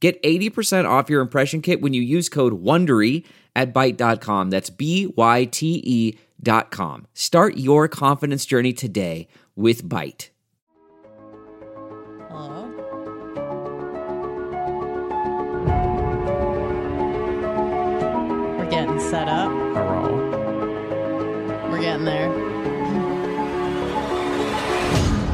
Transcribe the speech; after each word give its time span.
Get 0.00 0.22
80% 0.22 0.88
off 0.88 1.10
your 1.10 1.20
impression 1.20 1.60
kit 1.60 1.80
when 1.80 1.92
you 1.92 2.02
use 2.02 2.28
code 2.28 2.62
WONDERY 2.62 3.24
at 3.56 3.74
Byte.com. 3.74 4.50
That's 4.50 4.70
B-Y-T-E 4.70 6.18
dot 6.40 6.70
com. 6.70 7.08
Start 7.14 7.56
your 7.56 7.88
confidence 7.88 8.46
journey 8.46 8.72
today 8.72 9.26
with 9.56 9.82
Byte. 9.82 10.28
Hello? 12.30 12.70
We're 18.56 18.70
getting 18.70 19.00
set 19.00 19.26
up. 19.26 19.50
Hello. 19.50 20.14
We're 21.70 21.80
getting 21.80 22.04
there. 22.04 22.30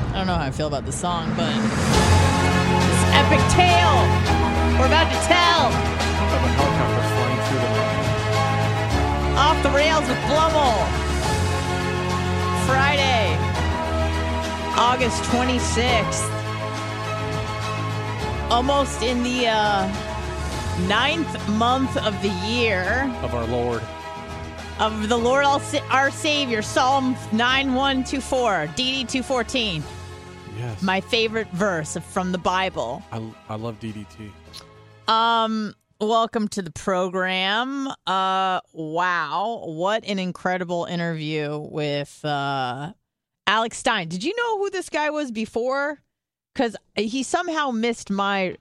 I 0.08 0.16
don't 0.16 0.26
know 0.26 0.36
how 0.36 0.46
I 0.46 0.50
feel 0.50 0.68
about 0.68 0.86
the 0.86 0.92
song, 0.92 1.28
but 1.36 1.52
this 2.80 3.04
epic 3.12 3.40
tale 3.52 4.43
we're 4.78 4.86
about 4.86 5.08
to 5.10 5.18
tell 5.26 5.66
Of 5.68 6.30
a 6.32 6.50
helicopter 6.58 7.04
flying 7.14 7.40
through 7.46 7.62
the 7.62 7.74
off 9.40 9.58
the 9.62 9.70
rails 9.70 10.06
with 10.08 10.18
Blummel. 10.30 10.76
Friday, 12.66 13.36
August 14.76 15.22
26th. 15.24 16.30
Almost 18.50 19.02
in 19.02 19.22
the 19.22 19.48
uh, 19.48 19.86
ninth 20.88 21.48
month 21.50 21.96
of 21.98 22.20
the 22.22 22.28
year. 22.46 23.10
of 23.22 23.34
our 23.34 23.44
Lord. 23.46 23.82
of 24.78 25.08
the 25.08 25.16
Lord 25.16 25.44
our 25.44 25.60
Sa- 25.60 25.84
our 25.90 26.10
Savior, 26.10 26.62
Psalm 26.62 27.16
9124, 27.32 28.68
DD 28.76 29.08
214. 29.08 29.82
Yes. 30.58 30.82
My 30.82 31.00
favorite 31.00 31.48
verse 31.48 31.96
from 32.10 32.30
the 32.32 32.38
Bible. 32.38 33.02
I, 33.12 33.20
I 33.48 33.56
love 33.56 33.78
DDT. 33.80 34.30
Um, 35.06 35.74
welcome 36.00 36.48
to 36.48 36.62
the 36.62 36.70
program. 36.70 37.88
Uh, 38.06 38.60
wow, 38.72 39.62
what 39.66 40.04
an 40.04 40.18
incredible 40.18 40.86
interview 40.86 41.58
with 41.58 42.24
uh 42.24 42.92
Alex 43.46 43.78
Stein. 43.78 44.08
Did 44.08 44.24
you 44.24 44.34
know 44.36 44.58
who 44.58 44.70
this 44.70 44.88
guy 44.88 45.10
was 45.10 45.30
before? 45.30 46.00
Because 46.54 46.76
he 46.94 47.22
somehow 47.22 47.70
missed 47.70 48.10
my 48.10 48.56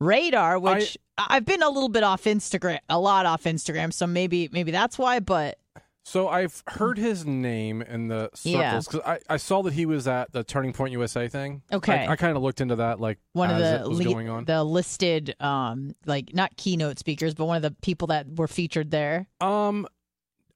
radar, 0.00 0.58
which 0.58 0.98
I, 1.16 1.34
have 1.34 1.44
been 1.44 1.62
a 1.62 1.68
little 1.68 1.88
bit 1.88 2.02
off 2.02 2.24
Instagram, 2.24 2.80
a 2.88 2.98
lot 2.98 3.26
off 3.26 3.44
Instagram, 3.44 3.92
so 3.92 4.06
maybe 4.06 4.48
maybe 4.52 4.72
that's 4.72 4.98
why. 4.98 5.20
But 5.20 5.58
So 6.06 6.28
I've 6.28 6.62
heard 6.68 6.98
his 6.98 7.24
name 7.24 7.80
in 7.80 8.08
the 8.08 8.28
circles 8.34 8.86
because 8.86 9.00
I, 9.06 9.18
I 9.28 9.36
saw 9.38 9.62
that 9.62 9.72
he 9.72 9.86
was 9.86 10.06
at 10.06 10.32
the 10.32 10.44
Turning 10.44 10.74
Point 10.74 10.92
USA 10.92 11.28
thing. 11.28 11.62
Okay. 11.72 12.06
I, 12.06 12.12
I 12.12 12.16
kind 12.16 12.36
of 12.36 12.42
looked 12.42 12.60
into 12.60 12.76
that 12.76 13.00
like 13.00 13.18
one 13.32 13.50
of 13.50 13.56
the 13.58 13.88
le- 13.88 14.04
going 14.04 14.28
on. 14.28 14.44
the 14.44 14.62
listed 14.62 15.34
um 15.40 15.94
like 16.04 16.34
not 16.34 16.54
keynote 16.56 16.98
speakers 16.98 17.32
but 17.34 17.46
one 17.46 17.56
of 17.56 17.62
the 17.62 17.70
people 17.80 18.08
that 18.08 18.26
were 18.36 18.46
featured 18.48 18.90
there 18.90 19.28
Um, 19.40 19.86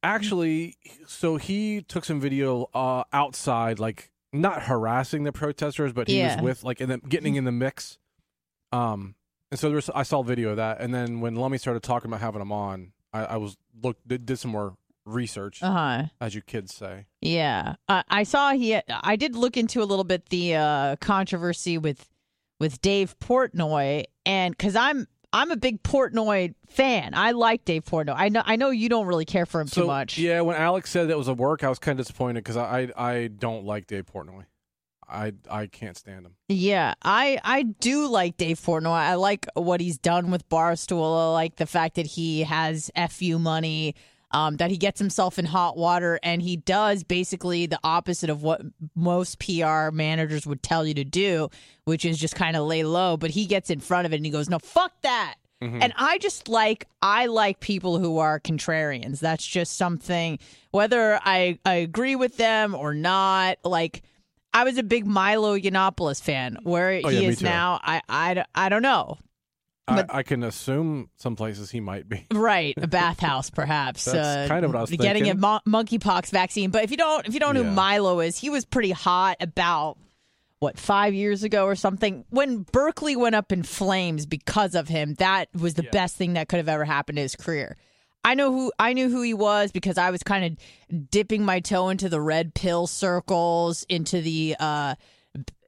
actually, 0.02 0.76
so 1.06 1.36
he 1.36 1.82
took 1.82 2.04
some 2.04 2.20
video 2.20 2.68
uh 2.74 3.04
outside, 3.12 3.78
like 3.78 4.10
not 4.32 4.64
harassing 4.64 5.24
the 5.24 5.32
protesters, 5.32 5.92
but 5.94 6.08
he 6.08 6.18
Yeah. 6.18 6.36
was 6.36 6.42
with 6.42 6.64
like 6.64 6.80
in 6.82 6.88
the 6.90 6.98
getting 6.98 7.36
in 7.36 7.44
the 7.44 7.52
mix. 7.52 7.98
Um, 8.70 9.14
and 9.50 9.58
so 9.58 9.70
there's 9.70 9.88
I 9.90 10.02
saw 10.02 10.22
video 10.22 10.50
of 10.50 10.56
that, 10.58 10.80
and 10.82 10.92
then 10.92 11.20
when 11.20 11.36
Lummy 11.36 11.56
started 11.56 11.82
talking 11.82 12.10
about 12.10 12.20
having 12.20 12.42
him 12.42 12.52
on, 12.52 12.92
I, 13.14 13.24
I 13.24 13.36
was 13.38 13.56
looked 13.82 14.06
did, 14.06 14.26
did 14.26 14.38
some 14.38 14.50
more 14.50 14.76
research, 15.08 15.62
uh-huh 15.62 16.04
as 16.20 16.34
you 16.34 16.42
kids 16.42 16.74
say. 16.74 17.06
yeah 17.20 17.74
uh, 17.88 18.02
i 18.08 18.22
saw 18.22 18.52
he 18.52 18.78
i 18.88 19.16
did 19.16 19.34
look 19.34 19.56
into 19.56 19.82
a 19.82 19.84
little 19.84 20.04
bit 20.04 20.28
the 20.28 20.54
uh 20.54 20.96
controversy 21.00 21.78
with 21.78 22.08
with 22.60 22.80
dave 22.80 23.18
portnoy 23.18 24.04
and 24.26 24.56
because 24.56 24.76
i'm 24.76 25.06
i'm 25.32 25.50
a 25.50 25.56
big 25.56 25.82
portnoy 25.82 26.52
fan 26.68 27.14
i 27.14 27.30
like 27.32 27.64
dave 27.64 27.84
portnoy 27.84 28.14
i 28.16 28.28
know 28.28 28.42
i 28.46 28.56
know 28.56 28.70
you 28.70 28.88
don't 28.88 29.06
really 29.06 29.24
care 29.24 29.46
for 29.46 29.60
him 29.60 29.66
So 29.68 29.82
too 29.82 29.86
much 29.86 30.18
yeah, 30.18 30.40
when 30.42 30.56
Alex 30.56 30.90
said 30.90 31.08
that 31.08 31.18
was 31.18 31.28
a 31.28 31.34
work, 31.34 31.64
I 31.64 31.68
was 31.68 31.78
kind 31.78 31.98
of 31.98 32.04
disappointed 32.06 32.44
because 32.44 32.56
I, 32.56 32.88
I 32.96 33.10
I 33.12 33.26
don't 33.28 33.64
like 33.64 33.86
Dave 33.86 34.06
Portnoy. 34.06 34.44
I 35.08 35.32
I 35.50 35.66
can't 35.66 35.96
stand 35.96 36.26
him. 36.26 36.34
Yeah, 36.48 36.92
I 37.02 37.38
I 37.42 37.62
do 37.62 38.08
like 38.08 38.36
Dave 38.36 38.60
Portnoy. 38.60 38.90
I 38.90 39.14
like 39.14 39.46
what 39.54 39.80
he's 39.80 39.96
done 39.96 40.30
with 40.30 40.46
Barstool. 40.50 41.30
I 41.30 41.32
like 41.32 41.56
the 41.56 41.64
fact 41.66 41.94
that 41.96 42.06
he 42.06 42.42
has 42.42 42.90
fu 43.10 43.38
money, 43.38 43.94
um, 44.30 44.56
that 44.56 44.70
he 44.70 44.76
gets 44.76 44.98
himself 44.98 45.38
in 45.38 45.44
hot 45.46 45.76
water, 45.76 46.18
and 46.22 46.42
he 46.42 46.56
does 46.56 47.02
basically 47.02 47.66
the 47.66 47.78
opposite 47.82 48.28
of 48.30 48.42
what 48.42 48.60
most 48.94 49.38
PR 49.38 49.90
managers 49.90 50.46
would 50.46 50.62
tell 50.62 50.86
you 50.86 50.94
to 50.94 51.04
do, 51.04 51.48
which 51.84 52.04
is 52.04 52.18
just 52.18 52.34
kind 52.34 52.56
of 52.56 52.66
lay 52.66 52.82
low. 52.84 53.16
But 53.16 53.30
he 53.30 53.46
gets 53.46 53.70
in 53.70 53.80
front 53.80 54.06
of 54.06 54.12
it 54.12 54.16
and 54.16 54.26
he 54.26 54.30
goes, 54.32 54.48
"No, 54.50 54.58
fuck 54.58 54.92
that." 55.02 55.36
And 55.60 55.92
I 55.96 56.18
just 56.18 56.48
like 56.48 56.86
I 57.02 57.26
like 57.26 57.58
people 57.58 57.98
who 57.98 58.18
are 58.18 58.38
contrarians. 58.38 59.18
That's 59.18 59.44
just 59.44 59.76
something 59.76 60.38
whether 60.70 61.18
I 61.24 61.58
I 61.64 61.74
agree 61.74 62.14
with 62.14 62.36
them 62.36 62.76
or 62.76 62.94
not. 62.94 63.58
Like 63.64 64.02
I 64.54 64.62
was 64.62 64.78
a 64.78 64.84
big 64.84 65.04
Milo 65.04 65.58
Yiannopoulos 65.58 66.22
fan. 66.22 66.58
Where 66.62 67.00
Oh, 67.04 67.08
he 67.08 67.22
yeah, 67.22 67.28
is 67.28 67.42
now, 67.42 67.80
I, 67.82 68.00
I, 68.08 68.44
I 68.54 68.68
don't 68.68 68.82
know. 68.82 69.18
But- 69.88 70.14
I, 70.14 70.18
I 70.18 70.22
can 70.22 70.42
assume 70.42 71.10
some 71.16 71.36
places 71.36 71.70
he 71.70 71.80
might 71.80 72.08
be. 72.08 72.26
Right, 72.34 72.74
a 72.76 72.86
bathhouse, 72.86 73.50
perhaps. 73.50 74.04
That's 74.04 74.16
uh, 74.16 74.46
kind 74.48 74.64
of 74.64 74.70
what 74.72 74.78
I 74.78 74.80
was 74.82 74.90
getting 74.90 75.24
thinking. 75.24 75.30
a 75.30 75.34
mo- 75.34 75.60
monkeypox 75.66 76.30
vaccine. 76.30 76.70
But 76.70 76.84
if 76.84 76.90
you 76.90 76.96
don't, 76.96 77.26
if 77.26 77.34
you 77.34 77.40
don't 77.40 77.54
know 77.54 77.64
who 77.64 77.70
Milo 77.72 78.20
is, 78.20 78.38
he 78.38 78.48
was 78.50 78.64
pretty 78.64 78.90
hot 78.92 79.36
about 79.40 79.98
what 80.60 80.78
five 80.78 81.14
years 81.14 81.42
ago 81.44 81.64
or 81.64 81.74
something 81.74 82.24
when 82.30 82.62
Berkeley 82.72 83.16
went 83.16 83.34
up 83.34 83.52
in 83.52 83.62
flames 83.62 84.26
because 84.26 84.74
of 84.74 84.88
him. 84.88 85.14
That 85.14 85.48
was 85.54 85.74
the 85.74 85.84
best 85.84 86.16
thing 86.16 86.34
that 86.34 86.48
could 86.48 86.56
have 86.58 86.68
ever 86.68 86.84
happened 86.84 87.16
to 87.16 87.22
his 87.22 87.36
career. 87.36 87.76
I 88.24 88.34
know 88.34 88.52
who 88.52 88.72
I 88.78 88.92
knew 88.92 89.08
who 89.08 89.22
he 89.22 89.34
was 89.34 89.72
because 89.72 89.96
I 89.98 90.10
was 90.10 90.22
kind 90.22 90.44
of 90.92 91.10
dipping 91.10 91.44
my 91.44 91.60
toe 91.60 91.88
into 91.88 92.08
the 92.08 92.20
red 92.20 92.54
pill 92.54 92.86
circles, 92.86 93.84
into 93.88 94.20
the 94.20 94.56
uh, 94.58 94.96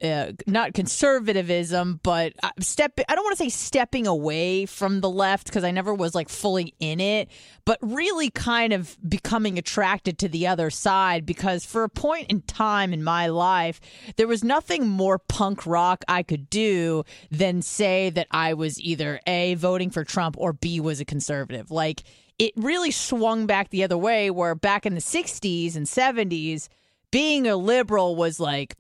uh, 0.03 0.33
not 0.47 0.73
conservatism, 0.73 2.01
but 2.03 2.33
uh, 2.43 2.51
step. 2.61 2.99
I 3.09 3.15
don't 3.15 3.25
want 3.25 3.37
to 3.37 3.45
say 3.45 3.51
stepping 3.51 4.07
away 4.07 4.67
from 4.67 5.01
the 5.01 5.11
left 5.11 5.47
because 5.47 5.65
I 5.65 5.71
never 5.71 5.93
was 5.93 6.15
like 6.15 6.29
fully 6.29 6.75
in 6.81 7.01
it, 7.01 7.29
but 7.65 7.79
really 7.83 8.31
kind 8.31 8.73
of 8.73 8.97
becoming 9.07 9.59
attracted 9.59 10.19
to 10.21 10.29
the 10.29 10.47
other 10.47 10.71
side 10.71 11.27
because 11.27 11.67
for 11.67 11.85
a 11.85 11.89
point 11.89 12.31
in 12.31 12.43
time 12.43 12.93
in 12.93 13.05
my 13.05 13.27
life, 13.27 13.81
there 14.17 14.29
was 14.29 14.43
nothing 14.43 14.87
more 14.87 15.19
punk 15.19 15.67
rock 15.67 16.05
I 16.09 16.23
could 16.23 16.49
do 16.49 17.05
than 17.31 17.61
say 17.61 18.11
that 18.11 18.27
I 18.31 18.55
was 18.55 18.81
either 18.81 19.21
a 19.27 19.55
voting 19.55 19.91
for 19.91 20.05
Trump 20.05 20.37
or 20.39 20.53
b 20.53 20.81
was 20.81 21.01
a 21.01 21.05
conservative. 21.05 21.71
Like 21.71 22.03
it 22.39 22.53
really 22.57 22.91
swung 22.91 23.47
back 23.47 23.69
the 23.69 23.85
other 23.85 23.99
way, 23.99 24.31
where 24.31 24.55
back 24.55 24.87
in 24.87 24.95
the 24.95 25.01
'60s 25.01 25.77
and 25.77 25.85
'70s, 25.87 26.69
being 27.11 27.47
a 27.47 27.57
liberal 27.57 28.17
was 28.17 28.41
like 28.41 28.77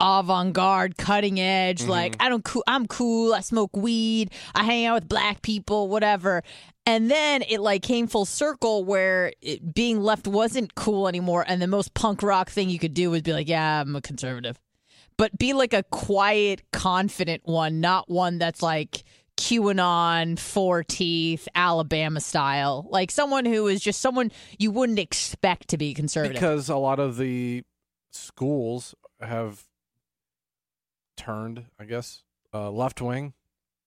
avant-garde, 0.00 0.96
cutting 0.96 1.38
edge. 1.40 1.82
Mm-hmm. 1.82 1.90
Like 1.90 2.16
I 2.20 2.28
don't, 2.28 2.44
cool, 2.44 2.64
I'm 2.66 2.86
cool. 2.86 3.34
I 3.34 3.40
smoke 3.40 3.76
weed. 3.76 4.32
I 4.54 4.64
hang 4.64 4.86
out 4.86 4.94
with 4.94 5.08
black 5.08 5.42
people, 5.42 5.88
whatever. 5.88 6.42
And 6.84 7.10
then 7.10 7.42
it 7.48 7.60
like 7.60 7.82
came 7.82 8.08
full 8.08 8.24
circle 8.24 8.84
where 8.84 9.32
it, 9.40 9.72
being 9.72 10.02
left 10.02 10.26
wasn't 10.26 10.74
cool 10.74 11.06
anymore, 11.06 11.44
and 11.46 11.62
the 11.62 11.68
most 11.68 11.94
punk 11.94 12.22
rock 12.22 12.50
thing 12.50 12.68
you 12.68 12.78
could 12.80 12.94
do 12.94 13.10
was 13.10 13.22
be 13.22 13.32
like, 13.32 13.48
"Yeah, 13.48 13.80
I'm 13.82 13.94
a 13.94 14.00
conservative," 14.00 14.58
but 15.16 15.38
be 15.38 15.52
like 15.52 15.74
a 15.74 15.84
quiet, 15.84 16.62
confident 16.72 17.42
one, 17.44 17.80
not 17.80 18.10
one 18.10 18.38
that's 18.38 18.62
like 18.62 19.04
QAnon, 19.36 20.38
four 20.38 20.82
teeth, 20.82 21.46
Alabama 21.54 22.20
style, 22.20 22.86
like 22.90 23.12
someone 23.12 23.44
who 23.44 23.68
is 23.68 23.80
just 23.80 24.00
someone 24.00 24.32
you 24.58 24.72
wouldn't 24.72 24.98
expect 24.98 25.68
to 25.68 25.78
be 25.78 25.94
conservative. 25.94 26.34
because 26.34 26.68
a 26.68 26.76
lot 26.76 26.98
of 26.98 27.16
the 27.16 27.62
schools 28.10 28.94
have 29.20 29.62
turned, 31.24 31.64
I 31.78 31.84
guess, 31.84 32.22
uh, 32.54 32.70
left 32.70 33.00
wing, 33.00 33.32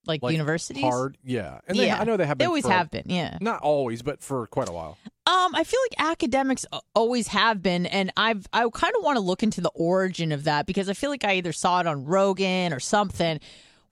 like, 0.06 0.22
like 0.24 0.34
universities. 0.34 0.84
hard. 0.84 1.18
Yeah, 1.24 1.60
and 1.68 1.78
they, 1.78 1.88
Yeah. 1.88 2.00
I 2.00 2.04
know 2.04 2.18
they 2.18 2.26
have. 2.26 2.38
Been 2.38 2.46
They 2.46 2.48
always 2.50 2.66
for- 2.66 2.72
have 2.72 2.92
been, 2.92 3.04
yeah. 3.08 3.38
Not 3.42 3.62
always, 3.62 4.02
but 4.02 4.22
for 4.22 4.48
quite 4.48 4.70
a 4.70 4.72
while. 4.72 4.98
Um, 5.28 5.56
I 5.56 5.64
feel 5.64 5.80
like 5.90 6.08
academics 6.12 6.66
always 6.94 7.28
have 7.30 7.62
been, 7.64 7.86
and 7.88 8.12
I've 8.16 8.46
I 8.54 8.68
kind 8.72 8.94
of 8.96 9.04
want 9.04 9.16
to 9.18 9.22
look 9.22 9.42
into 9.42 9.60
the 9.62 9.72
origin 9.74 10.32
of 10.32 10.44
that 10.44 10.66
because 10.68 10.88
I 10.90 10.94
feel 10.94 11.10
like 11.10 11.24
I 11.26 11.34
either 11.38 11.52
saw 11.52 11.80
it 11.80 11.88
on 11.88 12.06
Rogan 12.06 12.72
or 12.74 12.80
something, 12.80 13.40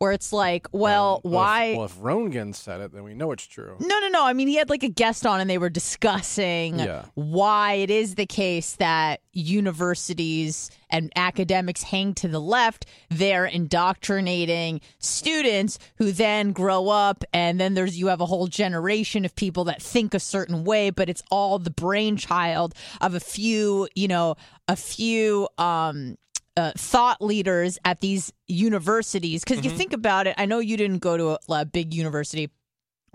where 0.03 0.11
it's 0.11 0.33
like, 0.33 0.67
well, 0.73 1.21
why? 1.23 1.63
If, 1.67 1.77
well, 1.77 1.85
if 1.85 1.95
Rogan 2.01 2.51
said 2.51 2.81
it, 2.81 2.91
then 2.91 3.03
we 3.03 3.13
know 3.13 3.31
it's 3.31 3.47
true. 3.47 3.77
No, 3.79 3.99
no, 4.01 4.09
no. 4.09 4.25
I 4.25 4.33
mean, 4.33 4.49
he 4.49 4.55
had 4.57 4.69
like 4.69 4.83
a 4.83 4.89
guest 4.89 5.25
on, 5.25 5.39
and 5.39 5.49
they 5.49 5.57
were 5.57 5.69
discussing 5.69 6.77
Yeah. 6.77 7.05
why 7.15 7.75
it 7.75 7.89
is 7.89 8.15
the 8.15 8.25
case 8.25 8.73
that 8.73 9.21
universities 9.31 10.69
and 10.89 11.09
academics 11.15 11.83
hang 11.83 12.13
to 12.15 12.27
the 12.27 12.41
left. 12.41 12.85
They're 13.09 13.45
indoctrinating 13.45 14.81
students 14.99 15.79
who 15.95 16.11
then 16.11 16.51
grow 16.51 16.89
up, 16.89 17.23
and 17.33 17.59
then 17.61 17.73
there's 17.73 17.97
you 17.97 18.07
have 18.07 18.19
a 18.19 18.25
whole 18.25 18.47
generation 18.47 19.23
of 19.23 19.33
people 19.35 19.63
that 19.65 19.81
think 19.81 20.13
a 20.13 20.19
certain 20.19 20.65
way, 20.65 20.89
but 20.89 21.07
it's 21.07 21.23
all 21.31 21.59
the 21.59 21.71
brainchild 21.71 22.75
of 22.99 23.13
a 23.15 23.19
few, 23.21 23.87
you 23.95 24.09
know, 24.09 24.35
a 24.67 24.75
few. 24.75 25.47
um 25.57 26.17
uh, 26.57 26.71
thought 26.77 27.21
leaders 27.21 27.79
at 27.85 27.99
these 28.01 28.31
universities 28.47 29.43
because 29.43 29.63
you 29.65 29.71
think 29.71 29.93
about 29.93 30.27
it 30.27 30.35
i 30.37 30.45
know 30.45 30.59
you 30.59 30.77
didn't 30.77 30.99
go 30.99 31.17
to 31.17 31.29
a, 31.31 31.37
a 31.61 31.65
big 31.65 31.93
university 31.93 32.49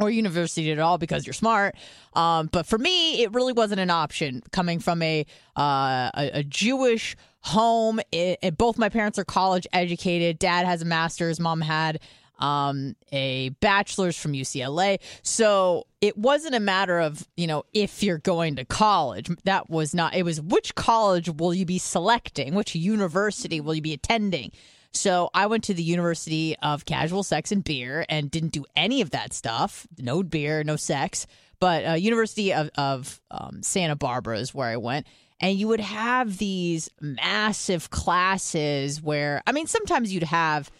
or 0.00 0.10
university 0.10 0.70
at 0.70 0.78
all 0.78 0.96
because 0.96 1.26
you're 1.26 1.32
smart. 1.32 1.74
Um, 2.12 2.48
but 2.52 2.66
for 2.66 2.78
me, 2.78 3.20
it 3.24 3.32
really 3.32 3.52
wasn't 3.52 3.80
an 3.80 3.90
option 3.90 4.44
coming 4.52 4.78
from 4.78 5.02
a 5.02 5.26
uh, 5.56 6.10
a, 6.14 6.30
a 6.34 6.42
Jewish 6.44 7.16
home. 7.40 7.98
It, 8.12 8.38
it- 8.40 8.56
both 8.56 8.78
my 8.78 8.90
parents 8.90 9.18
are 9.18 9.24
college 9.24 9.66
educated. 9.72 10.38
Dad 10.38 10.66
has 10.66 10.82
a 10.82 10.84
master's. 10.84 11.40
Mom 11.40 11.60
had 11.60 11.98
um, 12.38 12.96
a 13.12 13.50
bachelor's 13.60 14.16
from 14.16 14.32
UCLA. 14.32 14.98
So 15.22 15.86
it 16.00 16.16
wasn't 16.16 16.54
a 16.54 16.60
matter 16.60 16.98
of 16.98 17.26
you 17.36 17.46
know 17.46 17.64
if 17.72 18.02
you're 18.02 18.18
going 18.18 18.56
to 18.56 18.64
college. 18.64 19.30
That 19.44 19.70
was 19.70 19.94
not. 19.94 20.14
It 20.14 20.24
was 20.24 20.40
which 20.40 20.74
college 20.74 21.28
will 21.28 21.54
you 21.54 21.66
be 21.66 21.78
selecting? 21.78 22.54
Which 22.54 22.74
university 22.74 23.60
will 23.60 23.74
you 23.74 23.82
be 23.82 23.94
attending? 23.94 24.52
So 24.92 25.30
I 25.34 25.46
went 25.46 25.64
to 25.64 25.74
the 25.74 25.82
University 25.82 26.56
of 26.62 26.84
Casual 26.84 27.22
Sex 27.22 27.52
and 27.52 27.62
Beer 27.62 28.06
and 28.08 28.30
didn't 28.30 28.52
do 28.52 28.64
any 28.74 29.00
of 29.00 29.10
that 29.10 29.32
stuff. 29.32 29.86
No 29.98 30.22
beer, 30.22 30.64
no 30.64 30.76
sex. 30.76 31.26
But 31.60 31.86
uh, 31.86 31.92
University 31.94 32.52
of, 32.52 32.70
of 32.76 33.20
um, 33.30 33.62
Santa 33.62 33.96
Barbara 33.96 34.38
is 34.38 34.54
where 34.54 34.68
I 34.68 34.76
went. 34.76 35.06
And 35.40 35.56
you 35.56 35.68
would 35.68 35.80
have 35.80 36.38
these 36.38 36.90
massive 37.00 37.90
classes 37.90 39.00
where, 39.00 39.42
I 39.46 39.52
mean, 39.52 39.66
sometimes 39.66 40.12
you'd 40.12 40.24
have, 40.24 40.70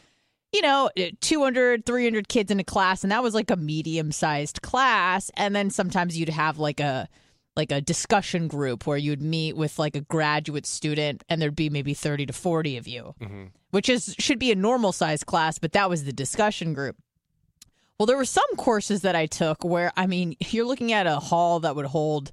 you 0.53 0.62
know, 0.62 0.91
uh, 0.99 1.11
200, 1.21 1.85
300 1.85 2.29
kids 2.29 2.50
in 2.50 2.61
a 2.61 2.65
class, 2.65 3.03
and 3.03 3.12
that 3.12 3.23
was 3.23 3.35
like 3.35 3.50
a 3.50 3.56
medium 3.56 4.12
sized 4.12 4.62
class. 4.62 5.31
And 5.35 5.55
then 5.55 5.71
sometimes 5.71 6.19
you'd 6.19 6.29
have 6.31 6.59
like 6.59 6.81
a, 6.81 7.09
like 7.59 7.73
a 7.73 7.81
discussion 7.81 8.47
group 8.47 8.87
where 8.87 8.97
you'd 8.97 9.21
meet 9.21 9.56
with 9.56 9.81
like 9.81 9.97
a 9.97 10.00
graduate 10.00 10.65
student 10.65 11.25
and 11.29 11.43
there'd 11.43 11.56
be 11.56 11.69
maybe 11.69 11.93
30 11.93 12.27
to 12.27 12.33
40 12.33 12.77
of 12.77 12.87
you 12.87 13.17
mm-hmm. 13.21 13.47
which 13.73 13.89
is 13.89 14.15
should 14.17 14.39
be 14.39 14.53
a 14.53 14.55
normal 14.55 14.93
size 14.93 15.25
class, 15.25 15.59
but 15.59 15.73
that 15.73 15.91
was 15.91 16.05
the 16.05 16.12
discussion 16.12 16.73
group. 16.73 16.97
Well, 17.99 18.06
there 18.06 18.17
were 18.17 18.25
some 18.25 18.49
courses 18.56 19.03
that 19.03 19.17
I 19.17 19.27
took 19.27 19.65
where 19.65 19.93
I 19.97 20.06
mean, 20.06 20.37
you're 20.50 20.67
looking 20.67 20.93
at 20.93 21.09
a 21.09 21.17
hall 21.19 21.59
that 21.61 21.75
would 21.75 21.87
hold, 21.87 22.31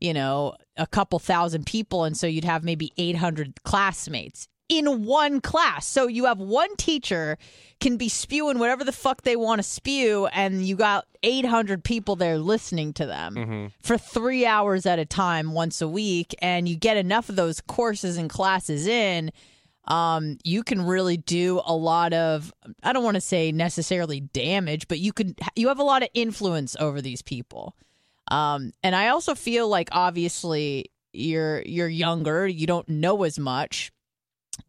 you 0.00 0.14
know, 0.14 0.54
a 0.78 0.86
couple 0.86 1.18
thousand 1.18 1.66
people 1.66 2.04
and 2.04 2.16
so 2.16 2.26
you'd 2.26 2.44
have 2.44 2.64
maybe 2.64 2.92
800 2.96 3.62
classmates 3.64 4.48
in 4.72 5.04
one 5.04 5.42
class. 5.42 5.86
So 5.86 6.06
you 6.06 6.24
have 6.24 6.38
one 6.38 6.74
teacher 6.76 7.36
can 7.78 7.98
be 7.98 8.08
spewing 8.08 8.58
whatever 8.58 8.84
the 8.84 8.92
fuck 8.92 9.20
they 9.20 9.36
want 9.36 9.58
to 9.58 9.62
spew 9.62 10.26
and 10.28 10.66
you 10.66 10.76
got 10.76 11.04
800 11.22 11.84
people 11.84 12.16
there 12.16 12.38
listening 12.38 12.92
to 12.94 13.06
them 13.06 13.34
for 13.82 13.98
3 13.98 14.46
hours 14.46 14.86
at 14.86 14.98
a 14.98 15.04
time 15.04 15.52
once 15.52 15.82
a 15.82 15.88
week 15.88 16.34
and 16.40 16.68
you 16.68 16.76
get 16.76 16.96
enough 16.96 17.28
of 17.28 17.36
those 17.36 17.60
courses 17.60 18.16
and 18.16 18.30
classes 18.30 18.86
in 18.86 19.30
um, 19.88 20.38
you 20.44 20.62
can 20.62 20.80
really 20.80 21.16
do 21.16 21.60
a 21.64 21.74
lot 21.74 22.12
of 22.12 22.52
I 22.82 22.92
don't 22.92 23.04
want 23.04 23.16
to 23.16 23.20
say 23.20 23.50
necessarily 23.50 24.20
damage, 24.20 24.86
but 24.86 25.00
you 25.00 25.12
can 25.12 25.34
you 25.56 25.68
have 25.68 25.80
a 25.80 25.84
lot 25.84 26.02
of 26.02 26.08
influence 26.14 26.76
over 26.78 27.02
these 27.02 27.20
people. 27.20 27.76
Um, 28.28 28.72
and 28.84 28.94
I 28.94 29.08
also 29.08 29.34
feel 29.34 29.68
like 29.68 29.88
obviously 29.90 30.92
you're 31.12 31.62
you're 31.62 31.88
younger, 31.88 32.46
you 32.46 32.68
don't 32.68 32.88
know 32.88 33.24
as 33.24 33.40
much. 33.40 33.92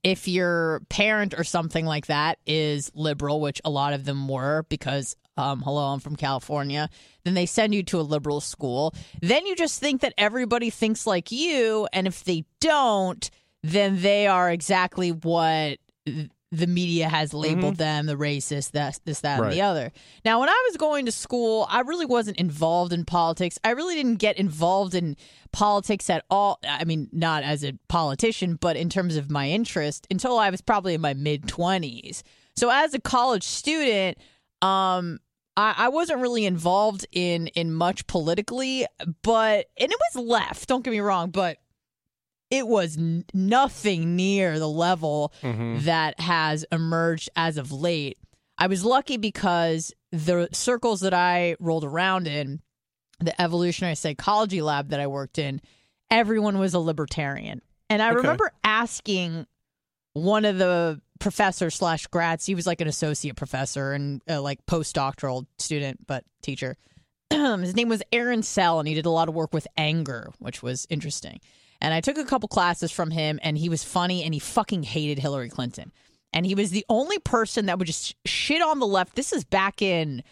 If 0.02 0.28
your 0.28 0.82
parent 0.90 1.34
or 1.38 1.44
something 1.44 1.86
like 1.86 2.08
that 2.08 2.40
is 2.46 2.92
liberal, 2.96 3.40
which 3.42 3.62
a 3.64 3.70
lot 3.70 3.94
of 3.94 4.06
them 4.06 4.28
were 4.28 4.66
because 4.70 5.16
um, 5.36 5.62
hello, 5.62 5.86
I'm 5.86 6.00
from 6.00 6.16
California, 6.16 6.90
then 7.24 7.34
they 7.34 7.46
send 7.46 7.74
you 7.74 7.84
to 7.84 8.00
a 8.00 8.02
liberal 8.02 8.40
school. 8.40 8.94
Then 9.22 9.46
you 9.46 9.56
just 9.56 9.80
think 9.80 10.02
that 10.02 10.14
everybody 10.18 10.70
thinks 10.70 11.08
like 11.08 11.32
you, 11.32 11.88
and 11.92 12.06
if 12.06 12.24
they 12.24 12.46
don't, 12.60 13.30
then 13.64 14.02
they 14.02 14.28
are 14.28 14.52
exactly 14.52 15.12
what 15.12 15.80
the 16.54 16.68
media 16.68 17.10
has 17.10 17.34
labeled 17.34 17.78
them 17.78 18.06
the 18.06 18.16
racist, 18.16 18.72
this, 18.72 19.00
this, 19.06 19.22
that, 19.22 19.40
and 19.40 19.52
the 19.52 19.62
other. 19.62 19.92
Now, 20.24 20.40
when 20.40 20.50
I 20.50 20.68
was 20.70 20.78
going 20.78 21.06
to 21.08 21.12
school, 21.12 21.66
I 21.70 21.82
really 21.82 22.06
wasn't 22.06 22.38
involved 22.38 22.94
in 22.94 23.06
politics. 23.06 23.58
I 23.64 23.72
really 23.72 23.96
didn't 23.96 24.18
get 24.18 24.38
involved 24.38 24.94
in 24.94 25.18
politics 25.52 26.10
at 26.12 26.24
all. 26.30 26.60
I 26.64 26.84
mean, 26.84 27.10
not 27.12 27.44
as 27.44 27.64
a 27.64 27.74
politician, 27.88 28.56
but 28.56 28.78
in 28.78 28.90
terms 28.90 29.18
of 29.18 29.32
my 29.32 29.50
interest 29.50 30.06
until 30.12 30.38
I 30.38 30.52
was 30.52 30.62
probably 30.62 30.94
in 30.94 31.02
my 31.02 31.16
mid 31.16 31.44
20s. 31.44 32.22
So, 32.56 32.70
as 32.70 32.94
a 32.94 33.02
college 33.02 33.44
student, 33.44 34.20
um, 34.62 35.20
I, 35.58 35.74
I 35.78 35.90
wasn't 35.90 36.22
really 36.22 36.46
involved 36.46 37.08
in 37.12 37.48
in 37.48 37.74
much 37.74 38.06
politically, 38.06 38.86
but 39.24 39.66
and 39.80 39.92
it 39.92 40.00
was 40.14 40.24
left. 40.24 40.68
Don't 40.68 40.84
get 40.84 40.92
me 40.92 41.00
wrong, 41.00 41.32
but 41.32 41.58
it 42.54 42.68
was 42.68 42.98
n- 42.98 43.26
nothing 43.34 44.16
near 44.16 44.60
the 44.60 44.70
level 44.70 45.34
that 45.42 46.20
has 46.20 46.64
emerged 46.72 47.30
as 47.36 47.58
of 47.58 47.72
late. 47.72 48.18
I 48.60 48.68
was 48.68 48.86
lucky 48.86 49.18
because 49.18 49.92
the 50.12 50.48
circles 50.52 51.00
that 51.02 51.14
I 51.16 51.56
rolled 51.60 51.84
around 51.84 52.28
in, 52.28 52.62
the 53.20 53.40
evolutionary 53.42 53.96
psychology 53.96 54.62
lab 54.62 54.90
that 54.90 55.00
I 55.00 55.08
worked 55.08 55.40
in, 55.40 55.62
everyone 56.12 56.60
was 56.60 56.76
a 56.76 56.80
libertarian. 56.80 57.62
And 57.90 58.02
I 58.02 58.10
Okay. 58.10 58.18
remember 58.18 58.52
asking 58.64 59.48
one 60.14 60.46
of 60.46 60.60
the 60.60 61.02
professors 61.20 61.74
slash 61.74 62.06
grads, 62.08 62.46
he 62.46 62.54
was 62.54 62.68
like 62.68 62.82
an 62.82 62.88
associate 62.88 63.36
professor 63.36 63.94
and 63.94 64.22
uh, 64.30 64.40
like 64.42 64.64
postdoctoral 64.68 65.48
student, 65.58 66.06
but 66.06 66.24
teacher. 66.44 66.78
His 67.32 67.76
name 67.76 67.90
was 67.90 68.04
Aaron 68.12 68.44
Sell, 68.44 68.78
and 68.80 68.88
he 68.88 68.94
did 68.94 69.08
a 69.08 69.10
lot 69.10 69.28
of 69.28 69.34
work 69.34 69.54
with 69.54 69.68
anger, 69.76 70.32
which 70.38 70.62
was 70.62 70.86
interesting. 70.92 71.40
And 71.84 71.94
I 71.94 72.02
took 72.02 72.18
a 72.18 72.24
couple 72.24 72.48
classes 72.48 72.92
from 72.92 73.12
him, 73.12 73.40
and 73.44 73.58
he 73.58 73.68
was 73.68 73.84
funny, 73.84 74.24
and 74.24 74.34
he 74.34 74.40
fucking 74.40 74.84
hated 74.84 75.20
Hillary 75.20 75.50
Clinton. 75.50 75.92
And 76.32 76.46
he 76.46 76.56
was 76.56 76.72
the 76.72 76.86
only 76.90 77.20
person 77.20 77.68
that 77.68 77.78
would 77.78 77.86
just 77.86 78.16
shit 78.26 78.62
on 78.62 78.80
the 78.80 78.88
left. 78.88 79.16
This 79.16 79.34
is 79.34 79.44
back 79.44 79.82
in 79.82 80.24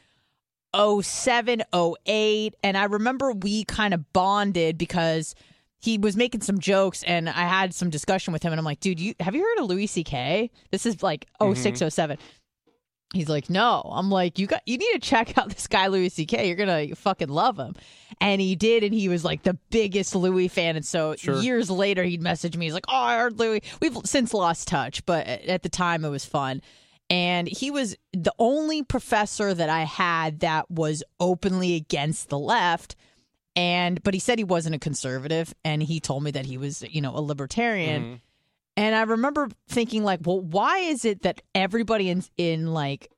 07, 0.76 1.62
08. 1.74 2.56
And 2.64 2.78
I 2.78 2.86
remember 2.86 3.34
we 3.34 3.66
kind 3.66 3.94
of 3.94 4.12
bonded 4.14 4.78
because 4.78 5.36
he 5.78 5.98
was 5.98 6.16
making 6.16 6.42
some 6.42 6.60
jokes 6.60 7.04
and 7.04 7.28
I 7.28 7.42
had 7.42 7.74
some 7.74 7.90
discussion 7.90 8.34
with 8.34 8.44
him 8.44 8.54
and 8.54 8.60
I'm 8.60 8.66
like, 8.66 8.80
dude, 8.80 9.00
you 9.00 9.16
have 9.20 9.36
you 9.36 9.42
heard 9.42 9.64
of 9.64 9.70
Louis 9.70 9.88
C.K.? 9.88 10.50
This 10.72 10.86
is 10.86 11.04
like 11.04 11.28
06, 11.42 11.80
mm-hmm. 11.80 11.90
07. 11.90 12.18
He's 13.14 13.28
like, 13.28 13.50
no. 13.50 13.82
I'm 13.94 14.10
like, 14.10 14.40
you 14.40 14.48
got 14.48 14.62
you 14.66 14.78
need 14.78 14.94
to 14.94 15.00
check 15.00 15.38
out 15.38 15.50
this 15.50 15.68
guy 15.68 15.88
Louis 15.88 16.10
C.K. 16.10 16.48
You're 16.48 16.56
gonna 16.56 16.96
fucking 16.96 17.30
love 17.30 17.58
him. 17.58 17.76
And 18.20 18.40
he 18.40 18.56
did, 18.56 18.84
and 18.84 18.94
he 18.94 19.10
was 19.10 19.26
like 19.26 19.44
the 19.44 19.58
biggest 19.70 20.16
Louis 20.16 20.48
fan. 20.48 20.76
And 20.76 20.86
so 20.86 21.16
Sure. 21.16 21.42
years 21.42 21.70
later, 21.70 22.04
he'd 22.04 22.22
message 22.22 22.56
me. 22.56 22.66
He's 22.66 22.74
like, 22.74 22.86
oh, 22.88 22.96
I 22.96 23.18
heard 23.18 23.40
Louis. 23.40 23.62
We've 23.82 23.98
since 24.06 24.34
lost 24.34 24.68
touch, 24.68 25.06
but 25.06 25.28
at 25.28 25.46
at 25.46 25.64
the 25.64 25.70
time, 25.70 26.06
it 26.06 26.10
was 26.10 26.24
fun. 26.26 26.62
And 27.10 27.48
he 27.48 27.72
was 27.72 27.98
the 28.14 28.34
only 28.40 28.84
professor 28.84 29.54
that 29.54 29.68
I 29.70 29.82
had 29.82 30.40
that 30.40 30.72
was 30.72 31.04
openly 31.20 31.76
against 31.76 32.30
the 32.30 32.40
left. 32.40 32.96
And 33.56 34.02
but 34.04 34.14
he 34.14 34.20
said 34.22 34.38
he 34.38 34.46
wasn't 34.46 34.76
a 34.76 34.80
conservative, 34.80 35.54
and 35.66 35.84
he 35.84 36.00
told 36.00 36.24
me 36.24 36.32
that 36.32 36.46
he 36.46 36.58
was, 36.58 36.84
you 36.90 37.02
know, 37.02 37.14
a 37.18 37.20
libertarian. 37.20 38.04
Mm-hmm. 38.04 38.16
And 38.78 38.96
I 38.96 39.04
remember 39.04 39.50
thinking, 39.68 40.04
like, 40.04 40.22
well, 40.24 40.40
why 40.40 40.80
is 40.80 41.06
it 41.06 41.24
that 41.24 41.42
everybody 41.54 42.10
in 42.10 42.24
in 42.38 42.74
like 42.74 43.12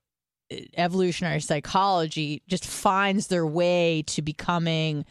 evolutionary 0.76 1.42
psychology 1.42 2.42
just 2.48 2.66
finds 2.66 3.28
their 3.28 3.46
way 3.46 4.04
to 4.08 4.22
becoming 4.22 5.06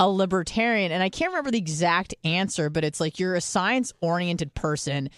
a 0.00 0.08
libertarian? 0.08 0.90
And 0.90 1.02
I 1.02 1.10
can't 1.10 1.30
remember 1.30 1.50
the 1.50 1.58
exact 1.58 2.14
answer, 2.24 2.70
but 2.70 2.84
it's 2.84 3.00
like 3.00 3.18
you're 3.18 3.34
a 3.34 3.40
science 3.40 3.92
oriented 4.00 4.54
person. 4.54 5.10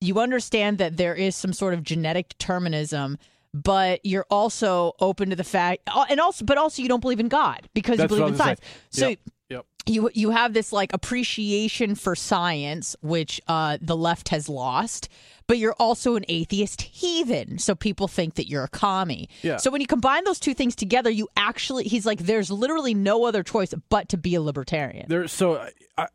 You 0.00 0.20
understand 0.20 0.78
that 0.78 0.96
there 0.96 1.14
is 1.14 1.34
some 1.34 1.52
sort 1.52 1.74
of 1.74 1.82
genetic 1.82 2.28
determinism, 2.28 3.18
but 3.52 4.00
you're 4.04 4.26
also 4.30 4.92
open 5.00 5.30
to 5.30 5.36
the 5.36 5.44
fact, 5.44 5.88
and 6.08 6.20
also, 6.20 6.44
but 6.44 6.56
also 6.56 6.82
you 6.82 6.88
don't 6.88 7.00
believe 7.00 7.20
in 7.20 7.28
God 7.28 7.68
because 7.74 7.98
That's 7.98 8.10
you 8.10 8.18
believe 8.18 8.32
in 8.34 8.38
science. 8.38 8.60
So. 8.90 9.08
Yep. 9.08 9.18
Yep. 9.54 9.66
you 9.86 10.10
you 10.14 10.30
have 10.30 10.52
this 10.52 10.72
like 10.72 10.92
appreciation 10.92 11.94
for 11.94 12.14
science, 12.14 12.96
which 13.00 13.40
uh, 13.48 13.78
the 13.80 13.96
left 13.96 14.28
has 14.28 14.48
lost, 14.48 15.08
but 15.46 15.58
you're 15.58 15.76
also 15.78 16.16
an 16.16 16.24
atheist 16.28 16.82
heathen. 16.82 17.58
So 17.58 17.74
people 17.74 18.08
think 18.08 18.34
that 18.34 18.48
you're 18.48 18.64
a 18.64 18.68
commie. 18.68 19.28
Yeah. 19.42 19.56
So 19.56 19.70
when 19.70 19.80
you 19.80 19.86
combine 19.86 20.24
those 20.24 20.40
two 20.40 20.54
things 20.54 20.74
together, 20.76 21.10
you 21.10 21.28
actually 21.36 21.84
he's 21.84 22.06
like, 22.06 22.20
there's 22.20 22.50
literally 22.50 22.94
no 22.94 23.24
other 23.24 23.42
choice 23.42 23.74
but 23.88 24.08
to 24.10 24.16
be 24.16 24.34
a 24.34 24.42
libertarian. 24.42 25.06
There, 25.08 25.28
so 25.28 25.58
I, 25.58 25.70
I, 25.96 26.08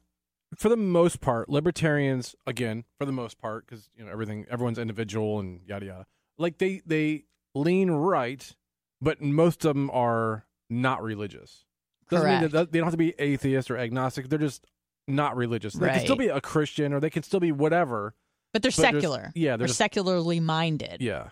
for 0.56 0.70
the 0.70 0.78
most 0.78 1.22
part, 1.22 1.50
libertarians, 1.50 2.36
again, 2.48 2.86
for 2.98 3.06
the 3.06 3.12
most 3.12 3.40
part, 3.40 3.66
because 3.66 3.90
you 3.96 4.06
know 4.06 4.12
everything, 4.12 4.46
everyone's 4.50 4.80
individual 4.80 5.40
and 5.40 5.62
yada 5.66 5.86
yada. 5.86 6.06
Like 6.38 6.58
they, 6.58 6.82
they, 6.86 7.26
lean 7.56 7.92
right, 7.92 8.56
but 9.02 9.22
most 9.22 9.66
of 9.66 9.76
them 9.76 9.90
are 9.92 10.46
not 10.70 11.02
religious. 11.02 11.66
Doesn't 12.10 12.28
mean 12.42 12.50
that 12.52 12.72
they 12.72 12.80
don't 12.80 12.86
have 12.88 12.94
to 12.94 12.98
be 12.98 13.14
atheist 13.20 13.70
or 13.72 13.78
agnostic. 13.78 14.30
They're 14.30 14.40
just 14.40 14.66
not 15.08 15.36
religious. 15.36 15.74
They 15.74 15.90
can 15.90 16.00
still 16.02 16.16
be 16.16 16.28
a 16.28 16.42
Christian 16.42 16.94
or 16.94 17.00
they 17.00 17.10
can 17.10 17.24
still 17.24 17.40
be 17.40 17.52
whatever. 17.52 18.14
but 18.54 18.62
they're 18.64 18.72
But 18.72 18.78
there's- 18.78 18.94
secular. 18.96 19.32
yeah, 19.36 19.52
they're 19.52 19.58
they're 19.60 19.68
just- 19.68 19.78
secularly 19.78 20.40
minded. 20.40 21.02
Yeah. 21.02 21.28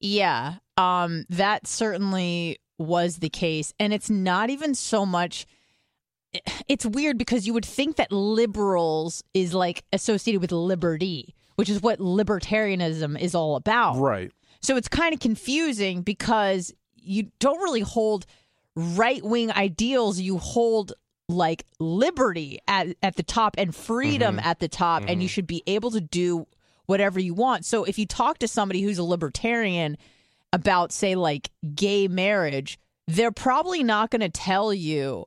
Yeah, 0.00 0.56
um, 0.76 1.24
that 1.30 1.66
certainly 1.66 2.58
was 2.78 3.18
the 3.18 3.28
case, 3.28 3.72
and 3.80 3.92
it's 3.92 4.10
not 4.10 4.50
even 4.50 4.74
so 4.74 5.06
much. 5.06 5.46
It's 6.68 6.84
weird 6.84 7.16
because 7.16 7.46
you 7.46 7.54
would 7.54 7.64
think 7.64 7.96
that 7.96 8.10
liberals 8.12 9.22
is 9.34 9.54
like 9.54 9.84
associated 9.92 10.40
with 10.40 10.50
liberty, 10.52 11.34
which 11.56 11.70
is 11.70 11.80
what 11.80 12.00
libertarianism 12.00 13.18
is 13.20 13.34
all 13.34 13.54
about. 13.56 13.98
Right. 13.98 14.32
So 14.60 14.76
it's 14.76 14.88
kind 14.88 15.14
of 15.14 15.20
confusing 15.20 16.02
because 16.02 16.72
you 16.96 17.30
don't 17.38 17.58
really 17.62 17.80
hold 17.82 18.26
right 18.76 19.22
wing 19.22 19.52
ideals. 19.52 20.20
You 20.20 20.38
hold 20.38 20.92
like 21.28 21.64
liberty 21.78 22.58
at, 22.68 22.88
at 23.02 23.16
the 23.16 23.22
top 23.22 23.54
and 23.58 23.74
freedom 23.74 24.38
at 24.38 24.58
the 24.60 24.68
top, 24.68 25.04
and 25.08 25.22
you 25.22 25.28
should 25.28 25.46
be 25.46 25.62
able 25.66 25.90
to 25.92 26.00
do 26.00 26.46
whatever 26.86 27.18
you 27.18 27.34
want. 27.34 27.64
So 27.64 27.84
if 27.84 27.98
you 27.98 28.06
talk 28.06 28.38
to 28.38 28.48
somebody 28.48 28.82
who's 28.82 28.98
a 28.98 29.04
libertarian 29.04 29.96
about, 30.52 30.92
say, 30.92 31.14
like 31.14 31.50
gay 31.74 32.08
marriage, 32.08 32.78
they're 33.06 33.32
probably 33.32 33.82
not 33.82 34.10
going 34.10 34.20
to 34.20 34.28
tell 34.28 34.72
you, 34.72 35.26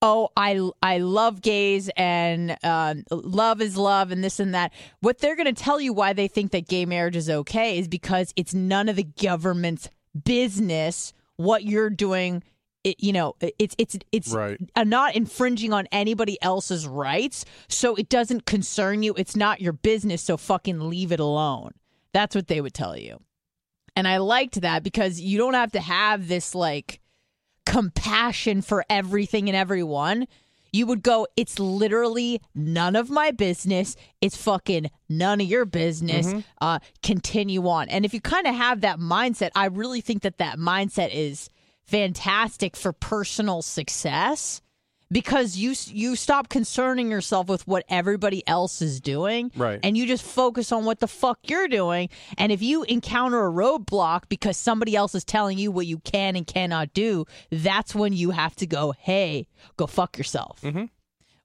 oh 0.00 0.28
i 0.36 0.60
i 0.82 0.98
love 0.98 1.40
gays 1.40 1.90
and 1.96 2.56
uh, 2.62 2.94
love 3.10 3.60
is 3.60 3.76
love 3.76 4.10
and 4.12 4.22
this 4.22 4.38
and 4.38 4.54
that 4.54 4.72
what 5.00 5.18
they're 5.18 5.36
going 5.36 5.52
to 5.52 5.62
tell 5.62 5.80
you 5.80 5.92
why 5.92 6.12
they 6.12 6.28
think 6.28 6.52
that 6.52 6.68
gay 6.68 6.86
marriage 6.86 7.16
is 7.16 7.28
okay 7.28 7.78
is 7.78 7.88
because 7.88 8.32
it's 8.36 8.54
none 8.54 8.88
of 8.88 8.96
the 8.96 9.02
government's 9.02 9.88
business 10.24 11.12
what 11.36 11.64
you're 11.64 11.90
doing 11.90 12.42
it, 12.90 12.96
you 13.02 13.12
know 13.12 13.34
it's 13.58 13.74
it's 13.78 13.96
it's 14.12 14.32
Right. 14.32 14.58
not 14.76 15.14
infringing 15.14 15.72
on 15.72 15.86
anybody 15.92 16.36
else's 16.42 16.86
rights 16.86 17.44
so 17.68 17.94
it 17.94 18.08
doesn't 18.08 18.46
concern 18.46 19.02
you 19.02 19.14
it's 19.16 19.36
not 19.36 19.60
your 19.60 19.72
business 19.72 20.22
so 20.22 20.36
fucking 20.36 20.88
leave 20.88 21.12
it 21.12 21.20
alone 21.20 21.72
that's 22.12 22.34
what 22.34 22.48
they 22.48 22.60
would 22.60 22.74
tell 22.74 22.96
you 22.96 23.20
and 23.96 24.06
i 24.08 24.16
liked 24.18 24.60
that 24.60 24.82
because 24.82 25.20
you 25.20 25.38
don't 25.38 25.54
have 25.54 25.72
to 25.72 25.80
have 25.80 26.28
this 26.28 26.54
like 26.54 27.00
compassion 27.66 28.62
for 28.62 28.84
everything 28.88 29.48
and 29.48 29.54
everyone, 29.54 30.26
you 30.72 30.86
would 30.86 31.02
go, 31.02 31.26
it's 31.36 31.58
literally 31.58 32.40
none 32.54 32.96
of 32.96 33.10
my 33.10 33.30
business. 33.30 33.94
It's 34.22 34.36
fucking 34.36 34.90
none 35.08 35.40
of 35.42 35.46
your 35.46 35.64
business. 35.66 36.32
Uh, 36.62 36.78
continue 37.02 37.66
on. 37.68 37.88
And 37.90 38.04
if 38.06 38.14
you 38.14 38.20
kind 38.22 38.46
of 38.46 38.54
have 38.54 38.80
that 38.80 38.98
mindset, 38.98 39.50
I 39.54 39.66
really 39.66 40.00
think 40.00 40.22
that 40.22 40.38
that 40.38 40.56
mindset 40.58 41.10
is 41.12 41.50
fantastic 41.88 42.76
for 42.76 42.92
personal 42.92 43.62
success 43.62 44.60
because 45.10 45.56
you 45.56 45.74
you 45.86 46.14
stop 46.16 46.50
concerning 46.50 47.10
yourself 47.10 47.48
with 47.48 47.66
what 47.66 47.82
everybody 47.88 48.46
else 48.46 48.82
is 48.82 49.00
doing 49.00 49.50
Right. 49.56 49.80
and 49.82 49.96
you 49.96 50.06
just 50.06 50.22
focus 50.22 50.70
on 50.70 50.84
what 50.84 51.00
the 51.00 51.08
fuck 51.08 51.38
you're 51.44 51.66
doing. 51.66 52.10
And 52.36 52.52
if 52.52 52.60
you 52.60 52.82
encounter 52.82 53.46
a 53.46 53.50
roadblock 53.50 54.24
because 54.28 54.58
somebody 54.58 54.94
else 54.94 55.14
is 55.14 55.24
telling 55.24 55.56
you 55.56 55.70
what 55.72 55.86
you 55.86 55.98
can 56.00 56.36
and 56.36 56.46
cannot 56.46 56.92
do 56.92 57.24
that's 57.50 57.94
when 57.94 58.12
you 58.12 58.32
have 58.32 58.54
to 58.56 58.66
go 58.66 58.92
hey 58.98 59.48
go 59.78 59.86
fuck 59.86 60.18
yourself. 60.18 60.62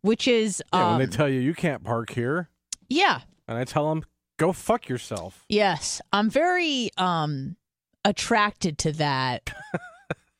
Which 0.01 0.27
is 0.27 0.62
Yeah, 0.73 0.83
um, 0.91 0.97
when 1.00 1.09
they 1.09 1.15
tell 1.15 1.29
you 1.29 1.39
you 1.39 1.53
can't 1.53 1.85
park 1.85 2.09
here, 2.12 2.50
yeah. 2.89 3.21
And 3.47 3.57
I 3.57 3.63
tell 3.63 3.88
them 3.89 4.03
go 4.38 4.51
fuck 4.51 4.89
yourself. 4.89 5.45
Yes, 5.47 6.01
I'm 6.12 6.29
very 6.29 6.89
um 6.97 7.55
attracted 8.03 8.77
to 8.79 8.91
that 8.91 9.50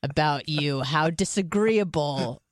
about 0.04 0.48
you. 0.48 0.82
How 0.82 1.10
disagreeable 1.10 2.42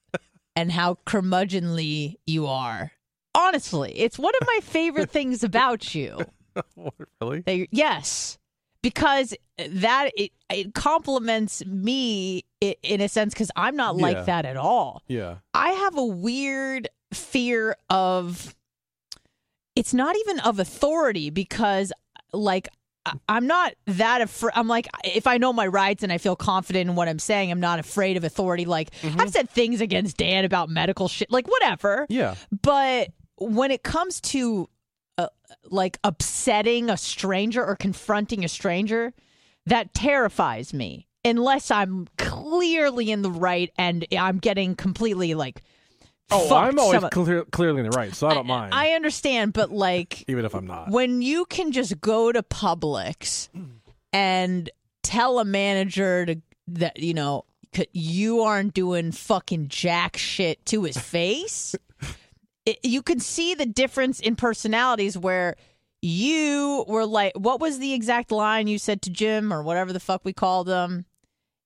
and 0.57 0.73
how 0.73 0.99
curmudgeonly 1.07 2.17
you 2.27 2.47
are. 2.47 2.93
Honestly, 3.35 3.93
it's 3.97 4.19
one 4.19 4.35
of 4.41 4.47
my 4.47 4.61
favorite 4.63 5.11
things 5.11 5.45
about 5.45 5.95
you. 5.95 6.19
What, 6.75 6.93
really? 7.23 7.67
Yes, 7.71 8.37
because 8.83 9.35
that 9.57 10.11
it, 10.15 10.33
it 10.51 10.75
compliments 10.75 11.65
me 11.65 12.45
in 12.61 13.01
a 13.01 13.09
sense 13.09 13.33
because 13.33 13.51
I'm 13.57 13.75
not 13.75 13.97
Yeah. 13.97 14.03
like 14.03 14.27
that 14.27 14.45
at 14.45 14.59
all. 14.59 15.03
Yeah. 15.09 15.37
I 15.55 15.71
have 15.71 15.97
a 15.97 16.05
weird 16.05 16.91
fear 17.15 17.75
of 17.89 18.55
it's 19.75 19.95
not 19.95 20.15
even 20.17 20.41
of 20.41 20.59
authority 20.59 21.31
because 21.31 21.91
like 22.35 22.69
I'm 23.29 23.47
not 23.47 23.75
that 23.87 24.21
afraid. 24.21 24.53
I'm 24.55 24.69
like, 24.69 24.87
if 25.05 25.27
I 25.27 25.39
know 25.39 25.53
my 25.53 25.67
rights 25.67 26.03
and 26.03 26.13
I 26.13 26.19
feel 26.19 26.37
confident 26.37 26.89
in 26.89 26.97
what 26.97 27.09
I'm 27.09 27.19
saying, 27.19 27.51
I'm 27.51 27.61
not 27.61 27.79
afraid 27.79 28.17
of 28.17 28.25
authority. 28.25 28.65
Like, 28.65 28.91
I've 29.03 29.31
said 29.31 29.51
things 29.51 29.81
against 29.81 30.17
Dan 30.17 30.45
about 30.45 30.69
medical 30.69 31.09
shit, 31.09 31.31
like, 31.31 31.49
whatever. 31.49 32.07
Yeah. 32.09 32.37
But 32.63 33.09
when 33.39 33.73
it 33.73 33.83
comes 33.83 34.21
to 34.21 34.69
uh, 35.19 35.27
like 35.65 35.99
upsetting 36.05 36.91
a 36.91 36.97
stranger 36.97 37.65
or 37.65 37.75
confronting 37.75 38.45
a 38.45 38.49
stranger, 38.49 39.13
that 39.67 39.95
terrifies 39.95 40.73
me. 40.73 41.09
Unless 41.25 41.71
I'm 41.71 42.09
clearly 42.19 43.11
in 43.11 43.23
the 43.23 43.31
right 43.31 43.71
and 43.77 44.07
I'm 44.17 44.39
getting 44.39 44.77
completely 44.77 45.35
like. 45.35 45.63
Oh, 46.33 46.57
I'm 46.57 46.79
always 46.79 47.01
some- 47.01 47.11
clear, 47.11 47.45
clearly 47.45 47.81
in 47.81 47.91
the 47.91 47.97
right, 47.97 48.15
so 48.15 48.27
I 48.27 48.35
don't 48.35 48.47
mind. 48.47 48.75
I 48.75 48.91
understand, 48.91 49.53
but 49.53 49.71
like 49.71 50.25
even 50.29 50.45
if 50.45 50.55
I'm 50.55 50.67
not. 50.67 50.91
when 50.91 51.23
you 51.23 51.45
can 51.47 51.73
just 51.73 52.01
go 52.01 52.33
to 52.33 52.43
Publix 52.43 53.49
and 54.13 54.71
tell 55.03 55.39
a 55.39 55.45
manager 55.45 56.27
to 56.27 56.41
that 56.69 56.99
you 56.99 57.15
know 57.15 57.45
you 57.93 58.43
aren't 58.43 58.75
doing 58.75 59.13
fucking 59.13 59.69
jack 59.69 60.17
shit 60.17 60.65
to 60.67 60.85
his 60.85 60.97
face, 60.99 61.75
it, 62.67 62.79
you 62.83 63.03
can 63.03 63.19
see 63.21 63.55
the 63.55 63.67
difference 63.67 64.21
in 64.21 64.37
personalities 64.37 65.17
where 65.19 65.57
you 66.01 66.85
were 66.89 67.07
like, 67.07 67.33
what 67.37 67.61
was 67.61 67.79
the 67.79 67.93
exact 67.95 68.33
line 68.33 68.67
you 68.67 68.77
said 68.79 69.03
to 69.03 69.11
Jim 69.11 69.53
or 69.53 69.63
whatever 69.63 69.93
the 69.93 70.01
fuck 70.01 70.25
we 70.25 70.33
called 70.33 70.69
him? 70.69 71.05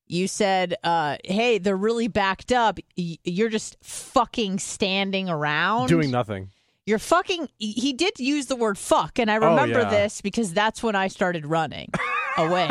You 0.08 0.28
said, 0.28 0.74
uh, 0.84 1.16
"Hey, 1.24 1.58
they're 1.58 1.76
really 1.76 2.08
backed 2.08 2.52
up. 2.52 2.78
Y- 2.96 3.18
You're 3.24 3.48
just 3.48 3.76
fucking 3.82 4.58
standing 4.60 5.28
around, 5.28 5.88
Doing 5.88 6.10
nothing. 6.10 6.50
you're 6.86 6.98
fucking. 7.00 7.48
He 7.58 7.92
did 7.92 8.18
use 8.20 8.46
the 8.46 8.56
word 8.56 8.78
fuck, 8.78 9.18
and 9.18 9.30
I 9.30 9.34
remember 9.36 9.80
Oh, 9.80 9.82
yeah. 9.82 9.90
this 9.90 10.20
because 10.20 10.52
that's 10.52 10.82
when 10.82 10.94
I 10.94 11.08
started 11.08 11.44
running 11.46 11.90
away, 12.38 12.70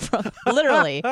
from, 0.00 0.30
literally 0.46 1.02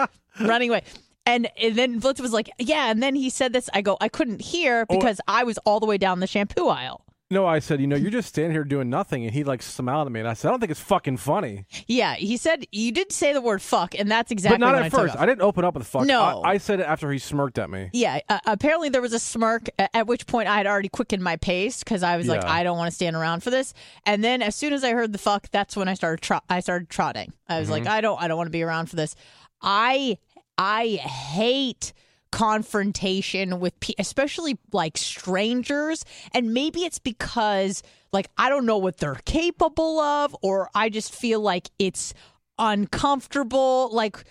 running 0.40 0.68
away. 0.70 0.82
And, 1.26 1.48
and 1.62 1.76
then 1.76 1.98
Blitz 2.00 2.20
was 2.20 2.32
like, 2.32 2.50
"Yeah," 2.58 2.90
and 2.90 3.02
then 3.02 3.14
he 3.14 3.30
said 3.30 3.52
this. 3.52 3.68
I 3.72 3.82
go, 3.82 3.96
I 4.00 4.08
couldn't 4.08 4.40
hear 4.42 4.84
Oh. 4.88 4.96
because 4.98 5.20
I 5.28 5.44
was 5.44 5.58
all 5.58 5.78
the 5.80 5.86
way 5.86 5.96
down 5.98 6.20
the 6.20 6.26
shampoo 6.26 6.66
aisle. 6.68 7.04
No, 7.32 7.46
I 7.46 7.60
said, 7.60 7.80
you 7.80 7.86
know, 7.86 7.94
you're 7.94 8.10
just 8.10 8.28
standing 8.28 8.50
here 8.50 8.64
doing 8.64 8.90
nothing, 8.90 9.24
and 9.24 9.32
he 9.32 9.44
like 9.44 9.62
smiled 9.62 10.06
at 10.08 10.12
me, 10.12 10.18
and 10.18 10.28
I 10.28 10.34
said, 10.34 10.48
I 10.48 10.50
don't 10.50 10.58
think 10.58 10.72
it's 10.72 10.80
fucking 10.80 11.18
funny. 11.18 11.64
Yeah, 11.86 12.16
he 12.16 12.36
said 12.36 12.66
you 12.72 12.90
did 12.90 13.12
say 13.12 13.32
the 13.32 13.40
word 13.40 13.62
fuck, 13.62 13.94
and 13.96 14.10
that's 14.10 14.32
exactly 14.32 14.58
but 14.58 14.66
not 14.66 14.74
at 14.74 14.82
I 14.82 14.88
first. 14.88 15.16
I 15.16 15.26
didn't 15.26 15.42
open 15.42 15.64
up 15.64 15.74
with 15.74 15.86
fuck. 15.86 16.06
No. 16.06 16.42
I, 16.42 16.54
I 16.54 16.58
said 16.58 16.80
it 16.80 16.86
after 16.86 17.08
he 17.12 17.20
smirked 17.20 17.56
at 17.60 17.70
me. 17.70 17.88
Yeah, 17.92 18.18
uh, 18.28 18.40
apparently 18.46 18.88
there 18.88 19.00
was 19.00 19.12
a 19.12 19.20
smirk 19.20 19.68
at 19.78 20.08
which 20.08 20.26
point 20.26 20.48
I 20.48 20.56
had 20.56 20.66
already 20.66 20.88
quickened 20.88 21.22
my 21.22 21.36
pace 21.36 21.84
because 21.84 22.02
I 22.02 22.16
was 22.16 22.26
like, 22.26 22.42
Yeah. 22.42 22.50
I 22.52 22.64
don't 22.64 22.76
want 22.76 22.90
to 22.90 22.94
stand 22.94 23.14
around 23.14 23.44
for 23.44 23.50
this. 23.50 23.74
And 24.04 24.24
then 24.24 24.42
as 24.42 24.56
soon 24.56 24.72
as 24.72 24.82
I 24.82 24.90
heard 24.90 25.12
the 25.12 25.18
fuck, 25.18 25.48
that's 25.52 25.76
when 25.76 25.86
I 25.86 25.94
started. 25.94 26.22
Tro- 26.22 26.40
I 26.48 26.58
started 26.58 26.90
trotting. 26.90 27.32
I 27.48 27.60
was 27.60 27.70
like, 27.70 27.84
Mm-hmm. 27.84 27.92
I 27.92 28.00
don't, 28.00 28.20
I 28.20 28.26
don't 28.26 28.38
want 28.38 28.48
to 28.48 28.52
be 28.52 28.62
around 28.64 28.90
for 28.90 28.96
this. 28.96 29.14
I, 29.62 30.18
I 30.58 30.86
hate 30.96 31.92
confrontation 32.30 33.60
with, 33.60 33.78
pe- 33.80 33.94
especially 33.98 34.58
like 34.72 34.96
strangers, 34.96 36.04
and 36.32 36.52
maybe 36.52 36.80
it's 36.80 36.98
because 36.98 37.82
like 38.12 38.28
I 38.36 38.48
don't 38.48 38.66
know 38.66 38.78
what 38.78 38.98
they're 38.98 39.20
capable 39.24 40.00
of, 40.00 40.36
or 40.42 40.70
I 40.74 40.88
just 40.88 41.14
feel 41.14 41.40
like 41.40 41.70
it's 41.78 42.14
uncomfortable. 42.58 43.90
Like 43.92 44.24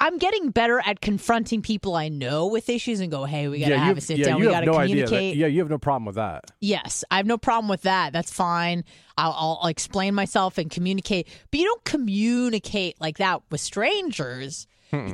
I'm 0.00 0.18
getting 0.18 0.50
better 0.50 0.82
at 0.84 1.00
confronting 1.00 1.62
people 1.62 1.94
I 1.94 2.08
know 2.08 2.46
with 2.46 2.68
issues 2.68 3.00
and 3.00 3.10
go, 3.10 3.24
hey, 3.24 3.48
we 3.48 3.60
gotta 3.60 3.72
yeah, 3.72 3.84
have 3.84 3.96
a 3.96 4.00
sit 4.00 4.18
yeah, 4.18 4.26
down. 4.26 4.40
We 4.40 4.46
gotta 4.46 4.66
no 4.66 4.74
communicate. 4.74 5.34
That, 5.34 5.36
yeah, 5.38 5.46
you 5.46 5.60
have 5.60 5.70
no 5.70 5.78
problem 5.78 6.04
with 6.04 6.16
that. 6.16 6.50
Yes, 6.60 7.04
I 7.10 7.16
have 7.16 7.26
no 7.26 7.38
problem 7.38 7.68
with 7.68 7.82
that. 7.82 8.12
That's 8.12 8.32
fine. 8.32 8.84
I'll, 9.16 9.58
I'll 9.62 9.68
explain 9.68 10.14
myself 10.14 10.58
and 10.58 10.70
communicate. 10.70 11.26
But 11.50 11.60
you 11.60 11.66
don't 11.66 11.84
communicate 11.84 13.00
like 13.00 13.18
that 13.18 13.42
with 13.50 13.60
strangers. 13.60 14.66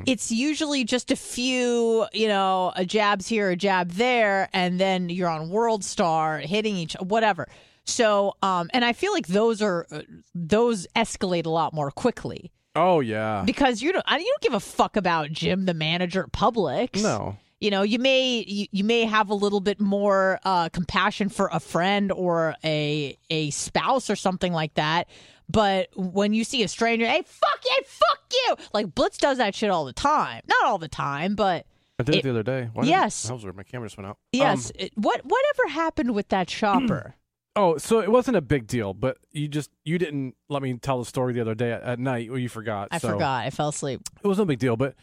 It's 0.06 0.32
usually 0.32 0.82
just 0.84 1.10
a 1.10 1.16
few, 1.16 2.06
you 2.12 2.26
know, 2.28 2.72
a 2.74 2.84
jabs 2.84 3.28
here, 3.28 3.50
a 3.50 3.56
jab 3.56 3.92
there, 3.92 4.48
and 4.52 4.80
then 4.80 5.08
you're 5.08 5.28
on 5.28 5.50
World 5.50 5.84
Star 5.84 6.38
hitting 6.38 6.76
each 6.76 6.94
whatever. 6.94 7.46
So, 7.84 8.34
um, 8.42 8.68
and 8.74 8.84
I 8.84 8.92
feel 8.92 9.12
like 9.12 9.28
those 9.28 9.62
are 9.62 9.86
uh, 9.90 10.02
those 10.34 10.86
escalate 10.96 11.46
a 11.46 11.50
lot 11.50 11.72
more 11.72 11.90
quickly 11.90 12.50
Oh 12.76 13.00
yeah. 13.00 13.44
because 13.46 13.80
you 13.80 13.92
don't 13.92 14.04
you 14.10 14.18
don't 14.18 14.40
give 14.42 14.54
a 14.54 14.60
fuck 14.60 14.96
about 14.96 15.30
Jim, 15.30 15.64
the 15.64 15.74
manager 15.74 16.24
at 16.24 16.32
Publix. 16.32 17.02
No. 17.02 17.36
You 17.60 17.70
know, 17.70 17.82
you 17.82 17.98
may 17.98 18.44
you, 18.46 18.66
you 18.70 18.84
may 18.84 19.04
have 19.04 19.30
a 19.30 19.34
little 19.34 19.60
bit 19.60 19.80
more 19.80 20.38
uh, 20.44 20.68
compassion 20.68 21.28
for 21.28 21.48
a 21.52 21.60
friend 21.60 22.12
or 22.12 22.54
a 22.64 23.16
a 23.30 23.50
spouse 23.50 24.10
or 24.10 24.16
something 24.16 24.52
like 24.52 24.74
that, 24.74 25.08
But 25.50 25.88
when 25.96 26.34
you 26.34 26.44
see 26.44 26.62
a 26.62 26.68
stranger, 26.68 27.06
hey, 27.06 27.22
fuck 27.24 27.60
you, 27.64 27.82
fuck 27.86 28.20
you. 28.32 28.56
Like 28.74 28.94
Blitz 28.94 29.16
does 29.18 29.38
that 29.38 29.54
shit 29.54 29.70
all 29.70 29.84
the 29.84 29.92
time. 29.92 30.42
Not 30.46 30.64
all 30.66 30.78
the 30.78 30.88
time, 30.88 31.34
but 31.34 31.64
I 31.98 32.02
did 32.02 32.16
it, 32.16 32.18
It- 32.18 32.22
the 32.24 32.30
other 32.30 32.42
day. 32.42 32.68
Why 32.74 32.84
Yes. 32.84 33.22
that 33.24 33.32
was 33.34 33.44
weird. 33.44 33.56
My 33.56 33.62
camera 33.62 33.86
just 33.88 33.96
went 33.96 34.08
out. 34.08 34.18
yes. 34.32 34.66
Um, 34.70 34.76
it- 34.78 34.92
what 34.96 35.22
whatever 35.24 35.68
happened 35.70 36.14
with 36.14 36.28
that 36.28 36.50
shopper? 36.50 37.14
oh, 37.56 37.78
so 37.78 38.00
it 38.00 38.10
wasn't 38.12 38.36
a 38.36 38.40
big 38.42 38.66
deal, 38.66 38.92
but 38.94 39.16
you 39.32 39.48
just 39.48 39.70
you 39.84 39.98
didn't 39.98 40.36
let 40.48 40.62
me 40.62 40.74
tell 40.74 40.98
the 40.98 41.06
story 41.06 41.32
the 41.32 41.40
other 41.40 41.54
day 41.54 41.72
at, 41.72 41.82
at 41.82 41.98
night. 41.98 42.28
Well, 42.30 42.38
you 42.38 42.48
forgot. 42.50 42.88
I 42.90 42.98
so 42.98 43.12
forgot. 43.12 43.44
I 43.46 43.50
fell 43.50 43.68
asleep. 43.70 44.02
It 44.22 44.28
was 44.28 44.38
no 44.38 44.44
big 44.44 44.58
deal, 44.58 44.76
but 44.76 44.94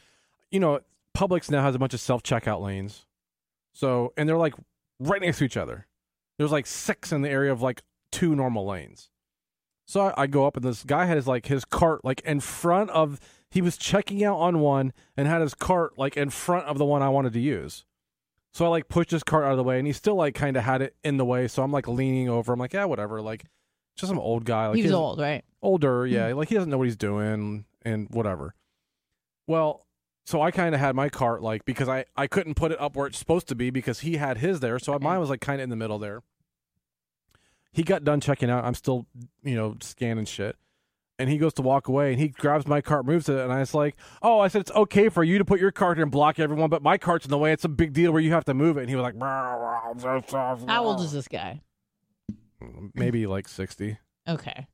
you 0.51 0.59
know, 0.59 0.79
Publix 1.17 1.49
now 1.49 1.63
has 1.63 1.73
a 1.73 1.79
bunch 1.79 1.93
of 1.95 1.99
self 1.99 2.21
checkout 2.21 2.61
lanes. 2.61 3.05
So 3.73 4.13
and 4.15 4.29
they're 4.29 4.37
like 4.37 4.53
right 4.99 5.21
next 5.21 5.39
to 5.39 5.43
each 5.45 5.57
other. 5.57 5.87
There's 6.37 6.51
like 6.51 6.67
six 6.67 7.11
in 7.11 7.23
the 7.23 7.29
area 7.29 7.51
of 7.51 7.61
like 7.61 7.81
two 8.11 8.35
normal 8.35 8.65
lanes. 8.67 9.09
So 9.85 10.01
I, 10.01 10.23
I 10.23 10.27
go 10.27 10.45
up 10.45 10.57
and 10.57 10.65
this 10.65 10.83
guy 10.83 11.05
had 11.05 11.17
his 11.17 11.27
like 11.27 11.45
his 11.47 11.65
cart 11.65 12.03
like 12.03 12.21
in 12.21 12.39
front 12.39 12.89
of 12.91 13.19
he 13.49 13.61
was 13.61 13.77
checking 13.77 14.23
out 14.23 14.37
on 14.37 14.59
one 14.59 14.93
and 15.15 15.27
had 15.27 15.41
his 15.41 15.53
cart 15.53 15.97
like 15.97 16.17
in 16.17 16.29
front 16.29 16.65
of 16.65 16.77
the 16.77 16.85
one 16.85 17.01
I 17.01 17.09
wanted 17.09 17.33
to 17.33 17.39
use. 17.39 17.85
So 18.53 18.65
I 18.65 18.69
like 18.69 18.87
pushed 18.87 19.11
his 19.11 19.23
cart 19.23 19.45
out 19.45 19.51
of 19.51 19.57
the 19.57 19.63
way 19.63 19.77
and 19.77 19.85
he 19.85 19.93
still 19.93 20.15
like 20.15 20.33
kind 20.33 20.57
of 20.57 20.63
had 20.63 20.81
it 20.81 20.95
in 21.03 21.17
the 21.17 21.25
way. 21.25 21.47
So 21.47 21.61
I'm 21.61 21.71
like 21.71 21.87
leaning 21.87 22.29
over. 22.29 22.53
I'm 22.53 22.59
like, 22.59 22.73
yeah, 22.73 22.85
whatever. 22.85 23.21
Like 23.21 23.45
just 23.95 24.09
some 24.09 24.19
old 24.19 24.45
guy. 24.45 24.67
Like 24.67 24.77
he 24.77 24.83
was 24.83 24.91
old, 24.91 25.19
right? 25.19 25.43
older, 25.65 26.05
yeah, 26.05 26.29
hmm. 26.29 26.37
like 26.37 26.49
he 26.49 26.55
doesn't 26.55 26.69
know 26.69 26.77
what 26.77 26.85
he's 26.85 26.95
doing 26.95 27.65
and 27.83 28.07
whatever. 28.11 28.55
Well, 29.47 29.85
so 30.25 30.41
I 30.41 30.51
kind 30.51 30.73
of 30.73 30.81
had 30.81 30.95
my 30.95 31.09
cart 31.09 31.41
like 31.41 31.65
because 31.65 31.89
I 31.89 32.05
I 32.15 32.27
couldn't 32.27 32.55
put 32.55 32.71
it 32.71 32.79
up 32.79 32.95
where 32.95 33.07
it's 33.07 33.17
supposed 33.17 33.47
to 33.49 33.55
be 33.55 33.69
because 33.69 33.99
he 34.01 34.17
had 34.17 34.37
his 34.37 34.59
there, 34.59 34.79
so 34.79 34.97
mine 34.99 35.19
was 35.19 35.29
like 35.29 35.41
kind 35.41 35.59
of 35.59 35.63
in 35.63 35.69
the 35.69 35.75
middle 35.75 35.99
there. 35.99 36.21
He 37.75 37.83
got 37.83 38.03
done 38.05 38.21
checking 38.21 38.49
out. 38.49 38.63
I'm 38.63 38.73
still, 38.73 39.05
you 39.43 39.55
know, 39.55 39.75
scanning 39.81 40.25
shit. 40.25 40.55
And 41.19 41.29
he 41.29 41.37
goes 41.37 41.53
to 41.53 41.61
walk 41.61 41.87
away 41.87 42.11
and 42.11 42.19
he 42.19 42.29
grabs 42.29 42.67
my 42.67 42.81
cart, 42.81 43.05
moves 43.05 43.29
it, 43.29 43.37
and 43.37 43.51
I 43.51 43.59
was 43.59 43.73
like, 43.73 43.95
Oh, 44.21 44.39
I 44.39 44.47
said 44.49 44.61
it's 44.61 44.71
okay 44.71 45.07
for 45.09 45.23
you 45.23 45.37
to 45.37 45.45
put 45.45 45.59
your 45.61 45.71
cart 45.71 45.97
here 45.97 46.03
and 46.03 46.11
block 46.11 46.39
everyone, 46.39 46.69
but 46.69 46.81
my 46.81 46.97
cart's 46.97 47.25
in 47.25 47.31
the 47.31 47.37
way. 47.37 47.53
It's 47.53 47.63
a 47.63 47.69
big 47.69 47.93
deal 47.93 48.11
where 48.11 48.21
you 48.21 48.31
have 48.33 48.43
to 48.45 48.53
move 48.53 48.77
it. 48.77 48.81
And 48.81 48.89
he 48.89 48.95
was 48.95 49.03
like, 49.03 49.17
How 50.67 50.83
old 50.83 51.01
is 51.01 51.11
this 51.13 51.27
guy? 51.27 51.61
Maybe 52.93 53.27
like 53.27 53.47
sixty. 53.47 53.97
Okay. 54.27 54.67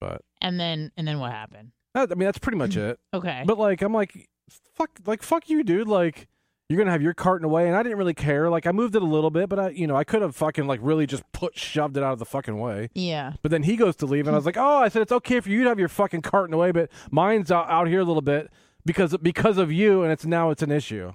But 0.00 0.22
And 0.40 0.58
then 0.58 0.90
and 0.96 1.06
then 1.06 1.18
what 1.20 1.30
happened? 1.32 1.72
I 1.94 2.06
mean 2.06 2.20
that's 2.20 2.38
pretty 2.38 2.58
much 2.58 2.76
it. 2.76 2.98
Okay. 3.14 3.42
But 3.46 3.58
like, 3.58 3.82
I'm 3.82 3.92
like, 3.92 4.28
fuck, 4.74 4.90
like 5.06 5.22
fuck 5.22 5.48
you, 5.48 5.62
dude. 5.62 5.88
Like, 5.88 6.28
you're 6.70 6.78
gonna 6.78 6.92
have 6.92 7.02
your 7.02 7.14
cart 7.14 7.40
in 7.40 7.42
the 7.42 7.48
way, 7.48 7.66
and 7.66 7.76
I 7.76 7.82
didn't 7.82 7.98
really 7.98 8.14
care. 8.14 8.48
Like, 8.48 8.64
I 8.66 8.70
moved 8.72 8.94
it 8.94 9.02
a 9.02 9.04
little 9.04 9.30
bit, 9.30 9.48
but 9.48 9.58
I, 9.58 9.68
you 9.70 9.86
know, 9.88 9.96
I 9.96 10.04
could 10.04 10.22
have 10.22 10.36
fucking 10.36 10.66
like 10.68 10.78
really 10.82 11.04
just 11.04 11.24
put 11.32 11.58
shoved 11.58 11.96
it 11.96 12.02
out 12.04 12.12
of 12.12 12.18
the 12.20 12.24
fucking 12.24 12.58
way. 12.60 12.90
yeah. 12.94 13.32
But 13.42 13.50
then 13.50 13.64
he 13.64 13.76
goes 13.76 13.96
to 13.96 14.06
leave, 14.06 14.26
and 14.28 14.34
I 14.36 14.38
was 14.38 14.46
like, 14.46 14.56
oh, 14.56 14.76
I 14.78 14.88
said 14.88 15.02
it's 15.02 15.12
okay 15.12 15.40
for 15.40 15.50
you 15.50 15.64
to 15.64 15.68
have 15.68 15.78
your 15.80 15.88
fucking 15.88 16.22
cart 16.22 16.44
in 16.46 16.52
the 16.52 16.56
way, 16.56 16.70
but 16.70 16.88
mine's 17.10 17.50
out, 17.50 17.68
out 17.68 17.88
here 17.88 18.00
a 18.00 18.04
little 18.04 18.22
bit 18.22 18.50
because 18.86 19.16
because 19.18 19.58
of 19.58 19.72
you, 19.72 20.02
and 20.04 20.12
it's 20.12 20.24
now 20.24 20.50
it's 20.50 20.62
an 20.62 20.70
issue. 20.70 21.12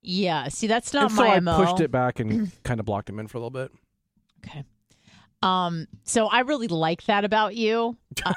Yeah. 0.00 0.48
See, 0.48 0.66
that's 0.66 0.92
not 0.94 1.04
and 1.04 1.12
so 1.12 1.22
my 1.22 1.34
I 1.34 1.40
MO. 1.40 1.56
pushed 1.56 1.80
it 1.80 1.90
back 1.90 2.18
and 2.20 2.50
kind 2.62 2.80
of 2.80 2.86
blocked 2.86 3.10
him 3.10 3.18
in 3.18 3.26
for 3.26 3.36
a 3.38 3.40
little 3.40 3.50
bit. 3.50 3.70
Okay. 4.46 4.64
Um, 5.42 5.86
so 6.04 6.26
I 6.26 6.40
really 6.40 6.68
like 6.68 7.04
that 7.04 7.24
about 7.24 7.54
you. 7.54 7.96
Uh, 8.24 8.32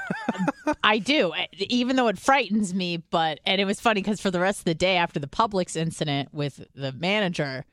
I 0.84 1.00
do, 1.00 1.34
even 1.58 1.96
though 1.96 2.08
it 2.08 2.20
frightens 2.20 2.74
me. 2.74 2.98
But 2.98 3.40
and 3.46 3.62
it 3.62 3.66
was 3.66 3.80
funny 3.80 4.02
because 4.02 4.22
for 4.22 4.32
the 4.32 4.40
rest 4.40 4.60
of 4.60 4.66
the 4.66 4.76
day 4.76 4.98
after 4.98 5.20
the 5.20 5.28
Publix 5.28 5.76
incident 5.76 6.34
with 6.34 6.64
the 6.76 6.92
manager, 6.92 7.66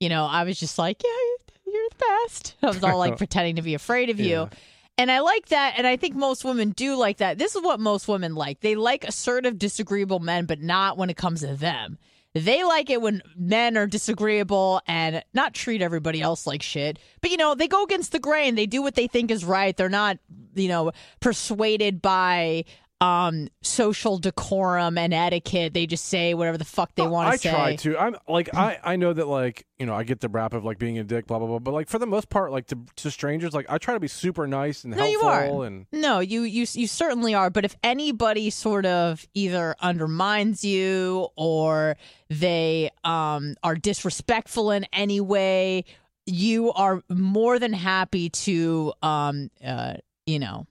you 0.00 0.08
know, 0.08 0.26
I 0.26 0.44
was 0.44 0.58
just 0.60 0.78
like, 0.78 1.02
"Yeah, 1.02 1.10
you're, 1.10 1.74
you're 1.74 1.88
the 1.88 2.04
best." 2.26 2.56
I 2.62 2.66
was 2.68 2.84
all 2.84 2.98
like 2.98 3.16
pretending 3.18 3.56
to 3.56 3.62
be 3.62 3.74
afraid 3.74 4.10
of 4.10 4.20
you. 4.20 4.48
And 4.96 5.10
I 5.10 5.20
like 5.20 5.46
that, 5.48 5.74
and 5.76 5.88
I 5.88 5.96
think 5.96 6.14
most 6.14 6.44
women 6.44 6.70
do 6.70 6.94
like 6.94 7.16
that. 7.16 7.36
This 7.36 7.56
is 7.56 7.62
what 7.62 7.80
most 7.80 8.06
women 8.06 8.36
like. 8.36 8.60
They 8.60 8.76
like 8.76 9.02
assertive, 9.02 9.58
disagreeable 9.58 10.20
men, 10.20 10.46
but 10.46 10.60
not 10.60 10.96
when 10.96 11.10
it 11.10 11.16
comes 11.16 11.40
to 11.40 11.56
them. 11.56 11.98
They 12.34 12.64
like 12.64 12.90
it 12.90 13.00
when 13.00 13.22
men 13.36 13.76
are 13.76 13.86
disagreeable 13.86 14.80
and 14.88 15.22
not 15.34 15.54
treat 15.54 15.80
everybody 15.80 16.20
else 16.20 16.48
like 16.48 16.62
shit. 16.62 16.98
But 17.20 17.30
you 17.30 17.36
know, 17.36 17.54
they 17.54 17.68
go 17.68 17.84
against 17.84 18.10
the 18.10 18.18
grain. 18.18 18.56
They 18.56 18.66
do 18.66 18.82
what 18.82 18.96
they 18.96 19.06
think 19.06 19.30
is 19.30 19.44
right. 19.44 19.76
They're 19.76 19.88
not, 19.88 20.18
you 20.54 20.66
know, 20.66 20.90
persuaded 21.20 22.02
by 22.02 22.64
um 23.04 23.48
social 23.62 24.18
decorum 24.18 24.96
and 24.96 25.12
etiquette. 25.12 25.74
They 25.74 25.86
just 25.86 26.06
say 26.06 26.34
whatever 26.34 26.56
the 26.58 26.64
fuck 26.64 26.94
they 26.94 27.06
want 27.06 27.32
to 27.32 27.38
say. 27.38 27.50
I 27.50 27.52
try 27.52 27.76
to. 27.76 27.98
I'm 27.98 28.16
like 28.28 28.54
I 28.54 28.78
I 28.82 28.96
know 28.96 29.12
that 29.12 29.26
like 29.28 29.66
you 29.78 29.86
know 29.86 29.94
I 29.94 30.04
get 30.04 30.20
the 30.20 30.28
rap 30.28 30.54
of 30.54 30.64
like 30.64 30.78
being 30.78 30.98
a 30.98 31.04
dick, 31.04 31.26
blah 31.26 31.38
blah 31.38 31.48
blah. 31.48 31.58
But 31.58 31.74
like 31.74 31.88
for 31.88 31.98
the 31.98 32.06
most 32.06 32.28
part, 32.30 32.52
like 32.52 32.66
to 32.68 32.78
to 32.96 33.10
strangers, 33.10 33.52
like 33.52 33.66
I 33.68 33.78
try 33.78 33.94
to 33.94 34.00
be 34.00 34.08
super 34.08 34.46
nice 34.46 34.84
and 34.84 34.96
No, 34.96 35.04
you 35.04 35.20
helpful 35.20 35.62
are. 35.62 35.66
and 35.66 35.86
No, 35.92 36.20
you 36.20 36.42
you 36.42 36.66
you 36.72 36.86
certainly 36.86 37.34
are. 37.34 37.50
But 37.50 37.64
if 37.64 37.76
anybody 37.82 38.50
sort 38.50 38.86
of 38.86 39.26
either 39.34 39.74
undermines 39.80 40.64
you 40.64 41.28
or 41.36 41.96
they 42.30 42.90
um 43.04 43.54
are 43.62 43.74
disrespectful 43.76 44.70
in 44.70 44.86
any 44.92 45.20
way, 45.20 45.84
you 46.26 46.72
are 46.72 47.02
more 47.10 47.58
than 47.58 47.72
happy 47.72 48.30
to 48.30 48.92
um 49.02 49.50
uh 49.64 49.94
you 50.26 50.38
know 50.38 50.66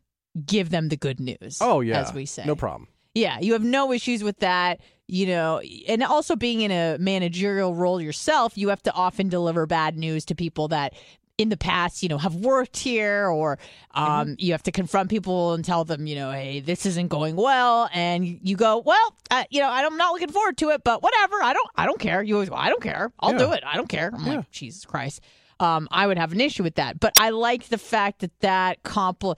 give 0.46 0.70
them 0.70 0.90
the 0.90 0.98
good 0.98 1.20
news. 1.20 1.60
oh 1.62 1.82
yeah, 1.82 2.00
as 2.02 2.14
we 2.14 2.26
say, 2.26 2.44
no 2.46 2.56
problem. 2.56 2.88
Yeah, 3.16 3.40
you 3.40 3.54
have 3.54 3.64
no 3.64 3.92
issues 3.92 4.24
with 4.24 4.40
that. 4.40 4.80
You 5.08 5.28
know, 5.28 5.60
and 5.88 6.02
also 6.02 6.36
being 6.38 6.62
in 6.62 6.72
a 6.72 6.98
managerial 6.98 7.76
role 7.76 8.02
yourself, 8.02 8.58
you 8.58 8.70
have 8.70 8.82
to 8.84 8.94
often 8.94 9.28
deliver 9.28 9.66
bad 9.66 9.98
news 9.98 10.24
to 10.26 10.36
people 10.36 10.70
that 10.70 10.94
in 11.38 11.50
the 11.50 11.58
past, 11.58 12.02
you 12.04 12.10
know, 12.10 12.18
have 12.18 12.36
worked 12.36 12.78
here 12.78 13.28
or 13.28 13.60
um, 13.96 14.36
you 14.40 14.54
have 14.54 14.64
to 14.64 14.72
confront 14.72 15.10
people 15.10 15.54
and 15.54 15.66
tell 15.66 15.84
them, 15.84 16.08
you 16.08 16.16
know, 16.16 16.32
hey, 16.32 16.62
this 16.62 16.86
isn't 16.86 17.10
going 17.10 17.36
well. 17.36 17.90
And 17.94 18.26
you 18.26 18.56
go, 18.56 18.78
well, 18.86 19.16
uh, 19.30 19.44
you 19.50 19.60
know, 19.60 19.70
I'm 19.70 19.98
not 19.98 20.14
looking 20.14 20.32
forward 20.32 20.58
to 20.60 20.70
it, 20.70 20.84
but 20.86 21.04
whatever. 21.04 21.44
I 21.44 21.54
don't, 21.54 21.70
I 21.76 21.86
don't 21.86 22.00
care. 22.00 22.24
You 22.24 22.36
always, 22.36 22.50
go, 22.50 22.56
I 22.56 22.70
don't 22.70 22.82
care. 22.82 23.12
I'll 23.20 23.34
Yeah. 23.34 23.38
do 23.40 23.52
it. 23.52 23.64
I 23.66 23.76
don't 23.76 23.90
care. 23.90 24.10
I'm 24.14 24.26
Yeah. 24.26 24.36
like, 24.38 24.52
Jesus 24.52 24.86
Christ. 24.86 25.22
Um, 25.60 25.88
I 25.92 26.08
would 26.08 26.18
have 26.18 26.32
an 26.32 26.40
issue 26.42 26.64
with 26.64 26.76
that. 26.76 27.00
But 27.00 27.14
I 27.20 27.32
like 27.32 27.66
the 27.68 27.78
fact 27.78 28.20
that 28.20 28.40
that 28.40 28.84
compl- 28.84 29.38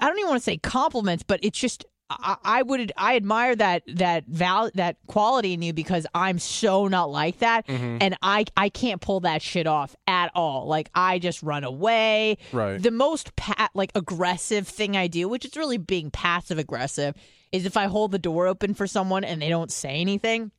I 0.00 0.06
don't 0.08 0.18
even 0.18 0.28
want 0.30 0.40
to 0.40 0.44
say 0.44 0.56
compliments, 0.58 1.22
but 1.22 1.40
it's 1.42 1.58
just 1.58 1.84
I, 2.10 2.36
I 2.42 2.62
would 2.62 2.90
I 2.96 3.16
admire 3.16 3.54
that 3.56 3.82
that 3.86 4.24
val 4.26 4.70
that 4.74 4.96
quality 5.08 5.52
in 5.52 5.60
you 5.60 5.72
because 5.74 6.06
I'm 6.14 6.38
so 6.38 6.88
not 6.88 7.10
like 7.10 7.40
that, 7.40 7.66
Mm-hmm. 7.66 7.98
and 8.00 8.16
I 8.22 8.46
I 8.56 8.70
can't 8.70 9.00
pull 9.00 9.20
that 9.20 9.42
shit 9.42 9.66
off 9.66 9.94
at 10.06 10.30
all. 10.34 10.66
Like 10.66 10.90
I 10.94 11.18
just 11.18 11.42
run 11.42 11.64
away. 11.64 12.38
Right. 12.52 12.82
The 12.82 12.90
most 12.90 13.36
pat 13.36 13.70
like 13.74 13.92
aggressive 13.94 14.66
thing 14.66 14.96
I 14.96 15.06
do, 15.06 15.28
which 15.28 15.44
is 15.44 15.54
really 15.56 15.76
being 15.78 16.10
passive 16.10 16.58
aggressive, 16.58 17.14
is 17.52 17.66
if 17.66 17.76
I 17.76 17.86
hold 17.86 18.12
the 18.12 18.18
door 18.18 18.46
open 18.46 18.72
for 18.74 18.86
someone 18.86 19.22
and 19.24 19.42
they 19.42 19.48
don't 19.50 19.70
say 19.70 20.00
anything. 20.00 20.50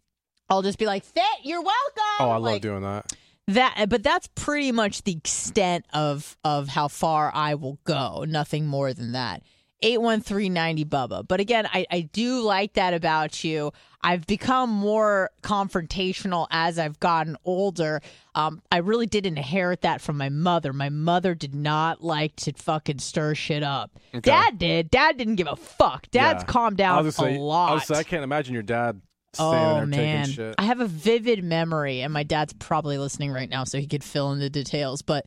I'll 0.52 0.64
just 0.64 0.80
be 0.80 0.88
like, 0.88 1.04
"Fit, 1.04 1.24
you're 1.44 1.62
welcome." 1.62 2.04
Oh, 2.20 2.30
I 2.30 2.34
love 2.38 2.42
Like, 2.44 2.62
doing 2.64 2.82
that. 2.82 3.12
That 3.54 3.88
but 3.90 4.04
that's 4.04 4.28
pretty 4.36 4.72
much 4.72 5.04
the 5.04 5.14
extent 5.14 5.86
of 5.94 6.38
of 6.44 6.68
how 6.70 6.88
far 6.88 7.32
I 7.34 7.56
will 7.56 7.80
go. 7.84 8.26
Nothing 8.28 8.68
more 8.68 8.94
than 8.94 9.12
that. 9.14 9.44
81390 9.82 10.84
Bubba. 10.86 11.26
But 11.26 11.40
again, 11.40 11.66
I, 11.74 11.86
I 11.90 12.02
do 12.02 12.42
like 12.42 12.74
that 12.74 12.94
about 12.94 13.46
you. 13.46 13.72
I've 14.02 14.28
become 14.28 14.70
more 14.70 15.30
confrontational 15.42 16.48
as 16.52 16.78
I've 16.78 17.00
gotten 17.00 17.38
older. 17.46 18.02
Um, 18.36 18.62
I 18.72 18.78
really 18.78 19.06
did 19.06 19.26
inherit 19.26 19.82
that 19.82 20.02
from 20.02 20.18
my 20.18 20.28
mother. 20.28 20.74
My 20.74 20.90
mother 20.90 21.34
did 21.34 21.56
not 21.56 22.04
like 22.04 22.36
to 22.38 22.52
fucking 22.54 23.00
stir 23.00 23.36
shit 23.36 23.64
up. 23.64 23.92
Dad 24.22 24.58
did. 24.58 24.90
Dad 24.92 25.18
didn't 25.18 25.36
give 25.36 25.48
a 25.48 25.56
fuck. 25.56 26.12
Dad's 26.12 26.44
Yeah. 26.44 26.48
calmed 26.48 26.76
down 26.78 26.98
gonna 26.98 27.08
a 27.10 27.12
say, 27.14 27.38
lot. 27.38 27.72
I, 27.72 27.74
was, 27.76 27.92
I 27.92 28.04
can't 28.04 28.24
imagine 28.26 28.54
your 28.54 28.64
dad 28.64 29.02
Oh 29.38 29.86
man. 29.86 30.28
I 30.58 30.64
have 30.64 30.80
a 30.80 30.88
vivid 30.88 31.44
memory, 31.44 32.02
and 32.02 32.12
my 32.14 32.24
dad's 32.24 32.54
probably 32.54 32.98
listening 32.98 33.32
right 33.32 33.50
now, 33.50 33.64
so 33.64 33.78
he 33.80 33.86
could 33.88 34.04
fill 34.04 34.32
in 34.32 34.40
the 34.40 34.50
details. 34.50 35.02
But 35.02 35.26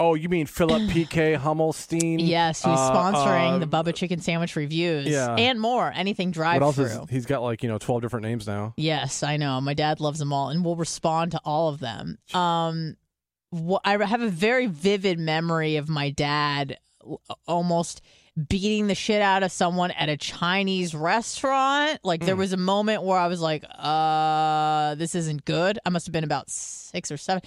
Oh, 0.00 0.14
you 0.14 0.28
mean 0.28 0.46
Philip 0.46 0.82
PK 0.90 1.38
Hummelstein? 1.38 2.16
yes, 2.26 2.58
he's 2.62 2.66
Uh, 2.66 2.92
sponsoring 2.92 3.52
uh, 3.52 3.58
the 3.58 3.66
Bubba 3.66 3.94
Chicken 3.94 4.20
Sandwich 4.20 4.56
reviews, 4.56 5.06
Yeah. 5.06 5.36
and 5.36 5.60
more. 5.60 5.92
Anything 5.94 6.32
drive 6.32 6.74
through. 6.74 7.06
He's 7.08 7.24
got 7.24 7.42
like 7.42 7.62
you 7.62 7.68
know 7.68 7.78
twelve 7.78 8.02
different 8.02 8.24
names 8.24 8.46
now. 8.46 8.74
Yes, 8.76 9.22
I 9.22 9.36
know. 9.36 9.60
My 9.60 9.74
dad 9.74 10.00
loves 10.00 10.18
them 10.18 10.32
all, 10.32 10.48
and 10.50 10.64
will 10.64 10.76
respond 10.76 11.30
to 11.32 11.40
all 11.44 11.68
of 11.68 11.78
them. 11.78 12.18
Um, 12.34 12.96
wh- 13.54 13.76
I 13.84 13.92
have 14.04 14.22
a 14.22 14.28
very 14.28 14.66
vivid 14.66 15.18
memory 15.20 15.76
of 15.76 15.88
my 15.88 16.10
dad 16.10 16.78
almost 17.46 18.00
beating 18.48 18.86
the 18.86 18.94
shit 18.94 19.20
out 19.20 19.42
of 19.42 19.52
someone 19.52 19.90
at 19.90 20.08
a 20.08 20.16
Chinese 20.16 20.94
restaurant. 20.94 22.00
Like 22.02 22.24
there 22.24 22.36
was 22.36 22.52
a 22.52 22.56
moment 22.56 23.02
where 23.02 23.18
I 23.18 23.26
was 23.26 23.40
like, 23.40 23.64
"Uh, 23.78 24.94
this 24.94 25.14
isn't 25.14 25.44
good." 25.44 25.78
I 25.84 25.90
must 25.90 26.06
have 26.06 26.12
been 26.12 26.24
about 26.24 26.48
six 26.50 27.10
or 27.10 27.16
seven. 27.16 27.42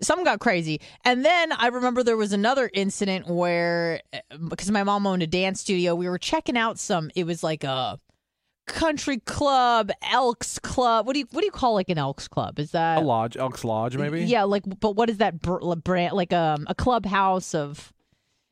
Something 0.00 0.24
got 0.24 0.38
crazy, 0.38 0.80
and 1.04 1.24
then 1.24 1.50
I 1.50 1.68
remember 1.68 2.04
there 2.04 2.16
was 2.16 2.32
another 2.32 2.70
incident 2.72 3.26
where, 3.26 4.00
uh, 4.12 4.18
because 4.48 4.70
my 4.70 4.84
mom 4.84 5.08
owned 5.08 5.24
a 5.24 5.26
dance 5.26 5.60
studio, 5.60 5.96
we 5.96 6.08
were 6.08 6.18
checking 6.18 6.56
out 6.56 6.78
some. 6.78 7.10
It 7.16 7.24
was 7.24 7.42
like 7.42 7.64
a 7.64 7.98
country 8.66 9.18
club, 9.18 9.90
Elks 10.02 10.60
Club. 10.60 11.06
What 11.06 11.14
do 11.14 11.18
you 11.20 11.26
what 11.32 11.40
do 11.40 11.46
you 11.46 11.52
call 11.52 11.74
like 11.74 11.88
an 11.88 11.98
Elks 11.98 12.28
Club? 12.28 12.60
Is 12.60 12.70
that 12.72 12.98
A 12.98 13.00
lodge, 13.00 13.36
Elks 13.36 13.64
Lodge, 13.64 13.96
maybe. 13.96 14.22
Yeah, 14.24 14.44
like 14.44 14.62
but 14.78 14.94
what 14.94 15.10
is 15.10 15.16
that 15.16 15.40
br- 15.40 15.74
brand? 15.74 16.14
Like 16.14 16.32
um 16.32 16.64
a 16.68 16.76
clubhouse 16.76 17.54
of 17.54 17.92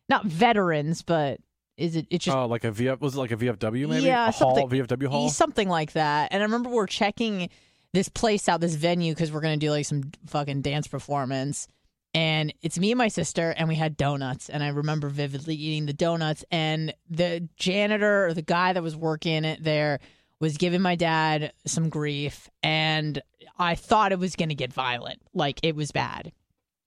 not 0.09 0.25
veterans, 0.25 1.03
but 1.03 1.39
is 1.77 1.97
it? 1.97 2.07
It's 2.11 2.25
just 2.25 2.37
Oh, 2.37 2.47
like 2.47 2.65
a 2.65 2.71
VF 2.73 3.01
was 3.01 3.15
it 3.15 3.19
like 3.19 3.31
a 3.33 3.37
VFW 3.37 3.89
maybe? 3.89 4.05
Yeah, 4.07 4.29
a 4.29 4.33
hall, 4.33 4.57
something- 4.57 4.81
VFW 4.85 5.07
hall. 5.09 5.29
something 5.29 5.69
like 5.69 5.93
that. 5.93 6.33
And 6.33 6.43
I 6.43 6.47
remember 6.47 6.71
we're 6.71 6.87
checking 6.87 7.49
this 7.93 8.09
place 8.09 8.49
out, 8.49 8.61
this 8.61 8.75
venue, 8.75 9.13
because 9.15 9.31
we're 9.33 9.41
gonna 9.41 9.57
do 9.57 9.71
like 9.71 9.87
some 9.87 10.11
fucking 10.27 10.63
dance 10.63 10.87
performance. 10.87 11.69
And 12.15 12.55
it's 12.63 12.79
me 12.79 12.93
and 12.93 12.99
my 12.99 13.09
sister, 13.09 13.51
and 13.59 13.69
we 13.69 13.75
had 13.75 13.97
donuts. 13.97 14.49
And 14.49 14.63
I 14.63 14.69
remember 14.69 15.09
vividly 15.11 15.55
eating 15.55 15.85
the 15.87 15.93
donuts. 15.93 16.45
And 16.51 16.95
the 17.11 17.47
janitor 17.57 18.27
or 18.27 18.33
the 18.35 18.41
guy 18.43 18.73
that 18.73 18.83
was 18.83 18.97
working 18.97 19.45
it 19.45 19.63
there 19.63 19.99
was 20.41 20.57
giving 20.57 20.81
my 20.81 20.95
dad 20.97 21.53
some 21.67 21.91
grief. 21.91 22.49
And 22.63 23.21
I 23.59 23.75
thought 23.75 24.13
it 24.13 24.19
was 24.19 24.35
gonna 24.37 24.55
get 24.55 24.73
violent, 24.73 25.21
like 25.35 25.61
it 25.63 25.77
was 25.77 25.93
bad, 25.93 26.33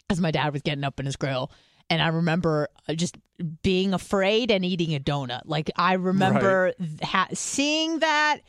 as 0.10 0.20
my 0.20 0.32
dad 0.32 0.52
was 0.54 0.62
getting 0.64 0.84
up 0.84 1.00
in 1.00 1.06
his 1.06 1.16
grill. 1.16 1.52
And 1.90 2.02
I 2.02 2.08
remember 2.10 2.70
uh, 2.88 2.94
just 2.94 3.18
being 3.64 3.94
afraid 3.94 4.52
and 4.52 4.64
eating 4.66 4.94
a 4.96 5.00
donut. 5.00 5.42
Like 5.46 5.72
I 5.76 5.94
remember 5.94 6.74
ha- 7.02 7.30
seeing 7.34 8.00
that 8.00 8.40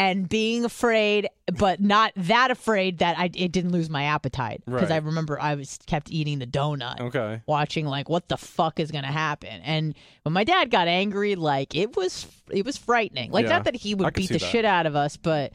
and 0.00 0.28
being 0.28 0.64
afraid, 0.64 1.28
but 1.56 1.80
not 1.80 2.12
that 2.16 2.50
afraid 2.52 2.98
that 2.98 3.18
I 3.18 3.24
it 3.34 3.50
didn't 3.52 3.72
lose 3.72 3.90
my 3.90 4.04
appetite 4.04 4.62
because 4.64 4.82
Right. 4.82 4.92
I 4.92 4.96
remember 4.98 5.40
I 5.40 5.54
was 5.56 5.78
kept 5.86 6.10
eating 6.10 6.38
the 6.38 6.46
donut, 6.46 7.00
okay. 7.00 7.42
watching 7.46 7.84
like 7.86 8.08
what 8.08 8.28
the 8.28 8.36
fuck 8.36 8.78
is 8.80 8.90
gonna 8.92 9.08
happen. 9.12 9.60
And 9.64 9.94
when 10.22 10.32
my 10.32 10.44
dad 10.44 10.70
got 10.70 10.86
angry, 10.88 11.34
like 11.34 11.74
it 11.74 11.96
was 11.96 12.26
it 12.50 12.64
was 12.64 12.76
frightening. 12.76 13.32
Like 13.32 13.44
Yeah, 13.44 13.50
not 13.52 13.64
that 13.64 13.74
he 13.76 13.94
would 13.94 14.14
beat 14.14 14.28
the 14.28 14.38
that. 14.38 14.46
shit 14.50 14.64
out 14.64 14.86
of 14.86 14.94
us, 14.96 15.16
but 15.16 15.52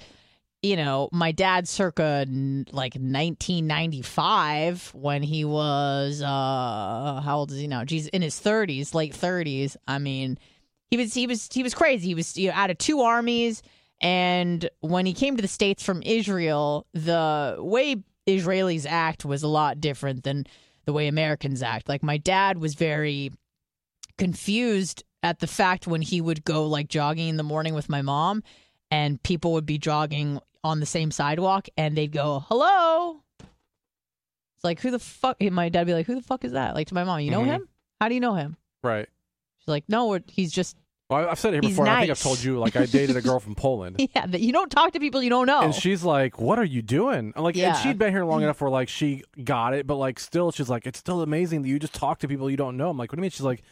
you 0.64 0.76
know, 0.78 1.10
my 1.12 1.32
dad 1.34 1.68
circa 1.68 2.26
like 2.72 2.96
1995 2.96 4.92
when 4.96 5.22
he 5.22 5.44
was 5.44 6.22
uh 6.22 7.22
how 7.24 7.38
old 7.38 7.52
is 7.52 7.60
he 7.60 7.68
now? 7.68 7.84
Geez, 7.84 8.08
in 8.08 8.22
his 8.22 8.40
30s, 8.40 8.96
late 8.96 9.14
30s. 9.14 9.76
I 9.88 10.00
mean, 10.00 10.40
he 10.90 10.96
was 10.98 11.14
he 11.14 11.28
was 11.28 11.50
he 11.52 11.62
was 11.64 11.74
crazy. 11.74 12.08
He 12.08 12.16
was 12.16 12.38
you 12.38 12.48
know, 12.50 12.56
out 12.56 12.72
of 12.72 12.78
two 12.78 13.02
armies 13.02 13.62
and 14.02 14.70
when 14.80 15.06
he 15.06 15.14
came 15.14 15.36
to 15.36 15.42
the 15.42 15.48
states 15.48 15.84
from 15.84 16.02
Israel, 16.02 16.88
the 16.94 17.58
way 17.60 17.98
Israelis 18.26 18.86
act 18.88 19.26
was 19.26 19.44
a 19.44 19.48
lot 19.48 19.82
different 19.82 20.24
than 20.24 20.46
the 20.86 20.94
way 20.94 21.08
Americans 21.08 21.62
act. 21.62 21.90
Like 21.90 22.04
my 22.04 22.18
dad 22.18 22.58
was 22.58 22.76
very 22.76 23.32
confused 24.18 25.04
at 25.24 25.40
the 25.40 25.48
fact 25.48 25.88
when 25.88 26.02
he 26.02 26.22
would 26.22 26.46
go 26.46 26.68
like 26.68 26.88
jogging 26.88 27.28
in 27.28 27.38
the 27.38 27.44
morning 27.44 27.74
with 27.74 27.90
my 27.90 28.02
mom 28.02 28.44
and 28.92 29.22
people 29.24 29.54
would 29.54 29.66
be 29.66 29.78
jogging 29.78 30.40
on 30.64 30.80
the 30.80 30.86
same 30.86 31.12
sidewalk 31.12 31.68
and 31.78 31.96
they'd 31.98 32.12
go, 32.12 32.44
"Hello." 32.48 33.22
It's 33.40 34.64
like, 34.64 34.80
"Who 34.82 34.92
the 34.92 35.00
fuck?" 35.00 35.42
My 35.42 35.70
dad 35.70 35.82
would 35.82 35.88
be 35.88 35.94
like, 35.94 36.06
"Who 36.08 36.16
the 36.16 36.22
fuck 36.22 36.46
is 36.46 36.54
that?" 36.54 36.76
Like 36.76 36.88
to 36.88 36.94
my 36.94 37.04
mom, 37.04 37.20
"You 37.20 37.32
know 37.32 37.42
Mhm. 37.42 37.46
him? 37.48 37.70
How 38.00 38.08
do 38.10 38.16
you 38.16 38.22
know 38.22 38.36
him?" 38.36 38.58
Right. 38.84 39.08
She's 39.60 39.68
like, 39.68 39.86
"No, 39.88 40.20
he's 40.28 40.52
just 40.52 40.78
Well, 41.10 41.30
I've 41.30 41.38
said 41.40 41.50
it 41.54 41.56
here 41.64 41.70
before. 41.70 41.86
and 41.86 41.94
I 41.94 42.00
think 42.00 42.12
I've 42.12 42.22
told 42.22 42.42
you. 42.44 42.58
Like 42.60 42.76
I 42.76 42.86
dated 42.86 43.18
a 43.18 43.22
girl 43.22 43.40
from 43.40 43.56
Poland. 43.68 43.98
yeah, 44.16 44.26
that 44.26 44.42
you 44.42 44.52
don't 44.54 44.72
talk 44.72 44.94
to 44.94 45.00
people 45.00 45.22
you 45.22 45.30
don't 45.30 45.48
know." 45.48 45.62
And 45.62 45.76
she's 45.76 46.04
like, 46.04 46.40
"What 46.40 46.58
are 46.60 46.64
you 46.66 46.82
doing?" 46.82 47.34
I'm 47.36 47.44
like, 47.44 47.56
Yeah. 47.56 47.70
and 47.70 47.78
she'd 47.78 47.98
been 47.98 48.12
here 48.14 48.24
long 48.26 48.42
enough 48.44 48.62
where 48.62 48.70
like 48.72 48.90
she 48.90 49.24
got 49.44 49.74
it, 49.74 49.86
but 49.86 49.96
like 49.98 50.20
still, 50.20 50.52
she's 50.52 50.70
like, 50.70 50.88
"It's 50.88 51.00
still 51.00 51.22
amazing 51.22 51.62
that 51.64 51.68
you 51.70 51.78
just 51.78 51.94
talk 51.94 52.20
to 52.20 52.28
people 52.28 52.50
you 52.50 52.58
don't 52.58 52.78
know." 52.78 52.90
I'm 52.90 52.98
like, 52.98 53.12
"What 53.12 53.18
do 53.18 53.20
you 53.20 53.24
mean?" 53.24 53.32
She's 53.32 53.42
like, 53.42 53.64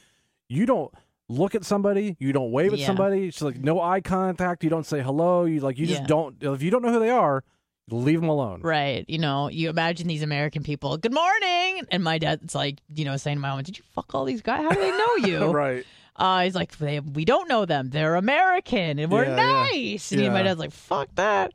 "You 0.49 0.65
don't 0.65 0.93
look 1.31 1.55
at 1.55 1.63
somebody, 1.65 2.15
you 2.19 2.33
don't 2.33 2.51
wave 2.51 2.73
at 2.73 2.79
Yeah. 2.79 2.87
somebody." 2.87 3.27
It's 3.27 3.41
like, 3.41 3.57
"No 3.57 3.81
eye 3.81 4.01
contact, 4.01 4.63
you 4.63 4.69
don't 4.69 4.85
say 4.85 5.01
hello, 5.01 5.45
you 5.45 5.59
like 5.61 5.77
you 5.77 5.85
just 5.87 6.03
don't. 6.05 6.35
If 6.41 6.61
you 6.61 6.69
don't 6.71 6.81
know 6.83 6.91
who 6.93 6.99
they 6.99 7.09
are, 7.09 7.43
leave 7.89 8.19
them 8.21 8.29
alone." 8.29 8.61
Right. 8.61 9.05
You 9.07 9.17
know, 9.17 9.49
you 9.49 9.69
imagine 9.69 10.07
these 10.07 10.21
American 10.23 10.63
people, 10.63 10.97
good 10.97 11.13
morning. 11.13 11.85
And 11.91 12.03
my 12.03 12.17
dad's 12.17 12.53
like, 12.55 12.79
you 12.93 13.05
know, 13.05 13.17
saying 13.17 13.37
to 13.37 13.41
my 13.41 13.49
mom, 13.49 13.63
did 13.63 13.77
you 13.77 13.83
fuck 13.95 14.13
all 14.13 14.25
these 14.25 14.41
guys? 14.41 14.61
How 14.61 14.69
do 14.71 14.79
they 14.81 14.91
know 14.91 15.15
you? 15.27 15.45
right. 15.51 15.85
uh, 16.15 16.41
he's 16.43 16.55
like, 16.55 16.77
they, 16.77 16.99
we 16.99 17.25
don't 17.25 17.47
know 17.49 17.65
them. 17.65 17.89
They're 17.89 18.15
American 18.15 18.99
and 18.99 19.11
we're 19.11 19.23
Yeah, 19.25 19.35
yeah. 19.37 19.63
nice. 19.71 20.11
And 20.11 20.33
my 20.33 20.43
dad's 20.43 20.59
like, 20.59 20.71
fuck 20.71 21.09
that. 21.15 21.53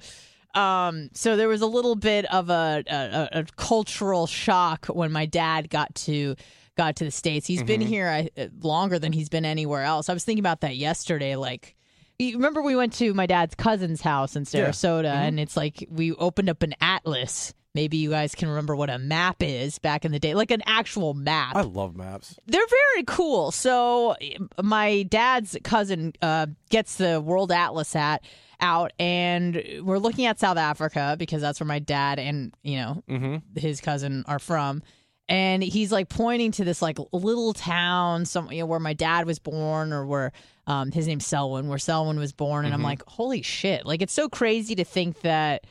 Um, 0.54 1.10
so 1.12 1.36
there 1.36 1.48
was 1.48 1.60
a 1.60 1.66
little 1.66 1.96
bit 1.96 2.24
of 2.32 2.48
a, 2.48 2.82
a- 2.88 3.40
a 3.40 3.44
cultural 3.56 4.26
shock 4.26 4.86
when 4.86 5.12
my 5.12 5.26
dad 5.26 5.68
got 5.68 5.94
to 6.06 6.34
got 6.76 6.96
to 6.96 7.04
the 7.04 7.10
states. 7.10 7.46
He's 7.46 7.62
been 7.62 7.80
Mhm. 7.80 7.86
here 7.86 8.08
I, 8.08 8.30
uh, 8.40 8.46
longer 8.60 8.98
than 8.98 9.12
he's 9.12 9.28
been 9.28 9.44
anywhere 9.44 9.82
else. 9.82 10.08
I 10.08 10.14
was 10.14 10.24
thinking 10.24 10.40
about 10.42 10.60
that 10.60 10.76
yesterday. 10.76 11.36
Like, 11.36 11.74
you 12.18 12.34
remember 12.34 12.62
we 12.62 12.76
went 12.76 12.92
to 12.94 13.12
my 13.14 13.26
dad's 13.26 13.54
cousin's 13.54 14.00
house 14.00 14.36
in 14.36 14.42
Yeah. 14.50 14.68
Sarasota, 14.68 15.04
Mhm. 15.12 15.28
and 15.28 15.40
it's 15.40 15.56
like 15.56 15.86
we 15.90 16.12
opened 16.12 16.48
up 16.48 16.62
an 16.62 16.74
atlas. 16.80 17.52
Maybe 17.74 17.98
you 17.98 18.08
guys 18.08 18.34
can 18.34 18.48
remember 18.48 18.74
what 18.74 18.88
a 18.88 18.98
map 18.98 19.42
is 19.42 19.78
back 19.78 20.06
in 20.06 20.12
the 20.12 20.18
day, 20.18 20.34
like 20.34 20.50
an 20.50 20.62
actual 20.64 21.12
map 21.12 21.54
I 21.56 21.60
love 21.60 21.94
maps. 21.94 22.38
they're 22.46 22.66
very 22.66 23.04
cool. 23.06 23.50
So 23.50 24.16
my 24.62 25.02
dad's 25.02 25.58
cousin 25.62 26.14
uh, 26.22 26.46
gets 26.70 26.94
the 26.96 27.20
World 27.20 27.52
Atlas 27.52 27.94
at 27.94 28.22
out, 28.60 28.94
and 28.98 29.62
we're 29.82 29.98
looking 29.98 30.24
at 30.24 30.40
South 30.40 30.56
Africa 30.56 31.16
because 31.18 31.42
that's 31.42 31.60
where 31.60 31.66
my 31.66 31.78
dad 31.78 32.18
and 32.18 32.54
you 32.62 32.76
know 32.78 33.02
Mm-hmm. 33.10 33.58
his 33.60 33.82
cousin 33.82 34.24
are 34.26 34.38
from. 34.38 34.82
And 35.28 35.62
he's 35.62 35.90
like 35.90 36.08
pointing 36.08 36.52
to 36.52 36.64
this 36.64 36.80
like 36.80 36.98
little 37.12 37.52
town, 37.52 38.24
some 38.26 38.50
you 38.52 38.60
know, 38.60 38.66
where 38.66 38.78
my 38.78 38.92
dad 38.92 39.26
was 39.26 39.38
born, 39.40 39.92
or 39.92 40.06
where 40.06 40.32
um, 40.68 40.92
his 40.92 41.06
name's 41.08 41.26
Selwyn, 41.26 41.66
where 41.68 41.78
Selwyn 41.78 42.18
was 42.18 42.32
born. 42.32 42.64
And 42.64 42.72
I'm 42.72 42.80
Mhm. 42.80 42.84
like, 42.84 43.02
holy 43.08 43.42
shit! 43.42 43.84
Like 43.86 44.02
it's 44.02 44.12
so 44.12 44.28
crazy 44.28 44.76
to 44.76 44.84
think 44.84 45.22
that 45.22 45.64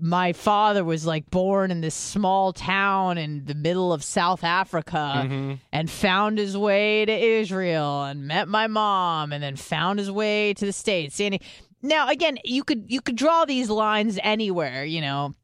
my 0.00 0.32
father 0.32 0.84
was 0.84 1.04
like 1.06 1.28
born 1.30 1.70
in 1.70 1.80
this 1.80 1.94
small 1.96 2.52
town 2.52 3.18
in 3.18 3.44
the 3.46 3.54
middle 3.54 3.92
of 3.92 4.04
South 4.04 4.44
Africa 4.44 5.22
mm-hmm. 5.24 5.54
and 5.72 5.90
found 5.90 6.38
his 6.38 6.56
way 6.56 7.04
to 7.04 7.12
Israel 7.12 8.04
and 8.04 8.28
met 8.28 8.46
my 8.48 8.66
mom 8.68 9.32
and 9.32 9.42
then 9.42 9.56
found 9.56 9.98
his 9.98 10.10
way 10.10 10.54
to 10.54 10.64
the 10.64 10.72
states. 10.72 11.18
And 11.20 11.40
now 11.82 12.08
again, 12.08 12.38
you 12.44 12.62
could 12.62 12.84
you 12.88 13.00
could 13.00 13.16
draw 13.16 13.44
these 13.46 13.68
lines 13.70 14.18
anywhere, 14.22 14.84
you 14.84 15.00
know. 15.00 15.34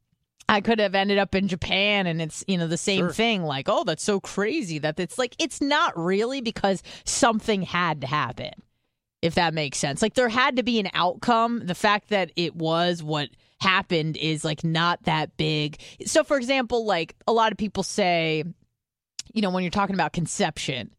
I 0.48 0.60
could 0.60 0.78
have 0.78 0.94
ended 0.94 1.18
up 1.18 1.34
in 1.34 1.48
Japan 1.48 2.06
and 2.06 2.22
it's, 2.22 2.44
you 2.46 2.56
know, 2.56 2.68
the 2.68 2.76
same 2.78 3.06
Sure. 3.06 3.12
thing 3.12 3.42
like, 3.42 3.68
"Oh, 3.68 3.82
that's 3.84 4.02
so 4.04 4.20
crazy 4.20 4.78
that 4.78 4.98
it's 5.00 5.18
like 5.18 5.34
it's 5.40 5.60
not 5.60 5.98
really 5.98 6.40
because 6.40 6.82
something 7.04 7.62
had 7.62 8.00
to 8.02 8.06
happen." 8.06 8.52
If 9.22 9.34
that 9.34 9.54
makes 9.54 9.78
sense. 9.78 10.02
Like 10.02 10.14
there 10.14 10.28
had 10.28 10.56
to 10.56 10.62
be 10.62 10.78
an 10.78 10.90
outcome. 10.92 11.66
The 11.66 11.74
fact 11.74 12.10
that 12.10 12.30
it 12.36 12.54
was 12.54 13.02
what 13.02 13.30
happened 13.60 14.16
is 14.18 14.44
like 14.44 14.62
not 14.62 15.02
that 15.04 15.36
big. 15.36 15.80
So 16.04 16.22
for 16.22 16.36
example, 16.36 16.84
like 16.84 17.16
a 17.26 17.32
lot 17.32 17.50
of 17.50 17.58
people 17.58 17.82
say, 17.82 18.44
you 19.32 19.42
know, 19.42 19.50
when 19.50 19.64
you're 19.64 19.70
talking 19.70 19.94
about 19.96 20.12
conception, 20.12 20.90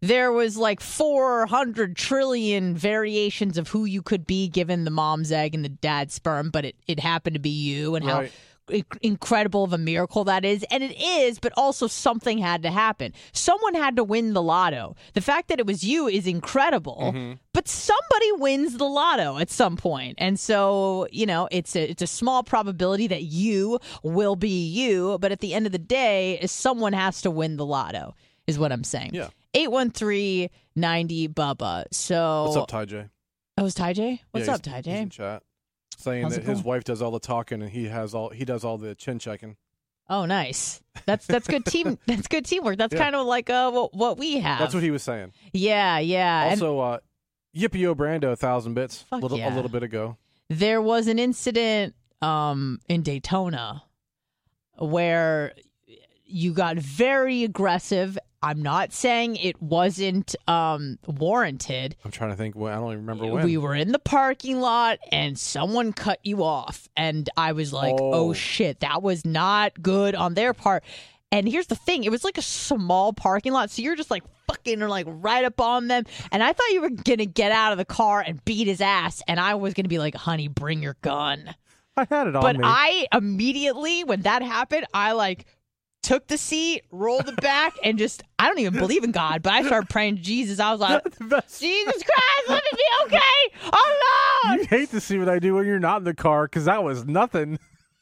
there 0.00 0.32
was 0.32 0.56
like 0.56 0.80
400 0.80 1.94
trillion 1.94 2.74
variations 2.74 3.58
of 3.58 3.68
who 3.68 3.84
you 3.84 4.02
could 4.02 4.26
be 4.26 4.48
given 4.48 4.84
the 4.84 4.90
mom's 4.90 5.30
egg 5.30 5.54
and 5.54 5.64
the 5.64 5.68
dad's 5.68 6.14
sperm, 6.14 6.50
but 6.50 6.64
it, 6.64 6.76
it 6.88 6.98
happened 6.98 7.34
to 7.34 7.40
be 7.40 7.50
you 7.50 7.94
and 7.94 8.04
how 8.04 8.20
Right. 8.20 8.30
inc- 8.30 8.34
incredible 9.02 9.64
of 9.64 9.72
a 9.72 9.78
miracle 9.78 10.24
that 10.24 10.44
is. 10.44 10.64
And 10.70 10.82
it 10.82 10.98
is, 11.00 11.38
but 11.38 11.52
also 11.56 11.86
something 11.86 12.38
had 12.38 12.62
to 12.62 12.70
happen. 12.70 13.12
Someone 13.32 13.74
had 13.74 13.96
to 13.96 14.04
win 14.04 14.32
the 14.32 14.42
lotto. 14.42 14.96
The 15.14 15.20
fact 15.20 15.48
that 15.48 15.58
it 15.58 15.66
was 15.66 15.84
you 15.84 16.08
is 16.08 16.26
incredible, 16.26 17.12
mm-hmm. 17.14 17.34
but 17.52 17.68
somebody 17.68 18.32
wins 18.32 18.76
the 18.76 18.84
lotto 18.84 19.38
at 19.38 19.50
some 19.50 19.76
point. 19.76 20.16
And 20.18 20.38
so, 20.38 21.06
you 21.10 21.26
know, 21.26 21.48
it's 21.50 21.74
a, 21.76 21.90
it's 21.90 22.02
a 22.02 22.06
small 22.06 22.42
probability 22.42 23.06
that 23.08 23.22
you 23.24 23.78
will 24.02 24.36
be 24.36 24.66
you, 24.66 25.18
but 25.20 25.32
at 25.32 25.40
the 25.40 25.54
end 25.54 25.66
of 25.66 25.72
the 25.72 25.78
day, 25.78 26.40
someone 26.46 26.92
has 26.92 27.22
to 27.22 27.30
win 27.30 27.56
the 27.56 27.66
lotto, 27.66 28.14
is 28.46 28.58
what 28.58 28.72
I'm 28.72 28.84
saying. 28.84 29.10
Yeah. 29.14 29.28
813 29.54 30.50
90 30.76 31.28
Bubba. 31.28 31.84
So, 31.92 32.44
What's 32.44 32.56
up, 32.56 32.68
Ty 32.68 32.84
J? 32.84 33.08
Oh, 33.56 33.64
is 33.64 33.74
Ty 33.74 33.92
J? 33.92 34.22
What's 34.30 34.46
Yeah, 34.46 34.54
up, 34.54 34.62
Ty 34.62 34.76
he's 34.76 34.84
J? 34.84 35.02
in 35.02 35.10
chat 35.10 35.42
saying 35.98 36.22
How's 36.22 36.36
that 36.36 36.44
his 36.44 36.62
wife 36.62 36.84
does 36.84 37.02
all 37.02 37.10
the 37.10 37.20
talking 37.20 37.60
and 37.60 37.70
he 37.70 37.88
has 37.88 38.14
all 38.14 38.30
he 38.30 38.44
does 38.44 38.64
all 38.64 38.78
the 38.78 38.94
chin 38.94 39.18
checking. 39.18 39.56
Oh, 40.08 40.24
nice. 40.24 40.80
That's 41.04 41.26
that's 41.26 41.46
good 41.46 41.66
team. 41.66 41.98
That's 42.06 42.28
good 42.28 42.46
teamwork. 42.46 42.78
That's 42.78 42.94
Yeah. 42.94 43.02
kind 43.02 43.14
of 43.14 43.26
like 43.26 43.50
uh 43.50 43.70
what, 43.70 43.92
what 43.94 44.16
we 44.16 44.38
have. 44.40 44.58
That's 44.58 44.72
what 44.72 44.82
he 44.82 44.90
was 44.90 45.02
saying. 45.02 45.32
Yeah, 45.52 45.98
yeah. 45.98 46.44
And 46.44 46.50
Also, 46.52 46.78
uh, 46.78 46.98
Yippee 47.54 47.84
O 47.86 47.94
Brando, 47.94 48.32
a 48.32 48.36
thousand 48.36 48.72
bits, 48.74 49.04
little, 49.12 49.36
yeah. 49.36 49.52
a 49.52 49.54
little 49.54 49.70
bit 49.70 49.82
ago. 49.82 50.16
there 50.48 50.80
was 50.80 51.08
an 51.08 51.18
incident 51.18 51.94
um 52.22 52.78
in 52.88 53.02
Daytona 53.02 53.82
where 54.78 55.52
you 56.28 56.52
got 56.52 56.76
very 56.76 57.42
aggressive. 57.44 58.18
I'm 58.40 58.62
not 58.62 58.92
saying 58.92 59.36
it 59.36 59.60
wasn't 59.60 60.36
um 60.46 60.98
warranted. 61.06 61.96
I'm 62.04 62.10
trying 62.12 62.30
to 62.30 62.36
think. 62.36 62.56
I 62.56 62.74
don't 62.76 62.92
even 62.92 62.98
remember 63.00 63.26
when. 63.26 63.44
We 63.44 63.56
were 63.56 63.74
in 63.74 63.90
the 63.92 63.98
parking 63.98 64.60
lot 64.60 64.98
and 65.10 65.36
someone 65.38 65.92
cut 65.92 66.20
you 66.22 66.44
off. 66.44 66.88
And 66.96 67.28
I 67.36 67.52
was 67.52 67.72
like, 67.72 67.94
oh, 67.98 68.28
Oh. 68.30 68.32
shit, 68.32 68.80
that 68.80 69.02
was 69.02 69.24
not 69.24 69.80
good 69.82 70.14
on 70.14 70.34
their 70.34 70.54
part. 70.54 70.84
And 71.32 71.46
here's 71.48 71.66
the 71.66 71.74
thing 71.74 72.04
it 72.04 72.10
was 72.10 72.24
like 72.24 72.38
a 72.38 72.42
small 72.42 73.12
parking 73.12 73.52
lot. 73.52 73.70
So 73.70 73.82
you're 73.82 73.96
just 73.96 74.10
like 74.10 74.22
fucking 74.46 74.80
like 74.80 75.06
right 75.08 75.44
up 75.44 75.60
on 75.60 75.88
them. 75.88 76.04
And 76.32 76.42
I 76.42 76.52
thought 76.52 76.70
you 76.70 76.80
were 76.80 76.88
going 76.90 77.18
to 77.18 77.26
get 77.26 77.52
out 77.52 77.72
of 77.72 77.78
the 77.78 77.84
car 77.84 78.22
and 78.26 78.42
beat 78.44 78.66
his 78.68 78.80
ass. 78.80 79.20
And 79.28 79.38
I 79.40 79.54
was 79.56 79.74
going 79.74 79.84
to 79.84 79.88
be 79.90 79.98
like, 79.98 80.14
honey, 80.14 80.48
bring 80.48 80.82
your 80.82 80.96
gun. 81.02 81.54
I 81.98 82.06
had 82.08 82.28
it 82.28 82.36
on 82.36 82.42
But 82.42 82.56
me. 82.56 82.62
I 82.64 83.06
immediately, 83.12 84.04
when 84.04 84.22
that 84.22 84.40
happened, 84.42 84.86
I 84.94 85.12
like 85.12 85.44
took 86.02 86.26
the 86.28 86.38
seat, 86.38 86.82
rolled 86.90 87.28
it 87.28 87.36
back, 87.40 87.74
and 87.84 87.98
just 87.98 88.22
I 88.38 88.48
don't 88.48 88.58
even 88.58 88.78
believe 88.78 89.04
in 89.04 89.12
God, 89.12 89.42
but 89.42 89.52
I 89.52 89.62
started 89.62 89.88
praying 89.90 90.18
Jesus. 90.22 90.58
I 90.60 90.70
was 90.72 90.80
like, 90.80 91.02
Jesus 91.18 92.02
Christ, 92.02 92.48
let 92.48 92.62
me 92.62 92.70
be 92.72 92.84
okay. 93.06 93.70
Oh 93.72 94.00
Lord. 94.44 94.60
You 94.60 94.66
hate 94.66 94.90
to 94.90 95.00
see 95.00 95.18
what 95.18 95.28
I 95.28 95.38
do 95.38 95.54
when 95.54 95.66
you're 95.66 95.78
not 95.78 95.98
in 95.98 96.04
the 96.04 96.14
car 96.14 96.44
because 96.46 96.64
that 96.66 96.82
was 96.82 97.04
nothing. 97.04 97.58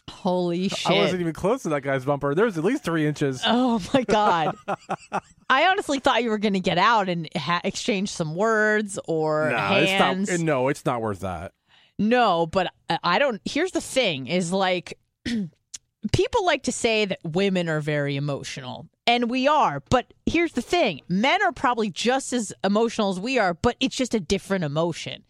Holy 0.08 0.68
shit. 0.68 0.86
I 0.90 0.94
wasn't 0.98 1.20
even 1.20 1.32
close 1.32 1.62
to 1.64 1.70
that 1.70 1.80
guy's 1.80 2.04
bumper. 2.04 2.34
There 2.34 2.44
was 2.44 2.56
at 2.58 2.64
least 2.64 2.84
three 2.84 3.06
inches. 3.06 3.42
Oh 3.44 3.80
my 3.92 4.02
god! 4.04 4.56
I 5.50 5.66
honestly 5.66 5.98
thought 5.98 6.22
you 6.22 6.30
were 6.30 6.38
going 6.38 6.54
to 6.54 6.60
get 6.60 6.78
out 6.78 7.08
and 7.08 7.28
ha- 7.36 7.60
exchange 7.64 8.10
some 8.10 8.34
words 8.34 8.98
or 9.08 9.50
Nah, 9.50 9.68
hands. 9.68 10.28
it's 10.28 10.38
not. 10.38 10.44
No, 10.46 10.68
it's 10.68 10.84
not 10.84 11.00
worth 11.00 11.20
that. 11.20 11.52
No, 11.98 12.46
but 12.46 12.72
I- 12.90 12.98
I 13.02 13.18
don't. 13.18 13.40
Here's 13.44 13.72
the 13.72 13.80
thing: 13.80 14.26
is 14.28 14.52
like 14.52 14.98
people 16.12 16.44
like 16.44 16.64
to 16.64 16.72
say 16.72 17.04
that 17.04 17.18
women 17.24 17.68
are 17.68 17.80
very 17.80 18.16
emotional, 18.16 18.88
and 19.06 19.30
we 19.30 19.48
are. 19.48 19.82
But 19.90 20.12
here's 20.26 20.52
the 20.52 20.62
thing: 20.62 21.00
men 21.08 21.42
are 21.42 21.52
probably 21.52 21.90
just 21.90 22.32
as 22.32 22.52
emotional 22.64 23.10
as 23.10 23.20
we 23.20 23.38
are, 23.38 23.54
but 23.54 23.76
it's 23.80 23.96
just 23.96 24.14
a 24.14 24.20
different 24.20 24.64
emotion. 24.64 25.24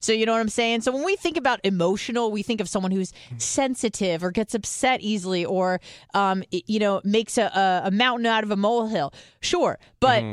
So 0.00 0.12
you 0.12 0.26
know 0.26 0.32
what 0.32 0.40
I'm 0.40 0.48
saying? 0.48 0.80
So 0.80 0.90
when 0.90 1.04
we 1.04 1.14
think 1.14 1.36
about 1.36 1.60
emotional, 1.62 2.32
we 2.32 2.42
think 2.42 2.60
of 2.60 2.68
someone 2.68 2.90
who's 2.90 3.12
sensitive 3.38 4.24
or 4.24 4.32
gets 4.32 4.52
upset 4.54 5.00
easily, 5.00 5.44
or 5.44 5.80
um, 6.12 6.42
you 6.50 6.80
know, 6.80 7.00
makes 7.04 7.38
a, 7.38 7.82
a, 7.84 7.90
mountain 7.92 8.26
out 8.26 8.42
of 8.42 8.50
a 8.50 8.56
molehill. 8.56 9.14
Sure, 9.40 9.78
but 10.00 10.24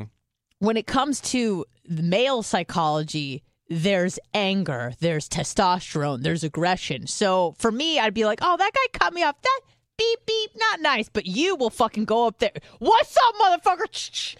when 0.57 0.75
it 0.75 0.87
comes 0.87 1.21
to 1.21 1.65
the 1.85 2.03
male 2.03 2.43
psychology, 2.43 3.43
there's 3.69 4.17
anger, 4.33 4.93
there's 4.99 5.29
testosterone, 5.29 6.23
there's 6.23 6.43
aggression. 6.43 7.07
So 7.07 7.55
for 7.59 7.71
me, 7.71 7.99
I'd 7.99 8.13
be 8.13 8.25
like, 8.25 8.39
oh, 8.41 8.57
that 8.57 8.71
guy 8.73 8.99
cut 8.99 9.13
me 9.13 9.23
off. 9.23 9.39
That 9.41 9.59
beep 9.99 10.19
beep, 10.25 10.51
not 10.55 10.81
nice. 10.81 11.09
But 11.09 11.27
you 11.27 11.55
will 11.55 11.69
fucking 11.69 12.05
go 12.05 12.25
up 12.25 12.39
there. 12.39 12.51
What's 12.79 13.15
up, 13.17 13.35
motherfucker? 13.35 14.35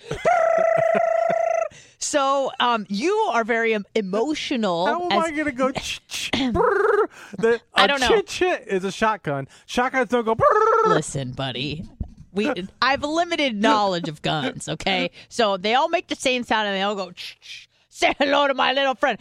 so 1.99 2.51
um, 2.59 2.85
you 2.89 3.13
are 3.31 3.43
very 3.43 3.75
um, 3.75 3.85
emotional. 3.95 4.85
How 4.87 5.03
am 5.05 5.11
as- 5.11 5.23
I 5.25 5.31
gonna 5.31 5.51
go? 5.51 5.71
ch- 5.73 6.01
ch- 6.07 6.31
brrr? 6.31 7.07
the, 7.37 7.61
I 7.73 7.87
don't 7.87 7.99
know. 7.99 8.07
Chit 8.07 8.27
chit 8.27 8.63
is 8.67 8.83
a 8.83 8.91
shotgun. 8.91 9.47
Shotguns 9.65 10.09
don't 10.09 10.25
go. 10.25 10.35
brrr. 10.35 10.87
Listen, 10.87 11.31
buddy. 11.33 11.85
We 12.31 12.51
I've 12.81 13.03
limited 13.03 13.55
knowledge 13.55 14.07
of 14.07 14.21
guns, 14.21 14.69
okay? 14.69 15.11
So 15.29 15.57
they 15.57 15.73
all 15.75 15.89
make 15.89 16.07
the 16.07 16.15
same 16.15 16.43
sound 16.43 16.67
and 16.67 16.75
they 16.77 16.81
all 16.81 16.95
go 16.95 17.11
"Shh, 17.15 17.35
shh, 17.41 17.67
say 17.89 18.13
hello 18.19 18.47
to 18.47 18.53
my 18.53 18.71
little 18.71 18.95
friend. 18.95 19.17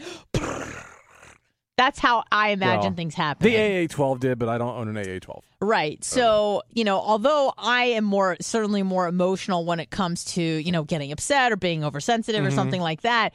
That's 1.79 2.01
how 2.01 2.25
I 2.33 2.49
imagine 2.49 2.83
Well, 2.83 2.93
things 2.95 3.14
happen. 3.14 3.49
The 3.49 3.57
AA-12 3.57 4.19
did, 4.19 4.38
but 4.41 4.49
I 4.49 4.59
don't 4.59 4.77
own 4.77 4.88
an 4.88 4.97
AA-12. 4.99 5.43
Right. 5.61 6.03
So, 6.03 6.64
you 6.73 6.83
know, 6.83 6.99
although 6.99 7.55
I 7.57 7.85
am 7.85 8.05
more 8.05 8.37
certainly 8.41 8.83
more 8.83 9.07
emotional 9.07 9.64
when 9.64 9.79
it 9.79 9.88
comes 9.88 10.25
to, 10.35 10.43
you 10.43 10.73
know, 10.73 10.83
getting 10.83 11.12
upset 11.12 11.53
or 11.53 11.57
being 11.57 11.85
oversensitive 11.85 12.45
or 12.45 12.51
something 12.51 12.81
like 12.81 13.03
that, 13.03 13.33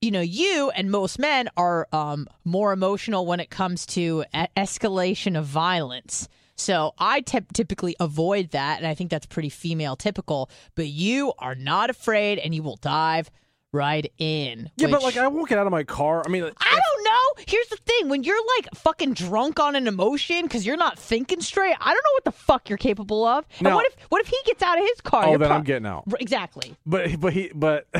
you 0.00 0.12
know, 0.12 0.20
you 0.20 0.70
and 0.70 0.92
most 0.92 1.18
men 1.18 1.48
are 1.56 1.88
um, 1.92 2.28
more 2.44 2.72
emotional 2.72 3.26
when 3.26 3.40
it 3.40 3.50
comes 3.50 3.84
to 3.86 4.24
e- 4.32 4.46
escalation 4.56 5.36
of 5.36 5.46
violence. 5.46 6.28
So 6.54 6.94
I 6.96 7.22
typ 7.22 7.52
typically 7.52 7.96
avoid 7.98 8.50
that, 8.50 8.78
and 8.78 8.86
I 8.86 8.94
think 8.94 9.10
that's 9.10 9.26
pretty 9.26 9.48
female 9.48 9.96
typical. 9.96 10.48
But 10.76 10.86
you 10.86 11.32
are 11.40 11.56
not 11.56 11.90
afraid, 11.90 12.38
and 12.38 12.54
you 12.54 12.62
will 12.62 12.76
dive 12.76 13.32
right 13.72 14.10
in. 14.18 14.70
Yeah, 14.76 14.88
but 14.88 15.02
like 15.02 15.16
I 15.16 15.26
won't 15.28 15.48
get 15.48 15.58
out 15.58 15.66
of 15.66 15.70
my 15.72 15.84
car. 15.84 16.22
I 16.24 16.28
mean, 16.28 16.42
I 16.42 16.46
don't 16.48 17.04
know. 17.04 17.44
Here's 17.46 17.68
the 17.68 17.76
thing: 17.76 18.08
when 18.08 18.22
you're 18.24 18.40
like 18.58 18.68
fucking 18.74 19.14
drunk 19.14 19.60
on 19.60 19.76
an 19.76 19.86
emotion 19.86 20.42
because 20.42 20.66
you're 20.66 20.76
not 20.76 20.98
thinking 20.98 21.40
straight, 21.40 21.74
I 21.80 21.86
don't 21.92 21.94
know 22.04 22.12
what 22.14 22.24
the 22.24 22.32
fuck 22.32 22.68
you're 22.68 22.78
capable 22.78 23.24
of. 23.24 23.44
And 23.58 23.74
what 23.74 23.86
if 23.86 23.96
what 24.08 24.20
if 24.20 24.28
he 24.28 24.38
gets 24.46 24.62
out 24.62 24.78
of 24.78 24.84
his 24.86 25.00
car? 25.00 25.26
oh, 25.26 25.38
then 25.38 25.48
pro- 25.48 25.56
I'm 25.56 25.64
getting 25.64 25.86
out. 25.86 26.04
Exactly. 26.20 26.76
But 26.86 27.20
but 27.20 27.32
he 27.32 27.50
but. 27.54 27.86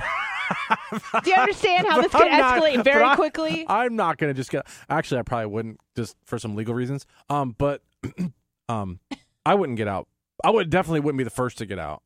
Do 1.22 1.30
you 1.30 1.36
understand 1.36 1.86
how 1.86 2.02
this 2.02 2.10
could 2.10 2.22
I'm 2.26 2.40
not- 2.40 2.60
escalate 2.60 2.76
but 2.76 2.84
very 2.84 3.04
I- 3.04 3.14
quickly? 3.14 3.64
I'm 3.68 3.94
not 3.94 4.18
gonna 4.18 4.34
just 4.34 4.50
get. 4.50 4.66
Actually, 4.88 5.20
I 5.20 5.22
probably 5.22 5.46
wouldn't 5.46 5.80
just 5.96 6.16
for 6.24 6.38
some 6.38 6.56
legal 6.56 6.74
reasons. 6.74 7.06
Um, 7.28 7.54
but 7.56 7.82
um, 8.68 8.98
I 9.46 9.54
wouldn't 9.54 9.76
get 9.78 9.86
out. 9.86 10.08
I 10.42 10.50
would 10.50 10.68
definitely 10.70 11.00
wouldn't 11.00 11.18
be 11.18 11.24
the 11.24 11.30
first 11.30 11.58
to 11.58 11.66
get 11.66 11.78
out. 11.78 12.02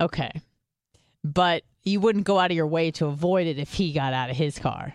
Okay, 0.00 0.30
but 1.22 1.62
you 1.84 2.00
wouldn't 2.00 2.24
go 2.24 2.38
out 2.38 2.50
of 2.50 2.56
your 2.56 2.66
way 2.66 2.90
to 2.92 3.06
avoid 3.06 3.46
it 3.46 3.58
if 3.58 3.72
he 3.74 3.92
got 3.92 4.12
out 4.12 4.30
of 4.30 4.36
his 4.36 4.58
car. 4.58 4.94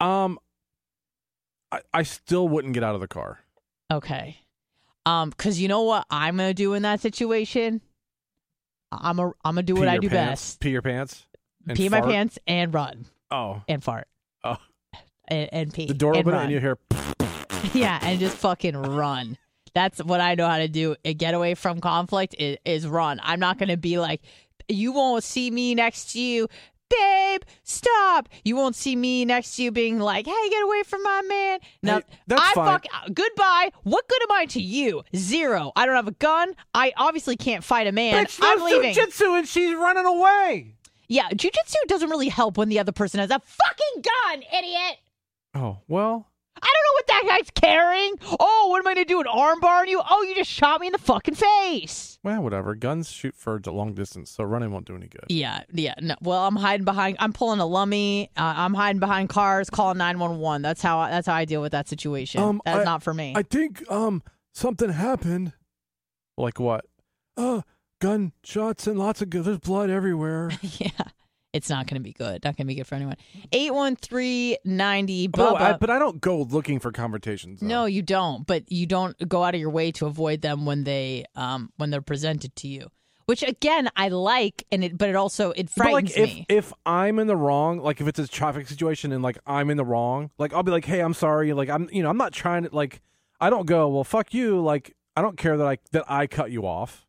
Um, 0.00 0.38
I 1.70 1.80
I 1.92 2.02
still 2.02 2.48
wouldn't 2.48 2.74
get 2.74 2.82
out 2.82 2.94
of 2.94 3.00
the 3.00 3.08
car. 3.08 3.40
Okay, 3.92 4.38
um, 5.06 5.30
because 5.30 5.60
you 5.60 5.68
know 5.68 5.82
what 5.82 6.06
I'm 6.10 6.36
gonna 6.36 6.54
do 6.54 6.74
in 6.74 6.82
that 6.82 7.00
situation. 7.00 7.80
I'm 8.92 9.18
a 9.18 9.26
I'm 9.44 9.54
gonna 9.54 9.62
do 9.62 9.74
Pee 9.74 9.80
what 9.80 9.88
I 9.88 9.98
do 9.98 10.08
pants, 10.08 10.42
best: 10.52 10.60
Pee 10.60 10.70
your 10.70 10.82
pants. 10.82 11.26
pee 11.74 11.88
my 11.88 12.00
pants 12.00 12.38
and 12.46 12.72
run 12.74 13.06
Oh, 13.30 13.62
and 13.68 13.82
fart 13.84 14.08
oh. 14.42 14.56
and, 15.28 15.48
and 15.52 15.72
pee. 15.74 15.86
The 15.86 15.94
door 15.94 16.12
and 16.12 16.20
open 16.20 16.32
run. 16.32 16.42
and 16.44 16.52
you 16.52 16.60
hear. 16.60 16.78
Yeah, 17.74 17.98
and 18.02 18.18
just 18.18 18.36
fucking 18.38 18.74
run. 18.74 19.36
That's 19.74 20.02
what 20.02 20.20
I 20.20 20.34
know 20.34 20.48
how 20.48 20.56
to 20.58 20.66
do. 20.66 20.96
A 21.04 21.12
get 21.14 21.34
away 21.34 21.54
from 21.54 21.80
conflict 21.80 22.34
is, 22.38 22.56
is 22.64 22.86
run. 22.86 23.20
I'm 23.22 23.38
not 23.38 23.58
gonna 23.58 23.76
be 23.76 23.98
like, 24.00 24.22
you 24.70 24.92
won't 24.92 25.24
see 25.24 25.50
me 25.50 25.74
next 25.74 26.12
to 26.12 26.20
you, 26.20 26.48
babe. 26.88 27.42
Stop. 27.62 28.28
You 28.44 28.56
won't 28.56 28.74
see 28.76 28.96
me 28.96 29.24
next 29.24 29.56
to 29.56 29.62
you 29.62 29.70
being 29.70 29.98
like, 30.00 30.26
hey, 30.26 30.48
get 30.50 30.62
away 30.62 30.82
from 30.84 31.02
my 31.02 31.22
man. 31.28 31.58
No, 31.82 31.96
Hey, 31.96 32.02
that's 32.26 32.42
I 32.42 32.52
fine. 32.54 32.66
fuck. 32.66 32.86
Goodbye. 33.14 33.70
What 33.84 34.08
good 34.08 34.22
am 34.22 34.32
I 34.32 34.46
to 34.46 34.60
you? 34.60 35.02
Zero. 35.14 35.72
I 35.76 35.86
don't 35.86 35.94
have 35.96 36.08
a 36.08 36.12
gun. 36.12 36.54
I 36.74 36.92
obviously 36.96 37.36
can't 37.36 37.62
fight 37.64 37.86
a 37.86 37.92
man. 37.92 38.24
Bitch, 38.24 38.38
I'm 38.42 38.62
leaving. 38.64 38.94
jujitsu 38.94 39.38
and 39.38 39.46
she's 39.48 39.74
running 39.74 40.06
away. 40.06 40.74
yeah, 41.08 41.28
jujitsu 41.30 41.74
doesn't 41.86 42.10
really 42.10 42.28
help 42.28 42.56
when 42.58 42.68
the 42.68 42.78
other 42.78 42.92
person 42.92 43.20
has 43.20 43.30
a 43.30 43.40
fucking 43.44 44.02
gun, 44.02 44.42
idiot. 44.58 44.96
Oh 45.54 45.78
well. 45.88 46.26
I 46.62 46.66
don't 46.72 46.84
know 46.84 46.94
what 46.94 47.06
that 47.06 47.24
guy's 47.28 47.50
carrying. 47.50 48.14
Oh, 48.38 48.66
what 48.70 48.78
am 48.80 48.86
I 48.86 48.94
gonna 48.94 49.04
do? 49.04 49.20
An 49.20 49.26
armbar 49.26 49.80
on 49.80 49.88
you? 49.88 50.00
Oh, 50.08 50.22
you 50.22 50.34
just 50.34 50.50
shot 50.50 50.80
me 50.80 50.86
in 50.88 50.92
the 50.92 50.98
fucking 50.98 51.34
face. 51.34 52.18
Well, 52.22 52.42
whatever. 52.42 52.74
Guns 52.74 53.10
shoot 53.10 53.34
for 53.34 53.60
a 53.64 53.70
long 53.70 53.94
distance, 53.94 54.30
so 54.30 54.44
running 54.44 54.70
won't 54.72 54.86
do 54.86 54.94
any 54.94 55.08
good. 55.08 55.24
Yeah, 55.28 55.62
yeah. 55.72 55.94
No, 56.00 56.16
well, 56.20 56.46
I'm 56.46 56.56
hiding 56.56 56.84
behind. 56.84 57.16
I'm 57.18 57.32
pulling 57.32 57.60
a 57.60 57.66
lummy. 57.66 58.30
Uh, 58.36 58.54
I'm 58.56 58.74
hiding 58.74 59.00
behind 59.00 59.28
cars, 59.30 59.70
calling 59.70 59.98
nine 59.98 60.18
one 60.18 60.38
one. 60.38 60.62
That's 60.62 60.82
how. 60.82 60.98
I, 60.98 61.10
that's 61.10 61.26
how 61.26 61.34
I 61.34 61.44
deal 61.44 61.62
with 61.62 61.72
that 61.72 61.88
situation. 61.88 62.42
Um, 62.42 62.60
that's 62.64 62.80
I- 62.80 62.84
not 62.84 63.02
for 63.02 63.14
me. 63.14 63.32
I 63.36 63.42
think 63.42 63.90
um 63.90 64.22
something 64.52 64.90
happened. 64.90 65.52
Like 66.36 66.60
what? 66.60 66.84
Uh, 67.36 67.62
gunshots 68.00 68.86
and 68.86 68.98
lots 68.98 69.22
of 69.22 69.30
good. 69.30 69.44
There's 69.44 69.58
blood 69.58 69.90
everywhere. 69.90 70.50
yeah, 70.62 70.90
it's 71.52 71.68
not 71.68 71.86
gonna 71.86 72.00
be 72.00 72.12
good. 72.12 72.44
Not 72.44 72.56
gonna 72.56 72.66
be 72.66 72.74
good 72.74 72.86
for 72.86 72.94
anyone. 72.94 73.16
Eight 73.52 73.74
one 73.74 73.96
three 73.96 74.56
ninety. 74.64 75.28
no, 75.36 75.54
Bubba. 75.54 75.60
I, 75.60 75.72
but 75.74 75.90
I 75.90 75.98
don't 75.98 76.20
go 76.20 76.42
looking 76.42 76.78
for 76.78 76.92
confrontations. 76.92 77.60
though. 77.60 77.66
no, 77.66 77.84
you 77.86 78.02
don't. 78.02 78.46
But 78.46 78.70
you 78.70 78.86
don't 78.86 79.16
go 79.28 79.42
out 79.42 79.54
of 79.54 79.60
your 79.60 79.70
way 79.70 79.90
to 79.92 80.06
avoid 80.06 80.42
them 80.42 80.64
when 80.64 80.84
they 80.84 81.24
um 81.34 81.72
when 81.76 81.90
they're 81.90 82.02
presented 82.02 82.54
to 82.56 82.68
you. 82.68 82.88
Which 83.26 83.42
again, 83.42 83.88
I 83.94 84.08
like, 84.08 84.64
and 84.72 84.82
it, 84.82 84.98
but 84.98 85.08
it 85.08 85.14
also 85.14 85.50
it 85.52 85.70
But 85.76 85.84
frightens 85.84 86.16
like 86.16 86.18
if 86.18 86.34
me. 86.34 86.46
if 86.48 86.72
I'm 86.86 87.18
in 87.18 87.26
the 87.26 87.36
wrong, 87.36 87.78
like 87.78 88.00
if 88.00 88.08
it's 88.08 88.18
a 88.18 88.26
traffic 88.26 88.66
situation 88.66 89.12
and 89.12 89.22
like 89.22 89.38
I'm 89.46 89.70
in 89.70 89.76
the 89.76 89.84
wrong, 89.84 90.30
like 90.38 90.52
I'll 90.52 90.62
be 90.62 90.72
like, 90.72 90.84
hey, 90.84 91.00
I'm 91.00 91.14
sorry. 91.14 91.52
Like 91.52 91.68
I'm, 91.68 91.88
you 91.92 92.02
know, 92.02 92.10
I'm 92.10 92.16
not 92.16 92.32
trying 92.32 92.64
to 92.64 92.70
like. 92.74 93.02
I 93.40 93.48
don't 93.48 93.66
go. 93.66 93.88
Well, 93.88 94.04
fuck 94.04 94.34
you. 94.34 94.60
Like 94.60 94.94
I 95.16 95.22
don't 95.22 95.36
care 95.36 95.56
that 95.56 95.66
I 95.66 95.78
that 95.92 96.04
I 96.10 96.26
cut 96.26 96.50
you 96.50 96.66
off. 96.66 97.06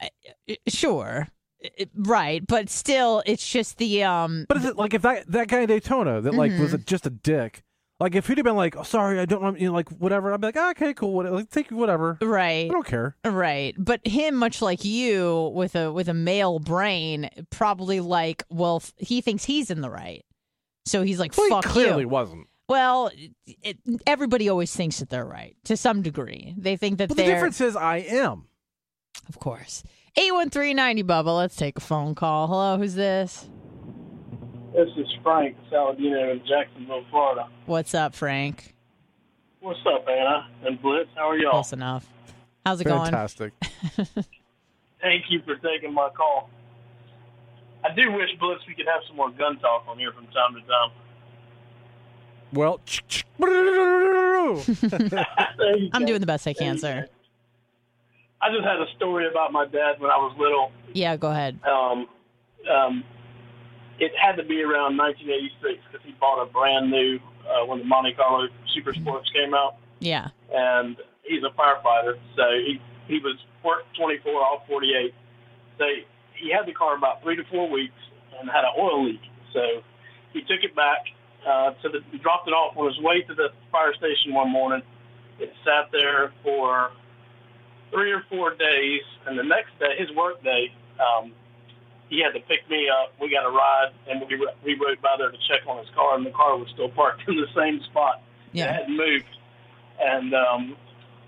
Uh, 0.00 0.08
sure 0.68 1.28
It- 1.60 1.90
right 1.94 2.46
but 2.46 2.68
still 2.68 3.22
it's 3.26 3.46
just 3.48 3.78
the 3.78 4.04
um 4.04 4.44
But 4.48 4.58
is 4.58 4.64
it 4.66 4.76
like 4.76 4.94
if 4.94 5.02
that 5.02 5.30
that 5.32 5.48
guy 5.48 5.60
in 5.60 5.68
Daytona 5.68 6.20
that 6.20 6.34
like 6.34 6.52
was 6.52 6.72
Mhm. 6.72 6.74
a, 6.74 6.78
just 6.78 7.06
a 7.06 7.10
dick? 7.10 7.62
Like 7.98 8.14
if 8.14 8.26
he'd 8.26 8.36
have 8.36 8.44
been 8.44 8.56
like, 8.56 8.76
oh, 8.76 8.82
sorry, 8.82 9.18
I 9.18 9.24
don't 9.24 9.40
want 9.42 9.58
you 9.58 9.68
know, 9.68 9.72
like 9.72 9.88
whatever. 9.88 10.30
I'd 10.34 10.40
be 10.42 10.48
like, 10.48 10.56
ah, 10.58 10.70
okay, 10.72 10.92
cool, 10.92 11.14
whatever. 11.14 11.36
Like 11.36 11.48
take 11.48 11.70
whatever. 11.70 12.18
Right. 12.20 12.66
I 12.66 12.68
don't 12.68 12.84
care. 12.84 13.16
right 13.24 13.74
but 13.78 14.06
him 14.06 14.34
much 14.36 14.60
like 14.60 14.84
you 14.84 15.50
with 15.54 15.74
a 15.74 15.90
with 15.90 16.08
a 16.08 16.14
male 16.14 16.58
brain 16.58 17.30
probably 17.48 18.00
like 18.00 18.44
well 18.50 18.76
f- 18.76 18.92
he 18.98 19.22
thinks 19.22 19.44
he's 19.44 19.70
in 19.70 19.80
the 19.80 19.88
right 19.90 20.24
so 20.84 21.02
he's 21.02 21.18
like 21.18 21.34
Well, 21.38 21.48
fuck 21.48 21.64
he 21.64 21.70
clearly 21.70 22.02
you 22.02 22.08
wasn't. 22.08 22.48
well 22.68 23.10
it, 23.62 23.78
everybody 24.06 24.50
always 24.50 24.76
thinks 24.76 24.98
that 24.98 25.08
they're 25.08 25.24
right 25.24 25.56
to 25.64 25.74
some 25.76 26.02
degree 26.02 26.54
they 26.58 26.76
think 26.76 26.98
that 26.98 27.08
But 27.08 27.16
the 27.16 27.24
difference 27.24 27.60
is, 27.62 27.74
I 27.76 27.96
am. 27.98 28.44
of 29.28 29.38
course 29.38 29.82
81390 30.18 31.02
bubba 31.04 31.36
let's 31.36 31.56
take 31.56 31.76
a 31.76 31.80
phone 31.80 32.14
call 32.14 32.46
hello 32.46 32.78
who's 32.78 32.94
this 32.94 33.48
This 34.74 34.88
is 34.96 35.06
Frank 35.22 35.56
Saladino 35.70 36.32
in 36.32 36.40
Jacksonville, 36.46 37.04
Florida. 37.10 37.48
what's 37.66 37.94
up 37.94 38.14
frank 38.14 38.72
What's 39.60 39.80
up, 39.86 40.06
Anna 40.08 40.48
and 40.64 40.80
Blitz? 40.80 41.10
How 41.16 41.28
are 41.30 41.36
y'all? 41.36 41.50
close 41.50 41.72
enough 41.72 42.08
how's 42.64 42.80
it 42.80 42.84
going 42.84 43.02
Fantastic. 43.02 43.52
Thank 45.02 45.24
you 45.28 45.40
for 45.44 45.56
taking 45.56 45.92
my 45.92 46.08
call. 46.16 46.48
I 47.84 47.94
do 47.94 48.10
wish 48.12 48.30
Blitz 48.40 48.62
we 48.66 48.74
could 48.74 48.86
have 48.86 49.02
some 49.06 49.16
more 49.16 49.30
gun 49.30 49.58
talk 49.58 49.84
on 49.86 49.98
here 49.98 50.12
from 50.12 50.26
time 50.28 50.54
to 50.54 50.60
time. 50.62 50.90
well, 52.52 52.80
i'm 55.92 56.04
doing 56.06 56.20
the 56.20 56.26
best 56.26 56.46
i 56.46 56.52
can 56.54 56.78
sir 56.78 57.02
go. 57.02 57.06
I 58.46 58.50
just 58.54 58.64
had 58.64 58.78
a 58.80 58.86
story 58.96 59.26
about 59.28 59.52
my 59.52 59.64
dad 59.66 59.98
when 59.98 60.10
I 60.10 60.16
was 60.18 60.34
little. 60.38 60.70
Yeah, 60.94 61.16
go 61.16 61.30
ahead. 61.32 61.58
Um, 61.66 62.06
um, 62.70 63.04
it 63.98 64.12
had 64.20 64.36
to 64.36 64.44
be 64.44 64.62
around 64.62 64.96
1986 64.96 65.82
because 65.90 66.06
he 66.06 66.12
bought 66.20 66.40
a 66.40 66.46
brand 66.46 66.88
new 66.90 67.18
uh, 67.42 67.66
when 67.66 67.80
the 67.80 67.84
Monte 67.84 68.14
Carlo 68.14 68.46
Super 68.72 68.94
Sports 68.94 69.28
came 69.34 69.52
out, 69.52 69.76
Yeah. 69.98 70.28
and 70.54 70.96
he's 71.24 71.42
a 71.42 71.50
firefighter, 71.58 72.14
so 72.36 72.42
he 72.64 72.80
he 73.08 73.18
was 73.18 73.36
worked 73.64 73.96
24 73.96 74.32
off 74.32 74.62
48. 74.68 75.12
So 75.78 75.84
he 76.34 76.50
had 76.52 76.66
the 76.66 76.72
car 76.72 76.96
about 76.96 77.22
three 77.22 77.34
to 77.36 77.42
four 77.50 77.68
weeks 77.70 77.94
and 78.38 78.48
had 78.50 78.62
an 78.64 78.74
oil 78.78 79.04
leak. 79.06 79.20
So 79.52 79.60
he 80.32 80.40
took 80.42 80.62
it 80.62 80.74
back 80.76 81.02
uh, 81.46 81.70
to 81.82 81.88
the 81.88 81.98
he 82.12 82.18
dropped 82.18 82.46
it 82.46 82.52
off 82.52 82.76
on 82.76 82.86
his 82.86 82.98
way 83.00 83.22
to 83.22 83.34
the 83.34 83.48
fire 83.72 83.94
station 83.94 84.34
one 84.34 84.50
morning. 84.50 84.82
It 85.40 85.52
sat 85.64 85.90
there 85.92 86.32
for 86.44 86.90
three 87.90 88.12
or 88.12 88.22
four 88.28 88.54
days, 88.54 89.02
and 89.26 89.38
the 89.38 89.42
next 89.44 89.70
day, 89.78 89.96
his 89.98 90.10
work 90.16 90.42
day, 90.42 90.72
um, 91.00 91.32
he 92.08 92.22
had 92.22 92.32
to 92.38 92.40
pick 92.46 92.68
me 92.70 92.88
up. 92.88 93.12
We 93.20 93.30
got 93.30 93.44
a 93.46 93.50
ride, 93.50 93.90
and 94.08 94.20
we 94.20 94.36
we 94.64 94.74
rode 94.78 95.00
by 95.02 95.16
there 95.18 95.30
to 95.30 95.38
check 95.48 95.66
on 95.66 95.78
his 95.78 95.88
car, 95.94 96.14
and 96.16 96.24
the 96.24 96.30
car 96.30 96.56
was 96.56 96.68
still 96.72 96.88
parked 96.88 97.22
in 97.28 97.36
the 97.36 97.48
same 97.54 97.80
spot. 97.90 98.22
It 98.52 98.58
Yeah. 98.58 98.72
hadn't 98.72 98.96
moved, 98.96 99.26
and 100.00 100.34
um, 100.34 100.76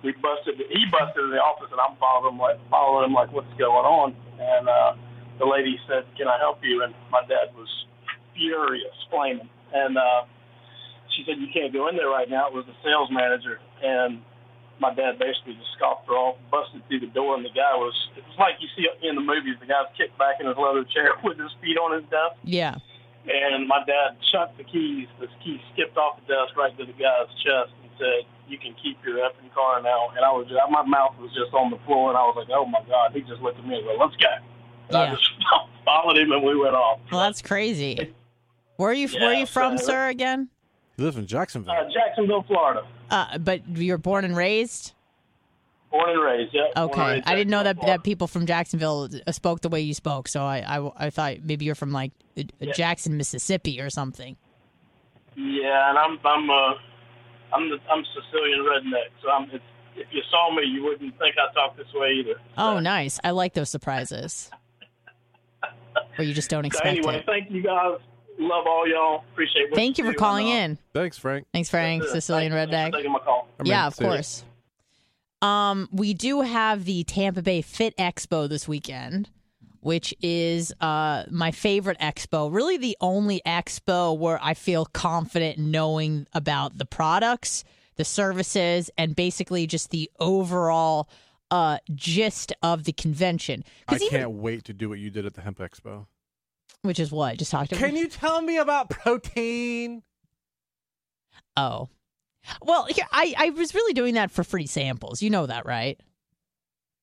we 0.02 0.12
busted. 0.22 0.54
He 0.56 0.84
busted 0.90 1.24
in 1.24 1.30
the 1.30 1.42
office, 1.42 1.68
and 1.72 1.80
I'm 1.80 1.96
following 1.98 2.34
him 2.34 2.38
like 2.38 2.58
following 2.70 3.06
him 3.10 3.14
like, 3.14 3.32
what's 3.32 3.52
going 3.58 3.86
on? 3.86 4.14
And 4.38 4.68
uh, 4.68 4.92
the 5.38 5.46
lady 5.46 5.78
said, 5.88 6.04
"Can 6.16 6.28
I 6.28 6.38
help 6.38 6.62
you?" 6.62 6.82
And 6.84 6.94
my 7.10 7.22
dad 7.26 7.50
was 7.56 7.68
furious, 8.36 8.94
flaming, 9.10 9.48
and 9.74 9.98
uh, 9.98 10.22
she 11.16 11.24
said, 11.26 11.38
"You 11.38 11.48
can't 11.52 11.72
go 11.72 11.88
in 11.88 11.96
there 11.96 12.08
right 12.08 12.30
now." 12.30 12.46
It 12.46 12.54
was 12.54 12.66
the 12.66 12.78
sales 12.84 13.10
manager, 13.10 13.58
and 13.82 14.22
my 14.80 14.94
dad 14.94 15.18
basically 15.18 15.54
just 15.54 15.72
scoffed 15.76 16.06
her 16.06 16.14
off, 16.14 16.36
busted 16.50 16.86
through 16.88 17.00
the 17.00 17.12
door, 17.12 17.34
and 17.36 17.44
the 17.44 17.50
guy 17.54 17.74
was. 17.74 17.94
It 18.16 18.24
was 18.26 18.38
like 18.38 18.54
you 18.60 18.68
see 18.76 18.86
in 19.06 19.14
the 19.14 19.20
movies. 19.24 19.56
The 19.60 19.66
guy's 19.66 19.90
kicked 19.96 20.16
back 20.18 20.38
in 20.40 20.46
his 20.46 20.56
leather 20.56 20.84
chair 20.84 21.14
with 21.24 21.38
his 21.38 21.50
feet 21.60 21.76
on 21.78 21.94
his 22.00 22.04
desk, 22.10 22.36
Yeah. 22.44 22.76
and 23.26 23.66
my 23.66 23.82
dad 23.86 24.16
shot 24.30 24.56
the 24.56 24.64
keys. 24.64 25.08
The 25.20 25.26
keys 25.42 25.60
skipped 25.74 25.96
off 25.96 26.20
the 26.22 26.26
desk 26.32 26.56
right 26.56 26.72
to 26.78 26.84
the 26.86 26.92
guy's 26.94 27.28
chest 27.42 27.74
and 27.82 27.90
said, 27.98 28.22
"You 28.46 28.58
can 28.58 28.74
keep 28.82 28.98
your 29.04 29.18
effing 29.18 29.52
car 29.54 29.82
now." 29.82 30.10
And 30.16 30.24
I 30.24 30.30
was, 30.30 30.46
just, 30.48 30.58
my 30.70 30.82
mouth 30.86 31.18
was 31.18 31.30
just 31.34 31.52
on 31.54 31.70
the 31.70 31.78
floor, 31.86 32.10
and 32.10 32.18
I 32.18 32.22
was 32.22 32.36
like, 32.38 32.48
"Oh 32.54 32.66
my 32.66 32.80
god!" 32.86 33.12
He 33.12 33.20
just 33.22 33.42
looked 33.42 33.58
at 33.58 33.66
me 33.66 33.76
and 33.76 33.84
said, 33.86 33.98
"Let's 33.98 34.16
go." 34.16 34.30
And 34.88 34.96
I 34.96 35.04
Yeah. 35.04 35.10
just 35.14 35.30
followed 35.84 36.16
him, 36.18 36.32
and 36.32 36.42
we 36.42 36.56
went 36.56 36.74
off. 36.74 37.00
Well, 37.10 37.20
that's 37.20 37.42
crazy. 37.42 38.14
Where 38.76 38.90
are 38.90 38.94
you? 38.94 39.08
where 39.18 39.30
are 39.30 39.34
you 39.34 39.46
from, 39.46 39.76
so- 39.76 39.86
sir? 39.86 40.08
Again? 40.08 40.48
He 40.98 41.02
lives 41.04 41.16
in 41.16 41.26
Jacksonville. 41.26 41.72
Uh, 41.72 41.84
Jacksonville, 41.94 42.42
Florida. 42.46 42.82
Uh, 43.08 43.38
but 43.38 43.66
you 43.68 43.92
were 43.92 43.98
born 43.98 44.24
and 44.26 44.36
raised. 44.36 44.92
Born 45.92 46.10
and 46.10 46.20
raised. 46.20 46.52
Yeah. 46.52 46.66
Okay, 46.76 47.00
raised 47.14 47.26
I 47.28 47.34
didn't 47.36 47.50
know 47.50 47.62
that 47.62 47.76
Jacksonville, 47.76 47.96
that 47.96 48.02
people 48.04 48.26
from 48.26 48.44
Jacksonville 48.46 49.08
uh, 49.26 49.32
spoke 49.32 49.60
the 49.62 49.68
way 49.70 49.80
you 49.80 49.94
spoke, 49.94 50.26
so 50.28 50.42
I 50.42 50.58
I, 50.58 51.06
I 51.06 51.10
thought 51.10 51.36
maybe 51.44 51.64
you're 51.64 51.74
from 51.76 51.92
like 51.92 52.10
uh, 52.36 52.42
Yeah. 52.60 52.72
Jackson, 52.72 53.16
Mississippi, 53.16 53.80
or 53.80 53.88
something. 53.88 54.36
Yeah, 55.36 55.88
and 55.88 55.96
I'm 55.98 56.18
I'm 56.26 56.50
uh 56.50 56.74
I'm 57.54 57.70
the 57.70 57.78
I'm 57.90 58.04
Sicilian 58.14 58.60
redneck, 58.66 59.08
so 59.22 59.30
I'm. 59.30 59.44
It's, 59.52 59.64
if 59.96 60.06
you 60.12 60.20
saw 60.30 60.54
me, 60.54 60.64
you 60.64 60.84
wouldn't 60.84 61.16
think 61.18 61.36
I 61.38 61.52
talk 61.54 61.76
this 61.76 61.86
way 61.94 62.10
either. 62.20 62.40
Oh, 62.58 62.74
So- 62.76 62.80
nice! 62.80 63.18
I 63.24 63.30
like 63.30 63.54
those 63.54 63.70
surprises, 63.70 64.50
where 66.16 66.26
you 66.26 66.34
just 66.34 66.50
don't 66.50 66.64
So 66.64 66.66
expect 66.66 66.86
anyway, 66.88 67.16
it. 67.18 67.26
thank 67.26 67.50
you 67.50 67.62
guys. 67.62 67.98
Love 68.38 68.66
all 68.66 68.86
y'all. 68.88 69.24
Appreciate. 69.32 69.70
What 69.70 69.76
Thank 69.76 69.98
you 69.98 70.04
for 70.04 70.14
calling 70.14 70.46
in. 70.48 70.78
Thanks, 70.94 71.18
Frank. 71.18 71.46
Thanks, 71.52 71.68
Frank, 71.68 72.02
that's. 72.02 72.12
Sicilian 72.12 72.52
Thanks- 72.52 72.70
thanks 72.72 72.94
redneck. 72.94 72.98
taking 72.98 73.12
my 73.12 73.18
call. 73.18 73.48
I 73.58 73.62
mean, 73.64 73.70
yeah, 73.70 73.86
of 73.88 73.94
see 73.94 74.04
course. 74.04 74.44
Um, 75.42 75.88
we 75.92 76.14
do 76.14 76.40
have 76.42 76.84
the 76.84 77.04
Tampa 77.04 77.42
Bay 77.42 77.62
Fit 77.62 77.96
Expo 77.96 78.48
this 78.48 78.66
weekend, 78.66 79.30
which 79.80 80.12
is 80.20 80.72
uh 80.80 81.24
my 81.30 81.50
favorite 81.52 81.98
expo. 82.00 82.52
Really, 82.52 82.76
the 82.76 82.96
only 83.00 83.40
expo 83.46 84.16
where 84.18 84.38
I 84.42 84.54
feel 84.54 84.84
confident 84.86 85.58
knowing 85.58 86.26
about 86.32 86.78
the 86.78 86.84
products, 86.86 87.62
the 87.96 88.04
services, 88.04 88.90
and 88.98 89.14
basically 89.14 89.66
just 89.68 89.90
the 89.90 90.10
overall 90.18 91.08
uh 91.52 91.78
gist 91.94 92.52
of 92.62 92.84
the 92.84 92.92
convention. 92.92 93.62
I 93.86 93.92
'Cause 93.92 94.02
even- 94.02 94.18
can't 94.18 94.30
wait 94.32 94.64
to 94.64 94.72
do 94.72 94.88
what 94.88 94.98
you 94.98 95.10
did 95.10 95.24
at 95.24 95.34
the 95.34 95.42
Hemp 95.42 95.58
Expo. 95.58 96.06
Which 96.82 96.98
is 96.98 97.10
what 97.10 97.38
just 97.38 97.50
talked 97.50 97.72
about. 97.72 97.80
Can 97.84 97.96
you 97.96 98.08
tell 98.08 98.40
me 98.40 98.56
about 98.58 98.90
protein? 98.90 100.02
Oh, 101.56 101.88
well, 102.62 102.86
here 102.86 103.06
I 103.12 103.34
I 103.36 103.50
was 103.50 103.74
really 103.74 103.92
doing 103.92 104.14
that 104.14 104.30
for 104.30 104.44
free 104.44 104.66
samples. 104.66 105.22
You 105.22 105.30
know 105.30 105.46
that, 105.46 105.66
right? 105.66 106.00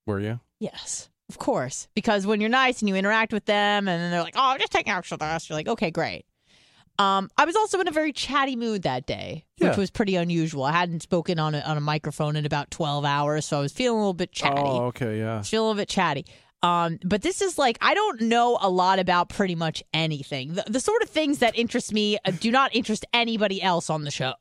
Were 0.07 0.19
you? 0.19 0.39
Yes, 0.59 1.09
of 1.29 1.37
course. 1.37 1.87
Because 1.95 2.25
when 2.25 2.39
you're 2.39 2.49
nice 2.49 2.81
and 2.81 2.89
you 2.89 2.95
interact 2.95 3.33
with 3.33 3.45
them, 3.45 3.87
and 3.87 4.01
then 4.01 4.11
they're 4.11 4.23
like, 4.23 4.35
"Oh, 4.37 4.51
I'm 4.51 4.59
just 4.59 4.71
taking 4.71 4.93
extra 4.93 5.17
dust," 5.17 5.49
you're 5.49 5.57
like, 5.57 5.67
"Okay, 5.67 5.91
great." 5.91 6.25
Um, 6.97 7.29
I 7.37 7.43
was 7.43 7.57
also 7.57 7.81
in 7.81 7.89
a 7.89 7.91
very 7.91 8.13
chatty 8.13 8.55
mood 8.55 8.83
that 8.83 9.05
day, 9.05 9.43
which 9.57 9.75
was 9.75 9.91
pretty 9.91 10.15
unusual. 10.15 10.63
I 10.63 10.71
hadn't 10.71 11.01
spoken 11.01 11.39
on 11.39 11.53
a, 11.53 11.59
on 11.59 11.75
a 11.75 11.81
microphone 11.81 12.37
in 12.37 12.45
about 12.45 12.71
twelve 12.71 13.03
hours, 13.03 13.45
so 13.45 13.57
I 13.57 13.61
was 13.61 13.73
feeling 13.73 13.97
a 13.97 14.01
little 14.01 14.13
bit 14.13 14.31
chatty. 14.31 14.61
Oh, 14.61 14.85
okay, 14.85 15.17
yeah. 15.19 15.41
Feel 15.41 15.63
a 15.63 15.65
little 15.65 15.81
bit 15.81 15.89
chatty. 15.89 16.25
Um, 16.65 16.99
but 17.03 17.21
this 17.21 17.41
is 17.41 17.57
like 17.57 17.77
I 17.81 17.93
don't 17.93 18.21
know 18.21 18.57
a 18.59 18.69
lot 18.69 18.97
about 18.99 19.29
pretty 19.29 19.55
much 19.55 19.83
anything. 19.93 20.55
The, 20.55 20.63
the 20.67 20.79
sort 20.79 21.01
of 21.03 21.09
things 21.09 21.39
that 21.39 21.55
interest 21.57 21.93
me 21.93 22.17
uh, 22.25 22.31
do 22.31 22.49
not 22.51 22.75
interest 22.75 23.05
anybody 23.13 23.61
else 23.61 23.89
on 23.89 24.03
the 24.03 24.11
show. 24.11 24.33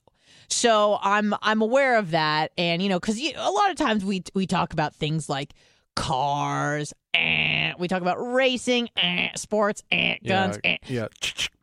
So 0.48 0.98
I'm 1.02 1.34
I'm 1.42 1.60
aware 1.60 1.98
of 1.98 2.12
that, 2.12 2.52
and 2.56 2.80
you 2.82 2.88
know, 2.88 2.98
because 2.98 3.18
a 3.20 3.50
lot 3.50 3.70
of 3.70 3.76
times 3.76 4.04
we 4.04 4.22
we 4.34 4.46
talk 4.46 4.72
about 4.72 4.94
things 4.94 5.28
like 5.28 5.52
cars, 5.96 6.92
eh, 7.14 7.72
we 7.78 7.88
talk 7.88 8.02
about 8.02 8.16
racing, 8.16 8.88
eh, 8.96 9.28
sports, 9.37 9.82
eh, 9.90 10.16
guns, 10.26 10.58
eh. 10.64 10.76
Yeah. 10.87 11.08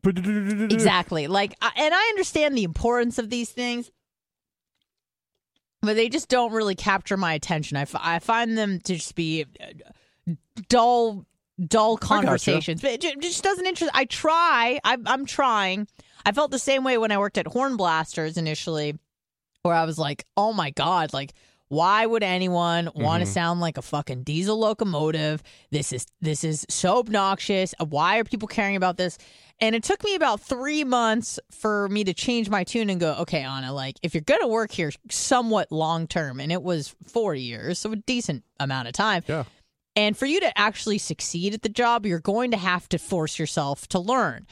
exactly. 0.04 1.28
Like, 1.28 1.54
and 1.62 1.94
I 1.94 2.08
understand 2.10 2.58
the 2.58 2.64
importance 2.64 3.18
of 3.20 3.30
these 3.30 3.50
things, 3.50 3.92
but 5.82 5.96
they 5.96 6.10
just 6.10 6.30
don't 6.30 6.54
really 6.54 6.76
capture 6.76 7.18
my 7.18 7.34
attention. 7.34 7.78
I, 7.78 7.82
f- 7.82 7.96
I 8.00 8.20
find 8.20 8.58
them 8.58 8.80
to 8.82 8.96
just 8.96 9.16
be 9.16 9.46
uh, 9.60 9.66
dull, 10.70 11.26
dull 11.66 11.98
conversations. 11.98 12.82
But 12.82 13.04
it 13.04 13.22
just 13.22 13.44
doesn't 13.44 13.66
interest. 13.66 13.92
I 13.96 14.06
try. 14.06 14.80
I, 14.84 14.98
I'm 15.06 15.26
trying. 15.26 15.88
I 16.26 16.32
felt 16.32 16.52
the 16.52 16.60
same 16.60 16.84
way 16.84 16.98
when 16.98 17.12
I 17.12 17.18
worked 17.18 17.38
at 17.38 17.46
HornBlasters 17.48 18.38
initially, 18.38 18.98
where 19.64 19.76
I 19.76 19.86
was 19.86 19.98
like, 19.98 20.26
"Oh 20.38 20.54
my 20.54 20.72
god!" 20.72 21.14
Like. 21.14 21.34
Why 21.72 22.06
would 22.06 22.22
anyone 22.22 22.90
want 22.94 23.22
to 23.22 23.26
mm-hmm. 23.26 23.32
sound 23.32 23.62
like 23.62 23.78
a 23.78 23.82
fucking 23.82 24.24
diesel 24.24 24.60
locomotive? 24.60 25.42
This 25.70 25.94
is 25.94 26.06
this 26.20 26.44
is 26.44 26.66
so 26.68 26.98
obnoxious. 26.98 27.74
Why 27.80 28.18
are 28.18 28.26
people 28.26 28.50
caring 28.50 28.76
about 28.76 28.98
this? 28.98 29.18
And 29.62 29.74
it 29.74 29.82
took 29.82 30.04
me 30.04 30.16
about 30.16 30.42
three 30.42 30.84
months 30.84 31.40
for 31.50 31.88
me 31.88 32.04
to 32.04 32.14
change 32.14 32.50
my 32.50 32.66
tune 32.66 32.90
and 32.90 33.00
go, 33.00 33.14
okay, 33.20 33.44
Anna, 33.44 33.72
like 33.72 33.96
if 34.04 34.14
you're 34.14 34.20
gonna 34.20 34.50
work 34.50 34.72
here 34.72 34.92
somewhat 35.10 35.72
long 35.72 36.08
term, 36.08 36.42
and 36.42 36.52
it 36.52 36.62
was 36.62 36.94
four 37.08 37.36
years, 37.36 37.80
so 37.80 37.94
a 37.94 37.96
decent 37.96 38.44
amount 38.60 38.90
of 38.90 38.94
time. 38.94 39.24
Yeah. 39.26 39.46
And 39.96 40.18
for 40.18 40.26
you 40.26 40.40
to 40.40 40.58
actually 40.58 40.98
succeed 40.98 41.54
at 41.54 41.64
the 41.64 41.70
job, 41.70 42.06
you're 42.06 42.20
going 42.20 42.52
to 42.52 42.58
have 42.58 42.88
to 42.90 42.98
force 42.98 43.38
yourself 43.38 43.88
to 43.90 44.00
learn. 44.00 44.48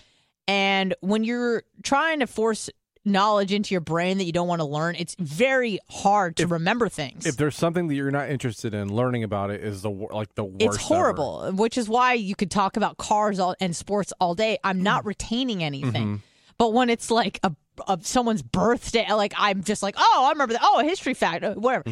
And 0.47 0.95
when 1.01 1.23
you're 1.23 1.63
trying 1.83 2.19
to 2.19 2.27
force 2.27 2.69
knowledge 3.05 3.53
into 3.53 3.73
your 3.73 3.81
brain 3.81 4.17
that 4.17 4.25
you 4.25 4.31
don't 4.31 4.47
want 4.47 4.59
to 4.59 4.65
learn, 4.65 4.95
it's 4.95 5.15
very 5.19 5.79
hard 5.89 6.35
to 6.37 6.47
remember 6.47 6.89
things. 6.89 7.25
If 7.25 7.37
there's 7.37 7.55
something 7.55 7.87
that 7.87 7.95
you're 7.95 8.11
not 8.11 8.29
interested 8.29 8.73
in, 8.73 8.93
learning 8.93 9.23
about 9.23 9.51
it 9.51 9.63
is 9.63 9.81
the 9.81 9.89
like 9.89 10.33
the 10.35 10.43
worst. 10.43 10.61
it's 10.61 10.75
ever. 10.75 10.83
horrible, 10.83 11.51
which 11.53 11.77
is 11.77 11.87
why 11.87 12.13
you 12.13 12.35
could 12.35 12.51
talk 12.51 12.77
about 12.77 12.97
cars 12.97 13.39
all, 13.39 13.55
and 13.61 13.75
sports 13.75 14.11
all 14.19 14.35
day. 14.35 14.57
I'm 14.63 14.81
not 14.81 15.01
mm-hmm. 15.01 15.09
retaining 15.09 15.63
anything. 15.63 15.91
Mm-hmm. 15.91 16.15
But 16.57 16.73
when 16.73 16.89
it's 16.89 17.09
like 17.09 17.39
a 17.43 17.55
of 17.87 18.05
someone's 18.05 18.41
birthday, 18.41 19.11
like 19.13 19.33
I'm 19.37 19.63
just 19.63 19.81
like, 19.83 19.95
oh, 19.97 20.25
I 20.27 20.31
remember 20.31 20.53
that. 20.53 20.61
Oh, 20.63 20.79
a 20.79 20.83
history 20.83 21.13
fact, 21.13 21.43
whatever. 21.57 21.83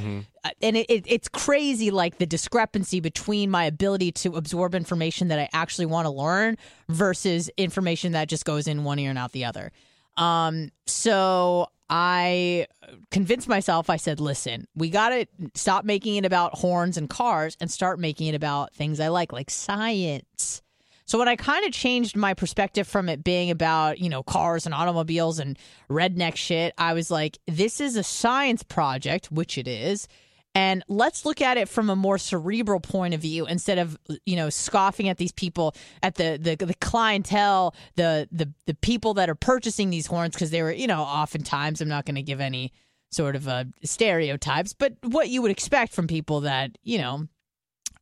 Uh, 0.43 0.49
and 0.61 0.77
it, 0.77 0.85
it, 0.89 1.03
it's 1.07 1.27
crazy, 1.27 1.91
like 1.91 2.17
the 2.17 2.25
discrepancy 2.25 2.99
between 2.99 3.49
my 3.49 3.65
ability 3.65 4.11
to 4.13 4.35
absorb 4.35 4.75
information 4.75 5.27
that 5.29 5.39
I 5.39 5.49
actually 5.53 5.87
want 5.87 6.05
to 6.05 6.11
learn 6.11 6.57
versus 6.89 7.49
information 7.57 8.13
that 8.13 8.27
just 8.27 8.45
goes 8.45 8.67
in 8.67 8.83
one 8.83 8.99
ear 8.99 9.09
and 9.09 9.19
out 9.19 9.31
the 9.31 9.45
other. 9.45 9.71
Um, 10.17 10.71
so 10.85 11.67
I 11.89 12.67
convinced 13.11 13.47
myself. 13.47 13.89
I 13.89 13.97
said, 13.97 14.19
"Listen, 14.19 14.67
we 14.75 14.89
got 14.89 15.09
to 15.09 15.25
stop 15.53 15.85
making 15.85 16.15
it 16.15 16.25
about 16.25 16.55
horns 16.57 16.97
and 16.97 17.09
cars 17.09 17.55
and 17.61 17.71
start 17.71 17.99
making 17.99 18.27
it 18.27 18.35
about 18.35 18.73
things 18.73 18.99
I 18.99 19.07
like, 19.09 19.31
like 19.31 19.49
science." 19.49 20.61
So 21.07 21.17
when 21.17 21.29
I 21.29 21.37
kind 21.37 21.65
of 21.65 21.71
changed 21.71 22.17
my 22.17 22.33
perspective 22.33 22.85
from 22.85 23.07
it 23.07 23.23
being 23.23 23.49
about, 23.49 23.97
you 23.97 24.09
know, 24.09 24.23
cars 24.23 24.65
and 24.65 24.75
automobiles 24.75 25.39
and 25.39 25.57
redneck 25.89 26.35
shit, 26.35 26.73
I 26.77 26.93
was 26.93 27.09
like, 27.09 27.39
this 27.47 27.79
is 27.79 27.95
a 27.95 28.03
science 28.03 28.61
project, 28.61 29.31
which 29.31 29.57
it 29.57 29.69
is. 29.69 30.09
And 30.53 30.83
let's 30.89 31.23
look 31.23 31.39
at 31.39 31.55
it 31.57 31.69
from 31.69 31.89
a 31.89 31.95
more 31.95 32.17
cerebral 32.17 32.81
point 32.81 33.13
of 33.13 33.21
view 33.21 33.45
instead 33.45 33.77
of, 33.77 33.97
you 34.25 34.35
know, 34.35 34.49
scoffing 34.49 35.07
at 35.07 35.17
these 35.17 35.31
people, 35.31 35.75
at 36.03 36.15
the 36.15 36.37
the, 36.41 36.65
the 36.65 36.73
clientele, 36.73 37.73
the 37.95 38.27
the 38.31 38.51
the 38.65 38.73
people 38.73 39.13
that 39.15 39.29
are 39.29 39.35
purchasing 39.35 39.91
these 39.91 40.07
horns 40.07 40.33
because 40.33 40.49
they 40.51 40.61
were, 40.61 40.71
you 40.71 40.87
know, 40.87 41.01
oftentimes 41.01 41.79
I'm 41.79 41.87
not 41.87 42.05
going 42.05 42.15
to 42.15 42.23
give 42.23 42.41
any 42.41 42.73
sort 43.11 43.35
of 43.35 43.47
uh, 43.47 43.65
stereotypes, 43.83 44.73
but 44.73 44.95
what 45.03 45.29
you 45.29 45.41
would 45.41 45.51
expect 45.51 45.93
from 45.93 46.07
people 46.07 46.41
that, 46.41 46.77
you 46.83 46.97
know, 46.97 47.27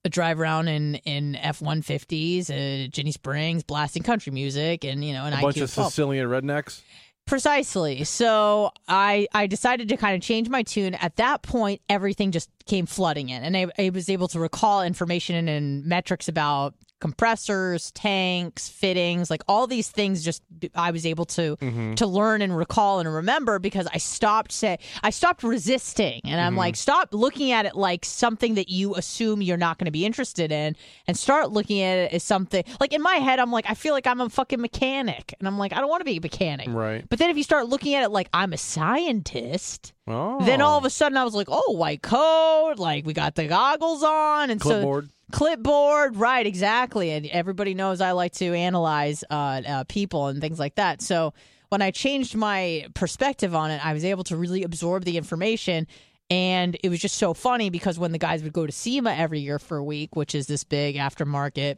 drive 0.09 0.39
around 0.39 0.67
in 0.67 0.95
in 0.95 1.35
F 1.35 1.61
one 1.61 1.81
fifties, 1.81 2.47
Ginnie 2.47 3.11
Springs, 3.11 3.63
blasting 3.63 4.03
country 4.03 4.31
music, 4.31 4.83
and 4.83 5.03
you 5.03 5.13
know, 5.13 5.25
an 5.25 5.33
A 5.33 5.37
IQ 5.37 5.41
bunch 5.41 5.57
of 5.57 5.73
12. 5.73 5.91
Sicilian 5.91 6.27
rednecks. 6.27 6.81
Precisely. 7.25 8.03
So 8.03 8.71
I 8.87 9.27
I 9.33 9.47
decided 9.47 9.89
to 9.89 9.97
kind 9.97 10.15
of 10.15 10.21
change 10.21 10.47
my 10.47 10.61
tune. 10.61 10.93
At 10.93 11.15
that 11.15 11.41
point, 11.41 11.81
everything 11.89 12.31
just 12.31 12.49
came 12.65 12.85
flooding 12.85 13.29
in, 13.29 13.43
and 13.43 13.57
I, 13.57 13.67
I 13.79 13.89
was 13.89 14.09
able 14.09 14.27
to 14.29 14.39
recall 14.39 14.83
information 14.83 15.47
and 15.47 15.83
metrics 15.85 16.27
about 16.27 16.75
compressors, 16.99 17.91
tanks, 17.91 18.69
fittings, 18.69 19.29
like 19.29 19.43
all 19.47 19.67
these 19.67 19.89
things. 19.89 20.23
Just 20.23 20.43
I 20.73 20.91
was 20.91 21.05
able 21.05 21.25
to 21.25 21.57
mm-hmm. 21.57 21.95
to 21.95 22.07
learn 22.07 22.41
and 22.41 22.55
recall 22.55 22.99
and 22.99 23.11
remember 23.11 23.59
because 23.59 23.87
I 23.93 23.97
stopped 23.97 24.51
say 24.51 24.79
I 25.03 25.09
stopped 25.09 25.43
resisting, 25.43 26.21
and 26.23 26.39
I'm 26.39 26.51
mm-hmm. 26.51 26.59
like 26.59 26.75
stop 26.75 27.09
looking 27.13 27.51
at 27.51 27.65
it 27.65 27.75
like 27.75 28.05
something 28.05 28.55
that 28.55 28.69
you 28.69 28.95
assume 28.95 29.41
you're 29.41 29.57
not 29.57 29.77
going 29.77 29.85
to 29.85 29.91
be 29.91 30.05
interested 30.05 30.51
in, 30.51 30.75
and 31.07 31.17
start 31.17 31.51
looking 31.51 31.81
at 31.81 31.97
it 31.97 32.13
as 32.13 32.23
something 32.23 32.63
like 32.79 32.93
in 32.93 33.01
my 33.01 33.15
head 33.15 33.39
I'm 33.39 33.51
like 33.51 33.65
I 33.69 33.73
feel 33.73 33.93
like 33.93 34.07
I'm 34.07 34.21
a 34.21 34.29
fucking 34.29 34.61
mechanic, 34.61 35.33
and 35.39 35.47
I'm 35.47 35.57
like 35.57 35.73
I 35.73 35.77
don't 35.77 35.89
want 35.89 36.01
to 36.01 36.05
be 36.05 36.17
a 36.17 36.21
mechanic, 36.21 36.67
Right. 36.69 37.05
but 37.09 37.19
then 37.19 37.29
if 37.29 37.37
you 37.37 37.43
start 37.43 37.67
looking 37.67 37.93
at 37.95 38.03
it 38.03 38.09
like 38.09 38.29
I'm 38.33 38.53
a 38.53 38.57
scientist, 38.57 39.93
Oh. 40.07 40.39
then 40.45 40.61
all 40.61 40.75
oh. 40.75 40.77
of 40.77 40.85
a 40.85 40.89
sudden 40.89 41.17
I 41.17 41.23
was 41.23 41.33
like, 41.33 41.47
oh, 41.49 41.71
white 41.71 42.01
coat, 42.03 42.75
like 42.77 43.05
we 43.05 43.13
got 43.13 43.35
the 43.35 43.47
goggles 43.47 44.03
on 44.03 44.49
and 44.49 44.61
clipboard. 44.61 45.07
so 45.07 45.11
clipboard, 45.31 46.15
right? 46.15 46.45
Exactly. 46.45 47.11
And 47.11 47.25
everybody 47.27 47.73
knows 47.73 48.01
I 48.01 48.11
like 48.11 48.33
to 48.33 48.53
analyze 48.53 49.23
uh, 49.29 49.61
uh, 49.67 49.83
people 49.85 50.27
and 50.27 50.41
things 50.41 50.59
like 50.59 50.75
that. 50.75 51.01
So 51.01 51.33
when 51.69 51.81
I 51.81 51.91
changed 51.91 52.35
my 52.35 52.87
perspective 52.93 53.55
on 53.55 53.71
it, 53.71 53.85
I 53.85 53.93
was 53.93 54.05
able 54.05 54.23
to 54.25 54.37
really 54.37 54.63
absorb 54.63 55.03
the 55.03 55.17
information. 55.17 55.87
And 56.29 56.77
it 56.83 56.89
was 56.89 56.99
just 56.99 57.15
so 57.15 57.33
funny 57.33 57.69
because 57.69 57.99
when 57.99 58.11
the 58.11 58.17
guys 58.17 58.43
would 58.43 58.53
go 58.53 58.65
to 58.65 58.71
SEMA 58.71 59.13
every 59.13 59.39
year 59.39 59.59
for 59.59 59.77
a 59.77 59.83
week, 59.83 60.15
which 60.15 60.33
is 60.33 60.47
this 60.47 60.63
big 60.63 60.95
aftermarket 60.95 61.77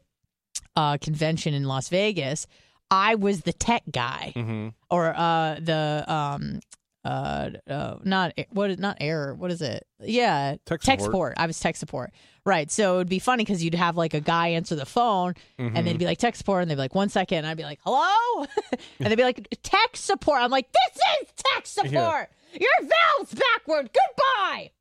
uh, 0.75 0.97
convention 0.99 1.53
in 1.53 1.63
Las 1.65 1.89
Vegas, 1.89 2.47
I 2.89 3.15
was 3.15 3.41
the 3.41 3.53
tech 3.53 3.83
guy 3.91 4.31
hmm 4.35 4.69
or 4.89 5.13
uh 5.13 5.57
the 5.59 6.05
um 6.07 6.61
uh, 7.07 7.49
uh 7.69 7.97
not 8.03 8.33
what 8.49 8.69
is 8.71 8.79
not 8.79 8.97
error 8.99 9.33
what 9.33 9.51
is 9.51 9.61
it? 9.61 9.87
Yeah. 9.99 10.55
Tech 10.65 10.81
tech 10.81 10.99
support. 10.99 11.03
support. 11.03 11.33
I 11.37 11.47
was 11.47 11.59
tech 11.59 11.75
support. 11.75 12.11
Right. 12.45 12.69
So 12.71 12.95
it 12.95 12.97
would 12.97 13.09
be 13.09 13.19
funny 13.19 13.43
because 13.43 13.63
you'd 13.63 13.75
have 13.75 13.97
like 13.97 14.13
a 14.13 14.19
guy 14.19 14.49
answer 14.49 14.75
the 14.75 14.85
phone 14.85 15.33
Mm-hmm. 15.59 15.75
and 15.75 15.87
they'd 15.87 15.97
be 15.97 16.05
like 16.05 16.17
tech 16.17 16.35
support 16.35 16.61
and 16.61 16.69
they'd 16.69 16.75
be 16.75 16.79
like 16.81 16.95
one 16.95 17.09
second 17.09 17.39
and 17.39 17.47
i'd 17.47 17.57
be 17.57 17.63
like 17.63 17.79
hello? 17.83 18.45
And 18.99 19.11
they'd 19.11 19.15
be 19.15 19.23
like 19.23 19.47
tech 19.63 19.95
support. 19.95 20.41
I'm 20.41 20.51
like 20.51 20.67
this 20.71 21.01
is 21.21 21.33
tech 21.35 21.65
support. 21.65 22.29
Your 22.53 22.69
valve's 22.81 23.33
backward. 23.33 23.89
Goodbye. 23.93 24.71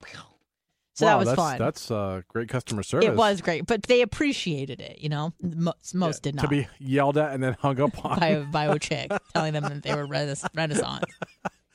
So 0.94 1.04
wow, 1.04 1.10
that 1.10 1.18
was 1.18 1.26
that's, 1.28 1.36
fun. 1.36 1.58
That's 1.58 1.90
uh, 1.90 2.22
great 2.28 2.48
customer 2.48 2.82
service. 2.82 3.06
it 3.06 3.14
was 3.14 3.42
great 3.42 3.66
but 3.66 3.82
they 3.84 4.00
appreciated 4.00 4.80
it 4.80 4.98
you 5.00 5.08
know? 5.10 5.32
Most, 5.42 5.94
most 5.94 6.22
did 6.22 6.34
not. 6.34 6.42
to 6.42 6.48
be 6.48 6.68
yelled 6.78 7.18
at 7.18 7.32
and 7.32 7.42
then 7.42 7.54
hung 7.60 7.78
up 7.80 8.02
on. 8.04 8.18
by, 8.20 8.36
by 8.50 8.64
a 8.66 8.78
chick 8.78 9.10
telling 9.34 9.52
them 9.52 9.62
that 9.64 9.82
they 9.82 9.94
were 9.94 10.06
rena- 10.06 10.36
Renaissance. 10.54 11.04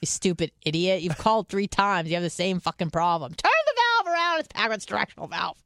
You 0.02 0.08
stupid 0.08 0.52
idiot. 0.66 1.02
You've 1.02 1.18
called 1.18 1.48
three 1.50 1.68
times. 1.68 2.10
You 2.10 2.16
have 2.16 2.24
the 2.24 2.30
same 2.30 2.60
fucking 2.60 2.90
problem. 2.90 3.34
Turn 3.34 3.52
the 3.66 3.74
valve 4.04 4.14
around. 4.14 4.40
It's 4.40 4.48
backwards 4.54 4.86
directional 4.86 5.28
valve. 5.28 5.58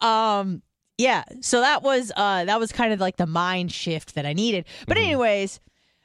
Um, 0.00 0.62
yeah. 0.98 1.24
So 1.40 1.60
that 1.60 1.82
was 1.82 2.12
uh 2.16 2.44
that 2.44 2.58
was 2.60 2.72
kind 2.72 2.92
of 2.92 3.00
like 3.00 3.16
the 3.16 3.26
mind 3.26 3.72
shift 3.72 4.14
that 4.14 4.24
I 4.26 4.32
needed. 4.32 4.66
But 4.86 4.96
anyways, 4.96 5.60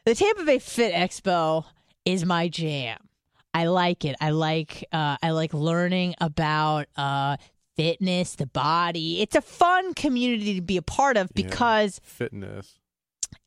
the 0.05 0.16
Tampa 0.16 0.43
Bay 0.43 0.59
Fit 0.59 0.93
Expo 0.93 1.66
is 2.05 2.26
my 2.26 2.47
jam. 2.47 2.97
I 3.53 3.66
like 3.66 4.05
it. 4.05 4.16
I 4.20 4.32
like 4.32 4.86
uh 4.91 5.18
I 5.22 5.32
like 5.32 5.53
learning 5.53 6.16
about 6.20 6.88
uh 6.97 7.38
fitness, 7.78 8.36
the 8.36 8.47
body. 8.47 9.22
It's 9.22 9.36
a 9.36 9.41
fun 9.41 9.93
community 9.93 10.55
to 10.55 10.62
be 10.62 10.78
a 10.78 10.82
part 10.82 11.16
of 11.18 11.30
Yeah. 11.36 11.43
because 11.43 12.01
Fitness. 12.03 12.80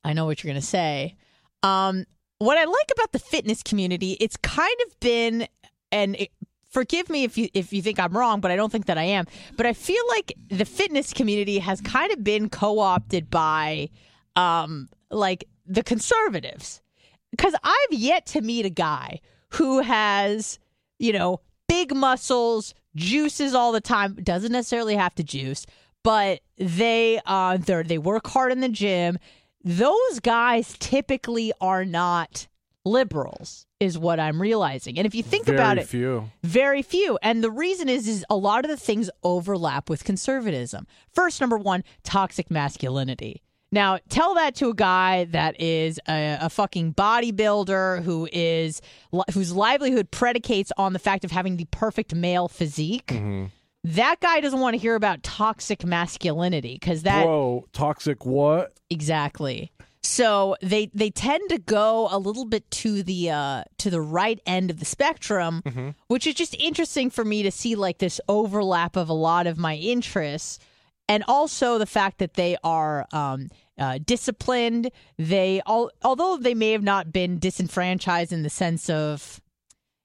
I 0.02 0.12
know 0.14 0.24
what 0.24 0.42
you're 0.42 0.50
going 0.50 0.60
to 0.60 0.66
say. 0.66 1.16
Um, 1.62 2.04
what 2.38 2.58
I 2.58 2.64
like 2.64 2.90
about 2.92 3.12
the 3.12 3.18
fitness 3.18 3.62
community, 3.62 4.16
it's 4.20 4.36
kind 4.36 4.76
of 4.86 5.00
been, 5.00 5.46
and 5.92 6.16
it, 6.16 6.30
forgive 6.70 7.08
me 7.08 7.24
if 7.24 7.38
you 7.38 7.48
if 7.54 7.72
you 7.72 7.80
think 7.80 8.00
I'm 8.00 8.16
wrong, 8.16 8.40
but 8.40 8.50
I 8.50 8.56
don't 8.56 8.70
think 8.70 8.86
that 8.86 8.98
I 8.98 9.04
am. 9.04 9.26
But 9.56 9.66
I 9.66 9.72
feel 9.72 10.02
like 10.08 10.34
the 10.48 10.64
fitness 10.64 11.12
community 11.12 11.58
has 11.60 11.80
kind 11.80 12.12
of 12.12 12.24
been 12.24 12.48
co-opted 12.50 13.30
by, 13.30 13.88
um, 14.36 14.88
like 15.10 15.44
the 15.66 15.82
conservatives, 15.82 16.82
because 17.30 17.54
I've 17.62 17.92
yet 17.92 18.26
to 18.26 18.40
meet 18.40 18.66
a 18.66 18.70
guy 18.70 19.20
who 19.50 19.80
has, 19.80 20.58
you 20.98 21.12
know, 21.12 21.40
big 21.68 21.94
muscles, 21.94 22.74
juices 22.96 23.54
all 23.54 23.72
the 23.72 23.80
time. 23.80 24.16
Doesn't 24.16 24.52
necessarily 24.52 24.96
have 24.96 25.14
to 25.14 25.22
juice, 25.22 25.66
but 26.02 26.40
they 26.58 27.20
uh 27.24 27.56
they 27.58 27.98
work 27.98 28.26
hard 28.26 28.52
in 28.52 28.60
the 28.60 28.68
gym. 28.68 29.18
Those 29.64 30.20
guys 30.20 30.76
typically 30.78 31.52
are 31.60 31.84
not 31.84 32.48
liberals 32.84 33.66
is 33.80 33.98
what 33.98 34.20
I'm 34.20 34.40
realizing. 34.40 34.98
And 34.98 35.06
if 35.06 35.14
you 35.14 35.22
think 35.22 35.46
Very 35.46 35.56
about 35.56 35.78
it, 35.78 35.88
few. 35.88 36.30
very 36.42 36.82
few. 36.82 37.18
And 37.22 37.42
the 37.42 37.50
reason 37.50 37.88
is 37.88 38.06
is 38.06 38.24
a 38.28 38.36
lot 38.36 38.64
of 38.64 38.70
the 38.70 38.76
things 38.76 39.10
overlap 39.22 39.88
with 39.88 40.04
conservatism. 40.04 40.86
First, 41.12 41.40
number 41.40 41.56
one, 41.56 41.82
toxic 42.02 42.50
masculinity. 42.50 43.42
Now, 43.72 43.98
tell 44.08 44.34
that 44.34 44.54
to 44.56 44.68
a 44.68 44.74
guy 44.74 45.24
that 45.24 45.60
is 45.60 45.98
a, 46.08 46.38
a 46.42 46.50
fucking 46.50 46.94
bodybuilder 46.94 48.04
who 48.04 48.28
is 48.32 48.80
whose 49.32 49.52
livelihood 49.52 50.10
predicates 50.10 50.70
on 50.76 50.92
the 50.92 50.98
fact 50.98 51.24
of 51.24 51.32
having 51.32 51.56
the 51.56 51.64
perfect 51.66 52.14
male 52.14 52.48
physique. 52.48 53.06
Mm-hmm. 53.06 53.46
That 53.84 54.16
guy 54.20 54.40
doesn't 54.40 54.60
want 54.60 54.74
to 54.74 54.78
hear 54.78 54.94
about 54.94 55.22
toxic 55.22 55.84
masculinity 55.84 56.78
because 56.80 57.02
that 57.02 57.24
Bro, 57.24 57.66
toxic 57.72 58.24
what? 58.24 58.72
Exactly. 58.88 59.70
So 60.02 60.56
they 60.62 60.90
they 60.94 61.10
tend 61.10 61.50
to 61.50 61.58
go 61.58 62.08
a 62.10 62.18
little 62.18 62.46
bit 62.46 62.70
to 62.72 63.02
the 63.02 63.30
uh, 63.30 63.64
to 63.78 63.90
the 63.90 64.00
right 64.00 64.40
end 64.46 64.70
of 64.70 64.78
the 64.78 64.84
spectrum, 64.84 65.62
which 66.08 66.26
is 66.26 66.34
just 66.34 66.54
interesting 66.56 67.10
for 67.10 67.24
me 67.24 67.42
to 67.42 67.50
see 67.50 67.74
like 67.74 67.98
this 67.98 68.20
overlap 68.28 68.96
of 68.96 69.08
a 69.08 69.14
lot 69.14 69.46
of 69.46 69.58
my 69.58 69.76
interests, 69.76 70.58
and 71.08 71.24
also 71.26 71.78
the 71.78 71.86
fact 71.86 72.18
that 72.18 72.34
they 72.34 72.56
are 72.62 73.06
um, 73.12 73.48
uh, 73.78 73.98
disciplined. 74.04 74.90
They 75.18 75.62
all 75.66 75.90
although 76.02 76.36
they 76.36 76.54
may 76.54 76.72
have 76.72 76.82
not 76.82 77.12
been 77.12 77.38
disenfranchised 77.38 78.32
in 78.32 78.42
the 78.42 78.50
sense 78.50 78.88
of 78.90 79.40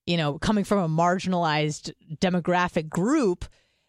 you 0.06 0.18
know 0.18 0.38
coming 0.40 0.64
from 0.64 0.80
a 0.80 0.90
marginalized 0.90 1.92
demographic 2.20 2.90
group 2.90 3.46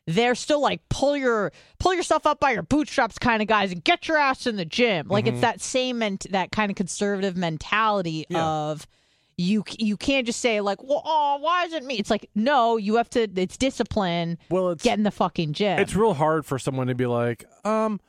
they're 0.06 0.34
still 0.34 0.60
like 0.60 0.80
pull 0.88 1.16
your 1.16 1.52
pull 1.78 1.94
yourself 1.94 2.26
up 2.26 2.40
by 2.40 2.52
your 2.52 2.62
bootstraps 2.62 3.18
kind 3.18 3.42
of 3.42 3.48
guys 3.48 3.70
and 3.72 3.84
get 3.84 4.08
your 4.08 4.16
ass 4.16 4.46
in 4.46 4.56
the 4.56 4.64
gym. 4.64 5.08
Like 5.08 5.26
it's 5.26 5.40
that 5.40 5.60
same 5.60 5.98
ment- 5.98 6.26
that 6.30 6.50
kind 6.52 6.70
of 6.70 6.76
conservative 6.76 7.36
mentality 7.36 8.26
Yeah. 8.28 8.44
of 8.44 8.86
you 9.36 9.64
you 9.78 9.96
can't 9.96 10.26
just 10.26 10.40
say 10.40 10.60
like, 10.60 10.82
well, 10.82 11.02
oh, 11.04 11.38
why 11.40 11.64
is 11.64 11.72
it 11.72 11.84
me? 11.84 11.94
It's 11.96 12.10
like 12.10 12.28
no, 12.34 12.76
you 12.76 12.96
have 12.96 13.08
to. 13.10 13.28
It's 13.36 13.56
discipline. 13.56 14.36
Well, 14.50 14.70
it's 14.70 14.82
Get 14.84 14.98
in 14.98 15.04
the 15.04 15.10
fucking 15.10 15.52
gym. 15.54 15.78
it's 15.78 15.94
real 15.94 16.14
hard 16.14 16.44
for 16.44 16.58
someone 16.58 16.88
to 16.88 16.94
be 16.94 17.06
like, 17.06 17.44
um, 17.64 18.00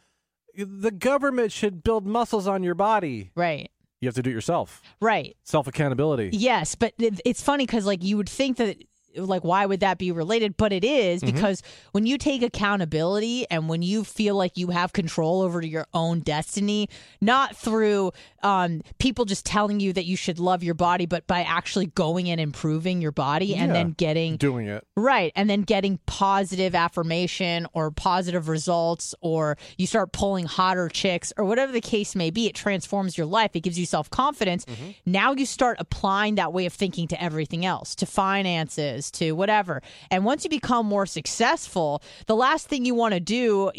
the 0.57 0.91
government 0.91 1.51
should 1.51 1.83
build 1.83 2.05
muscles 2.05 2.47
on 2.47 2.63
your 2.63 2.75
body. 2.75 3.31
right, 3.35 3.69
You 4.01 4.07
have 4.07 4.15
to 4.15 4.21
do 4.23 4.29
it 4.29 4.33
yourself. 4.33 4.81
right. 4.99 5.37
Self 5.43 5.67
accountability. 5.67 6.31
Yes, 6.33 6.75
but 6.75 6.93
it, 6.99 7.21
it's 7.23 7.41
funny 7.41 7.65
because 7.65 7.85
like 7.85 8.03
you 8.03 8.17
would 8.17 8.29
think 8.29 8.57
that 8.57 8.77
like 9.15 9.43
why 9.43 9.65
would 9.65 9.79
that 9.79 9.97
be 9.97 10.11
related 10.11 10.57
but 10.57 10.73
it 10.73 10.83
is 10.83 11.21
because 11.21 11.63
when 11.91 12.05
you 12.05 12.17
take 12.17 12.41
accountability 12.41 13.45
and 13.49 13.69
when 13.69 13.81
you 13.81 14.03
feel 14.03 14.35
like 14.35 14.57
you 14.57 14.67
have 14.67 14.93
control 14.93 15.41
over 15.41 15.61
your 15.61 15.85
own 15.93 16.19
destiny 16.19 16.89
not 17.21 17.55
through 17.55 18.11
um, 18.43 18.81
people 18.99 19.25
just 19.25 19.45
telling 19.45 19.79
you 19.79 19.93
that 19.93 20.05
you 20.05 20.15
should 20.15 20.39
love 20.39 20.63
your 20.63 20.73
body 20.73 21.05
but 21.05 21.25
by 21.27 21.41
actually 21.43 21.87
going 21.87 22.29
and 22.29 22.41
improving 22.41 23.01
your 23.01 23.11
body 23.11 23.55
and 23.55 23.73
then 23.75 23.91
getting 23.91 24.37
Doing 24.37 24.67
it. 24.67 24.85
Right. 24.95 25.31
And 25.35 25.49
then 25.49 25.61
getting 25.61 25.99
positive 26.05 26.75
affirmation 26.75 27.67
or 27.73 27.91
positive 27.91 28.47
results, 28.49 29.13
or 29.21 29.57
you 29.77 29.87
start 29.87 30.11
pulling 30.11 30.45
hotter 30.45 30.89
chicks, 30.89 31.31
or 31.37 31.45
whatever 31.45 31.71
the 31.71 31.81
case 31.81 32.15
may 32.15 32.29
be. 32.31 32.47
It 32.47 32.55
transforms 32.55 33.17
your 33.17 33.27
life. 33.27 33.51
It 33.53 33.61
gives 33.61 33.77
you 33.77 33.85
self 33.85 34.09
confidence. 34.09 34.65
Now 35.05 35.33
you 35.33 35.45
start 35.45 35.77
applying 35.79 36.35
that 36.35 36.53
way 36.53 36.65
of 36.65 36.73
thinking 36.73 37.07
to 37.09 37.21
everything 37.21 37.65
else, 37.65 37.95
to 37.95 38.05
finances, 38.05 39.00
to 39.11 39.31
whatever. 39.31 39.81
And 40.11 40.25
once 40.25 40.43
you 40.43 40.49
become 40.49 40.85
more 40.85 41.05
successful, 41.05 42.03
the 42.27 42.35
last 42.35 42.67
thing 42.67 42.85
you 42.85 42.93
want 42.93 43.13
to 43.15 43.19
do 43.19 43.71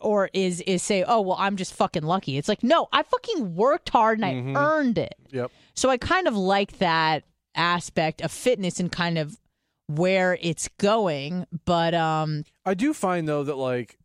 or 0.00 0.30
is 0.32 0.62
is 0.62 0.82
say, 0.82 1.04
oh, 1.06 1.20
well, 1.20 1.36
I'm 1.38 1.56
just 1.56 1.74
fucking 1.74 2.04
lucky. 2.04 2.38
It's 2.38 2.48
like, 2.48 2.62
no, 2.62 2.88
I 2.92 3.02
fucking 3.02 3.54
worked 3.54 3.90
hard 3.90 4.18
and 4.20 4.56
I 4.56 4.58
earned 4.58 4.98
it. 4.98 5.14
Yep. 5.30 5.50
So 5.74 5.90
I 5.90 5.98
kind 5.98 6.26
of 6.26 6.36
like 6.36 6.78
that 6.78 7.24
aspect 7.54 8.22
of 8.22 8.30
fitness 8.32 8.80
and 8.80 8.90
kind 8.90 9.18
of 9.18 9.38
where 9.88 10.38
it's 10.40 10.68
going. 10.78 11.46
But 11.64 11.94
um 11.94 12.44
I 12.64 12.74
do 12.74 12.94
find 12.94 13.28
though 13.28 13.44
that 13.44 13.56
like 13.56 13.98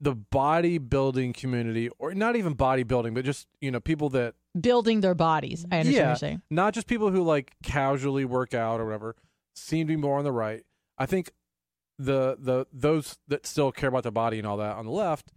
the 0.00 0.14
bodybuilding 0.14 1.34
community, 1.34 1.88
or 1.98 2.14
not 2.14 2.36
even 2.36 2.54
bodybuilding, 2.54 3.14
but 3.14 3.24
just 3.24 3.48
you 3.60 3.70
know 3.70 3.80
people 3.80 4.10
that 4.10 4.34
building 4.58 5.00
their 5.00 5.14
bodies. 5.14 5.64
I 5.70 5.80
understand 5.80 6.04
what 6.04 6.10
you're 6.10 6.16
saying. 6.16 6.42
not 6.50 6.74
just 6.74 6.86
people 6.86 7.10
who 7.10 7.22
like 7.22 7.52
casually 7.62 8.24
work 8.24 8.54
out 8.54 8.80
or 8.80 8.84
whatever, 8.86 9.16
seem 9.54 9.86
to 9.86 9.92
be 9.92 9.96
more 9.96 10.18
on 10.18 10.24
the 10.24 10.32
right. 10.32 10.64
I 10.98 11.06
think 11.06 11.32
the 11.98 12.36
the 12.38 12.66
those 12.72 13.18
that 13.28 13.46
still 13.46 13.72
care 13.72 13.88
about 13.88 14.02
their 14.02 14.12
body 14.12 14.38
and 14.38 14.46
all 14.46 14.56
that 14.56 14.76
on 14.76 14.84
the 14.84 14.92
left 14.92 15.32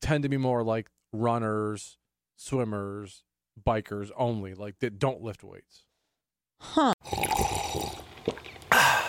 tend 0.00 0.22
to 0.22 0.28
be 0.28 0.36
more 0.36 0.62
like 0.62 0.88
runners, 1.12 1.98
swimmers, 2.36 3.24
bikers 3.62 4.10
only, 4.16 4.54
like 4.54 4.78
that 4.80 4.98
don't 4.98 5.22
lift 5.22 5.42
weights. 5.44 5.84
Huh. 6.60 6.92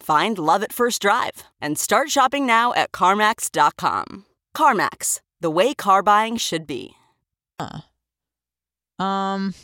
Find 0.00 0.38
love 0.38 0.62
at 0.62 0.72
first 0.72 1.02
drive 1.02 1.42
and 1.60 1.78
start 1.78 2.10
shopping 2.10 2.46
now 2.46 2.72
at 2.72 2.90
CarMax.com. 2.90 4.24
CarMax, 4.56 5.20
the 5.40 5.50
way 5.50 5.74
car 5.74 6.02
buying 6.02 6.36
should 6.36 6.66
be. 6.66 6.96
Um, 8.98 9.54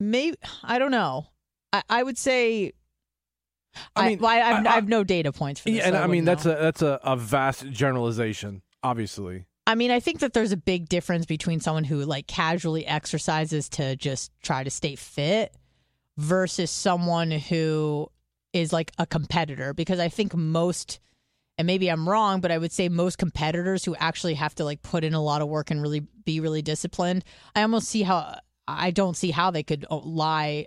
maybe 0.00 0.36
I 0.64 0.78
don't 0.78 0.90
know. 0.90 1.26
I, 1.72 1.82
I 1.88 2.02
would 2.02 2.18
say. 2.18 2.72
I 3.94 4.06
I 4.06 4.08
mean, 4.08 4.18
well, 4.18 4.30
I, 4.30 4.40
I've, 4.40 4.66
I- 4.66 4.70
I, 4.70 4.74
have 4.74 4.88
no 4.88 5.04
data 5.04 5.30
points 5.32 5.60
for 5.60 5.68
this. 5.68 5.78
Yeah, 5.78 5.86
and 5.88 5.94
so 5.94 6.02
I 6.02 6.06
mean 6.06 6.24
that's 6.24 6.44
know. 6.44 6.52
a 6.52 6.56
that's 6.62 6.82
a, 6.82 6.98
a 7.02 7.16
vast 7.16 7.70
generalization, 7.70 8.62
obviously. 8.82 9.44
I 9.66 9.74
mean, 9.74 9.90
I 9.90 10.00
think 10.00 10.20
that 10.20 10.32
there's 10.32 10.52
a 10.52 10.56
big 10.56 10.88
difference 10.88 11.26
between 11.26 11.60
someone 11.60 11.84
who 11.84 12.04
like 12.06 12.26
casually 12.26 12.86
exercises 12.86 13.68
to 13.70 13.96
just 13.96 14.32
try 14.42 14.64
to 14.64 14.70
stay 14.70 14.96
fit 14.96 15.54
versus 16.18 16.70
someone 16.70 17.30
who 17.30 18.08
is 18.52 18.72
like 18.72 18.92
a 18.98 19.06
competitor. 19.06 19.72
Because 19.72 19.98
I 19.98 20.08
think 20.08 20.34
most 20.34 21.00
and 21.56 21.66
maybe 21.66 21.88
I'm 21.88 22.08
wrong, 22.08 22.40
but 22.40 22.52
I 22.52 22.58
would 22.58 22.70
say 22.70 22.88
most 22.88 23.18
competitors 23.18 23.84
who 23.84 23.96
actually 23.96 24.34
have 24.34 24.54
to 24.56 24.64
like 24.64 24.82
put 24.82 25.02
in 25.02 25.14
a 25.14 25.22
lot 25.22 25.42
of 25.42 25.48
work 25.48 25.72
and 25.72 25.82
really 25.82 26.00
be 26.24 26.38
really 26.38 26.62
disciplined, 26.62 27.24
I 27.56 27.62
almost 27.62 27.88
see 27.88 28.02
how 28.02 28.38
I 28.68 28.90
don't 28.90 29.16
see 29.16 29.30
how 29.30 29.50
they 29.50 29.62
could 29.62 29.86
uh, 29.90 29.96
lie 29.96 30.66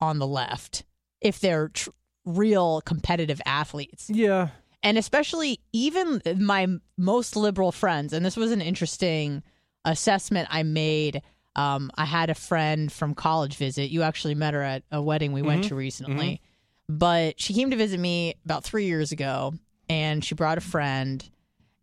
on 0.00 0.18
the 0.18 0.26
left 0.26 0.84
if 1.20 1.38
they're 1.38 1.68
tr- 1.68 1.90
real 2.24 2.80
competitive 2.80 3.40
athletes. 3.46 4.10
Yeah, 4.10 4.48
and 4.82 4.98
especially 4.98 5.60
even 5.72 6.20
my 6.38 6.66
most 6.98 7.36
liberal 7.36 7.72
friends 7.72 8.12
and 8.12 8.24
this 8.24 8.36
was 8.36 8.52
an 8.52 8.60
interesting 8.60 9.42
assessment 9.84 10.48
i 10.50 10.62
made 10.62 11.22
um, 11.56 11.90
i 11.96 12.04
had 12.04 12.30
a 12.30 12.34
friend 12.34 12.90
from 12.90 13.14
college 13.14 13.56
visit 13.56 13.90
you 13.90 14.02
actually 14.02 14.34
met 14.34 14.54
her 14.54 14.62
at 14.62 14.82
a 14.90 15.00
wedding 15.02 15.32
we 15.32 15.42
went 15.42 15.64
to 15.64 15.74
recently 15.74 16.40
but 16.88 17.40
she 17.40 17.54
came 17.54 17.70
to 17.70 17.76
visit 17.76 17.98
me 18.00 18.34
about 18.44 18.64
three 18.64 18.86
years 18.86 19.12
ago 19.12 19.52
and 19.88 20.24
she 20.24 20.34
brought 20.34 20.58
a 20.58 20.62
friend 20.62 21.28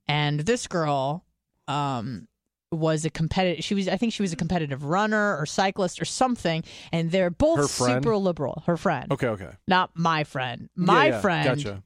and 0.07 0.39
this 0.41 0.67
girl 0.67 1.23
um, 1.67 2.27
was 2.71 3.05
a 3.05 3.09
competitive 3.09 3.63
she 3.63 3.73
was 3.75 3.87
i 3.87 3.97
think 3.97 4.13
she 4.13 4.21
was 4.21 4.33
a 4.33 4.35
competitive 4.35 4.83
runner 4.83 5.37
or 5.37 5.45
cyclist 5.45 6.01
or 6.01 6.05
something 6.05 6.63
and 6.91 7.11
they're 7.11 7.29
both 7.29 7.69
super 7.69 8.15
liberal 8.17 8.63
her 8.67 8.77
friend 8.77 9.11
okay, 9.11 9.27
okay. 9.27 9.49
not 9.67 9.89
my 9.95 10.23
friend 10.23 10.69
my 10.75 11.07
yeah, 11.07 11.21
friend 11.21 11.63
Gotcha. 11.63 11.83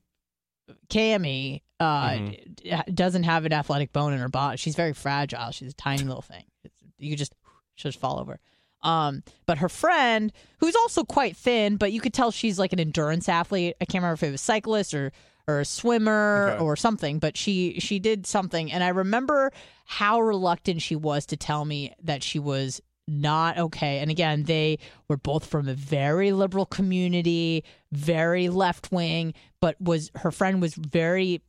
Cammy 0.89 1.61
uh, 1.79 2.11
Mhm. 2.11 2.95
doesn't 2.95 3.23
have 3.23 3.45
an 3.45 3.51
athletic 3.53 3.91
bone 3.91 4.13
in 4.13 4.19
her 4.19 4.29
body. 4.29 4.57
She's 4.57 4.75
very 4.75 4.93
fragile. 4.93 5.51
She's 5.51 5.71
a 5.71 5.75
tiny 5.75 6.03
little 6.03 6.21
thing. 6.21 6.45
It's, 6.63 6.75
you 6.97 7.15
just 7.17 7.33
just 7.75 7.99
fall 7.99 8.19
over. 8.19 8.39
Um, 8.81 9.23
but 9.45 9.59
her 9.59 9.69
friend, 9.69 10.31
who's 10.59 10.75
also 10.75 11.03
quite 11.03 11.37
thin, 11.37 11.77
but 11.77 11.91
you 11.93 12.01
could 12.01 12.13
tell 12.13 12.31
she's 12.31 12.59
like 12.59 12.73
an 12.73 12.79
endurance 12.79 13.29
athlete. 13.29 13.75
I 13.79 13.85
can't 13.85 14.01
remember 14.01 14.15
if 14.15 14.23
it 14.23 14.31
was 14.31 14.41
cyclist 14.41 14.93
or 14.93 15.11
or 15.45 15.59
a 15.59 15.65
swimmer 15.65 16.51
Okay. 16.55 16.63
or 16.63 16.75
something, 16.77 17.19
but 17.19 17.35
she 17.37 17.79
she 17.79 17.99
did 17.99 18.25
something, 18.25 18.71
and 18.71 18.83
I 18.83 18.89
remember 18.89 19.51
how 19.85 20.21
reluctant 20.21 20.81
she 20.81 20.95
was 20.95 21.25
to 21.27 21.37
tell 21.37 21.65
me 21.65 21.93
that 22.03 22.23
she 22.23 22.39
was 22.39 22.81
not 23.09 23.57
okay. 23.57 23.99
And 23.99 24.09
again, 24.09 24.43
they 24.43 24.79
were 25.09 25.17
both 25.17 25.45
from 25.45 25.67
a 25.67 25.73
very 25.73 26.31
liberal 26.31 26.65
community, 26.65 27.65
very 27.91 28.47
left 28.47 28.91
wing, 28.93 29.33
but 29.59 29.79
was 29.81 30.11
her 30.15 30.31
friend 30.31 30.61
was 30.61 30.75
very 30.75 31.41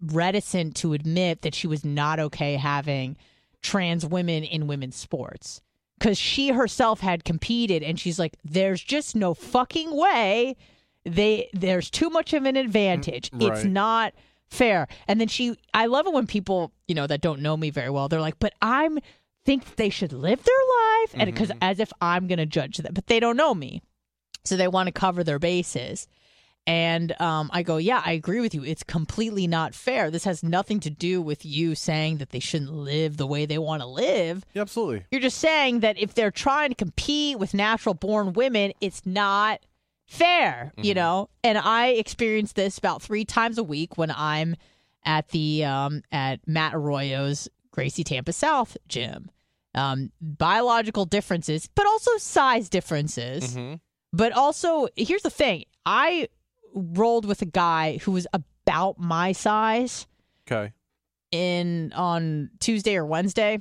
reticent 0.00 0.76
to 0.76 0.92
admit 0.92 1.42
that 1.42 1.54
she 1.54 1.66
was 1.66 1.84
not 1.84 2.20
okay 2.20 2.54
having 2.56 3.16
trans 3.62 4.06
women 4.06 4.44
in 4.44 4.66
women's 4.66 4.96
sports 4.96 5.60
because 5.98 6.18
she 6.18 6.48
herself 6.48 7.00
had 7.00 7.24
competed 7.24 7.82
and 7.82 7.98
she's 7.98 8.18
like 8.18 8.36
there's 8.44 8.82
just 8.82 9.16
no 9.16 9.34
fucking 9.34 9.94
way 9.94 10.56
they 11.04 11.48
there's 11.52 11.90
too 11.90 12.10
much 12.10 12.32
of 12.32 12.44
an 12.44 12.56
advantage. 12.56 13.30
Mm, 13.30 13.50
it's 13.50 13.64
not 13.64 14.14
fair. 14.48 14.88
And 15.06 15.20
then 15.20 15.28
she 15.28 15.56
i 15.74 15.86
love 15.86 16.06
it 16.06 16.12
when 16.12 16.26
people 16.26 16.72
you 16.86 16.94
know 16.94 17.06
that 17.06 17.20
don't 17.20 17.40
know 17.40 17.56
me 17.56 17.70
very 17.70 17.90
well 17.90 18.08
they're 18.08 18.20
like 18.20 18.38
but 18.38 18.54
i'm 18.62 18.98
think 19.44 19.76
they 19.76 19.90
should 19.90 20.12
live 20.12 20.42
their 20.42 20.54
life? 20.54 21.14
And 21.14 21.32
because 21.32 21.48
mm-hmm. 21.48 21.58
as 21.62 21.80
if 21.80 21.92
i'm 22.00 22.26
gonna 22.26 22.46
judge 22.46 22.78
them 22.78 22.92
but 22.94 23.06
they 23.06 23.20
don't 23.20 23.36
know 23.36 23.54
me. 23.54 23.82
So 24.44 24.56
they 24.56 24.68
want 24.68 24.86
to 24.86 24.92
cover 24.92 25.24
their 25.24 25.38
bases 25.38 26.06
and 26.66 27.18
um, 27.20 27.50
I 27.52 27.62
go, 27.62 27.78
yeah, 27.78 28.02
I 28.04 28.12
agree 28.12 28.40
with 28.40 28.54
you. 28.54 28.62
It's 28.62 28.82
completely 28.82 29.46
not 29.46 29.74
fair. 29.74 30.10
This 30.10 30.24
has 30.24 30.42
nothing 30.42 30.80
to 30.80 30.90
do 30.90 31.22
with 31.22 31.46
you 31.46 31.74
saying 31.74 32.18
that 32.18 32.30
they 32.30 32.40
shouldn't 32.40 32.72
live 32.72 33.16
the 33.16 33.26
way 33.26 33.46
they 33.46 33.58
want 33.58 33.80
to 33.80 33.88
live. 33.88 34.44
Yeah, 34.52 34.62
absolutely. 34.62 35.06
You're 35.10 35.22
just 35.22 35.38
saying 35.38 35.80
that 35.80 35.98
if 35.98 36.12
they're 36.12 36.30
trying 36.30 36.68
to 36.68 36.74
compete 36.74 37.38
with 37.38 37.54
natural 37.54 37.94
born 37.94 38.34
women, 38.34 38.72
it's 38.82 39.06
not 39.06 39.60
fair, 40.06 40.72
you 40.76 40.94
know? 40.94 41.30
And 41.42 41.56
I 41.56 41.88
experience 41.88 42.52
this 42.52 42.76
about 42.76 43.00
three 43.02 43.24
times 43.24 43.56
a 43.56 43.64
week 43.64 43.96
when 43.96 44.10
I'm 44.10 44.54
at 45.04 45.28
the 45.28 45.64
um, 45.64 46.02
at 46.12 46.46
Matt 46.46 46.74
Arroyo's 46.74 47.48
Gracie 47.70 48.04
Tampa 48.04 48.32
South 48.32 48.76
gym. 48.88 49.30
Um, 49.74 50.10
biological 50.20 51.04
differences, 51.04 51.68
but 51.74 51.86
also 51.86 52.10
size 52.16 52.68
differences. 52.68 53.54
But 54.12 54.32
also, 54.32 54.88
here's 54.96 55.22
the 55.22 55.30
thing: 55.30 55.64
I 55.86 56.28
rolled 56.78 57.24
with 57.26 57.42
a 57.42 57.46
guy 57.46 57.98
who 57.98 58.12
was 58.12 58.26
about 58.32 58.98
my 58.98 59.32
size 59.32 60.06
Okay. 60.50 60.72
in 61.32 61.92
on 61.94 62.50
Tuesday 62.60 62.96
or 62.96 63.04
Wednesday. 63.06 63.58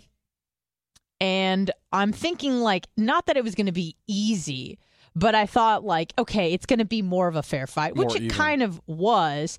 And 1.20 1.72
I'm 1.92 2.12
thinking 2.14 2.62
like 2.62 2.88
not 2.96 3.26
that 3.26 3.38
it 3.38 3.44
was 3.44 3.56
going 3.56 3.66
to 3.66 3.72
be 3.72 3.96
easy, 4.08 4.78
but 5.16 5.34
I 5.36 5.46
thought 5.48 5.84
like 5.84 6.14
okay, 6.20 6.54
it's 6.54 6.66
going 6.66 6.80
to 6.80 6.86
be 6.86 7.02
more 7.02 7.28
of 7.28 7.36
a 7.36 7.44
fair 7.44 7.68
fight, 7.68 7.96
which 7.96 8.10
More 8.10 8.18
it 8.18 8.24
even. 8.24 8.30
kind 8.38 8.62
of 8.64 8.80
was. 8.86 9.58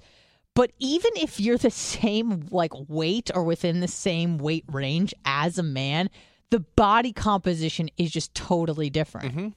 But 0.55 0.73
even 0.79 1.11
if 1.17 1.41
you're 1.41 1.59
the 1.59 1.71
same 1.99 2.47
like 2.51 2.73
weight 2.89 3.31
or 3.35 3.43
within 3.43 3.81
the 3.81 3.89
same 3.89 4.39
weight 4.39 4.65
range 4.71 5.13
as 5.25 5.59
a 5.59 5.63
man, 5.63 6.11
the 6.51 6.61
body 6.61 7.13
composition 7.13 7.89
is 7.97 8.11
just 8.11 8.35
totally 8.35 8.89
different. 8.91 9.35
Mhm. 9.35 9.55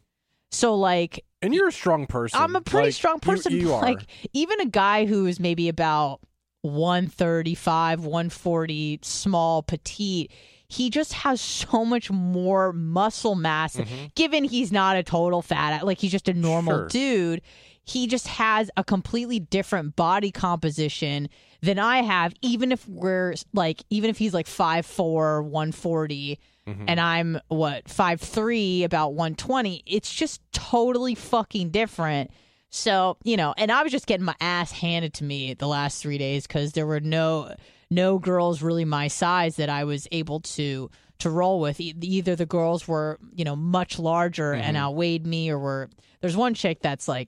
So 0.52 0.76
like 0.76 1.24
And 1.42 1.54
you're 1.54 1.70
a 1.70 1.72
strong 1.72 2.06
person. 2.08 2.40
I'm 2.40 2.56
a 2.56 2.62
pretty 2.62 2.88
Like, 2.88 2.94
strong 2.94 3.20
person. 3.20 3.54
You, 3.54 3.74
are. 3.74 3.82
Like 3.82 4.02
even 4.34 4.60
a 4.62 4.66
guy 4.66 5.06
who 5.06 5.26
is 5.26 5.40
maybe 5.40 5.70
about 5.70 6.20
135, 6.64 8.02
140, 8.06 9.00
small, 9.02 9.64
petite. 9.64 10.32
He 10.68 10.90
just 10.90 11.12
has 11.14 11.42
so 11.42 11.84
much 11.84 12.10
more 12.10 12.72
muscle 12.72 13.36
mass, 13.36 13.76
mm-hmm. 13.76 14.06
given 14.16 14.44
he's 14.46 14.72
not 14.72 14.96
a 14.96 15.04
total 15.04 15.42
fat, 15.42 15.86
like 15.86 15.98
he's 16.00 16.12
just 16.12 16.30
a 16.30 16.34
normal 16.34 16.74
Sure. 16.74 16.88
dude. 16.88 17.42
He 17.84 18.08
just 18.08 18.28
has 18.28 18.72
a 18.78 18.84
completely 18.84 19.40
different 19.40 19.96
body 19.96 20.32
composition 20.32 21.28
than 21.62 21.78
I 21.78 22.04
have, 22.04 22.34
even 22.42 22.72
if 22.72 22.88
we're 22.88 23.34
like, 23.54 23.82
even 23.90 24.10
if 24.10 24.18
he's 24.18 24.34
like 24.34 24.46
5'4, 24.46 25.44
140, 25.44 26.40
and 26.68 27.00
I'm 27.00 27.40
what, 27.48 27.86
5'3, 27.86 28.84
about 28.84 29.14
120. 29.14 29.84
It's 29.86 30.14
just 30.14 30.42
totally 30.54 31.16
fucking 31.16 31.70
different. 31.72 32.32
So, 32.70 33.18
you 33.24 33.36
know, 33.36 33.54
and 33.58 33.72
I 33.72 33.84
was 33.84 33.92
just 33.92 34.08
getting 34.08 34.26
my 34.26 34.36
ass 34.40 34.72
handed 34.72 35.14
to 35.16 35.24
me 35.24 35.54
the 35.54 35.68
last 35.68 36.02
three 36.02 36.18
days 36.18 36.48
because 36.48 36.72
there 36.74 36.86
were 36.88 37.00
no 37.02 37.54
no 37.90 38.18
girls 38.20 38.62
really 38.62 38.86
my 38.86 39.10
size 39.10 39.58
that 39.58 39.70
I 39.70 39.84
was 39.84 40.08
able 40.12 40.40
to 40.42 40.90
to 41.20 41.30
roll 41.30 41.60
with. 41.60 41.80
E- 41.82 41.94
Either 42.02 42.36
the 42.36 42.46
girls 42.46 42.88
were, 42.88 43.20
you 43.36 43.44
know, 43.44 43.56
much 43.56 44.00
larger 44.00 44.54
and 44.54 44.78
outweighed 44.78 45.28
me 45.28 45.50
or 45.50 45.60
were 45.60 45.90
there's 46.22 46.38
one 46.38 46.54
chick 46.54 46.80
that's 46.82 47.08
like 47.08 47.28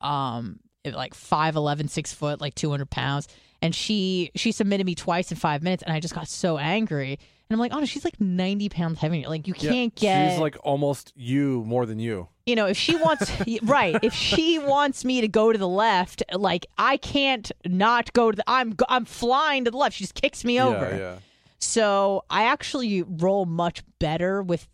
um 0.00 0.60
like 0.84 1.14
5'11 1.14 1.90
6 1.90 2.12
foot 2.12 2.40
like 2.40 2.54
200 2.54 2.88
pounds 2.88 3.26
and 3.60 3.74
she 3.74 4.30
she 4.36 4.52
submitted 4.52 4.86
me 4.86 4.94
twice 4.94 5.30
in 5.32 5.36
five 5.36 5.62
minutes 5.62 5.82
and 5.82 5.92
i 5.92 5.98
just 6.00 6.14
got 6.14 6.28
so 6.28 6.56
angry 6.56 7.18
and 7.50 7.56
i'm 7.56 7.58
like 7.58 7.72
oh 7.72 7.78
no 7.80 7.84
she's 7.86 8.04
like 8.04 8.20
90 8.20 8.68
pounds 8.68 8.98
heavier 8.98 9.28
like 9.28 9.46
you 9.48 9.54
can't 9.54 9.94
get 9.94 10.30
She's 10.32 10.40
like 10.40 10.56
almost 10.62 11.12
you 11.16 11.64
more 11.66 11.86
than 11.86 11.98
you. 11.98 12.28
you 12.46 12.56
know, 12.56 12.66
if 12.66 12.76
she 12.78 12.96
wants, 12.96 13.30
right, 13.62 13.98
if 14.02 14.12
she 14.14 14.58
wants 14.58 15.04
me 15.04 15.20
to 15.20 15.28
go 15.28 15.52
to 15.52 15.58
the 15.58 15.68
left, 15.68 16.22
like 16.32 16.64
I 16.78 16.96
can't 16.96 17.50
not 17.66 18.10
go 18.14 18.30
to 18.30 18.36
the. 18.36 18.44
I'm 18.46 18.70
go- 18.70 18.86
I'm 18.88 19.04
flying 19.04 19.64
to 19.66 19.70
the 19.70 19.76
left. 19.76 19.96
She 19.96 20.04
just 20.04 20.14
kicks 20.14 20.44
me 20.44 20.58
over. 20.60 20.88
Yeah, 20.90 20.96
yeah. 20.98 21.14
So 21.58 22.24
I 22.30 22.44
actually 22.44 23.02
roll 23.02 23.44
much 23.44 23.82
better 23.98 24.42
with 24.42 24.66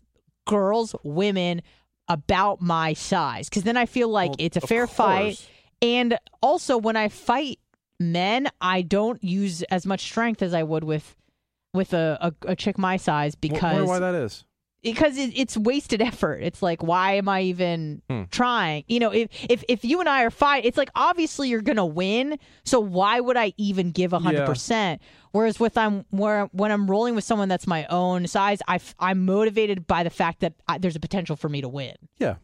girls, 0.47 0.95
women 1.03 1.61
about 2.07 2.61
my 2.61 2.93
size 2.93 3.49
because 3.49 3.63
then 3.63 3.75
I 3.77 3.85
feel 3.85 4.07
like 4.09 4.29
Well, 4.31 4.35
it's 4.39 4.57
a 4.57 4.63
of 4.63 4.69
fair 4.69 4.87
fight. 4.87 5.21
course. 5.37 5.47
And 5.81 6.17
also, 6.41 6.77
when 6.77 6.95
I 6.95 7.09
fight 7.09 7.59
men, 7.99 8.47
I 8.61 8.83
don't 8.83 9.21
use 9.23 9.63
as 9.63 9.85
much 9.85 10.01
strength 10.01 10.41
as 10.41 10.53
I 10.53 10.63
would 10.63 10.83
with 10.85 11.15
with 11.75 11.93
a 11.93 12.17
a, 12.21 12.51
a 12.51 12.55
chick 12.55 12.77
my 12.77 12.97
size 12.97 13.35
because 13.35 13.87
why 13.87 13.99
that 13.99 14.15
is. 14.15 14.45
because 14.81 15.17
it, 15.17 15.31
it's 15.35 15.57
wasted 15.57 16.01
effort. 16.01 16.41
It's 16.43 16.61
like, 16.61 16.81
why 16.83 17.13
am 17.13 17.27
I 17.29 17.41
even 17.41 18.01
Hmm. 18.09 18.23
trying? 18.31 18.83
You 18.87 18.99
know, 18.99 19.11
if 19.11 19.29
if 19.49 19.63
if 19.67 19.83
you 19.85 19.99
and 19.99 20.07
I 20.09 20.23
are 20.23 20.31
fight, 20.31 20.65
it's 20.65 20.77
like 20.77 20.89
obviously 20.95 21.49
you're 21.49 21.61
gonna 21.61 21.85
win. 21.85 22.37
So 22.63 22.79
why 22.79 23.19
would 23.19 23.37
I 23.37 23.53
even 23.57 23.91
give 23.91 24.13
a 24.13 24.19
hundred 24.19 24.39
Yeah. 24.41 24.45
percent? 24.47 25.01
Whereas 25.31 25.59
with 25.59 25.77
I'm 25.77 26.05
where 26.11 26.45
when 26.53 26.71
I'm 26.71 26.89
rolling 26.89 27.13
with 27.15 27.23
someone 27.25 27.49
that's 27.49 27.67
my 27.67 27.85
own 27.87 28.25
size, 28.27 28.59
I 28.67 28.79
am 28.99 29.25
motivated 29.25 29.85
by 29.85 30.03
the 30.03 30.09
fact 30.09 30.39
that 30.39 30.53
I, 30.67 30.77
there's 30.77 30.95
a 30.95 30.99
potential 31.01 31.35
for 31.35 31.49
me 31.49 31.61
to 31.61 31.67
win. 31.67 31.95
Yeah. 32.17 32.35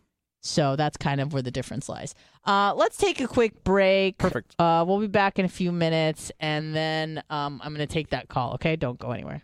So 0.42 0.76
that's 0.76 0.98
kind 0.98 1.22
of 1.22 1.34
where 1.34 1.44
the 1.44 1.52
difference 1.52 1.88
lies. 1.88 2.16
Uh, 2.46 2.74
let's 2.76 2.98
take 2.98 3.22
a 3.22 3.28
quick 3.28 3.64
break. 3.64 4.18
Perfect. 4.18 4.56
Uh, 4.60 4.84
we'll 4.88 5.00
be 5.00 5.08
back 5.08 5.38
in 5.38 5.46
a 5.46 5.50
few 5.50 5.72
minutes, 5.72 6.32
and 6.40 6.76
then 6.76 7.24
um, 7.30 7.62
I'm 7.64 7.74
going 7.74 7.88
to 7.88 7.94
take 7.94 8.10
that 8.10 8.28
call. 8.28 8.56
Okay, 8.56 8.76
don't 8.76 9.00
go 9.00 9.12
anywhere. 9.12 9.44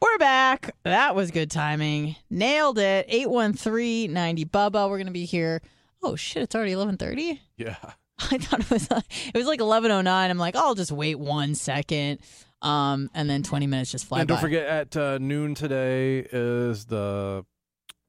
We're 0.00 0.18
back. 0.18 0.74
That 0.82 1.14
was 1.14 1.30
good 1.30 1.50
timing. 1.50 2.16
Nailed 2.28 2.78
it. 2.78 3.08
813-90 3.08 4.50
Bubba. 4.50 4.88
We're 4.88 4.98
going 4.98 5.06
to 5.06 5.12
be 5.12 5.24
here. 5.24 5.62
Oh 6.02 6.16
shit, 6.16 6.42
it's 6.42 6.54
already 6.54 6.72
11:30. 6.72 7.40
Yeah. 7.56 7.76
I 8.30 8.38
thought 8.38 8.60
it 8.60 8.70
was 8.70 8.88
it 8.90 9.36
was 9.36 9.46
like 9.46 9.60
11:09. 9.60 10.06
I'm 10.06 10.38
like, 10.38 10.56
I'll 10.56 10.74
just 10.74 10.92
wait 10.92 11.18
one 11.18 11.54
second. 11.54 12.20
Um, 12.62 13.10
and 13.14 13.28
then 13.28 13.42
20 13.42 13.66
minutes 13.66 13.92
just 13.92 14.06
fly 14.06 14.20
and 14.20 14.28
don't 14.28 14.40
forget, 14.40 14.66
at 14.66 14.96
uh, 14.96 15.18
noon 15.18 15.54
today 15.54 16.20
is 16.32 16.86
the 16.86 17.44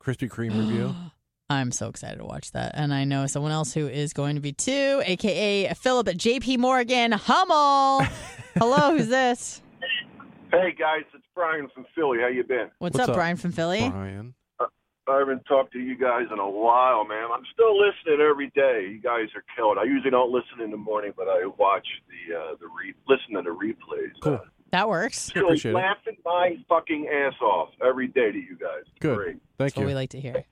Krispy 0.02 0.30
Kreme 0.30 0.58
review. 0.58 0.96
I'm 1.50 1.72
so 1.72 1.88
excited 1.90 2.18
to 2.18 2.26
watch 2.26 2.52
that. 2.52 2.74
And 2.76 2.94
I 2.94 3.04
know 3.04 3.26
someone 3.28 3.52
else 3.52 3.74
who 3.74 3.88
is 3.88 4.14
going 4.14 4.36
to 4.36 4.42
be 4.42 4.54
too, 4.54 5.02
aka 5.06 5.74
Philip 5.76 6.08
at 6.08 6.18
JP 6.18 6.58
Morgan 6.60 7.12
Hummel. 7.12 8.06
Hello, 8.58 8.98
who's 8.98 9.08
this? 9.08 9.62
Hey 10.52 10.74
guys, 10.78 11.04
it's 11.14 11.26
Brian 11.36 11.68
from 11.74 11.86
Philly. 11.94 12.20
How 12.22 12.28
you 12.28 12.44
been? 12.44 12.70
What's, 12.80 12.94
What's 12.94 13.00
up, 13.00 13.10
up? 13.10 13.16
Brian 13.16 13.36
from 13.38 13.52
Philly? 13.52 13.90
Brian. 13.90 14.34
I 15.10 15.20
haven't 15.20 15.46
talked 15.46 15.74
to 15.74 15.80
you 15.80 15.98
guys 15.98 16.26
in 16.32 16.40
a 16.40 16.50
while, 16.50 17.06
man. 17.06 17.30
I'm 17.34 17.44
still 17.54 17.78
listening 17.80 18.20
every 18.26 18.50
day. 18.56 18.88
You 18.92 19.00
guys 19.02 19.28
are 19.36 19.44
killing. 19.56 19.78
I 19.78 19.84
usually 19.84 20.12
don't 20.12 20.32
listen 20.32 20.62
in 20.64 20.72
the 20.72 20.78
morning, 20.78 21.14
but 21.16 21.28
I 21.28 21.46
watch 21.58 21.88
the 22.10 22.36
uh, 22.36 22.56
the 22.60 22.68
re- 22.68 22.94
listen 23.08 23.34
to 23.36 23.42
the 23.42 23.56
replays. 23.56 24.12
Cool. 24.22 24.34
Uh, 24.36 24.40
That 24.72 24.90
works. 24.90 25.20
still 25.20 25.46
Appreciate 25.46 25.72
it. 25.72 25.76
laughing 25.76 26.18
my 26.26 26.58
fucking 26.68 27.08
ass 27.08 27.34
off 27.42 27.70
every 27.86 28.08
day 28.08 28.32
to 28.32 28.38
you 28.38 28.58
guys. 28.60 28.84
Good. 29.00 29.16
Great. 29.18 29.28
Thank 29.30 29.42
That's 29.58 29.76
what 29.78 29.82
you. 29.84 29.88
we 29.88 29.96
like 29.96 30.10
to 30.12 30.20
hear. 30.20 30.44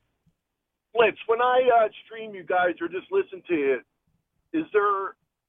Blitz, 0.93 1.17
when 1.27 1.41
I 1.41 1.69
uh, 1.83 1.89
stream 2.05 2.33
you 2.33 2.43
guys 2.43 2.75
or 2.79 2.87
just 2.87 3.11
listen 3.11 3.41
to 3.49 3.53
it, 3.73 3.81
is 4.57 4.65
there 4.71 5.07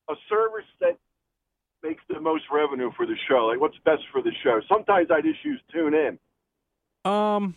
a 0.09 0.15
service 0.29 0.67
that 0.81 0.99
makes 1.85 2.03
the 2.09 2.19
most 2.21 2.43
revenue 2.53 2.91
for 2.97 3.07
the 3.07 3.15
show? 3.29 3.47
Like, 3.47 3.61
what's 3.61 3.77
best 3.85 4.03
for 4.13 4.21
the 4.23 4.33
show? 4.43 4.61
Sometimes 4.69 5.09
I 5.13 5.21
just 5.21 5.45
use 5.45 5.61
Tune 5.73 5.95
In. 5.95 6.19
Um, 7.11 7.55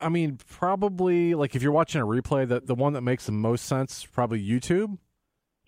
I 0.00 0.08
mean, 0.08 0.38
probably 0.48 1.34
like 1.34 1.54
if 1.56 1.62
you're 1.62 1.72
watching 1.72 2.00
a 2.00 2.06
replay, 2.06 2.46
the 2.48 2.60
the 2.60 2.74
one 2.74 2.92
that 2.92 3.02
makes 3.02 3.26
the 3.26 3.32
most 3.32 3.64
sense 3.66 4.04
probably 4.04 4.44
YouTube. 4.44 4.98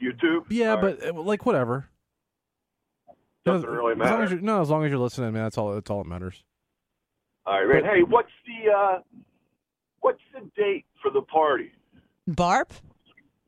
YouTube? 0.02 0.44
Yeah, 0.48 0.70
All 0.76 0.82
right. 0.82 0.98
but 1.00 1.08
uh, 1.16 1.20
like 1.20 1.44
whatever. 1.46 1.88
Doesn't 3.44 3.62
You 3.68 3.74
know, 3.76 3.82
really 3.82 3.92
as 4.00 4.10
as 4.10 4.30
matter. 4.30 4.40
no, 4.42 4.60
as 4.60 4.70
long 4.70 4.84
as 4.84 4.90
you're 4.90 4.98
listening, 5.00 5.32
man, 5.32 5.44
that's 5.44 5.58
all. 5.58 5.74
That's 5.74 5.90
all 5.90 6.02
that 6.02 6.08
matters. 6.08 6.44
All 7.46 7.54
right, 7.64 7.66
man. 7.68 7.82
But- 7.82 7.90
Hey, 7.96 8.02
what's 8.02 8.30
the 8.46 8.70
uh, 8.72 8.98
what's 10.00 10.20
the 10.34 10.48
date 10.56 10.84
for 11.02 11.10
the 11.10 11.22
party? 11.22 11.72
Barp, 12.28 12.70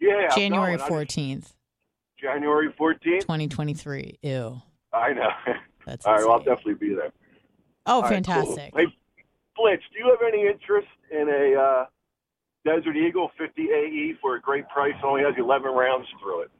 Yeah, 0.00 0.28
January 0.34 0.76
going. 0.78 0.80
I 0.92 1.04
just- 1.04 1.16
14th, 1.18 1.52
January 2.20 2.72
14th. 2.72 3.20
2023. 3.20 4.18
Ew. 4.22 4.62
I 4.92 5.12
know. 5.12 5.28
That's 5.86 6.06
All 6.06 6.14
right, 6.14 6.22
well, 6.22 6.32
I'll 6.32 6.38
definitely 6.42 6.74
be 6.74 6.94
there. 6.94 7.12
Oh, 7.86 7.96
All 7.96 8.02
right, 8.02 8.08
cool. 8.24 8.34
fantastic. 8.34 8.72
Hey, 8.76 8.86
Blitz, 9.56 9.82
do 9.92 9.98
you 9.98 10.10
have 10.10 10.26
any 10.26 10.46
interest 10.46 10.88
in 11.10 11.28
a 11.28 11.60
uh, 11.60 11.84
Desert 12.64 12.96
Eagle 12.96 13.30
50 13.38 13.62
AE 13.62 14.14
for 14.20 14.36
a 14.36 14.40
great 14.40 14.68
price? 14.68 14.94
It 14.96 15.04
only 15.04 15.22
has 15.22 15.34
11 15.38 15.70
rounds 15.70 16.06
through 16.20 16.42
it. 16.42 16.50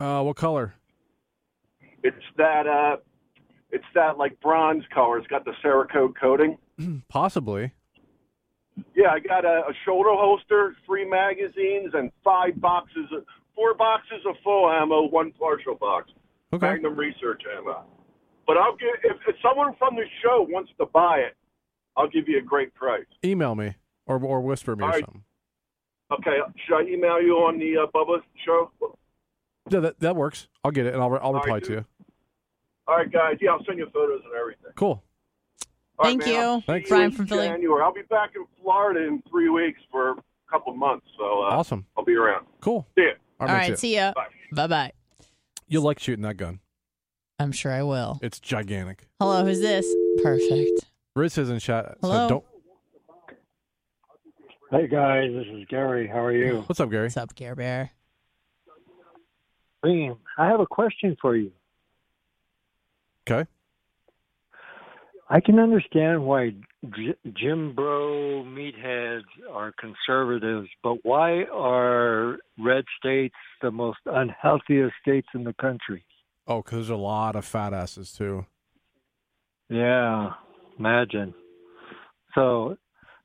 Uh, 0.00 0.22
what 0.22 0.36
color? 0.36 0.74
It's 2.04 2.16
that 2.36 2.66
uh, 2.66 2.98
it's 3.70 3.84
that 3.94 4.18
like 4.18 4.40
bronze 4.40 4.84
color. 4.94 5.18
It's 5.18 5.26
got 5.26 5.44
the 5.44 5.52
Cerakote 5.64 6.14
coating. 6.20 6.56
Possibly. 7.08 7.72
Yeah, 8.94 9.08
I 9.10 9.18
got 9.18 9.44
a, 9.44 9.64
a 9.68 9.72
shoulder 9.84 10.10
holster, 10.12 10.76
three 10.86 11.08
magazines, 11.08 11.90
and 11.94 12.12
five 12.22 12.60
boxes, 12.60 13.06
of, 13.12 13.24
four 13.56 13.74
boxes 13.74 14.20
of 14.24 14.36
full 14.44 14.70
ammo, 14.70 15.08
one 15.08 15.32
partial 15.32 15.74
box. 15.74 16.12
Okay. 16.52 16.64
Magnum 16.64 16.96
Research 16.96 17.42
ammo. 17.56 17.84
But 18.46 18.56
I'll 18.56 18.76
give 18.76 18.94
if, 19.02 19.16
if 19.26 19.36
someone 19.42 19.74
from 19.78 19.96
the 19.96 20.04
show 20.22 20.46
wants 20.48 20.70
to 20.78 20.86
buy 20.86 21.18
it, 21.18 21.36
I'll 21.98 22.08
give 22.08 22.28
you 22.28 22.38
a 22.38 22.42
great 22.42 22.72
price. 22.74 23.04
Email 23.24 23.54
me 23.54 23.74
or 24.06 24.22
or 24.22 24.40
whisper 24.40 24.76
me 24.76 24.84
All 24.84 24.88
or 24.88 24.92
right. 24.92 25.04
something. 25.04 25.24
Okay, 26.10 26.38
should 26.64 26.76
I 26.76 26.82
email 26.88 27.20
you 27.20 27.34
on 27.34 27.58
the 27.58 27.76
uh, 27.82 27.86
Bubba 27.94 28.22
show? 28.46 28.70
Yeah, 29.68 29.80
that 29.80 30.00
that 30.00 30.16
works. 30.16 30.48
I'll 30.64 30.70
get 30.70 30.86
it 30.86 30.94
and 30.94 31.02
I'll 31.02 31.18
I'll 31.20 31.34
right, 31.34 31.44
reply 31.44 31.60
to 31.60 31.72
you. 31.72 31.84
All 32.86 32.96
right, 32.96 33.12
guys. 33.12 33.36
Yeah, 33.42 33.50
I'll 33.50 33.64
send 33.66 33.78
you 33.78 33.86
photos 33.92 34.22
and 34.24 34.32
everything. 34.34 34.70
Cool. 34.76 35.02
All 35.98 36.04
right, 36.04 36.10
Thank 36.10 36.20
man, 36.20 36.28
you. 36.28 36.36
I'll 36.38 36.60
see 36.60 36.66
Thanks. 36.66 36.88
you 36.88 36.94
Brian 36.96 37.04
in 37.06 37.10
from 37.10 37.26
Philly. 37.26 37.46
January. 37.48 37.82
I'll 37.82 37.92
be 37.92 38.02
back 38.08 38.30
in 38.36 38.46
Florida 38.62 39.06
in 39.06 39.22
three 39.28 39.50
weeks 39.50 39.80
for 39.90 40.12
a 40.12 40.14
couple 40.50 40.72
months, 40.74 41.06
so 41.18 41.24
uh, 41.24 41.50
Awesome. 41.50 41.84
I'll 41.96 42.04
be 42.04 42.14
around. 42.14 42.46
Cool. 42.60 42.86
See 42.94 43.02
ya. 43.02 43.10
All 43.40 43.48
man, 43.48 43.56
right, 43.56 43.78
see 43.78 43.96
ya. 43.96 44.12
Bye. 44.14 44.26
Bye 44.52 44.66
bye. 44.68 44.92
You'll 45.66 45.82
like 45.82 45.98
shooting 45.98 46.22
that 46.22 46.36
gun. 46.36 46.60
I'm 47.38 47.52
sure 47.52 47.72
I 47.72 47.82
will. 47.82 48.18
It's 48.22 48.40
gigantic. 48.40 49.08
Hello, 49.20 49.44
who's 49.44 49.60
this? 49.60 49.86
Perfect. 50.22 50.86
Riz 51.18 51.36
is 51.36 51.50
in 51.50 51.58
chat. 51.58 51.96
so 52.00 52.08
Hello? 52.08 52.28
don't. 52.28 52.44
Hey 54.70 54.86
guys, 54.86 55.30
this 55.32 55.46
is 55.52 55.66
Gary. 55.68 56.06
How 56.06 56.20
are 56.24 56.32
you? 56.32 56.62
What's 56.66 56.78
up, 56.78 56.90
Gary? 56.90 57.06
What's 57.06 57.16
up, 57.16 57.34
Gary 57.34 57.54
Bear? 57.56 57.90
Reem, 59.82 60.16
I 60.36 60.46
have 60.46 60.60
a 60.60 60.66
question 60.66 61.16
for 61.20 61.34
you. 61.36 61.50
Okay. 63.28 63.48
I 65.30 65.40
can 65.40 65.58
understand 65.58 66.24
why 66.24 66.54
J- 66.84 67.16
gym 67.34 67.74
bro 67.74 68.44
meatheads 68.46 69.22
are 69.50 69.72
conservatives, 69.72 70.68
but 70.82 70.98
why 71.02 71.44
are 71.52 72.38
red 72.58 72.84
states 72.98 73.34
the 73.60 73.70
most 73.70 73.98
unhealthiest 74.06 74.94
states 75.02 75.28
in 75.34 75.44
the 75.44 75.54
country? 75.54 76.04
Oh, 76.46 76.62
because 76.62 76.76
there's 76.76 76.90
a 76.90 76.96
lot 76.96 77.34
of 77.36 77.44
fat 77.44 77.74
asses 77.74 78.12
too. 78.12 78.46
Yeah, 79.68 80.30
imagine. 80.78 81.34
So 82.34 82.76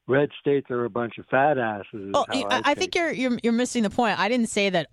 red 0.07 0.29
states 0.39 0.69
are 0.69 0.85
a 0.85 0.89
bunch 0.89 1.17
of 1.17 1.25
fat 1.27 1.57
asses. 1.57 1.85
is 1.93 2.11
oh, 2.13 2.25
Well, 2.29 2.47
I, 2.49 2.61
I 2.63 2.73
take 2.73 2.77
think 2.77 2.95
you're, 2.95 3.11
you're 3.11 3.39
you're 3.43 3.53
missing 3.53 3.83
the 3.83 3.89
point. 3.89 4.19
I 4.19 4.27
didn't 4.27 4.49
say 4.49 4.69
that 4.69 4.87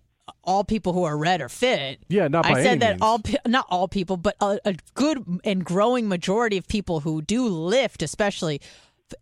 all 0.45 0.65
people 0.65 0.93
who 0.93 1.05
are 1.05 1.17
red 1.17 1.41
are 1.41 1.49
fit. 1.49 2.01
Yeah, 2.09 2.29
not 2.29 2.45
by 2.45 2.51
I 2.51 2.55
said 2.63 2.67
any 2.67 2.79
that 2.81 2.91
means. 2.93 3.03
all 3.03 3.21
not 3.47 3.67
all 3.69 3.89
people, 3.89 4.17
but 4.17 4.37
a, 4.41 4.59
a 4.65 4.75
good 4.95 5.41
and 5.45 5.65
growing 5.65 6.09
majority 6.09 6.57
of 6.57 6.67
people 6.69 7.01
who 7.01 7.23
do 7.23 7.47
lift, 7.47 8.03
especially, 8.03 8.61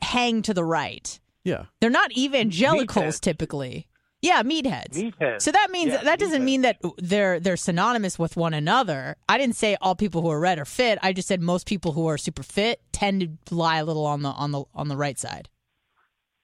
hang 0.02 0.42
to 0.42 0.54
the 0.54 0.64
right. 0.64 1.18
Yeah. 1.44 1.64
They're 1.80 1.90
not 1.90 2.16
evangelicals 2.16 3.20
typically. 3.20 3.87
Yeah, 4.20 4.42
meatheads. 4.42 4.94
Meatheads. 4.94 5.42
So 5.42 5.52
that 5.52 5.70
means 5.70 5.92
Yeah, 5.92 6.02
that 6.02 6.18
doesn't 6.18 6.42
meatheads. 6.42 6.44
mean 6.44 6.60
that 6.62 6.80
they're 6.98 7.38
they're 7.38 7.56
synonymous 7.56 8.18
with 8.18 8.36
one 8.36 8.52
another. 8.52 9.16
I 9.28 9.38
didn't 9.38 9.54
say 9.56 9.76
all 9.80 9.94
people 9.94 10.22
who 10.22 10.30
are 10.30 10.40
red 10.40 10.58
are 10.58 10.64
fit. 10.64 10.98
I 11.02 11.12
just 11.12 11.28
said 11.28 11.40
most 11.40 11.66
people 11.66 11.92
who 11.92 12.06
are 12.08 12.18
super 12.18 12.42
fit 12.42 12.80
tend 12.92 13.38
to 13.46 13.54
lie 13.54 13.78
a 13.78 13.84
little 13.84 14.06
on 14.06 14.22
the 14.22 14.30
on 14.30 14.50
the 14.50 14.64
on 14.74 14.88
the 14.88 14.96
right 14.96 15.18
side. 15.18 15.48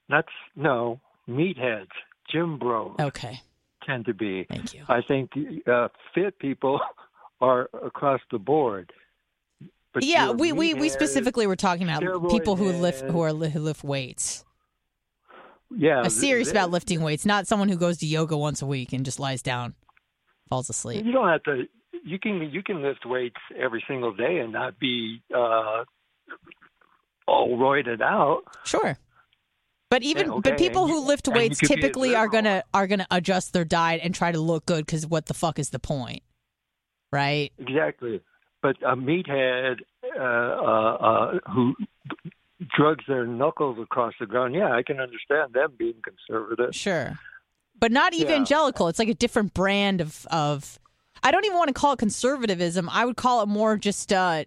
That's 0.08 0.28
no 0.54 1.00
meatheads, 1.28 1.88
gym 2.30 2.58
bros 2.58 2.94
Okay. 3.00 3.40
tend 3.84 4.04
to 4.06 4.14
be. 4.14 4.44
Thank 4.48 4.72
you. 4.74 4.84
I 4.88 5.00
think 5.00 5.30
uh, 5.66 5.88
fit 6.14 6.38
people 6.38 6.80
are 7.40 7.68
across 7.82 8.20
the 8.30 8.38
board. 8.38 8.92
But 9.92 10.02
yeah, 10.04 10.32
we, 10.32 10.52
we, 10.52 10.74
we 10.74 10.88
specifically 10.88 11.46
were 11.46 11.54
talking 11.56 11.88
about 11.88 12.02
people 12.28 12.56
who 12.56 12.72
lift 12.72 13.02
who 13.10 13.20
are 13.20 13.30
who 13.30 13.60
lift 13.60 13.84
weights. 13.84 14.44
Yeah, 15.76 16.06
serious 16.08 16.50
about 16.50 16.70
lifting 16.70 17.02
weights, 17.02 17.26
not 17.26 17.46
someone 17.46 17.68
who 17.68 17.76
goes 17.76 17.98
to 17.98 18.06
yoga 18.06 18.36
once 18.36 18.62
a 18.62 18.66
week 18.66 18.92
and 18.92 19.04
just 19.04 19.20
lies 19.20 19.42
down, 19.42 19.74
falls 20.48 20.68
asleep. 20.68 21.04
You 21.04 21.12
don't 21.12 21.28
have 21.28 21.42
to. 21.44 21.64
You 22.04 22.18
can 22.18 22.50
you 22.52 22.62
can 22.62 22.82
lift 22.82 23.06
weights 23.06 23.40
every 23.56 23.82
single 23.88 24.12
day 24.12 24.38
and 24.38 24.52
not 24.52 24.78
be 24.78 25.22
uh, 25.34 25.84
all 27.26 27.56
roided 27.56 28.00
out. 28.00 28.42
Sure. 28.64 28.98
But 29.90 30.02
even 30.02 30.26
Yeah, 30.26 30.32
okay, 30.34 30.50
but 30.50 30.58
people 30.58 30.88
who 30.88 31.06
lift 31.06 31.28
weights 31.28 31.60
could 31.60 31.68
be 31.68 31.74
a 31.74 31.76
typically 31.76 32.16
are 32.16 32.28
gonna 32.28 32.64
are 32.72 32.86
gonna 32.86 33.06
adjust 33.10 33.52
their 33.52 33.64
diet 33.64 34.00
and 34.02 34.14
try 34.14 34.32
to 34.32 34.40
look 34.40 34.66
good 34.66 34.84
because 34.84 35.06
what 35.06 35.26
the 35.26 35.34
fuck 35.34 35.58
is 35.58 35.70
the 35.70 35.78
point, 35.78 36.22
right? 37.12 37.52
Exactly. 37.58 38.20
But 38.60 38.76
a 38.82 38.96
meathead 38.96 39.76
uh, 40.18 40.20
uh, 40.20 40.94
uh, 40.94 41.38
who 41.52 41.76
drugs 42.76 43.04
their 43.08 43.26
knuckles 43.26 43.78
across 43.80 44.14
the 44.20 44.26
ground, 44.26 44.54
yeah, 44.54 44.72
I 44.72 44.82
can 44.82 45.00
understand 45.00 45.52
them 45.52 45.72
being 45.78 45.96
conservative. 46.02 46.74
Sure. 46.74 47.18
But 47.78 47.90
not 47.92 48.14
Yeah. 48.14 48.24
evangelical. 48.26 48.88
It's 48.88 48.98
like 48.98 49.08
a 49.08 49.14
different 49.14 49.54
brand 49.54 50.00
of 50.00 50.26
of. 50.30 50.78
I 51.22 51.30
don't 51.30 51.44
even 51.44 51.56
want 51.56 51.68
to 51.68 51.74
call 51.74 51.92
it 51.92 51.98
conservatism. 51.98 52.88
I 52.90 53.04
would 53.04 53.16
call 53.16 53.42
it 53.42 53.46
more 53.46 53.76
just 53.76 54.12
uh, 54.12 54.44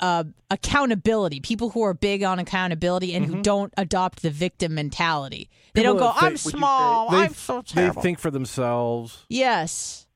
uh, 0.00 0.24
accountability. 0.50 1.40
People 1.40 1.70
who 1.70 1.82
are 1.82 1.94
big 1.94 2.22
on 2.22 2.38
accountability 2.38 3.14
and 3.14 3.24
who 3.26 3.40
don't 3.42 3.72
adopt 3.76 4.22
the 4.22 4.30
victim 4.30 4.74
mentality. 4.74 5.48
They 5.74 5.82
People 5.82 5.94
don't 5.94 6.00
go, 6.00 6.12
that 6.14 6.22
"I'm 6.24 6.36
think- 6.36 6.44
would 6.46 6.58
small. 6.58 7.10
They, 7.10 7.16
I'm 7.18 7.34
so 7.34 7.62
terrible." 7.62 7.94
they 7.94 8.02
think 8.02 8.18
for 8.18 8.30
themselves. 8.30 9.24
yes. 9.28 10.06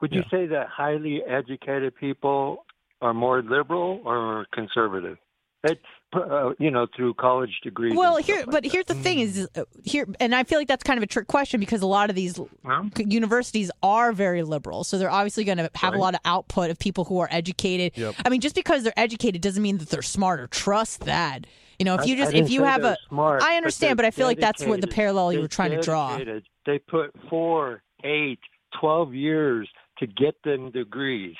Would 0.00 0.12
you 0.12 0.22
say 0.30 0.44
that 0.46 0.68
highly 0.68 1.22
educated 1.22 1.96
people 1.96 2.66
are 3.00 3.14
more 3.14 3.40
liberal 3.42 4.02
or 4.04 4.44
conservative? 4.52 5.16
It's 5.62 5.80
uh, 6.14 6.52
you 6.58 6.70
know 6.70 6.86
through 6.94 7.14
college 7.14 7.60
degrees. 7.62 7.94
Well, 7.96 8.16
here, 8.16 8.38
like 8.38 8.46
but 8.46 8.62
that. 8.62 8.72
here's 8.72 8.86
the 8.86 8.94
thing: 8.94 9.20
is 9.20 9.48
uh, 9.54 9.64
here, 9.82 10.06
and 10.20 10.34
I 10.34 10.44
feel 10.44 10.58
like 10.58 10.68
that's 10.68 10.84
kind 10.84 10.98
of 10.98 11.02
a 11.02 11.06
trick 11.06 11.26
question 11.26 11.60
because 11.60 11.82
a 11.82 11.86
lot 11.86 12.10
of 12.10 12.16
these 12.16 12.38
Well, 12.38 12.88
universities 12.96 13.70
are 13.82 14.12
very 14.12 14.42
liberal, 14.42 14.84
so 14.84 14.98
they're 14.98 15.10
obviously 15.10 15.44
going 15.44 15.58
to 15.58 15.70
have 15.74 15.94
a 15.94 15.98
lot 15.98 16.14
of 16.14 16.20
output 16.24 16.70
of 16.70 16.78
people 16.78 17.04
who 17.04 17.18
are 17.18 17.28
educated. 17.30 17.92
Yep. 17.96 18.14
I 18.24 18.28
mean, 18.28 18.40
just 18.40 18.54
because 18.54 18.82
they're 18.82 18.98
educated 18.98 19.42
doesn't 19.42 19.62
mean 19.62 19.78
that 19.78 19.90
they're 19.90 20.02
smarter. 20.02 20.46
Trust 20.46 21.00
that. 21.00 21.46
You 21.78 21.84
know, 21.84 21.94
if 21.94 22.06
you 22.06 22.16
just 22.16 22.32
if 22.32 22.50
you 22.50 22.62
have 22.62 22.84
a, 22.84 22.96
smart, 23.08 23.42
I 23.42 23.56
understand, 23.56 23.90
they're 23.90 23.96
but 23.96 24.04
I 24.04 24.10
feel 24.10 24.26
like 24.26 24.38
that's 24.38 24.64
what 24.64 24.80
the 24.80 24.86
parallel 24.86 25.32
you 25.32 25.40
were 25.40 25.48
trying 25.48 25.72
to 25.72 25.80
draw. 25.80 26.18
They 26.66 26.78
put 26.78 27.10
four, 27.28 27.82
eight, 28.04 28.40
twelve 28.80 29.14
years 29.14 29.68
to 29.98 30.06
get 30.06 30.34
them 30.44 30.70
degrees. 30.70 31.36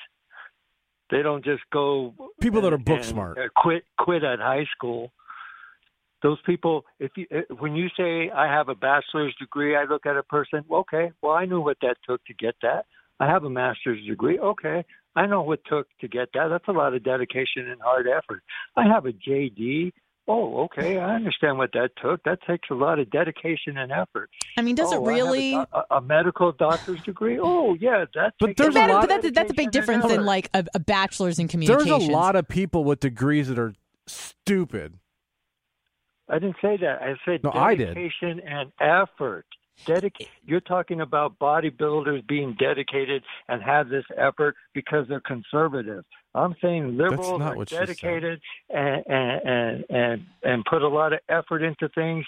They 1.10 1.22
don't 1.22 1.44
just 1.44 1.62
go 1.72 2.14
People 2.40 2.60
that 2.62 2.72
are 2.72 2.78
book 2.78 2.96
and, 2.98 3.04
smart. 3.04 3.38
uh, 3.38 3.48
quit 3.56 3.84
quit 3.98 4.24
at 4.24 4.38
high 4.38 4.64
school. 4.74 5.12
Those 6.22 6.38
people, 6.46 6.84
if 6.98 7.10
you 7.16 7.26
uh, 7.34 7.54
when 7.58 7.76
you 7.76 7.88
say 7.96 8.30
I 8.30 8.46
have 8.46 8.68
a 8.70 8.74
bachelor's 8.74 9.34
degree, 9.38 9.76
I 9.76 9.84
look 9.84 10.06
at 10.06 10.16
a 10.16 10.22
person. 10.22 10.64
Okay, 10.70 11.12
well 11.22 11.32
I 11.32 11.44
knew 11.44 11.60
what 11.60 11.76
that 11.82 11.96
took 12.08 12.24
to 12.24 12.34
get 12.34 12.54
that. 12.62 12.86
I 13.20 13.26
have 13.26 13.44
a 13.44 13.50
master's 13.50 14.04
degree. 14.06 14.38
Okay, 14.38 14.84
I 15.14 15.26
know 15.26 15.42
what 15.42 15.60
took 15.66 15.86
to 16.00 16.08
get 16.08 16.30
that. 16.34 16.48
That's 16.48 16.66
a 16.68 16.72
lot 16.72 16.94
of 16.94 17.04
dedication 17.04 17.68
and 17.70 17.80
hard 17.82 18.06
effort. 18.08 18.42
I 18.76 18.84
have 18.88 19.06
a 19.06 19.12
JD. 19.12 19.92
Oh, 20.26 20.64
okay, 20.64 20.98
I 20.98 21.16
understand 21.16 21.58
what 21.58 21.72
that 21.74 21.90
took. 22.00 22.22
That 22.24 22.38
takes 22.46 22.70
a 22.70 22.74
lot 22.74 22.98
of 22.98 23.10
dedication 23.10 23.76
and 23.76 23.92
effort. 23.92 24.30
I 24.56 24.62
mean, 24.62 24.74
does 24.74 24.90
oh, 24.90 24.96
it 24.96 25.08
I 25.08 25.12
a 25.12 25.14
really? 25.14 25.54
a, 25.54 25.66
a 25.90 26.00
medical 26.00 26.52
doctor's 26.52 27.02
degree? 27.02 27.38
Oh, 27.38 27.74
yeah, 27.74 28.06
that. 28.14 28.32
But 28.40 28.56
there's 28.56 28.74
a 28.74 28.78
lot 28.78 28.88
but 28.88 29.16
of 29.16 29.22
that's, 29.22 29.34
that's 29.34 29.50
a 29.50 29.54
big 29.54 29.70
difference 29.70 30.06
than 30.06 30.24
like 30.24 30.48
a, 30.54 30.64
a 30.74 30.78
bachelor's 30.80 31.38
in 31.38 31.48
communication. 31.48 31.88
There's 31.90 32.08
a 32.08 32.10
lot 32.10 32.36
of 32.36 32.48
people 32.48 32.84
with 32.84 33.00
degrees 33.00 33.48
that 33.48 33.58
are 33.58 33.74
stupid. 34.06 34.98
I 36.28 36.38
didn't 36.38 36.56
say 36.62 36.78
that. 36.78 37.02
I 37.02 37.16
said 37.26 37.44
No, 37.44 37.52
I 37.52 37.74
did. 37.74 37.94
dedication 37.94 38.40
and 38.46 38.72
effort. 38.80 39.44
Dedic- 39.86 40.28
You're 40.44 40.60
talking 40.60 41.00
about 41.00 41.38
bodybuilders 41.38 42.26
being 42.26 42.56
dedicated 42.58 43.22
and 43.48 43.62
have 43.62 43.88
this 43.88 44.04
effort 44.16 44.54
because 44.72 45.06
they're 45.08 45.20
conservative. 45.20 46.04
I'm 46.34 46.54
saying 46.60 46.96
liberals 46.96 47.38
not 47.38 47.52
are 47.52 47.56
what 47.56 47.68
she 47.68 47.76
said. 47.76 47.86
dedicated 47.86 48.40
and, 48.70 49.04
and 49.06 49.40
and 49.48 49.84
and 49.90 50.22
and 50.42 50.64
put 50.68 50.82
a 50.82 50.88
lot 50.88 51.12
of 51.12 51.20
effort 51.28 51.62
into 51.62 51.88
things 51.94 52.24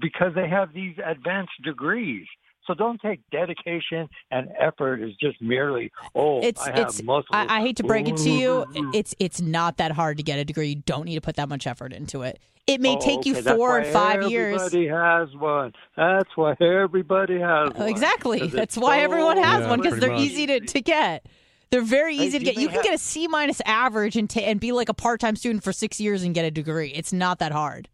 because 0.00 0.32
they 0.34 0.48
have 0.48 0.72
these 0.72 0.96
advanced 1.04 1.52
degrees. 1.62 2.26
So 2.66 2.72
don't 2.72 2.98
take 3.00 3.20
dedication 3.30 4.08
and 4.30 4.48
effort 4.58 5.02
as 5.02 5.10
just 5.20 5.40
merely 5.42 5.92
oh 6.14 6.40
It's 6.42 6.66
I 6.66 6.72
have 6.72 6.88
it's. 6.88 7.02
muscles. 7.02 7.26
I, 7.30 7.58
I 7.58 7.60
hate 7.60 7.76
to 7.76 7.84
break 7.84 8.08
it 8.08 8.16
to 8.18 8.30
you. 8.30 8.64
It's 8.94 9.14
it's 9.18 9.40
not 9.40 9.76
that 9.76 9.92
hard 9.92 10.16
to 10.16 10.22
get 10.22 10.38
a 10.38 10.44
degree. 10.44 10.68
You 10.68 10.76
don't 10.76 11.04
need 11.04 11.14
to 11.16 11.20
put 11.20 11.36
that 11.36 11.48
much 11.48 11.66
effort 11.66 11.92
into 11.92 12.22
it. 12.22 12.38
It 12.66 12.80
may 12.80 12.96
Oh, 12.96 12.98
take 12.98 13.26
you 13.26 13.32
okay. 13.34 13.42
That's 13.42 13.56
four 13.58 13.68
why 13.68 13.78
and 13.80 13.92
five 13.92 14.22
years. 14.30 14.54
Everybody 14.72 14.88
has 14.88 15.28
one. 15.36 15.74
That's 15.96 16.30
why 16.34 16.54
everybody 16.58 17.38
has 17.38 17.72
one. 17.76 17.88
Exactly. 17.90 18.38
'Cause 18.38 18.48
it's 18.48 18.56
That's 18.56 18.78
why 18.78 19.00
everyone 19.00 19.36
has 19.36 19.60
Yeah, 19.64 19.68
one 19.68 19.80
because 19.82 20.00
they're 20.00 20.10
much. 20.10 20.20
easy 20.20 20.46
to, 20.46 20.60
to 20.60 20.80
get. 20.80 21.26
They're 21.70 21.82
very 21.82 22.16
easy 22.16 22.38
to 22.38 22.44
get. 22.44 22.56
You 22.56 22.68
can 22.68 22.76
have- 22.76 22.84
get 22.84 22.94
a 22.94 22.98
C 22.98 23.26
minus 23.28 23.60
average 23.66 24.16
and 24.16 24.28
ta 24.30 24.40
and 24.40 24.60
be 24.60 24.72
like 24.72 24.88
a 24.88 24.94
part 24.94 25.20
time 25.20 25.36
student 25.36 25.64
for 25.64 25.72
six 25.72 26.00
years 26.00 26.22
and 26.22 26.34
get 26.34 26.44
a 26.44 26.50
degree. 26.50 26.90
It's 26.90 27.12
not 27.12 27.38
that 27.40 27.52
hard. 27.52 27.88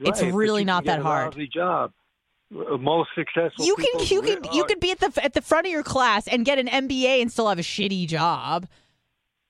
It's 0.00 0.20
Right, 0.22 0.30
but 0.30 0.36
really 0.36 0.60
you 0.60 0.66
can 0.66 0.66
not 0.66 0.84
get 0.84 0.90
that 0.96 1.00
a 1.00 1.02
hard. 1.02 1.36
job. 1.52 1.92
Uh, 2.54 2.76
Most 2.76 3.10
successful. 3.16 3.64
You 3.64 3.74
can 3.76 4.06
you 4.06 4.22
can 4.22 4.44
you 4.52 4.64
could 4.64 4.78
be 4.78 4.92
at 4.92 5.00
the 5.00 5.24
at 5.24 5.32
the 5.32 5.42
front 5.42 5.66
of 5.66 5.72
your 5.72 5.82
class 5.82 6.28
and 6.28 6.44
get 6.44 6.58
an 6.58 6.68
MBA 6.68 7.20
and 7.20 7.32
still 7.32 7.48
have 7.48 7.58
a 7.58 7.62
shitty 7.62 8.06
job. 8.06 8.66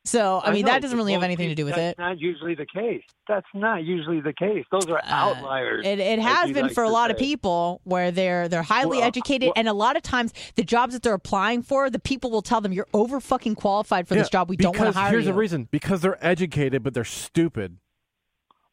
So 0.06 0.40
I 0.42 0.52
mean 0.52 0.64
know, 0.64 0.72
that 0.72 0.82
doesn't 0.82 0.96
but 0.96 1.00
really 1.02 1.12
have 1.14 1.22
anything 1.22 1.48
to 1.48 1.54
do 1.54 1.64
people- 1.66 1.82
with 1.82 1.90
it. 1.90 1.96
That's 1.96 1.98
not 1.98 2.20
usually 2.20 2.54
the 2.54 2.66
case. 2.66 3.02
That's 3.28 3.46
not 3.54 3.84
usually 3.84 4.20
the 4.20 4.32
case. 4.32 4.64
Those 4.70 4.86
are 4.88 4.98
Uh, 4.98 5.02
outliers. 5.04 5.84
It, 5.84 5.98
it 5.98 6.18
has 6.20 6.52
been 6.52 6.66
like 6.66 6.74
for 6.74 6.84
a 6.84 6.86
to 6.86 6.92
lot 6.92 7.10
of 7.10 7.18
people 7.18 7.80
where 7.84 8.10
they're 8.10 8.48
they're 8.48 8.62
highly 8.62 8.98
Well, 8.98 9.06
educated, 9.08 9.48
well- 9.48 9.54
and 9.56 9.68
a 9.68 9.72
lot 9.72 9.96
of 9.96 10.02
times 10.02 10.32
the 10.54 10.62
jobs 10.62 10.94
that 10.94 11.02
they're 11.02 11.12
applying 11.14 11.62
for, 11.62 11.90
the 11.90 11.98
people 11.98 12.30
will 12.30 12.42
tell 12.42 12.60
them 12.60 12.72
you're 12.72 12.86
over 12.94 13.20
fucking 13.20 13.56
qualified 13.56 14.06
for 14.06 14.14
this 14.14 14.30
job. 14.30 14.48
We 14.48 14.56
don't 14.56 14.78
want 14.78 14.92
to 14.94 14.98
hire 14.98 15.10
here's 15.10 15.24
you. 15.24 15.28
Here's 15.28 15.34
the 15.34 15.38
reason: 15.38 15.68
because 15.70 16.00
they're 16.02 16.24
educated, 16.24 16.82
but 16.82 16.94
they're 16.94 17.04
stupid. 17.04 17.78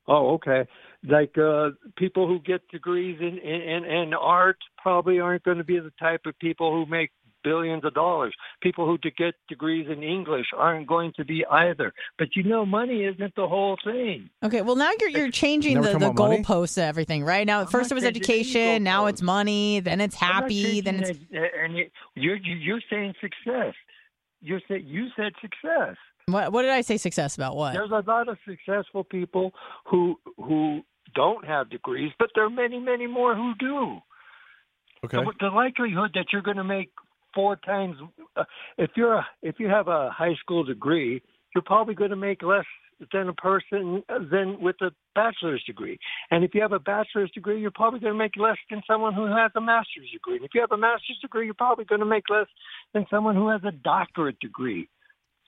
Oh, 0.07 0.33
okay. 0.35 0.67
Like 1.05 1.37
uh, 1.37 1.69
people 1.97 2.27
who 2.27 2.39
get 2.39 2.61
degrees 2.69 3.17
in, 3.19 3.37
in, 3.39 3.61
in, 3.61 3.85
in 3.85 4.13
art 4.13 4.57
probably 4.77 5.19
aren't 5.19 5.43
going 5.43 5.57
to 5.57 5.63
be 5.63 5.79
the 5.79 5.91
type 5.99 6.21
of 6.25 6.37
people 6.39 6.71
who 6.71 6.85
make 6.89 7.11
billions 7.43 7.83
of 7.85 7.93
dollars. 7.93 8.33
People 8.61 8.85
who 8.85 8.97
to 8.99 9.11
get 9.11 9.33
degrees 9.49 9.87
in 9.89 10.01
English 10.03 10.47
aren't 10.57 10.87
going 10.87 11.13
to 11.17 11.25
be 11.25 11.45
either. 11.45 11.93
But 12.17 12.35
you 12.35 12.43
know, 12.43 12.65
money 12.65 13.03
isn't 13.03 13.35
the 13.35 13.47
whole 13.47 13.77
thing. 13.83 14.29
Okay, 14.43 14.61
well 14.61 14.75
now 14.75 14.91
you're 14.99 15.09
you're 15.09 15.31
changing 15.31 15.81
the, 15.81 15.91
the 15.97 16.11
goalposts 16.11 16.77
of 16.77 16.83
everything, 16.83 17.23
right? 17.23 17.45
Now 17.45 17.61
I'm 17.61 17.67
first 17.67 17.91
it 17.91 17.95
was 17.95 18.03
education, 18.03 18.83
now 18.83 19.05
it's 19.07 19.21
money, 19.21 19.79
then 19.79 20.01
it's 20.01 20.15
happy, 20.15 20.81
then 20.81 20.95
it's 20.99 21.09
changing 21.09 21.27
it, 21.31 21.37
eh, 21.37 21.63
and 21.63 21.77
you- 21.77 21.89
you're 22.15 22.37
you're 22.37 22.81
saying 22.89 23.13
success. 23.21 23.73
You're 24.41 24.61
say, 24.67 24.79
you 24.79 25.07
said 25.15 25.31
success. 25.41 25.95
what 26.27 26.51
what 26.51 26.61
did 26.63 26.71
I 26.71 26.81
say 26.81 26.97
success 26.97 27.35
about 27.35 27.55
what? 27.55 27.73
There's 27.73 27.91
a 27.91 28.03
lot 28.05 28.27
of 28.27 28.37
successful 28.47 29.03
people 29.03 29.51
who 29.85 30.19
who 30.37 30.81
don't 31.15 31.45
have 31.45 31.69
degrees, 31.69 32.11
but 32.17 32.29
there 32.35 32.43
are 32.43 32.49
many, 32.49 32.79
many 32.79 33.07
more 33.07 33.35
who 33.35 33.53
do. 33.59 33.99
Okay. 35.05 35.17
The, 35.17 35.31
the 35.39 35.47
likelihood 35.47 36.11
that 36.15 36.27
you're 36.31 36.41
going 36.41 36.57
to 36.57 36.63
make 36.63 36.91
four 37.33 37.55
times 37.57 37.97
uh, 38.35 38.43
if 38.77 38.91
you're 38.95 39.15
a, 39.15 39.27
if 39.41 39.55
you 39.59 39.67
have 39.67 39.87
a 39.87 40.09
high 40.11 40.35
school 40.41 40.63
degree, 40.63 41.21
you're 41.53 41.63
probably 41.63 41.95
going 41.95 42.09
to 42.09 42.15
make 42.15 42.41
less 42.41 42.65
than 43.11 43.27
a 43.27 43.33
person 43.33 44.03
than 44.31 44.59
with 44.61 44.75
a 44.81 44.91
bachelor's 45.13 45.63
degree. 45.65 45.97
And 46.31 46.43
if 46.43 46.53
you 46.53 46.61
have 46.61 46.71
a 46.71 46.79
bachelor's 46.79 47.31
degree, 47.31 47.59
you're 47.59 47.71
probably 47.71 47.99
going 47.99 48.13
to 48.13 48.17
make 48.17 48.37
less 48.37 48.57
than 48.69 48.81
someone 48.87 49.13
who 49.13 49.25
has 49.25 49.51
a 49.55 49.61
master's 49.61 50.09
degree. 50.11 50.37
And 50.37 50.45
if 50.45 50.51
you 50.53 50.61
have 50.61 50.71
a 50.71 50.77
master's 50.77 51.17
degree, 51.21 51.45
you're 51.45 51.53
probably 51.53 51.85
going 51.85 51.99
to 51.99 52.05
make 52.05 52.29
less 52.29 52.47
than 52.93 53.05
someone 53.09 53.35
who 53.35 53.49
has 53.49 53.61
a 53.65 53.71
doctorate 53.71 54.39
degree. 54.39 54.87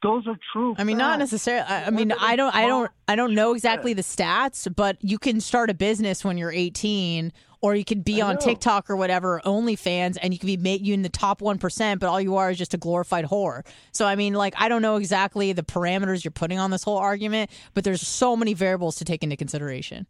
those 0.04 0.28
are 0.28 0.38
true. 0.54 0.76
I 0.78 0.84
mean, 0.84 0.98
not 0.98 1.20
necessarily. 1.20 1.66
I, 1.68 1.86
I 1.86 1.90
mean, 1.90 2.12
I 2.12 2.36
don't, 2.36 2.54
I 2.54 2.68
don't, 2.68 2.92
I 3.08 3.16
don't 3.16 3.34
know 3.34 3.54
exactly 3.54 3.94
the 3.94 4.02
stats, 4.02 4.68
but 4.74 4.98
you 5.02 5.18
can 5.18 5.40
start 5.40 5.70
a 5.70 5.74
business 5.74 6.24
when 6.24 6.38
you're 6.38 6.52
18, 6.52 7.32
or 7.66 7.74
you 7.76 7.84
could 7.84 8.03
be 8.03 8.22
I 8.22 8.28
on 8.28 8.36
know. 8.36 8.41
TikTok 8.41 8.89
or 8.91 8.95
whatever, 8.95 9.41
OnlyFans, 9.43 10.18
and 10.22 10.34
you 10.34 10.39
could 10.39 10.45
be 10.45 10.55
made 10.57 10.86
you 10.86 10.93
in 10.93 11.01
the 11.01 11.09
top 11.09 11.41
one 11.41 11.57
percent, 11.57 11.99
but 11.99 12.07
all 12.07 12.22
you 12.22 12.36
are 12.36 12.51
is 12.51 12.57
just 12.59 12.76
a 12.76 12.78
glorified 12.78 13.26
whore. 13.26 13.66
So 13.91 14.05
I 14.05 14.16
mean, 14.16 14.36
like, 14.36 14.53
I 14.57 14.70
don't 14.70 14.84
know 14.84 14.97
exactly 14.97 15.51
the 15.51 15.63
parameters 15.63 16.24
you're 16.24 16.32
putting 16.32 16.59
on 16.59 16.70
this 16.70 16.84
whole 16.84 16.97
argument, 16.97 17.49
but 17.74 17.84
there's 17.84 18.07
so 18.07 18.36
many 18.36 18.53
variables 18.53 18.97
to 18.97 19.05
take 19.05 19.24
into 19.24 19.36
consideration. 19.36 20.05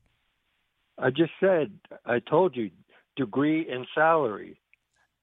I 0.97 1.11
just 1.11 1.31
said, 1.39 1.71
I 2.05 2.19
told 2.19 2.57
you, 2.57 2.71
degree 3.15 3.65
and 3.71 3.87
salary, 3.95 4.59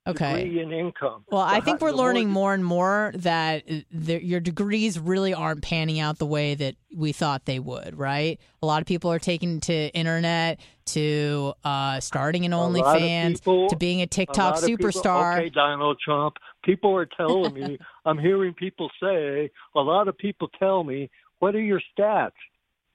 Okay. 0.04 0.44
degree 0.44 0.60
and 0.60 0.72
income. 0.72 1.24
Well, 1.30 1.42
I 1.42 1.60
think 1.60 1.78
hi- 1.78 1.86
we're 1.86 1.92
learning 1.92 2.28
more 2.28 2.54
and 2.54 2.64
more 2.64 3.12
that 3.14 3.62
uh, 3.70 3.74
the, 3.92 4.24
your 4.24 4.40
degrees 4.40 4.98
really 4.98 5.32
aren't 5.32 5.62
panning 5.62 6.00
out 6.00 6.18
the 6.18 6.26
way 6.26 6.56
that 6.56 6.74
we 6.94 7.12
thought 7.12 7.44
they 7.44 7.60
would, 7.60 7.96
right? 7.96 8.40
A 8.62 8.66
lot 8.66 8.80
of 8.82 8.86
people 8.88 9.12
are 9.12 9.20
taking 9.20 9.60
to 9.60 9.72
internet, 9.94 10.58
to 10.86 11.54
uh, 11.64 12.00
starting 12.00 12.44
an 12.44 12.52
A 12.52 12.56
OnlyFans, 12.56 13.34
people- 13.34 13.68
to 13.68 13.76
being 13.76 14.00
a 14.00 14.04
a 14.04 14.06
TikTok 14.08 14.54
lot 14.54 14.62
of 14.62 14.68
people- 14.68 14.86
superstar. 14.90 15.38
okay, 15.38 15.48
Donald 15.50 15.98
Trump. 16.04 16.36
People 16.64 16.96
are 16.96 17.06
telling 17.06 17.54
me. 17.54 17.78
I'm 18.04 18.18
hearing 18.18 18.54
people 18.54 18.90
say. 19.00 19.50
A 19.76 19.80
lot 19.80 20.08
of 20.08 20.18
people 20.18 20.48
tell 20.58 20.82
me, 20.82 21.10
"What 21.38 21.54
are 21.54 21.60
your 21.60 21.80
stats?" 21.96 22.32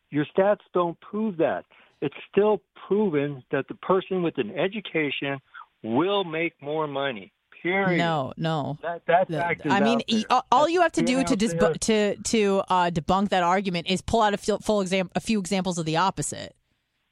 Your 0.10 0.26
stats 0.38 0.60
don't 0.74 0.99
prove 0.99 1.38
that. 1.38 1.64
It's 2.01 2.16
still 2.32 2.62
proven 2.88 3.43
that 3.51 3.68
the 3.70 3.74
person 3.76 4.24
with 4.24 4.38
an 4.38 4.51
education 4.58 5.39
will 5.84 6.23
make 6.23 6.53
more 6.61 6.88
money. 6.88 7.34
Period. 7.63 7.97
No, 7.97 8.34
no. 8.38 8.78
That 8.84 9.01
that 9.07 9.30
fact 9.30 9.65
I 9.65 9.80
mean, 9.80 10.01
all- 10.30 10.45
That's 10.51 10.69
you 10.69 10.82
have 10.82 10.91
to 10.93 11.01
do 11.01 11.23
to 11.23 11.34
out 11.34 11.39
dis- 11.39 11.55
to 11.82 12.15
to 12.15 12.63
uh, 12.69 12.91
debunk 12.91 13.30
that 13.30 13.41
argument 13.43 13.88
is 13.88 14.01
pull 14.01 14.21
out 14.21 14.34
a 14.34 14.38
full, 14.38 14.59
full 14.59 14.82
exam- 14.82 15.09
a 15.15 15.19
few 15.19 15.39
examples 15.39 15.78
of 15.80 15.86
the 15.86 15.97
opposite, 15.97 16.55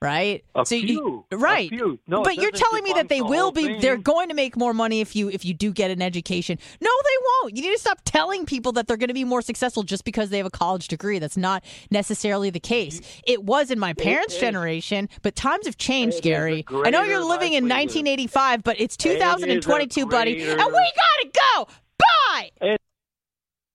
right? 0.02 0.43
A 0.56 0.66
so 0.66 0.76
you- 0.76 0.88
few, 0.88 1.26
a 1.32 1.38
right? 1.38 1.70
few. 1.70 2.00
No, 2.08 2.24
but 2.24 2.36
you're 2.36 2.52
telling 2.52 2.84
me 2.84 2.93
that 2.93 3.10
they 3.10 3.20
the 3.20 3.26
will 3.26 3.52
be. 3.52 3.64
thing. 3.64 3.82
They're 3.82 3.98
going 3.98 4.30
to 4.30 4.36
make 4.36 4.56
more 4.58 4.74
money 4.74 5.02
if 5.02 5.16
you 5.16 5.30
if 5.30 5.46
you 5.46 5.54
do 5.54 5.72
get 5.72 5.91
an 5.91 6.02
education. 6.02 6.60
No, 6.82 6.89
they 7.04 7.26
won't. 7.43 7.56
You 7.56 7.64
need 7.64 7.74
to 7.74 7.80
stop 7.80 8.00
telling 8.06 8.46
people 8.46 8.72
that 8.74 8.88
they're 8.88 8.98
going 8.98 9.08
to 9.08 9.14
be 9.14 9.24
more 9.24 9.41
successful 9.41 9.84
just 9.84 10.04
because 10.06 10.30
they 10.30 10.38
have 10.38 10.46
a 10.46 10.52
college 10.52 10.88
degree. 10.88 11.20
That's 11.20 11.38
not 11.38 11.64
necessarily 11.91 12.50
the 12.50 12.60
case. 12.60 13.00
Mm-hmm. 13.00 13.20
It 13.28 13.43
was 13.43 13.72
in 13.72 13.80
my 13.80 13.93
parents' 13.93 14.36
is. 14.36 14.39
generation, 14.39 15.10
but 15.22 15.36
times 15.36 15.66
have 15.66 15.78
changed, 15.78 16.18
It 16.18 16.20
is 16.20 16.26
a 16.26 16.30
Gary. 16.30 16.66
I 16.86 16.89
know 16.89 17.04
you're 17.04 17.20
living 17.24 17.54
in 17.54 17.64
1985, 17.66 18.64
but 18.64 18.80
it's 18.80 18.96
It 18.98 19.10
is 19.10 19.16
a 19.16 19.20
2022, 19.20 20.06
buddy, 20.08 20.41
and 20.43 20.58
we 20.58 20.58
gotta 20.58 21.30
go. 21.34 21.68
Bye. 21.98 22.52
Eight 22.62 22.66
one 22.66 22.78
three 22.78 22.84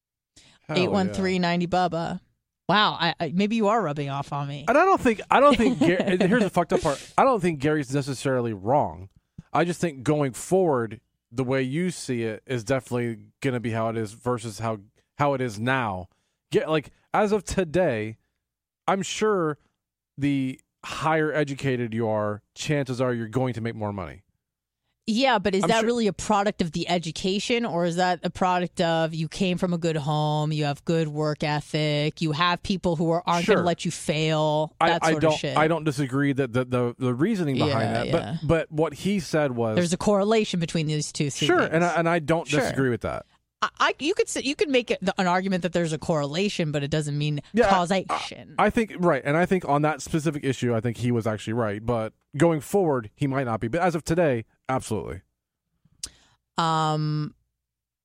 ninety, 0.08 0.68
Hell 0.68 0.76
Eight 0.76 0.82
yeah. 0.82 0.88
one 0.88 1.08
three 1.12 1.38
ninety 1.38 1.66
Bubba. 1.66 2.20
Wow, 2.70 2.96
I, 3.00 3.14
I, 3.18 3.32
maybe 3.34 3.56
you 3.56 3.66
are 3.66 3.82
rubbing 3.82 4.10
off 4.10 4.32
on 4.32 4.46
me. 4.46 4.64
And 4.68 4.78
I 4.78 4.84
don't 4.84 5.00
think 5.00 5.20
I 5.28 5.40
don't 5.40 5.56
think 5.56 5.78
here's 5.78 6.20
the 6.20 6.50
fucked 6.50 6.72
up 6.72 6.82
part. 6.82 7.04
I 7.18 7.24
don't 7.24 7.40
think 7.40 7.58
Gary's 7.58 7.92
necessarily 7.92 8.52
wrong. 8.52 9.08
I 9.52 9.64
just 9.64 9.80
think 9.80 10.04
going 10.04 10.34
forward, 10.34 11.00
the 11.32 11.42
way 11.42 11.62
you 11.62 11.90
see 11.90 12.22
it 12.22 12.44
is 12.46 12.62
definitely 12.62 13.18
going 13.40 13.54
to 13.54 13.60
be 13.60 13.72
how 13.72 13.88
it 13.88 13.96
is 13.96 14.12
versus 14.12 14.60
how 14.60 14.78
how 15.18 15.34
it 15.34 15.40
is 15.40 15.58
now. 15.58 16.10
Get 16.52 16.70
like 16.70 16.92
as 17.12 17.32
of 17.32 17.42
today, 17.42 18.18
I'm 18.86 19.02
sure 19.02 19.58
the 20.16 20.60
higher 20.84 21.32
educated 21.32 21.92
you 21.92 22.06
are, 22.06 22.40
chances 22.54 23.00
are 23.00 23.12
you're 23.12 23.26
going 23.26 23.54
to 23.54 23.60
make 23.60 23.74
more 23.74 23.92
money. 23.92 24.22
Yeah, 25.06 25.38
but 25.40 25.54
is 25.56 25.64
I'm 25.64 25.68
that 25.70 25.80
sure- 25.80 25.86
really 25.86 26.06
a 26.06 26.12
product 26.12 26.62
of 26.62 26.70
the 26.72 26.88
education, 26.88 27.64
or 27.64 27.84
is 27.84 27.96
that 27.96 28.20
a 28.22 28.30
product 28.30 28.80
of 28.80 29.12
you 29.12 29.26
came 29.28 29.58
from 29.58 29.72
a 29.72 29.78
good 29.78 29.96
home, 29.96 30.52
you 30.52 30.64
have 30.66 30.84
good 30.84 31.08
work 31.08 31.42
ethic, 31.42 32.20
you 32.22 32.30
have 32.32 32.62
people 32.62 32.94
who 32.96 33.10
are, 33.10 33.22
aren't 33.26 33.46
going 33.46 33.56
Sure. 33.56 33.56
to 33.56 33.62
let 33.62 33.84
you 33.84 33.90
fail, 33.90 34.72
I, 34.80 34.90
that 34.90 35.04
I 35.04 35.10
sort 35.10 35.22
don't 35.22 35.32
of 35.34 35.38
shit? 35.40 35.56
I 35.56 35.66
don't 35.66 35.84
disagree 35.84 36.32
that 36.34 36.52
the 36.52 36.64
the, 36.64 36.94
the 36.98 37.14
reasoning 37.14 37.56
behind 37.56 37.72
Yeah, 37.72 37.92
that. 37.92 38.06
yeah. 38.06 38.36
But 38.42 38.46
but 38.46 38.72
what 38.72 38.94
he 38.94 39.18
said 39.18 39.52
was 39.52 39.74
There's 39.76 39.92
a 39.92 39.96
correlation 39.96 40.60
between 40.60 40.86
these 40.86 41.10
two. 41.12 41.30
two 41.30 41.46
sure, 41.46 41.60
and 41.60 41.82
I, 41.84 41.94
and 41.94 42.08
I 42.08 42.18
don't 42.20 42.46
Sure. 42.46 42.60
disagree 42.60 42.90
with 42.90 43.00
that. 43.00 43.26
I, 43.62 43.68
I 43.80 43.94
you 43.98 44.14
could 44.14 44.28
say, 44.28 44.42
you 44.44 44.54
could 44.54 44.68
make 44.70 44.90
it, 44.92 45.00
an 45.18 45.26
argument 45.26 45.62
that 45.64 45.72
there's 45.72 45.92
a 45.92 45.98
correlation, 45.98 46.70
but 46.72 46.82
it 46.84 46.90
doesn't 46.90 47.18
mean 47.18 47.40
Yeah, 47.52 47.66
I- 47.66 47.70
causation. 47.70 48.54
I 48.58 48.70
think 48.70 48.94
right, 48.98 49.22
and 49.24 49.36
I 49.36 49.44
think 49.44 49.68
on 49.68 49.82
that 49.82 50.02
specific 50.02 50.44
issue, 50.44 50.72
I 50.74 50.80
think 50.80 50.98
he 50.98 51.10
was 51.10 51.26
actually 51.26 51.54
right. 51.54 51.84
But 51.84 52.12
going 52.36 52.60
forward, 52.60 53.10
he 53.16 53.26
might 53.26 53.44
not 53.44 53.58
be. 53.60 53.66
But 53.68 53.80
as 53.80 53.94
of 53.96 54.04
today, 54.04 54.44
absolutely. 54.70 55.20
um 56.58 57.34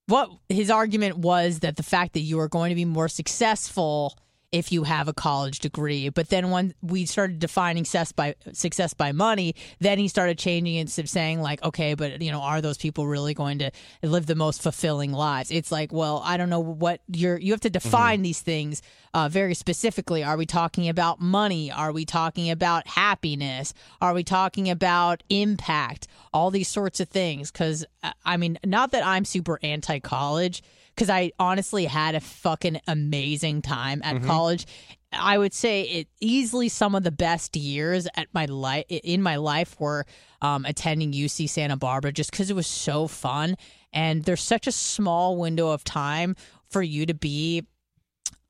what 0.08 0.30
his 0.50 0.70
argument 0.70 1.18
was 1.18 1.60
that 1.60 1.78
the 1.78 1.84
fact 1.84 2.14
that 2.14 2.20
you 2.20 2.40
are 2.40 2.48
going 2.48 2.70
to 2.70 2.76
be 2.76 2.86
more 2.86 3.08
successful 3.08 4.18
if 4.52 4.72
you 4.72 4.84
have 4.84 5.08
a 5.08 5.14
college 5.14 5.60
degree. 5.60 6.10
But 6.10 6.30
then 6.30 6.52
when 6.52 6.74
we 6.82 7.06
started 7.06 7.40
defining 7.40 7.86
success 7.86 8.12
by 8.12 8.36
success 8.54 8.94
by 8.94 9.12
money 9.12 9.56
then 9.80 9.98
he 9.98 10.08
started 10.08 10.38
changing 10.38 10.76
it 10.76 10.88
to 10.88 11.08
saying 11.08 11.42
like 11.42 11.64
okay 11.64 11.94
but 11.94 12.22
you 12.22 12.32
know 12.32 12.42
are 12.42 12.62
those 12.62 12.78
people 12.78 13.08
really 13.08 13.34
going 13.34 13.60
to 13.60 13.72
live 14.04 14.26
the 14.26 14.36
most 14.36 14.62
fulfilling 14.62 15.12
lives? 15.12 15.52
It's 15.52 15.72
like 15.72 15.92
well 15.94 16.22
i 16.26 16.38
don't 16.38 16.50
know 16.50 16.60
what 16.60 17.02
you're 17.08 17.38
you 17.38 17.52
have 17.52 17.62
to 17.62 17.70
define 17.70 18.22
these 18.22 18.42
things 18.42 18.82
uh, 19.14 19.30
very 19.30 19.54
specifically. 19.54 20.24
Are 20.24 20.36
we 20.36 20.46
talking 20.46 20.90
about 20.90 21.22
money? 21.22 21.72
Are 21.72 21.94
we 21.94 22.04
talking 22.04 22.50
about 22.50 22.86
happiness? 22.86 23.74
Are 24.02 24.14
we 24.14 24.26
talking 24.26 24.70
about 24.70 25.24
impact? 25.30 26.08
All 26.34 26.52
these 26.52 26.68
sorts 26.68 27.00
of 27.00 27.08
things. 27.08 27.52
Because 27.52 27.86
i 28.24 28.38
mean 28.38 28.58
not 28.66 28.92
that 28.92 29.06
i'm 29.06 29.26
super 29.26 29.60
anti-college 29.64 30.64
because 30.96 31.10
I 31.10 31.32
honestly 31.38 31.86
had 31.86 32.16
a 32.16 32.20
fucking 32.20 32.80
amazing 32.88 33.62
time 33.62 34.02
at 34.04 34.24
college. 34.24 34.66
I 35.12 35.38
would 35.38 35.54
say 35.54 35.84
it 35.84 36.08
easily 36.20 36.70
some 36.70 36.96
of 36.96 37.04
the 37.04 37.12
best 37.12 37.56
years 37.56 38.08
at 38.16 38.28
my 38.34 38.46
life 38.46 38.86
in 38.90 39.22
my 39.22 39.38
life 39.38 39.80
were 39.80 40.06
um, 40.42 40.66
attending 40.66 41.12
UC 41.12 41.50
Santa 41.50 41.78
Barbara 41.78 42.12
just 42.12 42.32
because 42.32 42.50
it 42.50 42.56
was 42.56 42.68
so 42.68 43.08
fun 43.08 43.56
and 43.94 44.24
there's 44.24 44.42
such 44.42 44.68
a 44.68 44.72
small 44.72 45.38
window 45.38 45.70
of 45.70 45.84
time 45.84 46.36
for 46.70 46.82
you 46.82 47.06
to 47.06 47.14
be 47.14 47.66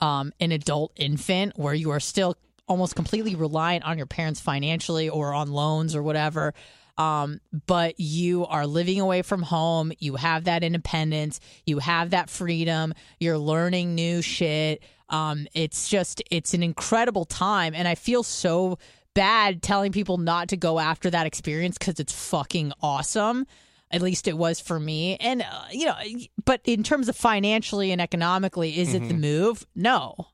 um, 0.01 0.33
an 0.39 0.51
adult 0.51 0.91
infant 0.95 1.53
where 1.55 1.73
you 1.73 1.91
are 1.91 1.99
still 1.99 2.35
almost 2.67 2.95
completely 2.95 3.35
reliant 3.35 3.85
on 3.85 3.97
your 3.97 4.07
parents 4.07 4.39
financially 4.39 5.07
or 5.07 5.33
on 5.33 5.51
loans 5.51 5.95
or 5.95 6.01
whatever. 6.01 6.53
Um, 6.97 7.41
but 7.67 7.99
you 7.99 8.45
are 8.45 8.65
living 8.65 9.01
away 9.01 9.21
from 9.21 9.41
home. 9.41 9.91
You 9.99 10.15
have 10.15 10.45
that 10.45 10.63
independence. 10.63 11.39
You 11.65 11.79
have 11.79 12.11
that 12.11 12.29
freedom. 12.29 12.93
You're 13.19 13.37
learning 13.37 13.95
new 13.95 14.21
shit. 14.21 14.81
Um, 15.09 15.47
it's 15.53 15.89
just, 15.89 16.23
it's 16.31 16.53
an 16.53 16.63
incredible 16.63 17.25
time. 17.25 17.75
And 17.75 17.87
I 17.87 17.95
feel 17.95 18.23
so 18.23 18.79
bad 19.13 19.61
telling 19.61 19.91
people 19.91 20.17
not 20.17 20.49
to 20.49 20.57
go 20.57 20.79
after 20.79 21.09
that 21.09 21.27
experience 21.27 21.77
because 21.77 21.99
it's 21.99 22.13
fucking 22.13 22.73
awesome. 22.81 23.45
At 23.91 24.01
least 24.01 24.27
it 24.27 24.37
was 24.37 24.59
for 24.59 24.79
me. 24.79 25.15
And, 25.17 25.41
uh, 25.41 25.65
you 25.71 25.85
know, 25.85 25.95
but 26.43 26.61
in 26.65 26.83
terms 26.83 27.07
of 27.07 27.15
financially 27.15 27.91
and 27.91 28.01
economically, 28.01 28.77
is 28.77 28.93
it 28.93 29.07
the 29.07 29.13
move? 29.13 29.65
No. 29.75 30.27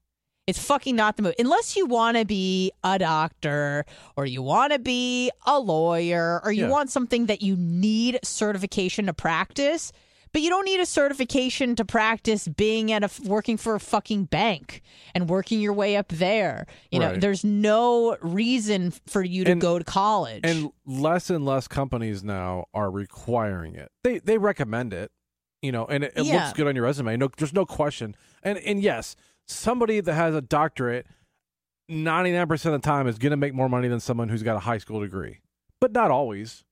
It's 0.51 0.59
fucking 0.61 0.97
not 0.97 1.15
the 1.15 1.23
move. 1.23 1.33
Unless 1.39 1.77
you 1.77 1.85
want 1.85 2.17
to 2.17 2.25
be 2.25 2.73
a 2.83 2.99
doctor 2.99 3.85
or 4.17 4.25
you 4.25 4.41
want 4.41 4.73
to 4.73 4.79
be 4.79 5.31
a 5.45 5.57
lawyer 5.57 6.41
or 6.43 6.51
you 6.51 6.65
Yeah. 6.65 6.69
want 6.69 6.89
something 6.89 7.27
that 7.27 7.41
you 7.41 7.55
need 7.55 8.19
certification 8.21 9.05
to 9.05 9.13
practice, 9.13 9.93
but 10.33 10.41
you 10.41 10.49
don't 10.49 10.65
need 10.65 10.81
a 10.81 10.85
certification 10.85 11.73
to 11.77 11.85
practice 11.85 12.49
being 12.49 12.91
at 12.91 13.01
a 13.05 13.09
working 13.23 13.55
for 13.55 13.75
a 13.75 13.79
fucking 13.79 14.25
bank 14.25 14.81
and 15.15 15.29
working 15.29 15.61
your 15.61 15.71
way 15.71 15.95
up 15.95 16.09
there. 16.09 16.67
You 16.91 16.99
know, 16.99 17.11
Right. 17.11 17.21
there's 17.21 17.45
no 17.45 18.17
reason 18.21 18.91
for 19.07 19.23
you 19.23 19.45
to 19.45 19.51
And- 19.53 19.61
go 19.61 19.79
to 19.79 19.85
college. 19.85 20.41
And 20.43 20.69
less 20.85 21.29
and 21.29 21.45
less 21.45 21.69
companies 21.69 22.25
now 22.25 22.65
are 22.73 22.91
requiring 22.91 23.75
it. 23.75 23.89
They 24.03 24.19
they 24.19 24.37
recommend 24.37 24.91
it, 24.93 25.11
you 25.61 25.71
know, 25.71 25.85
and 25.85 26.03
it, 26.03 26.11
it 26.17 26.25
Yeah. 26.25 26.43
looks 26.43 26.51
good 26.57 26.67
on 26.67 26.75
your 26.75 26.83
resume. 26.83 27.15
No, 27.15 27.29
there's 27.37 27.53
no 27.53 27.65
question. 27.65 28.17
And 28.43 28.57
and 28.57 28.81
yes, 28.81 29.15
somebody 29.51 29.99
that 29.99 30.13
has 30.13 30.33
a 30.35 30.41
doctorate, 30.41 31.05
ninety 31.89 32.31
nine 32.31 32.47
percent 32.47 32.75
of 32.75 32.81
the 32.81 32.85
time 32.87 33.07
is 33.07 33.17
going 33.17 33.31
to 33.31 33.37
make 33.37 33.53
more 33.53 33.69
money 33.69 33.87
than 33.87 33.99
someone 33.99 34.29
who's 34.29 34.43
got 34.43 34.55
a 34.55 34.59
high 34.59 34.77
school 34.77 35.01
degree, 35.01 35.39
but 35.79 35.91
not 35.91 36.11
always. 36.11 36.63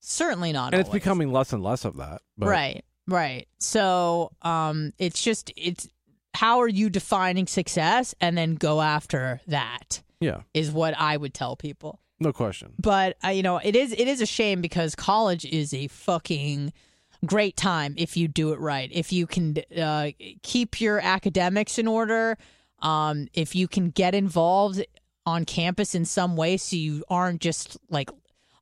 Certainly 0.00 0.52
not. 0.52 0.72
and 0.74 0.80
it's 0.80 0.90
becoming 0.90 1.32
less 1.32 1.52
and 1.52 1.62
less 1.62 1.84
of 1.84 1.96
that. 1.96 2.22
But 2.36 2.48
Right, 2.48 2.84
right. 3.08 3.48
So, 3.58 4.30
um, 4.42 4.92
it's 4.98 5.20
just 5.22 5.52
it's 5.56 5.88
how 6.34 6.60
are 6.60 6.68
you 6.68 6.88
defining 6.88 7.46
success, 7.48 8.14
and 8.20 8.38
then 8.38 8.54
go 8.54 8.80
after 8.80 9.40
that 9.48 10.02
Yeah, 10.20 10.42
is 10.54 10.70
what 10.70 10.94
I 10.96 11.16
would 11.16 11.34
tell 11.34 11.56
people. 11.56 12.00
no 12.20 12.32
question. 12.32 12.74
But 12.80 13.16
uh, 13.24 13.28
you 13.30 13.42
know, 13.42 13.56
it 13.58 13.74
is 13.74 13.92
it 13.92 14.06
is 14.06 14.20
a 14.20 14.26
shame 14.26 14.60
because 14.60 14.94
college 14.94 15.44
is 15.44 15.74
a 15.74 15.88
fucking 15.88 16.72
great 17.26 17.56
time 17.56 17.94
if 17.96 18.16
you 18.16 18.28
do 18.28 18.52
it 18.52 18.60
right. 18.60 18.90
If 18.92 19.12
you 19.12 19.26
can 19.26 19.56
uh, 19.76 20.10
keep 20.42 20.80
your 20.80 21.00
academics 21.00 21.78
in 21.78 21.86
order, 21.86 22.38
um, 22.80 23.28
if 23.34 23.54
you 23.54 23.68
can 23.68 23.90
get 23.90 24.14
involved 24.14 24.84
on 25.26 25.44
campus 25.44 25.94
in 25.94 26.04
some 26.04 26.36
way, 26.36 26.56
so 26.56 26.76
you 26.76 27.04
aren't 27.08 27.40
just 27.40 27.76
like 27.90 28.10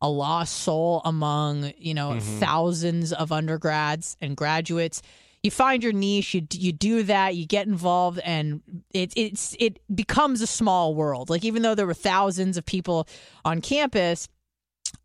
a 0.02 0.08
lost 0.08 0.54
soul 0.54 1.00
among 1.04 1.72
you 1.78 1.94
know 1.94 2.18
thousands 2.20 3.12
of 3.12 3.32
undergrads 3.32 4.16
and 4.20 4.36
graduates. 4.36 5.00
you 5.42 5.50
find 5.50 5.82
your 5.82 5.92
niche, 5.92 6.34
you 6.34 6.46
you 6.52 6.72
do 6.72 7.02
that, 7.04 7.36
you 7.36 7.46
get 7.46 7.66
involved, 7.66 8.18
and 8.20 8.62
it 8.92 9.12
it's 9.16 9.56
it 9.58 9.78
becomes 9.94 10.40
a 10.40 10.46
small 10.46 10.94
world. 10.94 11.30
Like 11.30 11.44
even 11.44 11.62
though 11.62 11.74
there 11.74 11.86
were 11.86 11.94
thousands 11.94 12.56
of 12.56 12.66
people 12.66 13.06
on 13.44 13.60
campus, 13.60 14.28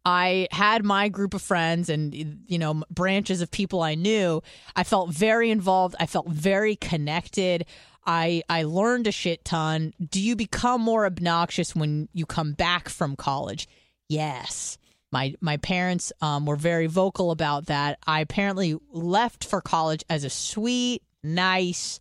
I 0.05 0.47
had 0.51 0.84
my 0.84 1.09
group 1.09 1.34
of 1.34 1.41
friends 1.41 1.89
and 1.89 2.13
you 2.13 2.57
know 2.57 2.84
branches 2.89 3.41
of 3.41 3.51
people 3.51 3.82
I 3.82 3.95
knew. 3.95 4.41
I 4.75 4.84
felt 4.84 5.11
very 5.11 5.51
involved. 5.51 5.95
I 5.99 6.05
felt 6.05 6.27
very 6.27 6.75
connected. 6.75 7.65
I 8.05 8.43
I 8.49 8.63
learned 8.63 9.07
a 9.07 9.11
shit 9.11 9.45
ton. 9.45 9.93
Do 10.09 10.19
you 10.19 10.36
become 10.36 10.82
more 10.82 11.05
obnoxious 11.05 11.75
when 11.75 12.09
you 12.13 12.25
come 12.25 12.53
back 12.53 12.89
from 12.89 13.15
college? 13.15 13.67
Yes. 14.09 14.77
My 15.11 15.36
my 15.41 15.57
parents 15.57 16.13
um, 16.21 16.45
were 16.45 16.55
very 16.55 16.88
vocal 16.88 17.32
about 17.32 17.67
that. 17.67 17.99
I 18.07 18.21
apparently 18.21 18.77
left 18.91 19.43
for 19.43 19.61
college 19.61 20.03
as 20.09 20.23
a 20.23 20.29
sweet, 20.29 21.03
nice, 21.23 21.99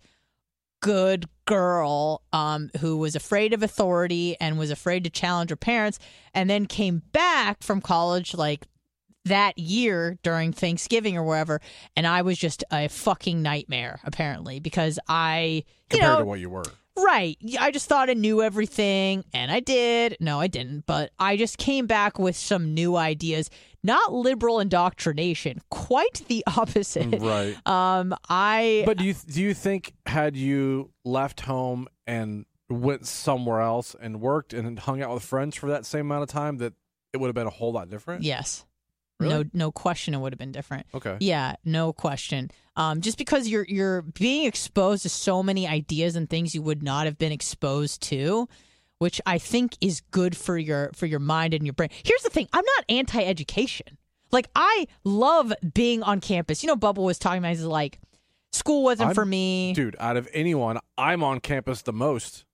good 0.81 1.29
girl 1.45 2.23
um, 2.33 2.71
who 2.81 2.97
was 2.97 3.15
afraid 3.15 3.53
of 3.53 3.63
authority 3.63 4.37
and 4.41 4.59
was 4.59 4.71
afraid 4.71 5.05
to 5.05 5.11
challenge 5.11 5.51
her 5.51 5.57
parents, 5.57 5.99
and 6.35 6.49
then 6.49 6.67
came 6.67 7.03
back 7.13 7.63
from 7.63 7.81
college 7.81 8.35
like 8.35 8.67
that 9.25 9.59
year 9.59 10.19
during 10.23 10.53
Thanksgiving 10.53 11.17
or 11.17 11.23
wherever, 11.23 11.61
and 11.97 12.07
I 12.07 12.23
was 12.23 12.39
just 12.39 12.65
a 12.73 12.89
fucking 12.89 13.43
nightmare 13.43 14.01
apparently 14.05 14.61
because 14.61 14.99
I 15.09 15.65
you 15.93 15.99
Compared 15.99 16.13
know 16.13 16.19
to 16.21 16.25
what 16.25 16.41
you 16.41 16.51
were. 16.51 16.65
Right. 16.97 17.39
I 17.59 17.71
just 17.71 17.89
thought 17.89 18.11
I 18.11 18.15
knew 18.15 18.43
everything, 18.43 19.25
and 19.33 19.51
I 19.51 19.61
did. 19.61 20.17
No, 20.21 20.41
I 20.41 20.49
didn't. 20.49 20.87
But 20.87 21.13
I 21.19 21.37
just 21.37 21.57
came 21.57 21.87
back 21.87 22.19
with 22.19 22.37
some 22.37 22.75
new 22.75 22.97
ideas. 22.97 23.49
Not 23.83 24.13
liberal 24.13 24.61
indoctrination, 24.61 25.61
quite 25.71 26.23
the 26.29 26.45
opposite. 26.57 27.21
Right. 27.21 27.57
Um, 27.67 28.15
I. 28.29 28.83
But 28.87 28.99
do 28.99 29.05
you 29.05 29.15
do 29.15 29.41
you 29.41 29.55
think 29.55 29.93
had 30.07 30.37
you 30.37 30.91
left 31.05 31.41
home 31.43 31.89
and 32.07 32.45
went 32.69 33.07
somewhere 33.07 33.61
else 33.61 33.97
and 34.01 34.21
worked 34.21 34.53
and 34.53 34.79
hung 34.79 35.03
out 35.03 35.15
with 35.15 35.23
friends 35.23 35.57
for 35.57 35.69
that 35.71 35.87
same 35.87 36.03
amount 36.03 36.23
of 36.23 36.29
time 36.29 36.59
that 36.59 36.75
it 37.13 37.19
would 37.19 37.29
have 37.29 37.35
been 37.35 37.47
a 37.47 37.51
whole 37.51 37.73
lot 37.73 37.89
different? 37.89 38.23
Yes. 38.23 38.65
Really? 39.19 39.35
No, 39.35 39.51
no 39.53 39.73
question, 39.73 40.15
it 40.15 40.19
would 40.19 40.33
have 40.33 40.39
been 40.39 40.53
different. 40.53 40.87
Okay. 40.95 41.19
Yeah, 41.21 41.57
no 41.63 41.93
question. 41.93 42.51
Um, 42.77 43.03
just 43.03 43.19
because 43.19 43.47
you're 43.49 43.67
you're 43.69 44.03
being 44.03 44.47
exposed 44.47 45.03
to 45.03 45.11
so 45.11 45.43
many 45.43 45.69
ideas 45.69 46.17
and 46.17 46.29
things 46.29 46.55
you 46.55 46.63
would 46.63 46.83
not 46.83 47.05
have 47.05 47.19
been 47.19 47.33
exposed 47.33 48.01
to, 48.05 48.49
which 49.01 49.21
I 49.27 49.39
think 49.39 49.77
is 49.81 50.01
good 50.13 50.37
for 50.37 50.57
your 50.57 50.91
for 50.95 51.07
your 51.07 51.19
mind 51.21 51.53
and 51.55 51.67
your 51.67 51.73
brain. 51.73 51.89
Here's 52.05 52.23
the 52.23 52.31
thing: 52.31 52.49
I'm 52.53 52.65
not 52.65 52.85
anti-education. 52.89 53.99
Like 54.31 54.49
I 54.55 54.87
love 55.03 55.53
being 55.75 56.03
on 56.05 56.21
campus. 56.21 56.63
You 56.63 56.69
know, 56.69 56.77
Bubba 56.77 56.99
was 57.03 57.19
talking 57.19 57.39
about. 57.39 57.49
He's 57.49 57.63
like, 57.65 57.99
school 58.53 58.85
wasn't 58.85 59.09
I'm- 59.09 59.15
for 59.15 59.25
me. 59.27 59.73
Dude, 59.75 59.97
out 59.99 60.17
of 60.17 60.29
anyone, 60.33 60.79
I'm 60.97 61.25
on 61.25 61.41
campus 61.41 61.83
the 61.83 61.93
most. 61.93 62.45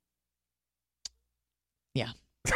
Yeah. 1.94 2.10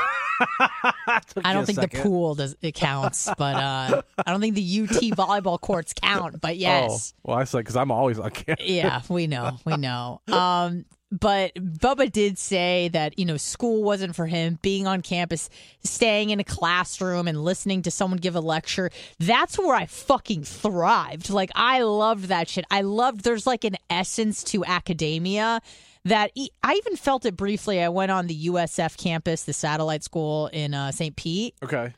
I 0.59 1.53
don't 1.53 1.67
think 1.67 1.81
the 1.81 1.89
pool 1.89 2.35
does 2.35 2.57
it 2.63 2.73
counts, 2.75 3.29
but 3.37 3.57
uh, 3.57 4.03
I 4.25 4.31
don't 4.31 4.41
think 4.41 4.55
the 4.55 4.81
UT 4.83 4.89
volleyball 5.17 5.61
courts 5.61 5.93
count. 5.93 6.41
But 6.41 6.57
yes. 6.57 7.13
Oh, 7.25 7.31
well, 7.31 7.39
I 7.39 7.45
said 7.45 7.59
because 7.59 7.77
I'm 7.77 7.91
always 7.91 8.19
on 8.19 8.31
campus. 8.31 8.67
yeah, 8.67 9.03
we 9.09 9.27
know, 9.27 9.59
we 9.67 9.77
know. 9.77 10.21
Um, 10.29 10.85
but 11.11 11.55
Bubba 11.55 12.11
did 12.11 12.39
say 12.39 12.89
that 12.89 13.19
you 13.19 13.25
know 13.25 13.37
school 13.37 13.83
wasn't 13.83 14.15
for 14.15 14.27
him. 14.27 14.59
Being 14.63 14.87
on 14.87 15.03
campus, 15.03 15.51
staying 15.83 16.31
in 16.31 16.41
a 16.41 16.45
classroom, 16.45 17.27
and 17.27 17.43
listening 17.45 17.83
to 17.83 17.91
someone 17.91 18.19
give 18.19 18.37
a 18.37 18.41
lecture. 18.41 18.91
That's 19.19 19.59
where 19.59 19.75
I 19.75 19.87
fucking 19.87 20.45
thrived. 20.45 21.31
Like 21.31 21.51
I 21.55 21.83
loved 21.83 22.25
that 22.25 22.49
shit. 22.49 22.65
I 22.71 22.83
loved. 22.83 23.23
There's 23.25 23.47
like 23.47 23.65
an 23.65 23.77
essence 23.89 24.45
to 24.45 24.65
academia 24.65 25.61
that 26.05 26.31
I 26.63 26.75
even 26.75 26.97
felt 26.97 27.27
it 27.27 27.37
briefly. 27.37 27.83
I 27.83 27.89
went 27.89 28.11
on 28.11 28.27
the 28.27 28.47
USF 28.47 28.97
campus, 28.97 29.45
the 29.45 29.53
satellite 29.53 30.03
school 30.05 30.47
in 30.47 30.75
uh, 30.75 30.93
St. 30.93 31.15
Pete, 31.17 31.55
Okay, 31.63 31.93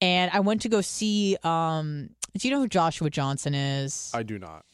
and 0.00 0.30
I 0.32 0.40
went 0.40 0.62
to 0.62 0.68
go 0.68 0.80
see. 0.80 1.36
Um, 1.42 2.10
do 2.36 2.46
you 2.46 2.54
know 2.54 2.60
who 2.60 2.68
Joshua 2.68 3.10
Johnson 3.10 3.54
is? 3.54 4.10
I 4.14 4.22
do 4.22 4.38
not. 4.38 4.64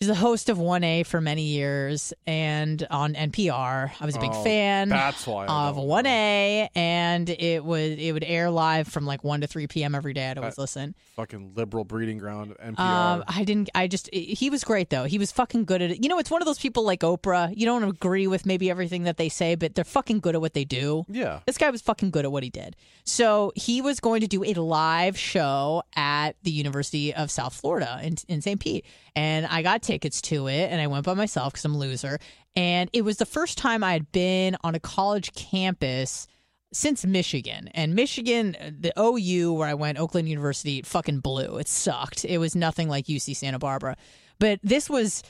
He's 0.00 0.08
the 0.08 0.14
host 0.16 0.48
of 0.48 0.58
1A 0.58 1.06
for 1.06 1.20
many 1.20 1.42
years 1.44 2.12
and 2.26 2.84
on 2.90 3.14
NPR. 3.14 3.92
I 4.00 4.04
was 4.04 4.16
a 4.16 4.18
big 4.18 4.32
Oh, 4.34 4.42
fan 4.44 4.88
That's 4.88 5.24
why. 5.26 5.46
I 5.46 5.68
of 5.68 5.76
don't 5.76 5.86
1A 5.88 6.68
and 6.74 7.30
it 7.30 7.64
would 7.64 7.98
it 8.00 8.12
would 8.12 8.24
air 8.24 8.50
live 8.50 8.88
from 8.88 9.06
like 9.06 9.22
1 9.22 9.42
to 9.42 9.46
3 9.46 9.66
p.m. 9.68 9.94
every 9.94 10.12
day. 10.12 10.28
I'd 10.30 10.36
always 10.38 10.58
Uh, 10.58 10.62
listen. 10.62 10.94
Fucking 11.14 11.52
liberal 11.54 11.84
breeding 11.84 12.18
ground. 12.18 12.54
NPR. 12.62 12.80
Um, 12.80 13.24
I 13.28 13.44
didn't. 13.44 13.70
I 13.74 13.86
just. 13.86 14.12
He 14.12 14.50
was 14.50 14.64
great 14.64 14.90
though. 14.90 15.04
He 15.04 15.16
was 15.16 15.30
fucking 15.30 15.64
good 15.64 15.80
at 15.80 15.92
it. 15.92 16.02
You 16.02 16.08
know, 16.08 16.18
it's 16.18 16.30
one 16.30 16.42
of 16.42 16.46
those 16.46 16.58
people 16.58 16.82
like 16.82 17.00
Oprah. 17.00 17.56
You 17.56 17.64
don't 17.64 17.84
agree 17.84 18.26
with 18.26 18.44
maybe 18.46 18.68
everything 18.70 19.04
that 19.04 19.16
they 19.16 19.28
say, 19.28 19.54
but 19.54 19.76
they're 19.76 19.84
fucking 19.84 20.18
good 20.20 20.34
at 20.34 20.40
what 20.40 20.54
they 20.54 20.64
do. 20.64 21.04
yeah. 21.08 21.38
This 21.46 21.56
guy 21.56 21.70
was 21.70 21.80
fucking 21.82 22.10
good 22.10 22.24
at 22.24 22.32
what 22.32 22.42
he 22.42 22.50
did. 22.50 22.74
So 23.04 23.52
he 23.54 23.80
was 23.80 24.00
going 24.00 24.22
to 24.22 24.26
do 24.26 24.42
a 24.42 24.54
live 24.54 25.16
show 25.16 25.84
at 25.94 26.32
the 26.42 26.50
University 26.50 27.14
of 27.14 27.30
South 27.30 27.54
Florida 27.54 28.00
in, 28.02 28.16
in 28.28 28.40
St. 28.42 28.58
Pete. 28.58 28.84
And 29.16 29.46
I 29.46 29.62
got 29.62 29.82
tickets 29.84 30.20
to 30.22 30.48
it 30.48 30.70
and 30.70 30.80
I 30.80 30.86
went 30.86 31.04
by 31.04 31.14
myself 31.14 31.52
because 31.52 31.64
I'm 31.64 31.74
a 31.74 31.78
loser. 31.78 32.18
And 32.56 32.90
it 32.92 33.02
was 33.02 33.18
the 33.18 33.26
first 33.26 33.58
time 33.58 33.84
I 33.84 33.92
had 33.92 34.10
been 34.12 34.56
on 34.62 34.74
a 34.74 34.80
college 34.80 35.32
campus 35.34 36.26
since 36.72 37.04
Michigan. 37.04 37.68
And 37.74 37.94
Michigan, 37.94 38.56
the 38.80 38.92
OU 38.98 39.52
where 39.54 39.68
I 39.68 39.74
went, 39.74 39.98
Oakland 39.98 40.28
University, 40.28 40.82
fucking 40.82 41.20
blew. 41.20 41.58
It 41.58 41.68
sucked. 41.68 42.24
It 42.24 42.38
was 42.38 42.54
nothing 42.56 42.88
like 42.88 43.06
UC 43.06 43.36
Santa 43.36 43.58
Barbara. 43.58 43.96
But 44.38 44.60
this 44.62 44.90
was 44.90 45.22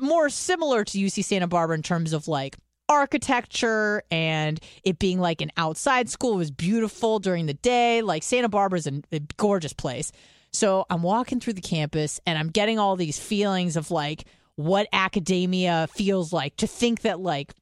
more 0.00 0.28
similar 0.30 0.84
to 0.84 0.98
UC 0.98 1.24
Santa 1.24 1.46
Barbara 1.46 1.76
in 1.76 1.82
terms 1.82 2.12
of 2.12 2.28
like 2.28 2.56
architecture 2.88 4.02
and 4.10 4.60
it 4.84 4.98
being 4.98 5.18
like 5.18 5.40
an 5.40 5.50
outside 5.56 6.08
school 6.08 6.34
It 6.34 6.38
was 6.38 6.50
beautiful 6.50 7.18
during 7.18 7.46
the 7.46 7.54
day. 7.54 8.02
Like 8.02 8.22
Santa 8.22 8.48
Barbara's 8.48 8.86
a, 8.86 9.02
a 9.12 9.20
gorgeous 9.36 9.72
place. 9.72 10.12
So 10.56 10.86
I'm 10.88 11.02
walking 11.02 11.38
through 11.38 11.52
the 11.52 11.60
campus 11.60 12.18
and 12.26 12.38
I'm 12.38 12.48
getting 12.48 12.78
all 12.78 12.96
these 12.96 13.18
feelings 13.18 13.76
of 13.76 13.90
like 13.90 14.24
what 14.54 14.88
academia 14.90 15.86
feels 15.94 16.32
like 16.32 16.56
to 16.56 16.66
think 16.66 17.02
that 17.02 17.20
like 17.20 17.52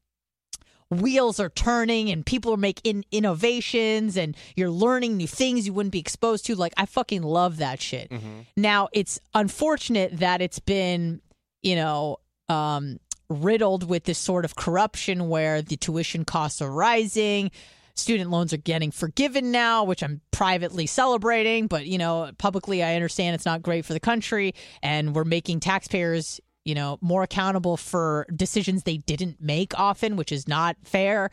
wheels 0.90 1.40
are 1.40 1.49
turning 1.49 2.09
and 2.11 2.24
people 2.24 2.55
are 2.55 2.59
making 2.59 3.05
innovations 3.11 4.16
and 4.16 4.36
you're 4.55 4.70
learning 4.70 5.16
new 5.16 5.26
things 5.26 5.66
you 5.66 5.72
wouldn't 5.72 5.92
be 5.92 5.99
exposed 5.99 6.47
to. 6.47 6.55
Like, 6.55 6.72
I 6.76 6.86
fucking 6.86 7.22
love 7.22 7.57
that 7.57 7.80
shit. 7.80 8.12
Now, 8.57 8.88
it's 8.92 9.18
unfortunate 9.34 10.18
that 10.20 10.40
it's 10.40 10.61
been, 10.61 11.20
you 11.62 11.74
know, 11.74 12.18
um, 12.49 13.01
riddled 13.28 13.88
with 13.88 14.05
this 14.05 14.18
sort 14.18 14.45
of 14.45 14.55
corruption 14.55 15.28
where 15.28 15.62
the 15.62 15.76
tuition 15.76 16.24
costs 16.24 16.62
are 16.62 16.70
rising. 16.70 17.51
Student 17.97 18.30
loans 18.30 18.53
are 18.53 18.59
getting 18.59 18.90
forgiven 18.90 19.53
now, 19.53 19.84
which 19.84 20.03
I'm 20.03 20.20
privately 20.32 20.86
celebrating, 20.86 21.68
but 21.68 21.86
you 21.86 21.99
know, 21.99 22.30
publicly 22.38 22.82
I 22.82 22.95
understand 22.95 23.34
it's 23.34 23.47
not 23.47 23.62
great 23.62 23.84
for 23.84 23.92
the 23.92 24.01
country 24.01 24.55
and 24.82 25.14
we're 25.14 25.24
making 25.24 25.61
taxpayers, 25.61 26.40
you 26.64 26.74
know, 26.74 26.99
more 27.01 27.22
accountable 27.22 27.76
for 27.76 28.26
decisions 28.34 28.82
they 28.82 28.97
didn't 28.97 29.40
make 29.40 29.78
often, 29.78 30.16
which 30.16 30.32
is 30.32 30.49
not 30.49 30.76
fair. 30.82 31.30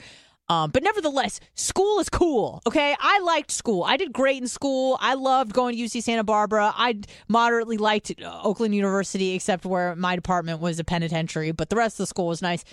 Um, 0.51 0.69
but 0.69 0.83
nevertheless, 0.83 1.39
school 1.55 1.99
is 1.99 2.09
cool. 2.09 2.61
Okay, 2.67 2.93
I 2.99 3.19
liked 3.19 3.51
school. 3.51 3.85
I 3.85 3.95
did 3.95 4.11
great 4.11 4.41
in 4.41 4.49
school. 4.49 4.97
I 4.99 5.13
loved 5.13 5.53
going 5.53 5.77
to 5.77 5.81
UC 5.81 6.03
Santa 6.03 6.25
Barbara. 6.25 6.73
I 6.75 6.99
moderately 7.29 7.77
liked 7.77 8.11
uh, 8.21 8.41
Oakland 8.43 8.75
University, 8.75 9.33
except 9.33 9.65
where 9.65 9.95
my 9.95 10.15
department 10.15 10.59
was 10.59 10.77
a 10.77 10.83
penitentiary. 10.83 11.53
But 11.53 11.69
the 11.69 11.77
rest 11.77 11.95
of 11.95 12.03
the 12.03 12.07
school 12.07 12.27
was 12.27 12.41
nice. 12.41 12.65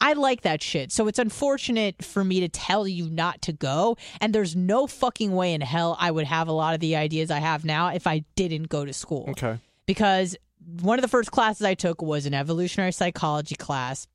I 0.00 0.12
like 0.12 0.42
that 0.42 0.62
shit. 0.62 0.92
So 0.92 1.08
it's 1.08 1.18
unfortunate 1.18 2.04
for 2.04 2.22
me 2.22 2.40
to 2.40 2.48
tell 2.48 2.86
you 2.86 3.08
not 3.08 3.42
to 3.42 3.52
go. 3.52 3.96
And 4.20 4.34
there's 4.34 4.54
no 4.54 4.86
fucking 4.86 5.32
way 5.32 5.54
in 5.54 5.60
hell 5.62 5.96
I 5.98 6.10
would 6.10 6.26
have 6.26 6.48
a 6.48 6.52
lot 6.52 6.74
of 6.74 6.80
the 6.80 6.96
ideas 6.96 7.30
I 7.30 7.38
have 7.38 7.64
now 7.64 7.88
if 7.88 8.06
I 8.06 8.24
didn't 8.34 8.68
go 8.68 8.84
to 8.84 8.92
school 8.92 9.26
Okay. 9.30 9.58
because 9.86 10.36
one 10.80 10.98
of 10.98 11.02
the 11.02 11.08
first 11.08 11.30
classes 11.30 11.64
I 11.64 11.74
took 11.74 12.02
was 12.02 12.26
an 12.26 12.34
evolutionary 12.34 12.92
psychology 12.92 13.54
class, 13.54 14.06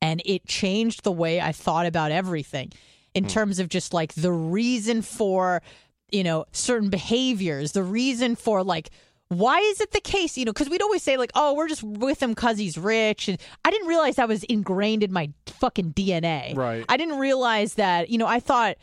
and 0.00 0.22
it 0.24 0.46
changed 0.46 1.04
the 1.04 1.12
way 1.12 1.40
I 1.40 1.52
thought 1.52 1.86
about 1.86 2.10
everything 2.10 2.72
in 3.14 3.24
hmm. 3.24 3.30
terms 3.30 3.58
of 3.58 3.68
just 3.68 3.94
like 3.94 4.14
the 4.14 4.32
reason 4.32 5.02
for, 5.02 5.62
you 6.10 6.24
know, 6.24 6.46
certain 6.52 6.90
behaviors, 6.90 7.72
the 7.72 7.82
reason 7.82 8.34
for 8.34 8.62
like, 8.62 8.90
why 9.28 9.58
is 9.60 9.80
it 9.80 9.92
the 9.92 10.00
case? 10.00 10.36
You 10.36 10.44
know, 10.44 10.52
because 10.52 10.68
we'd 10.68 10.82
always 10.82 11.02
say, 11.02 11.16
like, 11.16 11.32
oh, 11.34 11.54
we're 11.54 11.68
just 11.68 11.82
with 11.82 12.22
him 12.22 12.30
because 12.30 12.58
he's 12.58 12.76
rich. 12.76 13.28
And 13.28 13.38
I 13.64 13.70
didn't 13.70 13.88
realize 13.88 14.16
that 14.16 14.28
was 14.28 14.44
ingrained 14.44 15.02
in 15.02 15.12
my 15.12 15.30
fucking 15.46 15.92
DNA. 15.92 16.56
Right. 16.56 16.84
I 16.88 16.96
didn't 16.96 17.18
realize 17.18 17.74
that, 17.74 18.10
you 18.10 18.18
know, 18.18 18.26
I 18.26 18.40
thought 18.40 18.76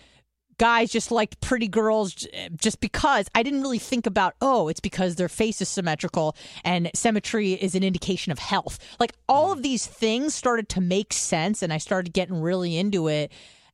guys 0.58 0.92
just 0.92 1.10
liked 1.10 1.42
pretty 1.42 1.68
girls 1.68 2.28
just 2.56 2.80
because 2.82 3.28
I 3.34 3.42
didn't 3.42 3.62
really 3.62 3.80
think 3.80 4.06
about, 4.06 4.36
oh, 4.42 4.68
it's 4.68 4.80
because 4.80 5.16
their 5.16 5.30
face 5.30 5.60
is 5.62 5.70
symmetrical 5.70 6.36
and 6.64 6.92
symmetry 6.94 7.54
is 7.54 7.74
an 7.74 7.84
indication 7.84 8.32
of 8.32 8.38
health. 8.38 8.78
Like 9.00 9.14
all 9.28 9.52
of 9.52 9.64
these 9.64 9.88
things 9.88 10.36
started 10.36 10.70
to 10.70 10.82
make 10.82 11.14
sense 11.14 11.64
and 11.64 11.74
I 11.74 11.80
started 11.80 12.14
getting 12.14 12.42
really 12.42 12.78
into 12.78 13.08
it. 13.08 13.32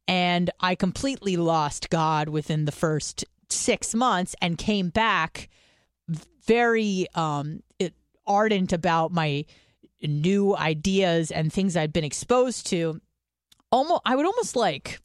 And 0.07 0.49
I 0.61 0.76
completely 0.76 1.36
lost 1.36 1.89
God 1.89 2.30
within 2.30 2.63
the 2.63 2.72
first 2.72 3.26
six 3.49 3.93
months 3.93 4.34
and 4.41 4.57
came 4.57 4.88
back 4.88 5.49
very 6.45 7.08
um, 7.16 7.62
it, 7.80 7.93
ardent 8.26 8.74
about 8.74 9.12
my 9.12 9.45
new 10.01 10.55
ideas 10.55 11.32
and 11.32 11.51
things 11.51 11.76
I'd 11.76 11.93
been 11.93 12.03
exposed 12.03 12.68
to, 12.68 13.01
almost 13.72 14.01
I 14.05 14.16
would 14.16 14.26
almost 14.26 14.55
like 14.55 14.99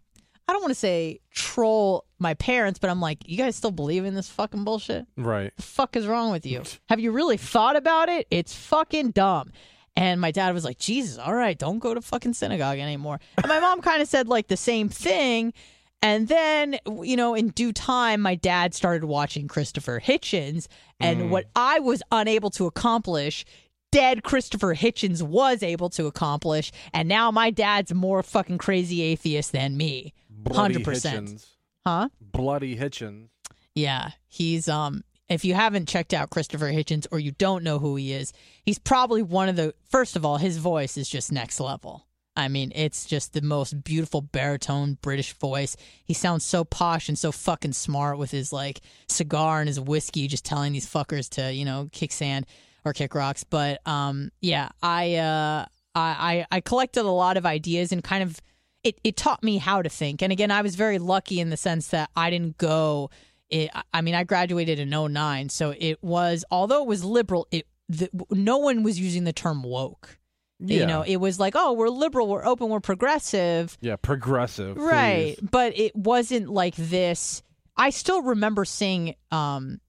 I 0.49 0.53
don't 0.53 0.63
want 0.63 0.73
to 0.73 0.79
say 0.79 1.21
troll 1.31 2.05
my 2.19 2.35
parents, 2.35 2.79
but 2.79 2.91
I'm 2.91 3.01
like, 3.01 3.19
you 3.27 3.39
guys 3.39 3.57
still 3.57 3.71
believe 3.71 4.05
in 4.05 4.15
this 4.15 4.29
fucking 4.29 4.65
bullshit? 4.65 5.07
Right. 5.17 5.53
The 5.57 5.63
fuck 5.63 5.97
is 5.97 6.07
wrong 6.07 6.31
with 6.33 6.45
you? 6.45 6.63
Have 6.89 7.01
you 7.01 7.13
really 7.13 7.37
thought 7.37 7.77
about 7.77 8.09
it? 8.09 8.27
It's 8.31 8.55
fucking 8.55 9.13
dumb. 9.13 9.53
And 9.95 10.21
my 10.21 10.31
dad 10.31 10.55
was 10.55 10.65
like, 10.65 10.79
Jesus, 10.79 11.19
all 11.19 11.35
right, 11.35 11.59
don't 11.59 11.79
go 11.79 11.95
to 11.95 12.01
fucking 12.01 12.35
synagogue 12.35 12.79
anymore. 12.79 13.21
And 13.37 13.47
my 13.47 13.61
mom 13.61 13.83
kind 13.83 14.01
of 14.01 14.09
said 14.09 14.27
like 14.27 14.49
the 14.49 14.57
same 14.57 14.89
thing. 14.89 15.53
And 16.03 16.27
then, 16.27 16.79
you 17.03 17.17
know, 17.17 17.35
in 17.35 17.49
due 17.51 17.73
time, 17.73 18.21
my 18.21 18.35
dad 18.35 18.75
started 18.75 19.05
watching 19.05 19.47
Christopher 19.47 20.01
Hitchens. 20.01 20.67
And 20.99 21.31
what 21.31 21.47
I 21.57 21.79
was 21.79 22.03
unable 22.11 22.51
to 22.51 22.67
accomplish, 22.67 23.45
dead 23.93 24.25
Christopher 24.25 24.75
Hitchens 24.75 25.23
was 25.23 25.63
able 25.63 25.91
to 25.91 26.07
accomplish. 26.07 26.73
And 26.93 27.09
now 27.09 27.31
my 27.31 27.51
dad's 27.51 27.95
more 27.95 28.23
fucking 28.23 28.59
crazy 28.59 29.03
atheist 29.03 29.53
than 29.53 29.77
me. 29.77 30.13
Bloody 30.29 30.77
100%. 30.77 30.83
Hitchens. 30.83 31.47
Huh? 31.87 32.09
Bloody 32.21 32.77
Hitchens. 32.77 33.29
Yeah, 33.75 34.11
he's 34.29 34.69
um 34.69 35.03
if 35.29 35.45
you 35.45 35.55
haven't 35.55 35.89
checked 35.89 36.13
out 36.13 36.31
Christopher 36.31 36.71
Hitchens 36.71 37.07
or 37.11 37.19
you 37.19 37.33
don't 37.33 37.65
know 37.65 37.79
who 37.79 37.97
he 37.97 38.13
is, 38.13 38.33
he's 38.65 38.79
probably 38.79 39.23
one 39.23 39.49
of 39.49 39.57
the 39.57 39.75
first 39.89 40.15
of 40.15 40.25
all, 40.27 40.37
his 40.37 40.59
voice 40.59 40.97
is 40.97 41.09
just 41.09 41.33
next 41.33 41.59
level. 41.59 42.07
I 42.37 42.49
mean, 42.49 42.73
it's 42.75 43.05
just 43.05 43.35
the 43.35 43.43
most 43.43 43.85
beautiful 43.85 44.23
baritone 44.23 44.97
British 45.03 45.35
voice. 45.35 45.77
He 46.05 46.15
sounds 46.15 46.45
so 46.45 46.65
posh 46.65 47.09
and 47.09 47.19
so 47.19 47.31
fucking 47.31 47.75
smart 47.75 48.17
with 48.19 48.31
his 48.31 48.53
like 48.53 48.81
cigar 49.09 49.61
and 49.61 49.69
his 49.69 49.79
whiskey, 49.79 50.29
just 50.29 50.45
telling 50.45 50.73
these 50.73 50.91
fuckers 50.91 51.29
to, 51.31 51.53
you 51.53 51.65
know, 51.65 51.89
kick 51.93 52.13
sand 52.13 52.47
or 52.85 52.93
kick 52.93 53.15
rocks. 53.15 53.45
But 53.45 53.87
um 53.87 54.31
yeah, 54.41 54.71
I 54.83 55.17
uh 55.17 55.67
I, 55.95 56.47
I 56.51 56.61
collected 56.61 57.03
a 57.03 57.11
lot 57.11 57.37
of 57.37 57.45
ideas 57.45 57.93
and 57.93 58.03
kind 58.03 58.23
of 58.23 58.41
it, 58.83 58.99
it 59.05 59.17
taught 59.17 59.43
me 59.43 59.59
how 59.59 59.83
to 59.83 59.89
think. 59.89 60.23
And 60.23 60.33
again, 60.33 60.51
I 60.51 60.63
was 60.63 60.75
very 60.75 60.99
lucky 60.99 61.39
in 61.39 61.51
the 61.51 61.57
sense 61.57 61.89
that 61.89 62.11
I 62.17 62.31
didn't 62.31 62.59
go. 62.59 63.11
It, 63.51 63.71
I 63.93 64.01
mean, 64.01 64.15
I 64.15 64.25
graduated 64.25 64.79
in 64.79 64.91
09, 64.91 65.51
so 65.51 65.75
it 65.79 66.03
was 66.03 66.45
although 66.51 66.83
it 66.83 66.89
was 66.89 67.05
liberal, 67.05 67.47
it 67.51 67.67
the, 67.89 68.09
no 68.31 68.59
one 68.59 68.83
was 68.83 68.99
using 68.99 69.25
the 69.25 69.33
term 69.33 69.63
woke. 69.63 70.19
You 70.65 70.87
know, 70.87 71.03
it 71.03 71.17
was 71.17 71.41
like, 71.41 71.55
oh, 71.57 71.73
we're 71.73 71.89
liberal, 71.89 72.29
we're 72.29 72.45
open, 72.45 72.69
we're 72.69 72.81
progressive. 72.81 73.77
Yeah, 73.81 73.97
progressive. 73.97 74.77
Right. 74.77 75.37
please. 75.39 75.49
But 75.51 75.79
it 75.79 75.95
wasn't 75.97 76.49
like 76.49 76.77
this. 76.77 77.43
I 77.77 77.91
still 77.91 78.23
remember 78.23 78.65
seeing 78.65 79.15
um, 79.31 79.81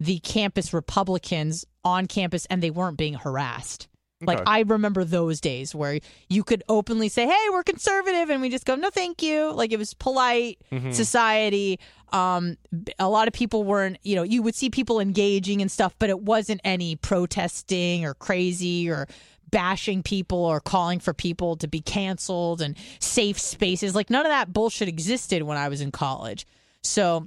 the 0.00 0.18
campus 0.20 0.72
Republicans 0.72 1.64
on 1.84 2.06
campus 2.06 2.46
and 2.46 2.62
they 2.62 2.70
weren't 2.70 2.96
being 2.98 3.14
harassed. 3.14 3.88
Like 4.22 4.40
I 4.46 4.60
remember 4.60 5.04
those 5.04 5.42
days 5.42 5.74
where 5.74 6.00
you 6.30 6.42
could 6.42 6.62
openly 6.70 7.10
say, 7.10 7.26
"Hey, 7.26 7.46
we're 7.50 7.62
conservative," 7.62 8.30
and 8.30 8.40
we 8.40 8.48
just 8.48 8.64
go, 8.64 8.74
"No, 8.74 8.88
thank 8.88 9.22
you." 9.22 9.52
Like 9.52 9.72
it 9.72 9.78
was 9.78 9.92
polite 9.92 10.58
Mm-hmm. 10.72 10.92
society. 10.92 11.78
Um, 12.14 12.56
a 12.98 13.10
lot 13.10 13.28
of 13.28 13.34
people 13.34 13.62
weren't, 13.64 13.98
you 14.02 14.16
know, 14.16 14.22
you 14.22 14.40
would 14.40 14.54
see 14.54 14.70
people 14.70 15.00
engaging 15.00 15.60
and 15.60 15.70
stuff, 15.70 15.94
but 15.98 16.08
it 16.08 16.18
wasn't 16.20 16.62
any 16.64 16.96
protesting 16.96 18.06
or 18.06 18.14
crazy 18.14 18.88
or 18.88 19.06
bashing 19.50 20.02
people 20.02 20.44
or 20.44 20.60
calling 20.60 20.98
for 20.98 21.12
people 21.12 21.56
to 21.56 21.68
be 21.68 21.80
canceled 21.80 22.60
and 22.60 22.76
safe 23.00 23.38
spaces. 23.38 23.94
Like 23.94 24.10
none 24.10 24.26
of 24.26 24.30
that 24.30 24.52
bullshit 24.52 24.88
existed 24.88 25.42
when 25.42 25.56
I 25.56 25.68
was 25.68 25.80
in 25.80 25.90
college. 25.92 26.46
So 26.82 27.26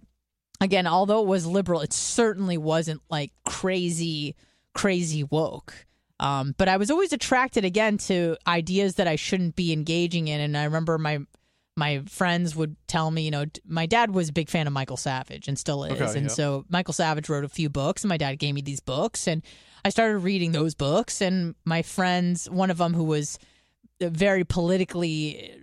again, 0.62 0.88
although 0.88 1.22
it 1.22 1.28
was 1.28 1.46
liberal, 1.46 1.82
it 1.82 1.94
certainly 1.94 2.58
wasn't 2.58 3.02
like 3.10 3.32
crazy, 3.46 4.36
crazy 4.74 5.24
woke. 5.24 5.86
Um, 6.20 6.54
but 6.58 6.68
I 6.68 6.78
was 6.78 6.92
always 6.92 7.14
attracted 7.14 7.64
again 7.64 7.98
to 8.00 8.36
ideas 8.46 8.96
that 8.96 9.08
I 9.08 9.16
shouldn't 9.16 9.56
be 9.56 9.72
engaging 9.72 10.28
in. 10.28 10.42
And 10.42 10.58
I 10.58 10.66
remember 10.66 10.98
my 10.98 11.20
my 11.78 12.04
friends 12.08 12.58
would 12.58 12.76
tell 12.88 13.10
me, 13.10 13.24
you 13.24 13.32
know, 13.32 13.46
my 13.66 13.86
dad 13.86 14.14
was 14.14 14.30
a 14.30 14.34
big 14.34 14.50
fan 14.50 14.68
of 14.68 14.74
Michael 14.74 14.98
Savage 14.98 15.48
and 15.48 15.58
still 15.58 15.86
is. 15.86 15.94
Okay, 15.94 16.18
and 16.18 16.24
yeah. 16.24 16.34
so 16.34 16.66
Michael 16.68 16.94
Savage 16.94 17.30
wrote 17.30 17.46
a 17.46 17.50
few 17.50 17.70
books, 17.70 18.04
and 18.04 18.10
my 18.10 18.18
dad 18.18 18.38
gave 18.38 18.54
me 18.54 18.62
these 18.62 18.82
books, 18.82 19.28
and 19.28 19.42
I 19.84 19.90
started 19.90 20.20
reading 20.20 20.52
those 20.52 20.76
books. 20.76 21.22
And 21.22 21.56
my 21.66 21.82
friends, 21.82 22.50
one 22.50 22.72
of 22.72 22.78
them 22.78 22.94
who 22.94 23.04
was 23.04 23.40
very 24.02 24.44
politically 24.44 25.54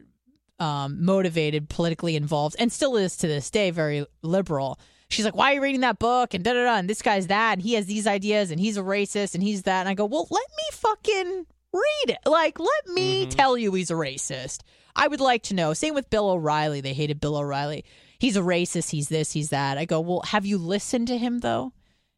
um, 0.59 1.05
motivated, 1.05 1.69
politically 1.69 2.17
involved, 2.17 2.57
and 2.59 2.73
still 2.73 2.97
is 2.97 3.17
to 3.19 3.27
this 3.27 3.51
day 3.51 3.71
very 3.71 4.07
liberal. 4.23 4.79
She's 5.09 5.25
like, 5.25 5.37
"Why 5.37 5.53
are 5.53 5.55
you 5.55 5.63
reading 5.63 5.83
that 5.83 5.99
book?" 5.99 6.35
And 6.35 6.43
da 6.43 6.53
da 6.53 6.65
da. 6.65 6.77
And 6.77 6.89
this 6.89 7.03
guy's 7.03 7.29
that, 7.29 7.55
and 7.55 7.63
he 7.63 7.75
has 7.75 7.87
these 7.87 8.07
ideas, 8.07 8.51
and 8.51 8.59
he's 8.59 8.77
a 8.77 8.83
racist, 8.83 9.35
and 9.35 9.43
he's 9.43 9.63
that. 9.63 9.81
And 9.81 9.89
I 9.89 9.95
go, 9.95 10.05
"Well, 10.05 10.27
let 10.31 10.49
me 10.57 10.65
fucking 10.73 11.47
read 11.73 12.09
it. 12.09 12.19
Like, 12.27 12.59
let 12.59 12.87
me 12.89 13.27
tell 13.27 13.57
you 13.57 13.73
he's 13.75 13.91
a 13.91 13.95
racist. 13.95 14.63
I 14.95 15.09
would 15.09 15.21
like 15.21 15.43
to 15.45 15.55
know." 15.55 15.75
Same 15.75 15.95
with 15.95 16.11
Bill 16.11 16.31
O'Reilly. 16.31 16.81
They 16.81 16.95
hated 16.95 17.21
Bill 17.21 17.37
O'Reilly. 17.37 17.85
He's 18.19 18.37
a 18.37 18.41
racist. 18.41 18.91
He's 18.91 19.09
this. 19.09 19.33
He's 19.33 19.51
that. 19.51 19.79
I 19.79 19.85
go, 19.85 20.01
"Well, 20.01 20.23
have 20.27 20.47
you 20.47 20.59
listened 20.59 21.09
to 21.09 21.19
him 21.19 21.41
though?" 21.41 21.73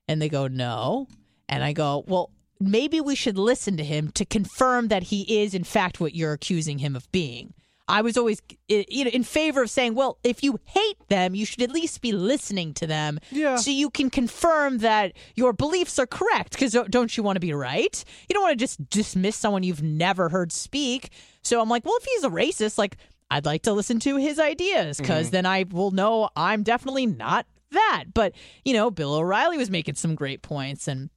And 0.07 0.23
they 0.23 0.29
go, 0.29 0.47
"No." 0.47 1.09
And 1.49 1.63
I 1.63 1.73
go, 1.73 2.05
"Well." 2.07 2.31
Maybe 2.61 3.01
we 3.01 3.15
should 3.15 3.39
listen 3.39 3.77
to 3.77 3.85
him 3.85 4.11
to 4.15 4.25
confirm 4.25 4.89
that 4.89 5.05
he 5.05 5.43
is, 5.43 5.55
in 5.55 5.63
fact, 5.63 6.01
what 6.01 6.17
you're 6.17 6.33
accusing 6.33 6.79
him 6.81 6.97
of 6.97 7.09
being. 7.13 7.55
I 7.89 8.03
was 8.03 8.17
always 8.17 8.43
you 8.69 9.05
know 9.05 9.11
in 9.11 9.25
favor 9.25 9.63
of 9.63 9.71
saying, 9.71 9.95
well, 9.95 10.19
if 10.23 10.45
you 10.45 10.61
hate 10.65 10.99
them, 11.09 11.35
you 11.35 11.47
should 11.47 11.63
at 11.63 11.71
least 11.71 12.03
be 12.03 12.13
listening 12.13 12.75
to 12.75 12.87
them, 12.87 13.19
Yeah. 13.31 13.57
so 13.57 13.71
you 13.71 13.89
can 13.91 14.11
confirm 14.11 14.79
that 14.79 15.15
your 15.35 15.53
beliefs 15.53 15.99
are 15.99 16.07
correct. 16.07 16.53
Because 16.53 16.77
don't 16.91 17.17
you 17.17 17.23
want 17.23 17.37
to 17.37 17.41
be 17.41 17.55
right? 17.55 18.05
You 18.29 18.35
don't 18.35 18.43
want 18.43 18.59
to 18.59 18.63
just 18.63 18.91
dismiss 18.91 19.37
someone 19.37 19.63
you've 19.63 19.83
never 19.83 20.29
heard 20.29 20.53
speak. 20.53 21.11
So 21.43 21.61
I'm 21.61 21.71
like, 21.71 21.85
well, 21.87 21.97
if 21.97 22.05
he's 22.05 22.25
a 22.25 22.31
racist, 22.31 22.77
like 22.77 22.99
I'd 23.31 23.47
like 23.47 23.63
to 23.63 23.73
listen 23.73 23.99
to 24.01 24.17
his 24.17 24.39
ideas 24.39 24.99
because 24.99 25.29
mm-hmm. 25.29 25.33
then 25.33 25.47
I 25.47 25.65
will 25.71 25.91
know 25.91 26.29
I'm 26.37 26.63
definitely 26.63 27.07
not 27.07 27.47
that. 27.71 28.05
But 28.13 28.35
you 28.65 28.75
know, 28.75 28.91
Bill 28.91 29.15
O'Reilly 29.15 29.57
was 29.57 29.71
making 29.71 29.95
some 29.95 30.15
great 30.15 30.43
points, 30.43 30.89
and 30.89 31.09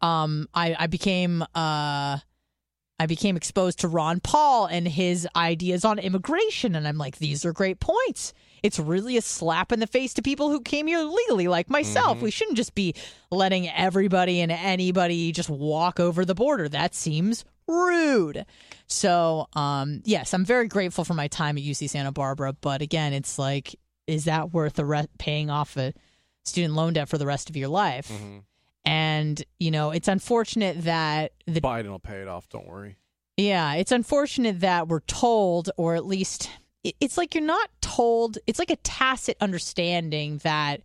um, 0.00 0.48
I 0.54 0.76
I 0.78 0.86
became 0.86 1.42
uh. 1.54 2.18
I 3.00 3.06
became 3.06 3.36
exposed 3.36 3.78
to 3.78 3.86
Ron 3.86 4.18
Paul 4.18 4.66
and 4.66 4.88
his 4.88 5.24
ideas 5.36 5.84
on 5.84 6.00
immigration. 6.00 6.74
And 6.74 6.88
I'm 6.88 6.98
like, 6.98 7.18
these 7.18 7.44
are 7.44 7.52
great 7.52 7.78
points. 7.78 8.34
It's 8.60 8.80
really 8.80 9.16
a 9.16 9.22
slap 9.22 9.70
in 9.70 9.78
the 9.78 9.86
face 9.86 10.14
to 10.14 10.22
people 10.22 10.50
who 10.50 10.60
came 10.60 10.88
here 10.88 10.98
legally, 10.98 11.46
like 11.46 11.70
myself. 11.70 12.20
We 12.20 12.32
shouldn't 12.32 12.56
just 12.56 12.74
be 12.74 12.94
letting 13.30 13.68
everybody 13.68 14.40
and 14.40 14.50
anybody 14.50 15.30
just 15.30 15.48
walk 15.48 16.00
over 16.00 16.24
the 16.24 16.34
border. 16.34 16.68
That 16.68 16.92
seems 16.92 17.44
rude. 17.68 18.44
So, 18.88 19.46
um, 19.52 20.02
yes, 20.04 20.34
I'm 20.34 20.44
very 20.44 20.66
grateful 20.66 21.04
for 21.04 21.14
my 21.14 21.28
time 21.28 21.56
at 21.56 21.62
UC 21.62 21.90
Santa 21.90 22.10
Barbara. 22.10 22.52
But 22.60 22.82
again, 22.82 23.12
it's 23.12 23.38
like, 23.38 23.76
is 24.08 24.24
that 24.24 24.52
worth 24.52 24.72
the 24.72 24.84
re- 24.84 25.06
paying 25.20 25.50
off 25.50 25.76
a 25.76 25.92
student 26.44 26.74
loan 26.74 26.94
debt 26.94 27.08
for 27.08 27.16
the 27.16 27.26
rest 27.26 27.48
of 27.48 27.56
your 27.56 27.68
life? 27.68 28.10
And, 28.88 29.44
you 29.58 29.70
know, 29.70 29.90
it's 29.90 30.08
unfortunate 30.08 30.84
that 30.84 31.32
the 31.46 31.60
Biden 31.60 31.88
will 31.90 31.98
pay 31.98 32.22
it 32.22 32.28
off. 32.28 32.48
Don't 32.48 32.66
worry. 32.66 32.96
yeah, 33.36 33.74
it's 33.74 33.92
unfortunate 33.92 34.60
that 34.60 34.88
we're 34.88 35.00
told, 35.00 35.68
or 35.76 35.94
at 35.94 36.06
least 36.06 36.50
it's 36.82 37.18
like 37.18 37.34
you're 37.34 37.44
not 37.44 37.68
told. 37.82 38.38
It's 38.46 38.58
like 38.58 38.70
a 38.70 38.76
tacit 38.76 39.36
understanding 39.42 40.38
that 40.38 40.80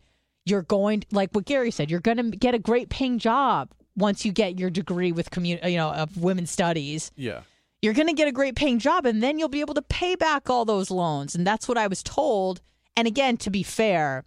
you're 0.46 0.64
going, 0.64 1.06
like 1.12 1.32
what 1.32 1.46
Gary 1.46 1.72
said, 1.72 1.90
you're 1.90 2.02
going 2.02 2.18
to 2.18 2.38
get 2.38 2.54
a 2.54 2.60
great 2.60 2.90
paying 2.90 3.20
job 3.20 3.72
once 3.96 4.26
you 4.26 4.34
get 4.34 4.60
your 4.60 4.70
degree 4.70 5.14
with 5.14 5.32
community, 5.32 5.72
you 5.72 5.78
know, 5.78 5.92
of 5.92 6.18
women's 6.18 6.52
studies. 6.52 7.10
Yeah. 7.16 7.42
You're 7.82 7.94
going 7.94 8.08
to 8.08 8.14
get 8.14 8.28
a 8.28 8.34
great 8.34 8.56
paying 8.56 8.80
job, 8.80 9.06
and 9.06 9.24
then 9.24 9.40
you'll 9.40 9.48
be 9.48 9.62
able 9.62 9.76
to 9.76 9.82
pay 9.82 10.16
back 10.16 10.50
all 10.50 10.66
those 10.66 10.92
loans. 10.92 11.36
And 11.36 11.48
that's 11.48 11.70
what 11.70 11.78
I 11.78 11.88
was 11.88 12.04
told. 12.04 12.62
And 12.98 13.08
again, 13.08 13.38
to 13.38 13.50
be 13.50 13.64
fair, 13.64 14.26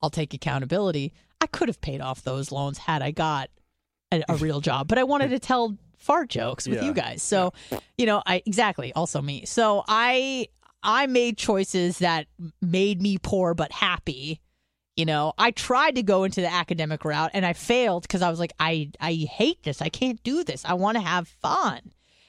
I'll 0.00 0.10
take 0.10 0.32
accountability. 0.32 1.12
I 1.40 1.46
could 1.46 1.68
have 1.68 1.80
paid 1.80 2.00
off 2.00 2.22
those 2.22 2.50
loans 2.52 2.78
had 2.78 3.02
I 3.02 3.10
got 3.10 3.50
a, 4.12 4.22
a 4.28 4.36
real 4.36 4.60
job, 4.60 4.88
but 4.88 4.98
I 4.98 5.04
wanted 5.04 5.30
to 5.30 5.38
tell 5.38 5.76
fart 5.98 6.28
jokes 6.30 6.66
with 6.68 6.78
Yeah. 6.78 6.86
you 6.86 6.94
guys. 6.94 7.22
So, 7.22 7.52
you 7.96 8.06
know, 8.06 8.22
I 8.26 8.42
exactly 8.46 8.92
also 8.92 9.20
me. 9.22 9.44
So 9.46 9.84
I 9.88 10.48
I 10.82 11.06
made 11.06 11.36
choices 11.36 11.98
that 11.98 12.26
made 12.62 13.02
me 13.02 13.18
poor 13.18 13.54
but 13.54 13.72
happy. 13.72 14.40
You 14.96 15.04
know, 15.04 15.32
I 15.38 15.52
tried 15.52 15.94
to 15.96 16.02
go 16.02 16.24
into 16.24 16.40
the 16.40 16.52
academic 16.52 17.04
route 17.04 17.30
and 17.34 17.46
I 17.46 17.52
failed 17.52 18.02
because 18.02 18.22
I 18.22 18.30
was 18.30 18.38
like, 18.40 18.52
I 18.58 18.90
I 19.00 19.12
hate 19.12 19.62
this. 19.62 19.80
I 19.82 19.88
can't 19.90 20.22
do 20.22 20.42
this. 20.44 20.64
I 20.64 20.74
want 20.74 20.96
to 20.96 21.02
have 21.02 21.28
fun. 21.28 21.80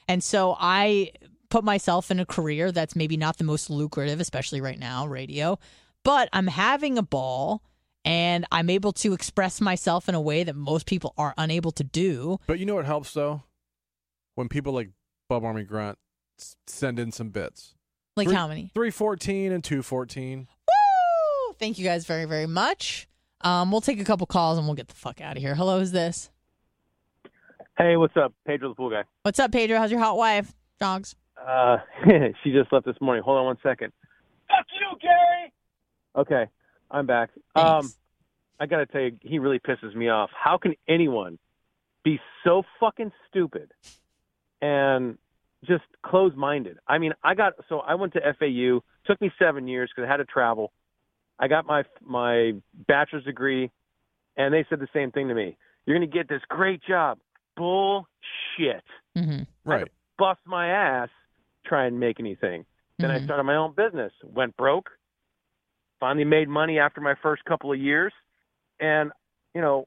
And 0.08 0.22
so 0.22 0.56
I 0.58 1.12
put 1.48 1.64
myself 1.64 2.10
in 2.12 2.20
a 2.20 2.26
career 2.26 2.70
that's 2.70 2.94
maybe 2.94 3.16
not 3.16 3.38
the 3.38 3.44
most 3.44 3.70
lucrative, 3.70 4.20
especially 4.20 4.60
right 4.60 4.78
now, 4.78 5.06
radio, 5.06 5.58
but 6.04 6.28
I'm 6.32 6.46
having 6.46 6.96
a 6.98 7.02
ball 7.02 7.62
and 8.04 8.46
I'm 8.50 8.70
able 8.70 8.92
to 8.92 9.12
express 9.12 9.60
myself 9.60 10.08
in 10.08 10.14
a 10.14 10.20
way 10.20 10.44
that 10.44 10.56
most 10.56 10.86
people 10.86 11.12
are 11.18 11.34
unable 11.38 11.70
to 11.72 11.84
do. 11.84 12.38
But 12.46 12.58
you 12.58 12.66
know 12.66 12.74
what 12.74 12.84
helps 12.86 13.12
though? 13.12 13.42
When 14.34 14.48
people 14.48 14.72
like 14.72 14.90
Bub 15.28 15.44
Army 15.44 15.64
Grunt 15.64 15.98
s- 16.38 16.56
send 16.66 16.98
in 16.98 17.12
some 17.12 17.30
bits. 17.30 17.74
Like 18.16 18.26
Three- 18.28 18.36
how 18.36 18.48
many? 18.48 18.70
314 18.74 19.52
and 19.52 19.62
214. 19.62 20.48
Woo! 20.48 21.54
Thank 21.58 21.78
you 21.78 21.84
guys 21.84 22.04
very, 22.06 22.24
very 22.24 22.46
much. 22.46 23.06
Um, 23.42 23.70
we'll 23.70 23.80
take 23.80 24.00
a 24.00 24.04
couple 24.04 24.26
calls 24.26 24.58
and 24.58 24.66
we'll 24.66 24.74
get 24.76 24.88
the 24.88 24.94
fuck 24.94 25.20
out 25.20 25.36
of 25.36 25.42
here. 25.42 25.54
Hello, 25.54 25.78
is 25.78 25.92
this? 25.92 26.30
Hey, 27.78 27.96
what's 27.96 28.16
up? 28.16 28.34
Pedro 28.46 28.68
the 28.70 28.74
pool 28.74 28.90
guy. 28.90 29.04
What's 29.22 29.38
up, 29.38 29.52
Pedro? 29.52 29.78
How's 29.78 29.90
your 29.90 30.00
hot 30.00 30.16
wife? 30.16 30.52
Dogs. 30.78 31.14
Uh, 31.46 31.78
she 32.44 32.52
just 32.52 32.70
left 32.72 32.84
this 32.84 32.96
morning. 33.00 33.22
Hold 33.22 33.38
on 33.38 33.44
one 33.46 33.56
second. 33.62 33.92
Fuck 34.48 34.66
you, 34.78 34.98
Gary. 35.00 35.52
Okay, 36.16 36.50
I'm 36.90 37.06
back. 37.06 37.30
Um, 37.54 37.92
I 38.58 38.66
gotta 38.66 38.86
tell 38.86 39.00
you, 39.00 39.16
he 39.22 39.38
really 39.38 39.58
pisses 39.58 39.94
me 39.94 40.08
off. 40.08 40.30
How 40.32 40.58
can 40.58 40.74
anyone 40.88 41.38
be 42.04 42.20
so 42.44 42.62
fucking 42.78 43.12
stupid 43.28 43.70
and 44.60 45.16
just 45.64 45.84
close 46.04 46.32
minded? 46.36 46.78
I 46.86 46.98
mean, 46.98 47.12
I 47.22 47.34
got 47.34 47.54
so 47.68 47.80
I 47.80 47.94
went 47.94 48.12
to 48.14 48.20
FAU. 48.38 48.80
Took 49.06 49.20
me 49.20 49.30
seven 49.38 49.66
years 49.68 49.90
because 49.94 50.06
I 50.06 50.10
had 50.10 50.18
to 50.18 50.24
travel. 50.24 50.72
I 51.38 51.48
got 51.48 51.66
my 51.66 51.84
my 52.04 52.52
bachelor's 52.86 53.24
degree, 53.24 53.70
and 54.36 54.52
they 54.52 54.66
said 54.68 54.80
the 54.80 54.88
same 54.92 55.10
thing 55.10 55.28
to 55.28 55.34
me. 55.34 55.56
You're 55.86 55.96
gonna 55.96 56.06
get 56.06 56.28
this 56.28 56.42
great 56.48 56.82
job. 56.82 57.18
Bullshit. 57.56 58.84
Mm-hmm. 59.16 59.42
Right. 59.64 59.88
Bust 60.18 60.40
my 60.44 60.68
ass, 60.68 61.08
try 61.64 61.86
and 61.86 61.98
make 61.98 62.20
anything. 62.20 62.64
Then 62.98 63.10
I 63.10 63.18
Mhm. 63.18 63.24
started 63.24 63.44
my 63.44 63.56
own 63.56 63.72
business. 63.72 64.12
Went 64.22 64.56
broke. 64.56 64.90
Finally 66.00 66.24
made 66.24 66.48
money 66.48 66.78
after 66.78 67.00
my 67.00 67.14
first 67.22 67.44
couple 67.44 67.70
of 67.72 67.78
years, 67.78 68.12
and 68.80 69.10
you 69.54 69.60
know, 69.60 69.86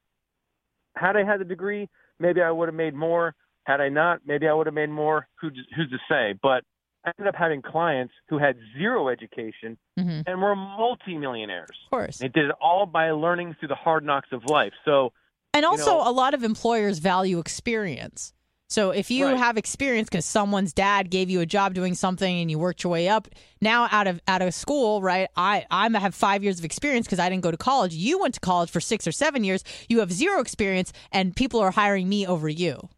had 0.95 1.18
I 1.18 1.23
had 1.23 1.40
the 1.40 1.45
degree, 1.45 1.90
maybe 2.19 2.41
I 2.41 2.52
would 2.52 2.68
have 2.69 2.76
made 2.76 2.94
more. 2.94 3.35
Had 3.65 3.81
I 3.81 3.90
not, 3.90 4.19
maybe 4.26 4.48
I 4.48 4.53
would 4.53 4.68
have 4.68 4.73
made 4.76 4.90
more. 4.90 5.27
Who's 5.41 5.57
who's 5.76 5.90
to 5.90 5.98
say? 6.10 6.38
But 6.41 6.64
I 7.06 7.11
ended 7.18 7.27
up 7.34 7.35
having 7.35 7.61
clients 7.61 8.14
who 8.30 8.38
had 8.38 8.56
zero 8.77 9.10
education 9.10 9.77
Mm-hmm. 9.99 10.22
and 10.27 10.41
were 10.41 10.56
multimillionaires. 10.56 11.69
Of 11.85 11.90
course. 11.91 12.18
They 12.18 12.27
did 12.27 12.45
it 12.45 12.56
all 12.61 12.85
by 12.85 13.11
learning 13.11 13.56
through 13.60 13.68
the 13.69 13.76
hard 13.76 14.03
knocks 14.03 14.30
of 14.31 14.44
life. 14.45 14.73
So 14.85 15.14
And 15.53 15.65
also, 15.65 15.85
know- 15.98 16.10
a 16.10 16.11
lot 16.11 16.34
of 16.34 16.44
employers 16.44 16.99
value 16.99 17.40
experience. 17.40 18.34
So 18.69 18.90
if 18.90 19.11
you 19.11 19.26
Right. 19.27 19.38
have 19.38 19.57
experience 19.57 20.10
because 20.10 20.26
someone's 20.26 20.73
dad 20.73 21.11
gave 21.11 21.30
you 21.30 21.41
a 21.41 21.45
job 21.45 21.76
doing 21.76 21.94
something 21.94 22.40
and 22.41 22.49
you 22.49 22.57
worked 22.57 22.84
your 22.84 22.91
way 22.91 23.07
up, 23.07 23.27
now 23.61 23.88
out 23.91 24.07
of 24.07 24.19
out 24.27 24.41
of 24.41 24.53
school, 24.53 25.02
right? 25.02 25.30
I 25.35 25.65
I 25.69 25.90
have 25.99 26.15
five 26.15 26.44
years 26.44 26.57
of 26.57 26.65
experience 26.65 27.06
because 27.06 27.19
I 27.19 27.30
didn't 27.30 27.44
go 27.44 27.52
to 27.52 27.57
college. 27.57 27.94
You 27.94 28.19
went 28.19 28.34
to 28.34 28.40
college 28.40 28.72
for 28.72 28.80
six 28.80 29.06
or 29.06 29.11
seven 29.11 29.44
years. 29.44 29.64
You 29.90 29.99
have 29.99 30.11
zero 30.11 30.40
experience, 30.41 30.91
and 31.11 31.35
people 31.35 31.60
are 31.60 31.72
hiring 31.72 32.10
me 32.10 32.26
over 32.26 32.49
you. 32.49 32.90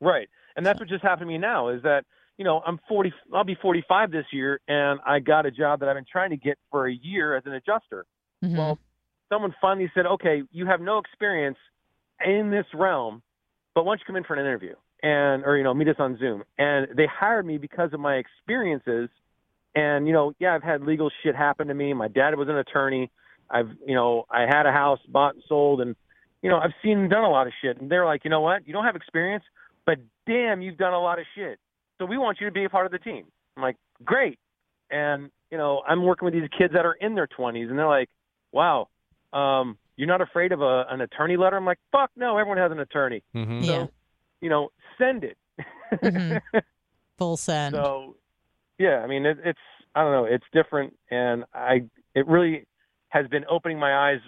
Right. 0.00 0.28
And 0.56 0.66
that's 0.66 0.80
what 0.80 0.88
just 0.88 1.02
happened 1.02 1.28
to 1.28 1.32
me 1.32 1.38
now 1.38 1.68
is 1.68 1.82
that, 1.82 2.04
you 2.38 2.44
know, 2.44 2.62
I'm 2.66 2.80
40, 2.88 3.12
I'll 3.32 3.44
be 3.44 3.56
45 3.60 4.10
this 4.10 4.24
year, 4.32 4.60
and 4.66 4.98
I 5.06 5.20
got 5.20 5.46
a 5.46 5.50
job 5.50 5.80
that 5.80 5.88
I've 5.88 5.96
been 5.96 6.06
trying 6.10 6.30
to 6.30 6.36
get 6.36 6.58
for 6.70 6.86
a 6.88 6.92
year 6.92 7.36
as 7.36 7.44
an 7.46 7.52
adjuster. 7.52 8.06
Mhm. 8.42 8.56
Well, 8.56 8.78
someone 9.30 9.54
finally 9.60 9.90
said, 9.94 10.06
okay, 10.06 10.42
you 10.50 10.66
have 10.66 10.80
no 10.80 10.98
experience 10.98 11.58
in 12.24 12.50
this 12.50 12.66
realm, 12.74 13.22
but 13.74 13.84
why 13.84 13.92
don't 13.92 14.00
you 14.00 14.04
come 14.06 14.16
in 14.16 14.24
for 14.24 14.34
an 14.34 14.40
interview 14.40 14.74
and, 15.02 15.44
or, 15.44 15.56
you 15.56 15.64
know, 15.64 15.74
meet 15.74 15.88
us 15.88 15.96
on 15.98 16.18
Zoom. 16.18 16.42
And 16.58 16.88
they 16.96 17.06
hired 17.06 17.46
me 17.46 17.58
because 17.58 17.92
of 17.92 18.00
my 18.00 18.14
experiences. 18.16 19.08
And, 19.74 20.06
you 20.06 20.12
know, 20.12 20.32
yeah, 20.38 20.54
I've 20.54 20.62
had 20.62 20.82
legal 20.82 21.10
shit 21.22 21.36
happen 21.36 21.68
to 21.68 21.74
me. 21.74 21.92
My 21.92 22.08
dad 22.08 22.34
was 22.36 22.48
an 22.48 22.56
attorney. 22.56 23.10
I've, 23.50 23.68
you 23.86 23.94
know, 23.94 24.24
I 24.30 24.42
had 24.42 24.66
a 24.66 24.72
house 24.72 25.00
bought 25.08 25.34
and 25.34 25.42
sold 25.48 25.80
and, 25.80 25.94
you 26.42 26.50
know, 26.50 26.58
I've 26.58 26.72
seen 26.82 26.98
and 26.98 27.10
done 27.10 27.24
a 27.24 27.30
lot 27.30 27.46
of 27.46 27.52
shit. 27.62 27.80
And 27.80 27.90
they're 27.90 28.04
like, 28.06 28.24
you 28.24 28.30
know 28.30 28.40
what? 28.40 28.66
You 28.66 28.72
don't 28.72 28.84
have 28.84 28.96
experience, 28.96 29.44
but 29.84 29.98
damn, 30.26 30.62
you've 30.62 30.76
done 30.76 30.92
a 30.92 31.00
lot 31.00 31.18
of 31.18 31.26
shit. 31.34 31.58
So 31.98 32.06
we 32.06 32.18
want 32.18 32.38
you 32.40 32.46
to 32.46 32.52
be 32.52 32.64
a 32.64 32.68
part 32.70 32.86
of 32.86 32.92
the 32.92 32.98
team. 32.98 33.24
I'm 33.56 33.62
like, 33.62 33.76
great. 34.04 34.38
And, 34.90 35.30
you 35.50 35.58
know, 35.58 35.82
I'm 35.86 36.04
working 36.04 36.24
with 36.26 36.34
these 36.34 36.48
kids 36.56 36.72
that 36.74 36.84
are 36.84 36.94
in 36.94 37.14
their 37.14 37.28
20s 37.28 37.68
and 37.68 37.78
they're 37.78 37.86
like, 37.86 38.08
wow, 38.52 38.88
um, 39.32 39.78
you're 39.96 40.08
not 40.08 40.20
afraid 40.20 40.52
of 40.52 40.60
a, 40.60 40.84
an 40.90 41.00
attorney 41.00 41.36
letter? 41.36 41.56
I'm 41.56 41.64
like, 41.64 41.78
fuck 41.92 42.10
no, 42.16 42.36
everyone 42.38 42.58
has 42.58 42.72
an 42.72 42.80
attorney. 42.80 43.22
Mm-hmm. 43.34 43.62
So, 43.62 43.72
Yeah. 43.72 43.86
You 44.40 44.48
know, 44.48 44.70
send 44.98 45.24
it. 45.24 45.36
Mhm. 45.92 46.40
Full 47.18 47.36
send. 47.36 47.74
So, 47.74 48.16
yeah, 48.78 48.98
I 48.98 49.06
mean, 49.06 49.24
it, 49.24 49.38
it's 49.44 49.58
I 49.94 50.02
don't 50.02 50.12
know, 50.12 50.24
it's 50.24 50.44
different, 50.52 50.94
and 51.10 51.44
I 51.54 51.84
it 52.14 52.26
really 52.26 52.66
has 53.08 53.26
been 53.28 53.44
opening 53.48 53.78
my 53.78 54.10
eyes 54.10 54.20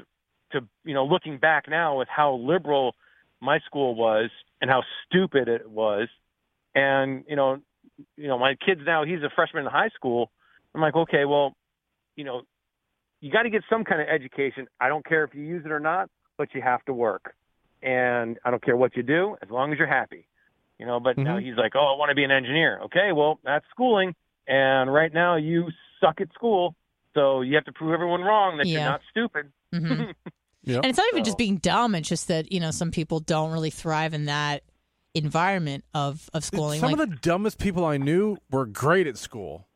to 0.53 0.61
you 0.85 0.95
know 0.95 1.05
looking 1.05 1.39
back 1.39 1.65
now 1.69 1.99
with 1.99 2.09
how 2.09 2.35
liberal 2.37 2.95
my 3.41 3.59
school 3.67 3.95
was 3.95 4.31
and 4.61 4.71
how 4.71 4.83
stupid 5.07 5.49
it 5.49 5.71
was, 5.71 6.09
and 6.75 7.25
you 7.29 7.37
know, 7.37 7.59
you 8.17 8.29
know, 8.29 8.39
my 8.39 8.55
kids 8.65 8.81
now 8.87 9.05
he's 9.05 9.23
a 9.23 9.31
freshman 9.35 9.65
in 9.65 9.71
high 9.71 9.91
school. 9.95 10.31
I'm 10.75 10.81
like, 10.81 10.97
okay, 10.97 11.25
well, 11.25 11.55
you 12.17 12.25
know, 12.25 12.43
you 13.21 13.31
got 13.31 13.43
to 13.43 13.51
get 13.51 13.63
some 13.69 13.85
kind 13.85 14.01
of 14.01 14.09
education. 14.09 14.67
I 14.81 14.89
don't 14.89 15.05
care 15.05 15.25
if 15.25 15.35
you 15.35 15.43
use 15.43 15.65
it 15.65 15.73
or 15.73 15.81
not, 15.81 16.09
but 16.37 16.55
you 16.55 16.63
have 16.63 16.85
to 16.85 16.93
work, 16.93 17.35
and 17.83 18.39
I 18.45 18.51
don't 18.51 18.63
care 18.63 18.77
what 18.77 18.97
you 18.97 19.03
do 19.03 19.37
as 19.43 19.51
long 19.51 19.73
as 19.73 19.79
you're 19.79 19.87
happy 19.89 20.27
you 20.79 20.87
know 20.87 21.01
but 21.01 21.17
now 21.19 21.37
Mhm. 21.39 21.45
he's 21.45 21.57
like 21.57 21.73
oh 21.75 21.93
i 21.95 21.99
want 21.99 22.11
to 22.11 22.15
be 22.15 22.25
an 22.25 22.31
engineer 22.31 22.81
okay 22.85 23.13
well 23.13 23.41
that's 23.45 23.65
schooling 23.71 24.15
and 24.47 24.93
right 24.93 25.13
now 25.13 25.37
you 25.37 25.69
suck 26.01 26.21
at 26.21 26.33
school 26.35 26.75
so 27.15 27.41
you 27.41 27.55
have 27.57 27.65
to 27.65 27.73
prove 27.73 27.93
everyone 27.93 28.21
wrong 28.23 28.59
that 28.59 28.67
Yeah. 28.67 28.79
you're 28.81 28.91
not 28.91 29.01
stupid 29.11 29.53
Mhm. 29.75 30.15
Yep. 30.65 30.77
And 30.83 30.87
it's 30.87 30.99
not 30.99 31.07
even 31.13 31.25
just 31.25 31.39
being 31.39 31.57
dumb. 31.59 31.95
It's 31.95 32.09
just 32.09 32.29
that 32.29 32.53
you 32.53 32.61
know 32.61 32.71
some 32.73 32.91
people 32.91 33.21
don't 33.21 33.53
really 33.53 33.71
thrive 33.71 34.13
in 34.13 34.27
that 34.27 34.63
environment 35.15 35.85
of 35.95 36.29
of 36.35 36.45
schooling. 36.45 36.81
Some 36.81 36.93
like, 36.93 37.01
of 37.01 37.11
the 37.11 37.17
dumbest 37.17 37.59
people 37.59 37.85
I 37.87 37.97
knew 37.97 38.37
were 38.51 38.67
great 38.67 39.07
at 39.07 39.17
school. 39.17 39.67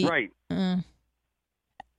Right 0.00 0.30
Mm. 0.50 0.84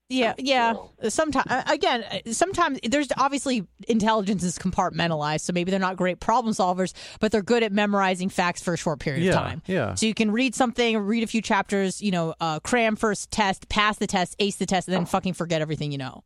Yeah, 0.10 0.34
yeah. 0.38 0.74
Sometimes, 1.10 1.46
again, 1.72 2.04
uh, 2.04 2.32
sometimes 2.34 2.80
there's 2.88 3.08
obviously 3.18 3.66
intelligence 3.88 4.44
is 4.44 4.60
compartmentalized, 4.60 5.42
so 5.42 5.54
maybe 5.54 5.72
they're 5.72 5.80
not 5.80 5.98
great 5.98 6.20
problem 6.20 6.54
solvers, 6.54 6.94
but 7.20 7.32
they're 7.32 7.42
good 7.42 7.64
at 7.64 7.72
memorizing 7.72 8.30
facts 8.30 8.62
for 8.62 8.74
a 8.74 8.78
short 8.78 9.00
period 9.00 9.24
Yeah, 9.24 9.32
of 9.32 9.36
time. 9.36 9.62
yeah. 9.66 9.96
So 9.96 10.06
you 10.06 10.14
can 10.14 10.30
read 10.32 10.54
something, 10.54 10.98
read 11.00 11.24
a 11.24 11.28
few 11.28 11.42
chapters, 11.42 12.02
you 12.02 12.12
know, 12.12 12.36
uh, 12.40 12.60
cram 12.60 12.96
first 12.96 13.32
test, 13.32 13.70
pass 13.70 13.98
the 13.98 14.06
test, 14.08 14.36
ace 14.40 14.58
the 14.58 14.66
test, 14.66 14.88
and 14.88 14.94
then 14.96 15.06
fucking 15.06 15.34
forget 15.34 15.62
everything 15.62 15.92
you 15.92 15.98
know. 15.98 16.24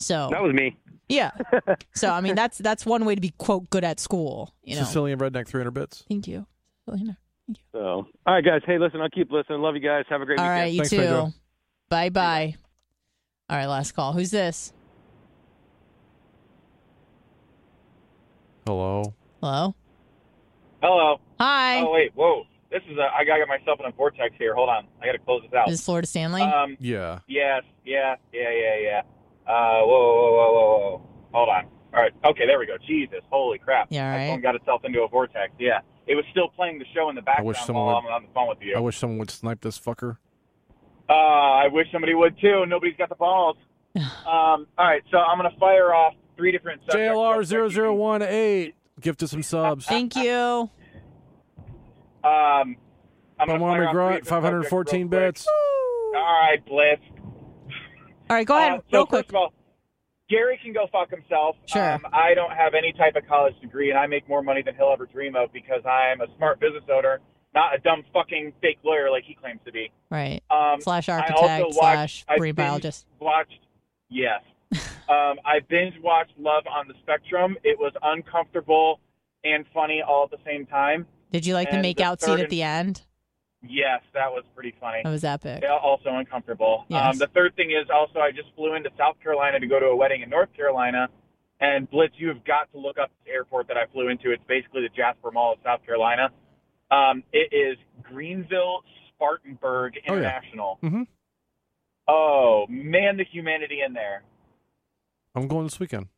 So 0.00 0.28
that 0.32 0.42
was 0.42 0.52
me 0.52 0.76
yeah. 1.08 1.30
So 1.94 2.10
I 2.10 2.20
mean, 2.20 2.34
that's 2.34 2.58
that's 2.58 2.84
one 2.86 3.04
way 3.04 3.14
to 3.14 3.20
be 3.20 3.30
quote 3.38 3.70
good 3.70 3.84
at 3.84 4.00
school. 4.00 4.54
You 4.64 4.76
know. 4.76 4.84
Sicilian 4.84 5.18
redneck, 5.18 5.46
300 5.46 5.70
bits. 5.70 6.04
Thank 6.08 6.26
you. 6.26 6.46
Selena. 6.84 7.16
so 7.72 7.78
all 8.26 8.34
right 8.34 8.44
guys 8.44 8.60
hey 8.66 8.78
listen 8.78 9.00
i'll 9.00 9.08
keep 9.10 9.30
listening 9.30 9.60
love 9.60 9.74
you 9.74 9.80
guys 9.80 10.04
have 10.08 10.20
a 10.22 10.24
great 10.24 10.38
All 10.38 10.44
weekend 10.44 10.60
right, 10.60 10.72
you 10.72 10.78
Thanks, 10.84 10.90
too. 10.90 11.32
Bye 11.88 12.08
bye. 12.08 12.54
All 13.50 13.56
right, 13.56 13.66
last 13.66 13.92
call. 13.92 14.12
Who's 14.12 14.30
this? 14.30 14.72
Hello. 18.66 19.14
Hello. 19.42 19.74
Hello. 20.82 21.20
Hi. 21.38 21.80
Oh 21.80 21.92
wait, 21.92 22.12
whoa. 22.14 22.44
This 22.70 22.82
is 22.90 22.96
a. 22.96 23.02
I 23.14 23.24
gotta 23.24 23.40
get 23.40 23.48
myself 23.48 23.80
in 23.80 23.86
a 23.86 23.90
vortex 23.92 24.34
here. 24.38 24.54
Hold 24.54 24.68
on. 24.68 24.86
I 25.02 25.06
gotta 25.06 25.18
close 25.18 25.42
this 25.42 25.52
out. 25.52 25.68
Is 25.68 25.74
this 25.78 25.84
Florida 25.84 26.06
Stanley? 26.06 26.42
Um. 26.42 26.76
Yeah. 26.80 27.18
Yes. 27.26 27.62
Yeah. 27.84 28.14
Yeah. 28.32 28.50
Yeah. 28.50 28.76
Yeah. 28.80 29.00
Uh. 29.46 29.80
Whoa. 29.82 29.86
Whoa. 29.86 30.32
Whoa. 30.32 30.52
Whoa. 30.52 30.78
Whoa. 30.78 31.08
Hold 31.32 31.48
on. 31.48 31.64
All 31.94 32.00
right. 32.02 32.12
Okay. 32.24 32.46
There 32.46 32.58
we 32.58 32.66
go. 32.66 32.76
Jesus. 32.86 33.20
Holy 33.30 33.58
crap. 33.58 33.88
Yeah, 33.90 34.16
My 34.16 34.26
phone 34.28 34.40
got 34.40 34.54
itself 34.54 34.82
into 34.84 35.02
a 35.02 35.08
vortex. 35.08 35.52
Yeah. 35.58 35.80
It 36.06 36.14
was 36.14 36.24
still 36.30 36.48
playing 36.48 36.78
the 36.78 36.86
show 36.94 37.10
in 37.10 37.16
the 37.16 37.22
background 37.22 37.46
I 37.46 37.48
wish 37.48 37.58
someone 37.60 37.84
while 37.86 37.94
would- 38.02 38.08
I'm 38.08 38.14
on 38.14 38.22
the 38.22 38.28
phone 38.32 38.48
with 38.48 38.58
you. 38.62 38.74
I 38.76 38.80
wish 38.80 38.96
someone 38.96 39.18
would 39.18 39.30
snipe 39.30 39.60
this 39.60 39.78
fucker. 39.78 40.16
Uh, 41.12 41.64
I 41.64 41.68
wish 41.68 41.86
somebody 41.92 42.14
would 42.14 42.38
too. 42.40 42.64
Nobody's 42.66 42.96
got 42.96 43.08
the 43.10 43.14
balls. 43.16 43.56
um, 43.96 44.04
all 44.26 44.66
right, 44.78 45.02
so 45.10 45.18
I'm 45.18 45.36
gonna 45.38 45.50
fire 45.60 45.92
off 45.94 46.14
three 46.36 46.52
different 46.52 46.80
subjects. 46.86 47.14
JLR0018. 47.14 48.72
Gift 49.00 49.22
us 49.22 49.30
some 49.30 49.42
subs. 49.42 49.84
Thank 49.86 50.16
you. 50.16 50.70
Um, 52.24 52.76
I'm 53.38 53.46
gonna 53.46 53.58
fire 53.58 53.84
off 53.84 53.90
three 53.90 53.92
Grunt, 53.92 54.24
different 54.24 54.44
subjects 54.44 54.70
514 54.70 55.00
real 55.00 55.08
quick. 55.08 55.20
bits. 55.20 55.46
All 56.14 56.22
right, 56.22 56.64
Blitz. 56.66 57.02
All 58.30 58.36
right, 58.36 58.46
go 58.46 58.56
ahead, 58.56 58.72
Uh, 58.72 58.76
so 58.78 58.82
real 58.98 59.06
quick. 59.06 59.26
First 59.26 59.30
of 59.30 59.34
all, 59.36 59.52
Gary 60.30 60.58
can 60.62 60.72
go 60.72 60.86
fuck 60.90 61.10
himself. 61.10 61.56
Sure. 61.66 61.92
Um, 61.94 62.06
I 62.12 62.32
don't 62.34 62.52
have 62.52 62.74
any 62.74 62.92
type 62.92 63.16
of 63.16 63.26
college 63.26 63.54
degree, 63.60 63.90
and 63.90 63.98
I 63.98 64.06
make 64.06 64.26
more 64.28 64.42
money 64.42 64.62
than 64.62 64.74
he'll 64.76 64.90
ever 64.92 65.04
dream 65.06 65.36
of 65.36 65.52
because 65.52 65.84
I'm 65.84 66.20
a 66.22 66.26
smart 66.36 66.58
business 66.60 66.84
owner, 66.90 67.20
not 67.54 67.74
a 67.74 67.78
dumb 67.78 68.04
fucking 68.12 68.52
fake 68.60 68.78
lawyer 68.84 69.10
like 69.10 69.24
he 69.24 69.34
claims 69.34 69.60
to 69.66 69.72
be. 69.72 69.90
Right. 70.10 70.42
Um, 70.50 70.80
Slash 70.80 71.08
I 71.08 71.18
architect, 71.18 71.62
also 71.62 71.78
slash 71.78 71.96
watched, 71.96 72.24
I 72.28 72.36
marine 72.38 72.54
binge 72.54 72.66
biologist. 72.66 73.06
Watched, 73.20 73.60
yes. 74.08 74.42
um, 75.08 75.38
I 75.44 75.60
binge 75.68 75.94
watched 76.02 76.32
Love 76.38 76.64
on 76.66 76.88
the 76.88 76.94
Spectrum. 77.02 77.56
It 77.62 77.78
was 77.78 77.92
uncomfortable 78.02 79.00
and 79.44 79.66
funny 79.74 80.02
all 80.06 80.24
at 80.24 80.30
the 80.30 80.42
same 80.44 80.66
time. 80.66 81.06
Did 81.30 81.46
you 81.46 81.54
like 81.54 81.68
the 81.68 81.74
and 81.76 81.82
make 81.82 82.00
out 82.00 82.20
scene 82.20 82.40
at 82.40 82.50
the 82.50 82.62
end? 82.62 83.02
Yes, 83.62 84.02
that 84.12 84.30
was 84.30 84.44
pretty 84.54 84.74
funny. 84.80 85.02
That 85.04 85.10
was 85.10 85.24
epic. 85.24 85.62
Also 85.82 86.10
uncomfortable. 86.10 86.84
Yes. 86.88 87.14
Um, 87.14 87.18
the 87.18 87.28
third 87.28 87.54
thing 87.54 87.70
is 87.70 87.88
also 87.94 88.18
I 88.18 88.32
just 88.32 88.48
flew 88.56 88.74
into 88.74 88.90
South 88.98 89.20
Carolina 89.22 89.60
to 89.60 89.66
go 89.66 89.78
to 89.78 89.86
a 89.86 89.96
wedding 89.96 90.22
in 90.22 90.30
North 90.30 90.52
Carolina. 90.54 91.08
And 91.60 91.88
Blitz, 91.88 92.14
you 92.16 92.26
have 92.28 92.44
got 92.44 92.72
to 92.72 92.78
look 92.78 92.98
up 92.98 93.10
this 93.24 93.32
airport 93.32 93.68
that 93.68 93.76
I 93.76 93.86
flew 93.92 94.08
into. 94.08 94.32
It's 94.32 94.42
basically 94.48 94.82
the 94.82 94.88
Jasper 94.88 95.30
Mall 95.30 95.52
of 95.52 95.58
South 95.62 95.84
Carolina. 95.86 96.30
Um, 96.92 97.22
it 97.32 97.52
is 97.52 97.78
Greenville 98.02 98.82
Spartanburg 99.08 99.94
Oh, 100.08 100.12
yeah. 100.14 100.18
International. 100.20 100.78
Mhm. 100.82 101.06
Oh 102.08 102.66
man, 102.68 103.16
the 103.16 103.24
humanity 103.24 103.80
in 103.86 103.92
there. 103.94 104.22
I'm 105.34 105.48
going 105.48 105.64
this 105.64 105.80
weekend. 105.80 106.08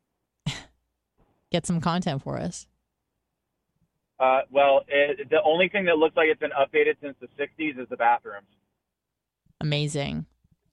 Get 1.52 1.66
some 1.66 1.80
content 1.80 2.22
for 2.22 2.38
us. 2.38 2.66
Uh, 4.18 4.40
well, 4.51 4.82
it, 4.88 5.28
the 5.30 5.42
only 5.44 5.68
thing 5.68 5.84
that 5.84 5.98
looks 5.98 6.16
like 6.16 6.28
it's 6.28 6.40
been 6.40 6.51
updated 6.52 6.94
since 7.02 7.14
the 7.20 7.26
60s 7.40 7.78
is 7.80 7.88
the 7.90 7.96
bathrooms. 7.96 8.46
Amazing. 9.60 10.26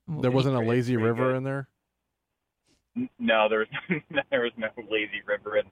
There 0.07 0.31
wasn't 0.31 0.55
a 0.55 0.59
lazy 0.59 0.95
river 0.97 1.35
in 1.35 1.43
there. 1.43 1.67
No, 3.19 3.47
there 3.49 3.59
was 3.59 3.67
there 4.31 4.41
was 4.41 4.51
no 4.57 4.67
lazy 4.89 5.21
river 5.25 5.57
in. 5.57 5.65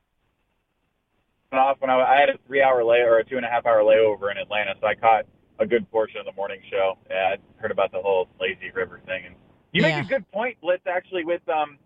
Went 1.52 1.64
off 1.66 1.78
when 1.80 1.90
I, 1.90 2.00
I 2.00 2.20
had 2.20 2.30
a 2.30 2.38
three 2.46 2.62
hour 2.62 2.84
lay 2.84 3.00
or 3.00 3.18
a 3.18 3.26
two 3.26 3.38
and 3.38 3.46
a 3.46 3.50
half 3.50 3.66
hour 3.66 3.82
layover 3.82 4.30
in 4.32 4.38
Atlanta, 4.38 4.76
so 4.80 4.86
I 4.86 4.94
caught 4.94 5.26
a 5.58 5.66
good 5.66 5.90
portion 5.90 6.20
of 6.20 6.26
the 6.28 6.32
morning 6.34 6.60
show. 6.70 6.98
Yeah, 7.10 7.36
I 7.36 7.62
heard 7.62 7.72
about 7.72 7.92
the 7.92 8.00
whole 8.00 8.28
lazy 8.40 8.70
river 8.72 9.02
thing, 9.08 9.26
and 9.26 9.36
you 9.72 9.82
Yeah. 9.82 9.98
make 9.98 10.06
a 10.06 10.10
good 10.10 10.32
point, 10.32 10.62
Blitz. 10.62 10.86
Actually, 10.86 11.24
with 11.24 11.42
um, 11.50 11.80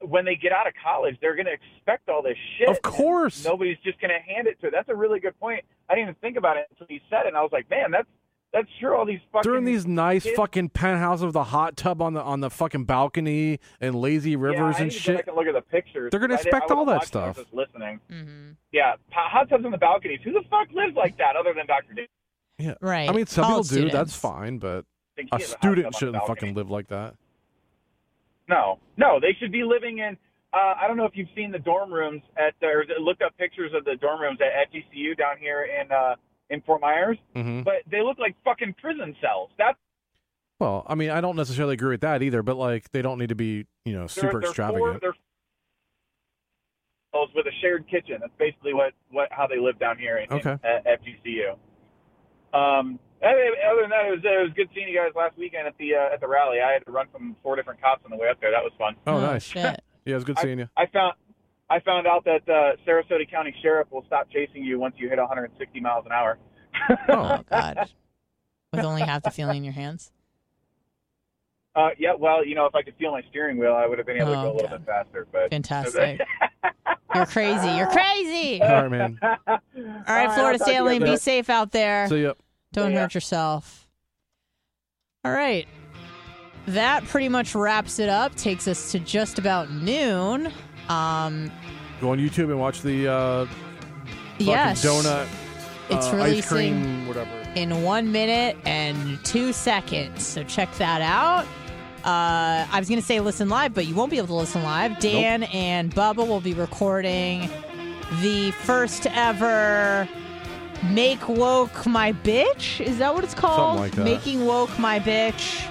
when 0.00 0.24
they 0.24 0.34
get 0.34 0.50
out 0.50 0.66
of 0.66 0.72
college, 0.82 1.16
they're 1.20 1.36
going 1.36 1.46
to 1.46 1.52
expect 1.52 2.08
all 2.08 2.22
this 2.22 2.36
shit. 2.58 2.68
Of 2.68 2.82
course. 2.82 3.44
Nobody's 3.44 3.78
just 3.84 4.00
going 4.00 4.10
to 4.10 4.18
hand 4.18 4.48
it 4.48 4.56
to. 4.62 4.62
Them. 4.62 4.72
That's 4.74 4.88
a 4.88 4.96
really 4.96 5.20
good 5.20 5.38
point. 5.38 5.64
I 5.88 5.94
didn't 5.94 6.08
even 6.08 6.14
think 6.20 6.36
about 6.36 6.56
it 6.56 6.66
until 6.70 6.88
you 6.90 7.00
said 7.08 7.20
it, 7.20 7.28
and 7.28 7.36
I 7.36 7.42
was 7.42 7.52
like, 7.52 7.70
man, 7.70 7.92
that's 7.92 8.08
that's 8.52 8.68
true. 8.80 8.96
All 8.96 9.04
these 9.04 9.20
fucking 9.32 9.50
They're 9.50 9.58
in 9.58 9.64
these 9.64 9.86
nice 9.86 10.24
kids- 10.24 10.36
fucking 10.36 10.70
penthouses 10.70 11.26
with 11.26 11.36
a 11.36 11.44
hot 11.44 11.76
tub 11.76 12.00
on 12.00 12.14
the 12.14 12.22
on 12.22 12.40
the 12.40 12.50
fucking 12.50 12.84
balcony 12.84 13.60
and 13.80 13.94
lazy 13.94 14.36
rivers 14.36 14.58
yeah, 14.58 14.64
I 14.78 14.82
and 14.82 14.90
need 14.90 14.92
shit. 14.98 15.26
back 15.26 15.34
look 15.34 15.46
at 15.46 15.54
the 15.54 15.60
pictures. 15.60 16.10
They're 16.10 16.20
gonna 16.20 16.34
expect 16.34 16.70
I 16.70 16.74
all 16.74 16.84
that 16.86 16.96
watching, 16.98 17.20
I 17.20 17.26
was 17.28 17.36
stuff. 17.36 17.44
just 17.44 17.54
listening. 17.54 18.00
Mm-hmm. 18.10 18.50
Yeah, 18.72 18.94
hot 19.10 19.48
tubs 19.48 19.64
on 19.64 19.70
the 19.70 19.78
balconies. 19.78 20.20
Who 20.24 20.32
the 20.32 20.42
fuck 20.50 20.68
lives 20.72 20.96
like 20.96 21.18
that 21.18 21.36
other 21.36 21.52
than 21.54 21.66
Dr. 21.66 21.94
D? 21.94 22.06
Yeah. 22.58 22.74
Right. 22.80 23.08
I 23.08 23.12
mean, 23.12 23.26
some 23.26 23.44
College 23.44 23.68
people 23.70 23.84
do. 23.84 23.90
That's 23.90 24.16
fine, 24.16 24.58
but 24.58 24.84
a 25.18 25.22
he 25.22 25.28
has 25.32 25.42
a 25.42 25.46
student 25.58 25.94
shouldn't 25.94 26.24
fucking 26.26 26.54
live 26.54 26.70
like 26.70 26.88
that. 26.88 27.14
No, 28.48 28.78
no, 28.96 29.20
they 29.20 29.36
should 29.38 29.52
be 29.52 29.62
living 29.62 29.98
in. 29.98 30.16
Uh, 30.52 30.74
I 30.80 30.88
don't 30.88 30.96
know 30.96 31.04
if 31.04 31.12
you've 31.14 31.28
seen 31.36 31.50
the 31.52 31.58
dorm 31.58 31.92
rooms 31.92 32.22
at 32.38 32.54
or 32.66 32.84
looked 33.00 33.20
up 33.20 33.36
pictures 33.36 33.72
of 33.74 33.84
the 33.84 33.96
dorm 33.96 34.20
rooms 34.20 34.38
at, 34.40 34.46
at 34.58 34.72
GCU 34.72 35.16
down 35.18 35.36
here 35.38 35.64
in 35.64 35.92
uh, 35.92 36.14
in 36.50 36.60
Fort 36.62 36.80
Myers, 36.80 37.18
hmm 37.34 37.62
but 37.62 37.74
they 37.90 38.00
look 38.02 38.18
like 38.18 38.34
fucking 38.44 38.74
prison 38.80 39.14
cells. 39.20 39.50
That's 39.58 39.76
Well, 40.60 40.84
I 40.86 40.94
mean, 40.94 41.10
I 41.10 41.20
don't 41.20 41.36
necessarily 41.36 41.74
agree 41.74 41.90
with 41.90 42.00
that 42.02 42.22
either, 42.22 42.42
but 42.42 42.56
like, 42.56 42.90
they 42.92 43.02
don't 43.02 43.18
need 43.18 43.28
to 43.28 43.34
be, 43.34 43.66
you 43.84 43.92
know, 43.92 44.00
they're, 44.00 44.08
super 44.08 44.40
they're 44.40 44.50
extravagant. 44.50 45.00
Four, 45.02 45.14
cells 47.14 47.30
with 47.34 47.46
a 47.46 47.52
shared 47.60 47.86
kitchen. 47.88 48.18
That's 48.20 48.32
basically 48.38 48.74
what 48.74 48.92
what 49.10 49.28
how 49.30 49.46
they 49.46 49.58
live 49.58 49.78
down 49.78 49.98
here 49.98 50.18
in, 50.18 50.30
Okay. 50.32 50.50
in, 50.52 50.60
at, 50.64 50.86
at 50.86 51.00
GCU. 51.02 51.52
Um, 52.56 52.98
other 53.22 53.80
than 53.82 53.90
that, 53.90 54.06
it 54.06 54.10
was 54.10 54.20
it 54.24 54.42
was 54.42 54.52
good 54.56 54.68
seeing 54.74 54.88
you 54.88 54.96
guys 54.96 55.10
last 55.16 55.36
weekend 55.38 55.66
at 55.66 55.76
the 55.78 55.94
uh, 55.94 56.14
at 56.14 56.20
the 56.20 56.28
rally. 56.28 56.58
I 56.60 56.72
had 56.72 56.84
to 56.86 56.90
run 56.92 57.06
from 57.12 57.36
four 57.42 57.56
different 57.56 57.80
cops 57.80 58.02
on 58.04 58.10
the 58.10 58.16
way 58.16 58.28
up 58.30 58.40
there. 58.40 58.50
That 58.50 58.62
was 58.62 58.72
fun. 58.78 58.94
oh, 59.06 59.16
Oh, 59.16 59.20
nice. 59.20 59.42
shit. 59.44 59.80
Yeah, 60.04 60.12
it 60.12 60.14
was 60.14 60.24
good 60.24 60.38
seeing 60.38 60.58
you. 60.58 60.68
I 60.74 60.86
found 60.86 61.12
I 61.70 61.80
found 61.80 62.06
out 62.06 62.24
that 62.24 62.48
uh, 62.48 62.76
Sarasota 62.86 63.30
County 63.30 63.54
Sheriff 63.62 63.88
will 63.90 64.04
stop 64.06 64.28
chasing 64.32 64.64
you 64.64 64.78
once 64.78 64.94
you 64.98 65.08
hit 65.08 65.18
160 65.18 65.80
miles 65.80 66.04
an 66.06 66.12
hour. 66.12 66.38
Oh 67.08 67.42
God. 67.50 67.88
With 68.72 68.84
only 68.84 69.02
half 69.02 69.22
the 69.22 69.30
feeling 69.30 69.58
in 69.58 69.64
your 69.64 69.72
hands. 69.72 70.12
Uh, 71.74 71.90
yeah, 71.98 72.12
well, 72.18 72.44
you 72.44 72.54
know, 72.54 72.66
if 72.66 72.74
I 72.74 72.82
could 72.82 72.94
feel 72.98 73.12
my 73.12 73.22
steering 73.30 73.56
wheel, 73.56 73.74
I 73.74 73.86
would 73.86 73.98
have 73.98 74.06
been 74.06 74.16
able 74.16 74.32
to 74.32 74.38
Oh, 74.38 74.42
go 74.42 74.52
a 74.52 74.54
little 74.54 74.78
bit 74.78 74.86
faster. 74.86 75.26
But 75.30 75.50
Fantastic. 75.50 76.20
You're 77.14 77.26
crazy. 77.26 77.68
You're 77.70 77.86
crazy. 77.90 78.60
All 78.62 78.82
right, 78.86 78.90
man. 78.90 79.18
All 79.46 79.58
right, 80.08 80.32
Florida 80.32 80.58
Sailing. 80.62 81.02
be 81.02 81.16
safe 81.16 81.48
out 81.48 81.72
there. 81.72 82.08
See 82.08 82.22
ya. 82.22 82.34
Don't 82.72 82.90
See 82.90 82.94
ya. 82.94 83.00
hurt 83.00 83.14
yourself. 83.14 83.88
All 85.24 85.32
right. 85.32 85.66
That 86.66 87.04
pretty 87.04 87.28
much 87.28 87.54
wraps 87.54 87.98
it 87.98 88.08
up. 88.08 88.34
Takes 88.34 88.68
us 88.68 88.92
to 88.92 88.98
just 88.98 89.38
about 89.38 89.70
noon. 89.70 90.52
Um, 90.88 91.50
Go 92.00 92.10
on 92.12 92.18
YouTube 92.18 92.44
and 92.50 92.58
watch 92.60 92.82
the 92.82 93.08
uh, 93.08 93.46
fucking 94.32 94.46
yes. 94.46 94.84
donut, 94.84 95.26
It's 95.90 96.06
uh, 96.06 96.10
ice 96.10 96.12
releasing 96.14 96.48
cream, 96.82 97.08
whatever. 97.08 97.30
in 97.56 97.82
one 97.82 98.12
minute 98.12 98.56
and 98.64 99.22
two 99.24 99.52
seconds. 99.52 100.24
So 100.24 100.44
check 100.44 100.72
that 100.74 101.02
out. 101.02 101.44
Uh, 102.04 102.66
I 102.70 102.78
was 102.78 102.88
going 102.88 103.00
to 103.00 103.04
say 103.06 103.18
listen 103.20 103.48
live, 103.48 103.74
but 103.74 103.86
you 103.86 103.94
won't 103.94 104.10
be 104.10 104.18
able 104.18 104.28
to 104.28 104.34
listen 104.34 104.62
live. 104.62 104.98
Dan 105.00 105.42
and 105.44 105.92
Bubba 105.94 106.26
will 106.26 106.40
be 106.40 106.54
recording 106.54 107.50
the 108.22 108.52
first 108.62 109.06
ever 109.08 110.08
Make 110.92 111.28
Woke 111.28 111.84
My 111.86 112.12
Bitch. 112.12 112.80
Is 112.80 112.98
that 112.98 113.12
what 113.14 113.24
it's 113.24 113.34
called? 113.34 113.80
like 113.80 113.92
that. 113.96 114.04
Making 114.04 114.46
Woke 114.46 114.78
My 114.78 115.00
Bitch. 115.00 115.68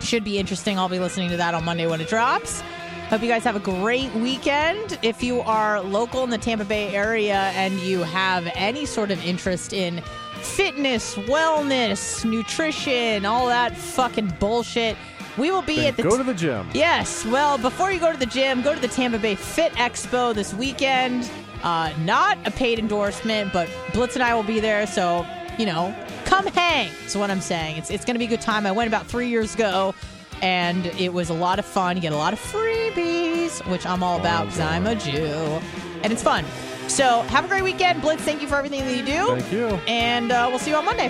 Should 0.00 0.22
be 0.24 0.38
interesting. 0.38 0.78
I'll 0.78 0.90
be 0.90 0.98
listening 1.00 1.30
to 1.30 1.36
that 1.38 1.54
on 1.54 1.64
Monday 1.64 1.86
when 1.86 2.00
it 2.02 2.08
drops. 2.08 2.62
Hope 3.08 3.22
you 3.22 3.28
guys 3.28 3.44
have 3.44 3.54
a 3.54 3.60
great 3.60 4.12
weekend. 4.14 4.98
If 5.00 5.22
you 5.22 5.40
are 5.42 5.80
local 5.80 6.24
in 6.24 6.30
the 6.30 6.38
Tampa 6.38 6.64
Bay 6.64 6.92
area 6.92 7.52
and 7.54 7.78
you 7.78 8.02
have 8.02 8.50
any 8.56 8.84
sort 8.84 9.12
of 9.12 9.24
interest 9.24 9.72
in 9.72 10.02
fitness, 10.42 11.14
wellness, 11.14 12.24
nutrition, 12.28 13.24
all 13.24 13.46
that 13.46 13.76
fucking 13.76 14.34
bullshit, 14.40 14.96
we 15.38 15.52
will 15.52 15.62
be 15.62 15.76
Then 15.76 15.86
at 15.86 15.96
the 15.96 16.02
go 16.02 16.16
to 16.16 16.24
the 16.24 16.34
gym. 16.34 16.68
Yes. 16.74 17.24
Well, 17.24 17.58
before 17.58 17.92
you 17.92 18.00
go 18.00 18.10
to 18.10 18.18
the 18.18 18.26
gym, 18.26 18.60
go 18.60 18.74
to 18.74 18.80
the 18.80 18.88
Tampa 18.88 19.18
Bay 19.18 19.36
Fit 19.36 19.72
Expo 19.74 20.34
this 20.34 20.52
weekend. 20.52 21.30
Uh, 21.62 21.92
not 22.00 22.38
a 22.44 22.50
paid 22.50 22.80
endorsement, 22.80 23.52
but 23.52 23.68
Blitz 23.92 24.16
and 24.16 24.22
I 24.22 24.34
will 24.34 24.42
be 24.42 24.58
there. 24.58 24.84
So, 24.84 25.24
you 25.58 25.66
know, 25.66 25.94
come 26.24 26.48
hang. 26.48 26.90
Is 27.04 27.16
what 27.16 27.30
I'm 27.30 27.40
saying. 27.40 27.76
It's 27.76 27.88
it's 27.88 28.04
going 28.04 28.16
to 28.16 28.18
be 28.18 28.24
a 28.24 28.28
good 28.28 28.40
time. 28.40 28.66
I 28.66 28.72
went 28.72 28.88
about 28.88 29.06
three 29.06 29.28
years 29.28 29.54
ago, 29.54 29.94
and 30.42 30.86
it 30.86 31.12
was 31.12 31.30
a 31.30 31.34
lot 31.34 31.58
of 31.58 31.64
fun. 31.64 31.96
You 31.96 32.02
get 32.02 32.12
a 32.12 32.16
lot 32.16 32.32
of 32.32 32.38
freebies, 32.40 33.66
which 33.70 33.86
I'm 33.86 34.02
all 34.02 34.18
about 34.18 34.44
because 34.46 34.60
I'm 34.60 34.86
a 34.86 34.94
Jew, 34.94 35.60
and 36.02 36.12
it's 36.12 36.22
fun. 36.22 36.44
So 36.88 37.22
have 37.22 37.44
a 37.44 37.48
great 37.48 37.64
weekend, 37.64 38.00
Blitz. 38.02 38.22
Thank 38.22 38.40
you 38.42 38.48
for 38.48 38.56
everything 38.56 38.80
that 38.84 38.96
you 38.96 39.04
do, 39.04 39.26
Thank 39.38 39.52
you. 39.52 39.68
and 39.88 40.30
uh, 40.32 40.46
we'll 40.48 40.58
see 40.58 40.70
you 40.70 40.76
on 40.76 40.84
Monday. 40.84 41.08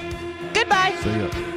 Goodbye. 0.54 0.96
See 1.02 1.10
ya. 1.10 1.52